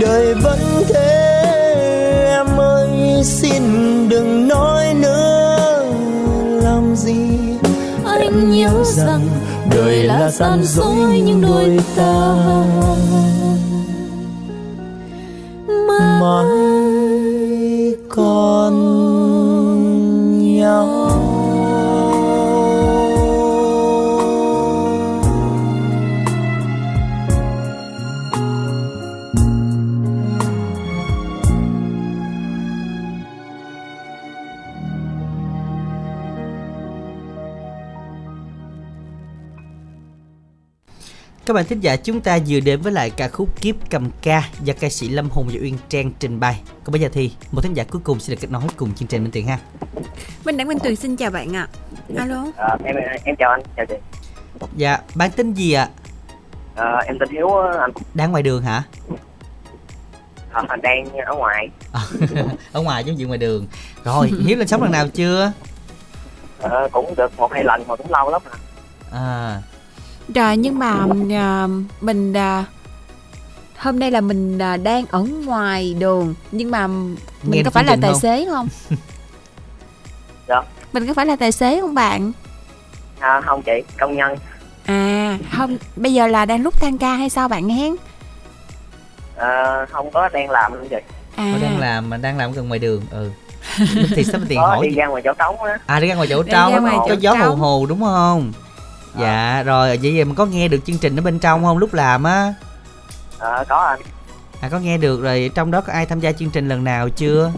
Đời 0.00 0.34
vẫn 0.34 0.58
thế 0.88 1.24
em 2.28 2.46
ơi 2.60 2.90
xin 3.24 3.62
đừng 4.08 4.48
nói 4.48 4.94
nữa. 4.94 5.84
Làm 6.62 6.96
gì 6.96 7.28
anh 8.04 8.50
nhớ 8.50 8.84
rằng 8.84 9.28
đời 9.70 10.02
là 10.02 10.30
gian 10.30 10.62
dối 10.64 11.20
nhưng 11.24 11.40
đôi 11.40 11.78
ta 11.96 12.36
Các 41.46 41.54
bạn 41.54 41.64
thính 41.64 41.80
giả 41.80 41.96
chúng 41.96 42.20
ta 42.20 42.38
vừa 42.48 42.60
đến 42.60 42.80
với 42.80 42.92
lại 42.92 43.10
ca 43.10 43.28
khúc 43.28 43.60
Kiếp 43.60 43.74
cầm 43.90 44.10
ca 44.22 44.48
do 44.62 44.74
ca 44.80 44.88
sĩ 44.88 45.08
Lâm 45.08 45.30
Hùng 45.30 45.48
và 45.52 45.58
Uyên 45.62 45.78
Trang 45.88 46.12
trình 46.18 46.40
bày. 46.40 46.60
Còn 46.84 46.92
bây 46.92 47.00
giờ 47.00 47.08
thì 47.12 47.32
một 47.52 47.60
thính 47.60 47.74
giả 47.74 47.84
cuối 47.84 48.00
cùng 48.04 48.20
sẽ 48.20 48.34
được 48.34 48.40
kết 48.40 48.50
nối 48.50 48.62
cùng 48.76 48.94
chương 48.94 49.08
trình 49.08 49.22
Minh 49.22 49.32
Tuyền 49.32 49.46
ha. 49.46 49.58
Minh 50.44 50.56
Đẳng 50.56 50.68
Minh 50.68 50.78
Tuyền 50.78 50.96
xin 50.96 51.16
chào 51.16 51.30
bạn 51.30 51.56
ạ. 51.56 51.68
Alo. 52.16 52.44
À, 52.56 52.76
em 52.84 52.96
em 53.24 53.36
chào 53.38 53.50
anh, 53.50 53.60
chào 53.76 53.86
chị. 53.86 53.94
Dạ, 54.76 54.98
bạn 55.14 55.30
tên 55.36 55.52
gì 55.52 55.72
ạ? 55.72 55.88
À, 56.76 57.02
em 57.06 57.16
tên 57.20 57.28
Hiếu 57.32 57.56
á, 57.56 57.78
anh. 57.80 57.90
Đang 58.14 58.30
ngoài 58.30 58.42
đường 58.42 58.62
hả? 58.62 58.82
À, 60.52 60.62
đang 60.82 61.04
ở 61.26 61.34
ngoài. 61.34 61.68
Ở 62.72 62.82
ngoài 62.82 63.04
chứ 63.04 63.12
gì 63.12 63.24
ngoài 63.24 63.38
đường. 63.38 63.66
Rồi, 64.04 64.30
Hiếu 64.46 64.58
lên 64.58 64.68
sống 64.68 64.82
lần 64.82 64.92
nào 64.92 65.08
chưa? 65.08 65.52
À, 66.62 66.70
cũng 66.92 67.14
được 67.16 67.32
một 67.36 67.52
hai 67.52 67.64
lần 67.64 67.84
mà 67.88 67.96
cũng 67.96 68.10
lâu 68.10 68.30
lắm 68.30 68.42
rồi. 68.44 68.54
À, 69.12 69.62
Rồi 70.34 70.56
nhưng 70.56 70.78
mà 70.78 70.90
à, 71.40 71.66
mình 72.00 72.36
à, 72.36 72.64
hôm 73.78 73.98
nay 73.98 74.10
là 74.10 74.20
mình 74.20 74.58
à, 74.58 74.76
đang 74.76 75.04
ở 75.10 75.20
ngoài 75.44 75.94
đường 75.98 76.34
nhưng 76.52 76.70
mà 76.70 76.86
mình 76.86 77.16
Nghe 77.42 77.62
có 77.64 77.70
phải 77.70 77.84
là 77.84 77.96
tài 78.02 78.10
không? 78.10 78.20
xế 78.20 78.46
không? 78.50 78.68
Dạ. 80.48 80.62
Mình 80.92 81.06
có 81.06 81.14
phải 81.14 81.26
là 81.26 81.36
tài 81.36 81.52
xế 81.52 81.80
không 81.80 81.94
bạn? 81.94 82.32
À, 83.18 83.40
không 83.40 83.62
chị, 83.62 83.72
công 83.98 84.16
nhân. 84.16 84.36
À, 84.84 85.38
không, 85.56 85.76
bây 85.96 86.14
giờ 86.14 86.26
là 86.26 86.44
đang 86.44 86.62
lúc 86.62 86.80
tan 86.80 86.98
ca 86.98 87.14
hay 87.14 87.28
sao 87.30 87.48
bạn 87.48 87.68
hen? 87.68 87.94
À, 89.36 89.86
không 89.90 90.10
có 90.10 90.28
đang 90.28 90.50
làm 90.50 90.72
chị. 90.90 90.96
À, 91.36 91.52
có 91.54 91.58
đang 91.62 91.78
làm 91.80 92.10
mà 92.10 92.16
đang 92.16 92.38
làm 92.38 92.52
gần 92.52 92.68
ngoài 92.68 92.78
đường. 92.78 93.02
Ừ. 93.10 93.30
thì 94.14 94.24
sắp 94.24 94.40
tiền 94.48 94.58
Có 94.58 94.66
hỏi. 94.66 94.86
đi 94.88 94.94
ra 94.94 95.06
ngoài 95.06 95.22
chỗ 95.24 95.32
trống 95.38 95.62
á. 95.62 95.78
À 95.86 96.00
đi 96.00 96.08
ra 96.08 96.14
ngoài 96.14 96.28
chỗ 96.30 96.42
Đi 96.42 96.52
ra 96.52 96.58
trống, 96.70 96.82
ngoài 96.82 96.96
có 97.08 97.14
gió 97.20 97.32
hồ 97.34 97.38
trống. 97.40 97.58
hồ 97.58 97.86
đúng 97.88 98.00
không? 98.00 98.52
Dạ 99.18 99.62
rồi 99.62 99.98
vậy 100.02 100.24
mình 100.24 100.34
có 100.34 100.46
nghe 100.46 100.68
được 100.68 100.78
chương 100.86 100.98
trình 100.98 101.16
ở 101.16 101.22
bên 101.22 101.38
trong 101.38 101.64
không 101.64 101.78
lúc 101.78 101.94
làm 101.94 102.24
á? 102.24 102.54
À, 103.38 103.64
có 103.68 103.76
anh. 103.76 104.00
À 104.60 104.68
có 104.68 104.78
nghe 104.78 104.98
được 104.98 105.22
rồi 105.22 105.50
trong 105.54 105.70
đó 105.70 105.80
có 105.80 105.92
ai 105.92 106.06
tham 106.06 106.20
gia 106.20 106.32
chương 106.32 106.50
trình 106.50 106.68
lần 106.68 106.84
nào 106.84 107.08
chưa? 107.08 107.52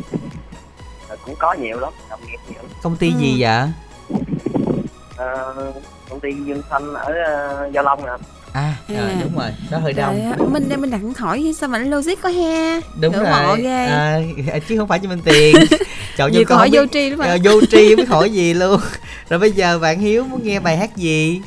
À, 1.09 1.17
cũng 1.25 1.35
có 1.39 1.53
nhiều 1.53 1.81
lắm, 1.81 1.93
đồng 2.11 2.21
nghiệp 2.27 2.39
nhiều. 2.49 2.63
Công 2.83 2.97
ty 2.97 3.09
Ừ. 3.13 3.19
gì 3.19 3.37
vậy? 3.39 3.69
À, 5.17 5.35
công 6.11 6.21
ty 6.21 6.33
Dương 6.33 6.63
Xanh 6.71 6.95
ở 6.95 7.13
uh, 7.67 7.73
Gia 7.73 7.83
Long 7.83 8.07
nè. 8.07 8.13
À, 8.55 8.75
rồi, 8.89 8.99
À. 8.99 9.17
đúng 9.23 9.39
rồi, 9.39 9.51
đó 9.71 9.79
hơi 9.79 9.93
Trời 9.95 10.21
đông. 10.39 10.53
Minh 10.53 10.69
đây 10.69 10.79
mình 10.79 10.91
đặt 10.91 11.01
hỏi 11.19 11.55
sao 11.61 11.69
mà 11.69 11.79
nó 11.79 11.97
logic 11.97 12.23
quá 12.23 12.31
ha. 12.31 12.81
Đúng 13.01 13.13
Ngưỡng 13.13 13.25
rồi. 13.25 13.61
ghê. 13.61 13.87
À, 13.87 14.19
chứ 14.69 14.79
không 14.79 14.89
phải 14.89 14.99
cho 14.99 15.09
mình 15.09 15.21
tiền. 15.25 15.57
Chọn 16.17 16.33
Nhiều 16.33 16.45
câu 16.49 16.59
hỏi 16.59 16.67
không 16.67 16.73
biết- 16.73 16.79
vô 16.79 16.87
tri 16.93 17.11
lắm 17.11 17.19
ạ. 17.19 17.27
Ờ, 17.29 17.39
vô 17.45 17.61
tri 17.71 17.89
không 17.89 17.97
biết 17.97 18.09
hỏi 18.15 18.31
gì 18.31 18.55
luôn. 18.55 18.81
Rồi 19.29 19.39
bây 19.39 19.53
giờ 19.53 19.79
bạn 19.79 19.99
Hiếu 19.99 20.25
muốn 20.25 20.41
nghe 20.45 20.61
bài 20.61 20.77
hát 20.77 20.97
gì? 20.97 21.41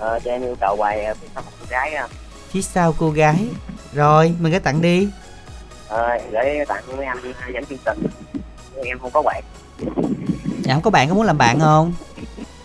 À, 0.00 0.18
cho 0.24 0.30
em 0.30 0.42
yêu 0.42 0.56
cầu 0.60 0.76
bài 0.76 1.06
uh, 1.10 1.16
Phía 1.20 1.28
sau 1.34 1.42
một 1.42 1.50
cô 1.60 1.66
gái 1.70 1.94
á. 1.94 2.06
Phía 2.50 2.62
sau 2.62 2.94
cô 2.98 3.10
gái. 3.10 3.36
Rồi, 3.92 4.34
mình 4.40 4.52
cái 4.52 4.60
tặng 4.60 4.82
đi. 4.82 5.08
À, 5.88 6.18
để 6.32 6.64
tặng 6.68 6.84
mấy 6.96 7.06
anh 7.06 7.18
dẫn 7.54 7.64
chương 7.64 7.78
trình. 7.84 8.06
Em 8.84 8.98
không 8.98 9.10
có 9.10 9.22
bạn. 9.22 9.42
Dạ 10.62 10.74
không 10.74 10.82
có 10.82 10.90
bạn 10.90 11.08
có 11.08 11.14
muốn 11.14 11.24
làm 11.26 11.38
bạn 11.38 11.60
không? 11.60 11.94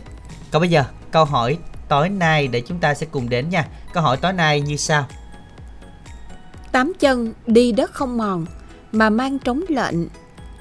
Còn 0.52 0.60
bây 0.60 0.70
giờ 0.70 0.84
câu 1.12 1.26
hỏi 1.26 1.58
tối 1.88 2.10
nay 2.10 2.48
để 2.48 2.62
chúng 2.62 2.80
ta 2.80 2.94
sẽ 2.94 3.06
cùng 3.12 3.30
đến 3.30 3.50
nha 3.50 3.66
Câu 3.94 4.04
hỏi 4.04 4.18
tối 4.18 4.34
nay 4.34 4.62
như 4.62 4.76
sau 4.78 5.06
Tám 6.72 6.94
chân 7.00 7.34
đi 7.48 7.72
đất 7.72 7.92
không 7.94 8.18
mòn 8.18 8.46
mà 8.92 9.10
mang 9.10 9.40
trống 9.40 9.64
lệnh 9.70 9.96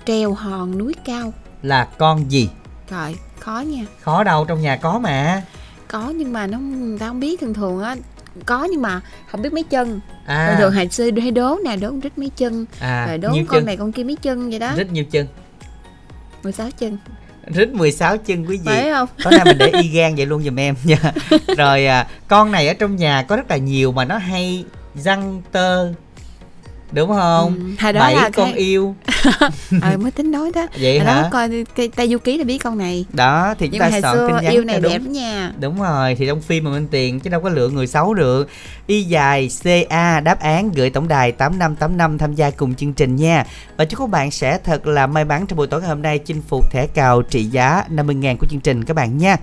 trèo 0.04 0.34
hòn 0.34 0.78
núi 0.78 0.94
cao. 1.04 1.32
Là 1.62 1.84
con 1.98 2.30
gì? 2.30 2.50
Rồi, 2.90 3.16
khó 3.40 3.60
nha. 3.66 3.84
Khó 4.00 4.24
đâu 4.24 4.44
trong 4.44 4.60
nhà 4.60 4.76
có 4.76 4.98
mà 4.98 5.42
Có 5.88 6.10
nhưng 6.16 6.32
mà 6.32 6.46
nó 6.46 6.58
người 6.58 6.98
ta 6.98 7.08
không 7.08 7.20
biết 7.20 7.40
thường 7.40 7.54
thường 7.54 7.82
á 7.82 7.96
có 8.46 8.64
nhưng 8.70 8.82
mà 8.82 9.00
không 9.30 9.42
biết 9.42 9.52
mấy 9.52 9.62
chân 9.62 10.00
À. 10.26 10.46
thường 10.48 10.56
thường 10.58 10.72
hồi 10.74 10.88
xưa 10.88 11.10
hay 11.20 11.30
đố 11.30 11.58
nè 11.64 11.76
đố 11.76 11.90
rít 12.02 12.18
mấy 12.18 12.30
chân 12.36 12.66
À, 12.80 13.06
rồi 13.06 13.18
đố 13.18 13.28
con 13.28 13.46
chân? 13.50 13.64
này 13.66 13.76
con 13.76 13.92
kia 13.92 14.04
mấy 14.04 14.16
chân 14.16 14.50
vậy 14.50 14.58
đó 14.58 14.72
Rít 14.76 14.90
nhiêu 14.92 15.04
chân 15.10 15.26
16 16.42 16.68
chân 16.78 16.98
Rít 17.46 17.68
16 17.68 18.16
chân 18.18 18.46
quý 18.46 18.56
vị 18.56 18.62
Phải 18.64 18.90
không? 18.92 19.08
Tối 19.24 19.32
nay 19.32 19.44
mình 19.44 19.58
để 19.58 19.70
y 19.82 19.88
gan 19.88 20.14
vậy 20.14 20.26
luôn 20.26 20.42
giùm 20.42 20.60
em 20.60 20.74
nha 20.84 21.12
Rồi 21.56 21.86
à, 21.86 22.06
con 22.28 22.52
này 22.52 22.68
ở 22.68 22.74
trong 22.74 22.96
nhà 22.96 23.22
có 23.22 23.36
rất 23.36 23.50
là 23.50 23.56
nhiều 23.56 23.92
mà 23.92 24.04
nó 24.04 24.16
hay 24.16 24.64
răng 24.94 25.42
tơ 25.52 25.92
Đúng 26.92 27.08
không? 27.10 27.54
Ừ, 27.56 27.82
hồi 27.82 27.92
đó 27.92 28.00
Bảy 28.00 28.14
là 28.14 28.30
con 28.30 28.50
cái- 28.52 28.58
yêu 28.58 28.94
ờ 29.82 29.96
mới 29.96 30.10
tính 30.10 30.30
nói 30.30 30.50
đó 30.54 30.66
Vậy 30.80 30.98
Hồi 30.98 31.06
hả? 31.08 31.22
đó 31.22 31.28
coi 31.32 31.64
cái 31.74 31.88
tay 31.88 32.08
du 32.08 32.18
ký 32.18 32.38
là 32.38 32.44
biết 32.44 32.58
con 32.58 32.78
này 32.78 33.04
Đó 33.12 33.54
thì 33.58 33.66
chúng 33.66 33.72
nhưng 33.72 33.80
ta 33.80 33.90
soạn 33.90 34.02
xưa 34.16 34.26
tin 34.28 34.36
nhắn 34.44 34.52
yêu 34.52 34.64
này 34.64 34.80
đẹp 34.80 35.02
nha 35.02 35.52
Đúng 35.60 35.80
rồi, 35.82 36.14
thì 36.14 36.26
trong 36.26 36.40
phim 36.40 36.64
mà 36.64 36.70
bên 36.70 36.86
tiền 36.88 37.20
chứ 37.20 37.30
đâu 37.30 37.40
có 37.40 37.48
lựa 37.48 37.68
người 37.68 37.86
xấu 37.86 38.14
được. 38.14 38.48
Y 38.86 39.02
dài 39.02 39.50
CA 39.62 40.20
đáp 40.20 40.40
án 40.40 40.72
gửi 40.72 40.90
tổng 40.90 41.08
đài 41.08 41.32
8585 41.32 42.18
tham 42.18 42.34
gia 42.34 42.50
cùng 42.50 42.74
chương 42.74 42.92
trình 42.92 43.16
nha. 43.16 43.44
Và 43.76 43.84
chúc 43.84 44.00
các 44.00 44.08
bạn 44.10 44.30
sẽ 44.30 44.58
thật 44.64 44.86
là 44.86 45.06
may 45.06 45.24
mắn 45.24 45.46
trong 45.46 45.56
buổi 45.56 45.66
tối 45.66 45.80
ngày 45.80 45.88
hôm 45.88 46.02
nay 46.02 46.18
chinh 46.18 46.42
phục 46.48 46.70
thẻ 46.72 46.86
cào 46.86 47.22
trị 47.22 47.44
giá 47.44 47.84
50.000 47.90 48.36
của 48.36 48.46
chương 48.50 48.60
trình 48.60 48.84
các 48.84 48.94
bạn 48.94 49.18
nha. 49.18 49.36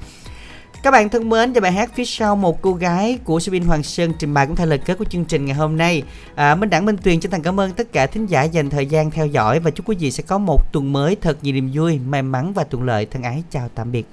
Các 0.83 0.91
bạn 0.91 1.09
thân 1.09 1.29
mến, 1.29 1.53
và 1.53 1.61
bài 1.61 1.71
hát 1.71 1.91
phía 1.95 2.05
sau 2.05 2.35
một 2.35 2.61
cô 2.61 2.73
gái 2.73 3.19
của 3.23 3.39
Subin 3.39 3.63
Hoàng 3.63 3.83
Sơn 3.83 4.13
trình 4.19 4.33
bày 4.33 4.47
cũng 4.47 4.55
thay 4.55 4.67
lời 4.67 4.79
kết 4.85 4.97
của 4.97 5.05
chương 5.05 5.25
trình 5.25 5.45
ngày 5.45 5.55
hôm 5.55 5.77
nay. 5.77 6.03
À, 6.35 6.55
Minh 6.55 6.69
Đảng 6.69 6.85
Minh 6.85 6.97
Tuyền 7.03 7.19
chân 7.19 7.31
thành 7.31 7.41
cảm 7.41 7.59
ơn 7.59 7.71
tất 7.71 7.93
cả 7.93 8.07
thính 8.07 8.25
giả 8.25 8.43
dành 8.43 8.69
thời 8.69 8.85
gian 8.85 9.11
theo 9.11 9.27
dõi 9.27 9.59
và 9.59 9.71
chúc 9.71 9.89
quý 9.89 9.95
vị 9.99 10.11
sẽ 10.11 10.23
có 10.27 10.37
một 10.37 10.71
tuần 10.73 10.93
mới 10.93 11.15
thật 11.15 11.37
nhiều 11.41 11.53
niềm 11.53 11.71
vui, 11.73 11.99
may 12.07 12.21
mắn 12.21 12.53
và 12.53 12.63
thuận 12.63 12.83
lợi. 12.83 13.05
Thân 13.05 13.23
ái 13.23 13.43
chào 13.51 13.69
tạm 13.75 13.91
biệt. 13.91 14.05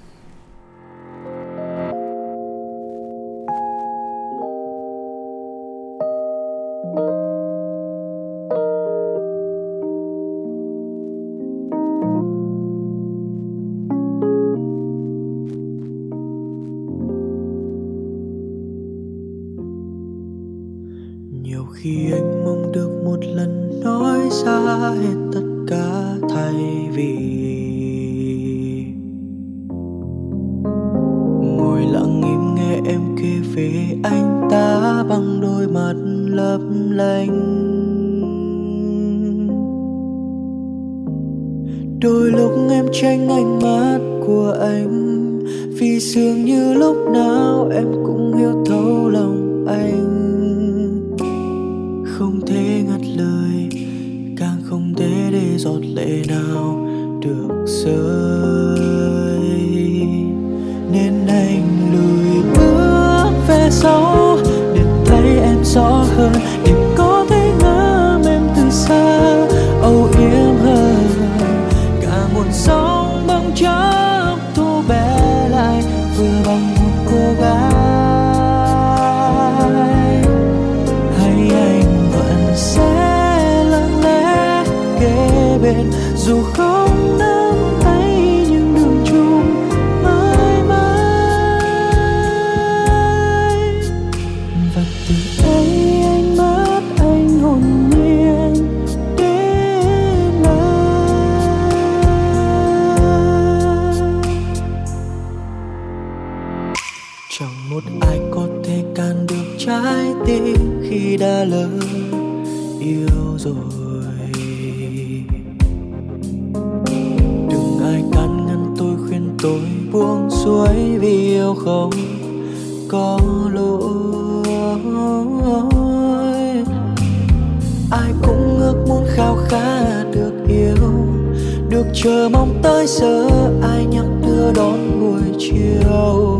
Chờ 132.03 132.29
mong 132.31 132.59
tới 132.63 132.87
giờ 132.87 133.27
ai 133.61 133.85
nhắc 133.85 134.05
đưa 134.25 134.51
đón 134.53 134.99
buổi 135.01 135.21
chiều. 135.39 136.35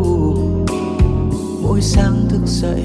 Mỗi 1.64 1.82
sáng 1.82 2.26
thức 2.30 2.42
dậy, 2.46 2.84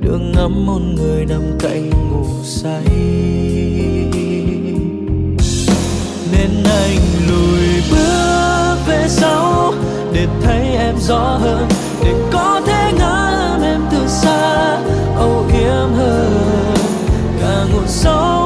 đường 0.00 0.32
ngắm 0.32 0.66
một 0.66 0.80
người 0.96 1.26
nằm 1.26 1.42
cạnh 1.58 1.90
ngủ 1.90 2.24
say. 2.44 2.84
Nên 6.32 6.50
anh 6.64 7.00
lùi 7.28 7.82
bước 7.90 8.76
về 8.86 9.04
sau 9.08 9.72
để 10.12 10.26
thấy 10.42 10.60
em 10.76 10.94
rõ 10.98 11.38
hơn, 11.42 11.68
để 12.04 12.14
có 12.32 12.60
thể 12.66 12.92
ngắm 12.98 13.62
em 13.62 13.80
từ 13.90 14.08
xa, 14.08 14.76
âu 15.16 15.44
yếm 15.52 15.92
hơn. 15.92 16.74
Cả 17.40 17.64
ngọn 17.72 17.84
gió 17.88 18.37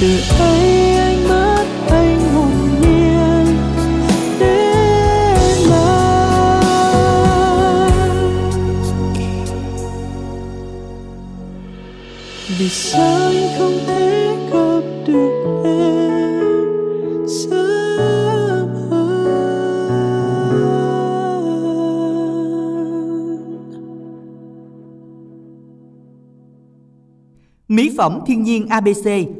từ 0.00 0.20
ấy 0.38 0.94
anh 0.94 1.28
mất 1.28 1.64
anh 1.90 2.20
hồn 2.34 2.52
nhiên 2.80 3.46
đến 4.40 4.60
vì 12.58 12.68
sao 12.68 13.28
anh 13.28 13.48
không 13.58 13.78
thể 13.86 14.36
gặp 14.52 14.80
được 15.06 15.62
em 15.64 17.28
sớm 17.28 18.68
Mỹ 27.68 27.94
phẩm 27.98 28.20
thiên 28.26 28.42
nhiên 28.42 28.66
ABC 28.66 29.39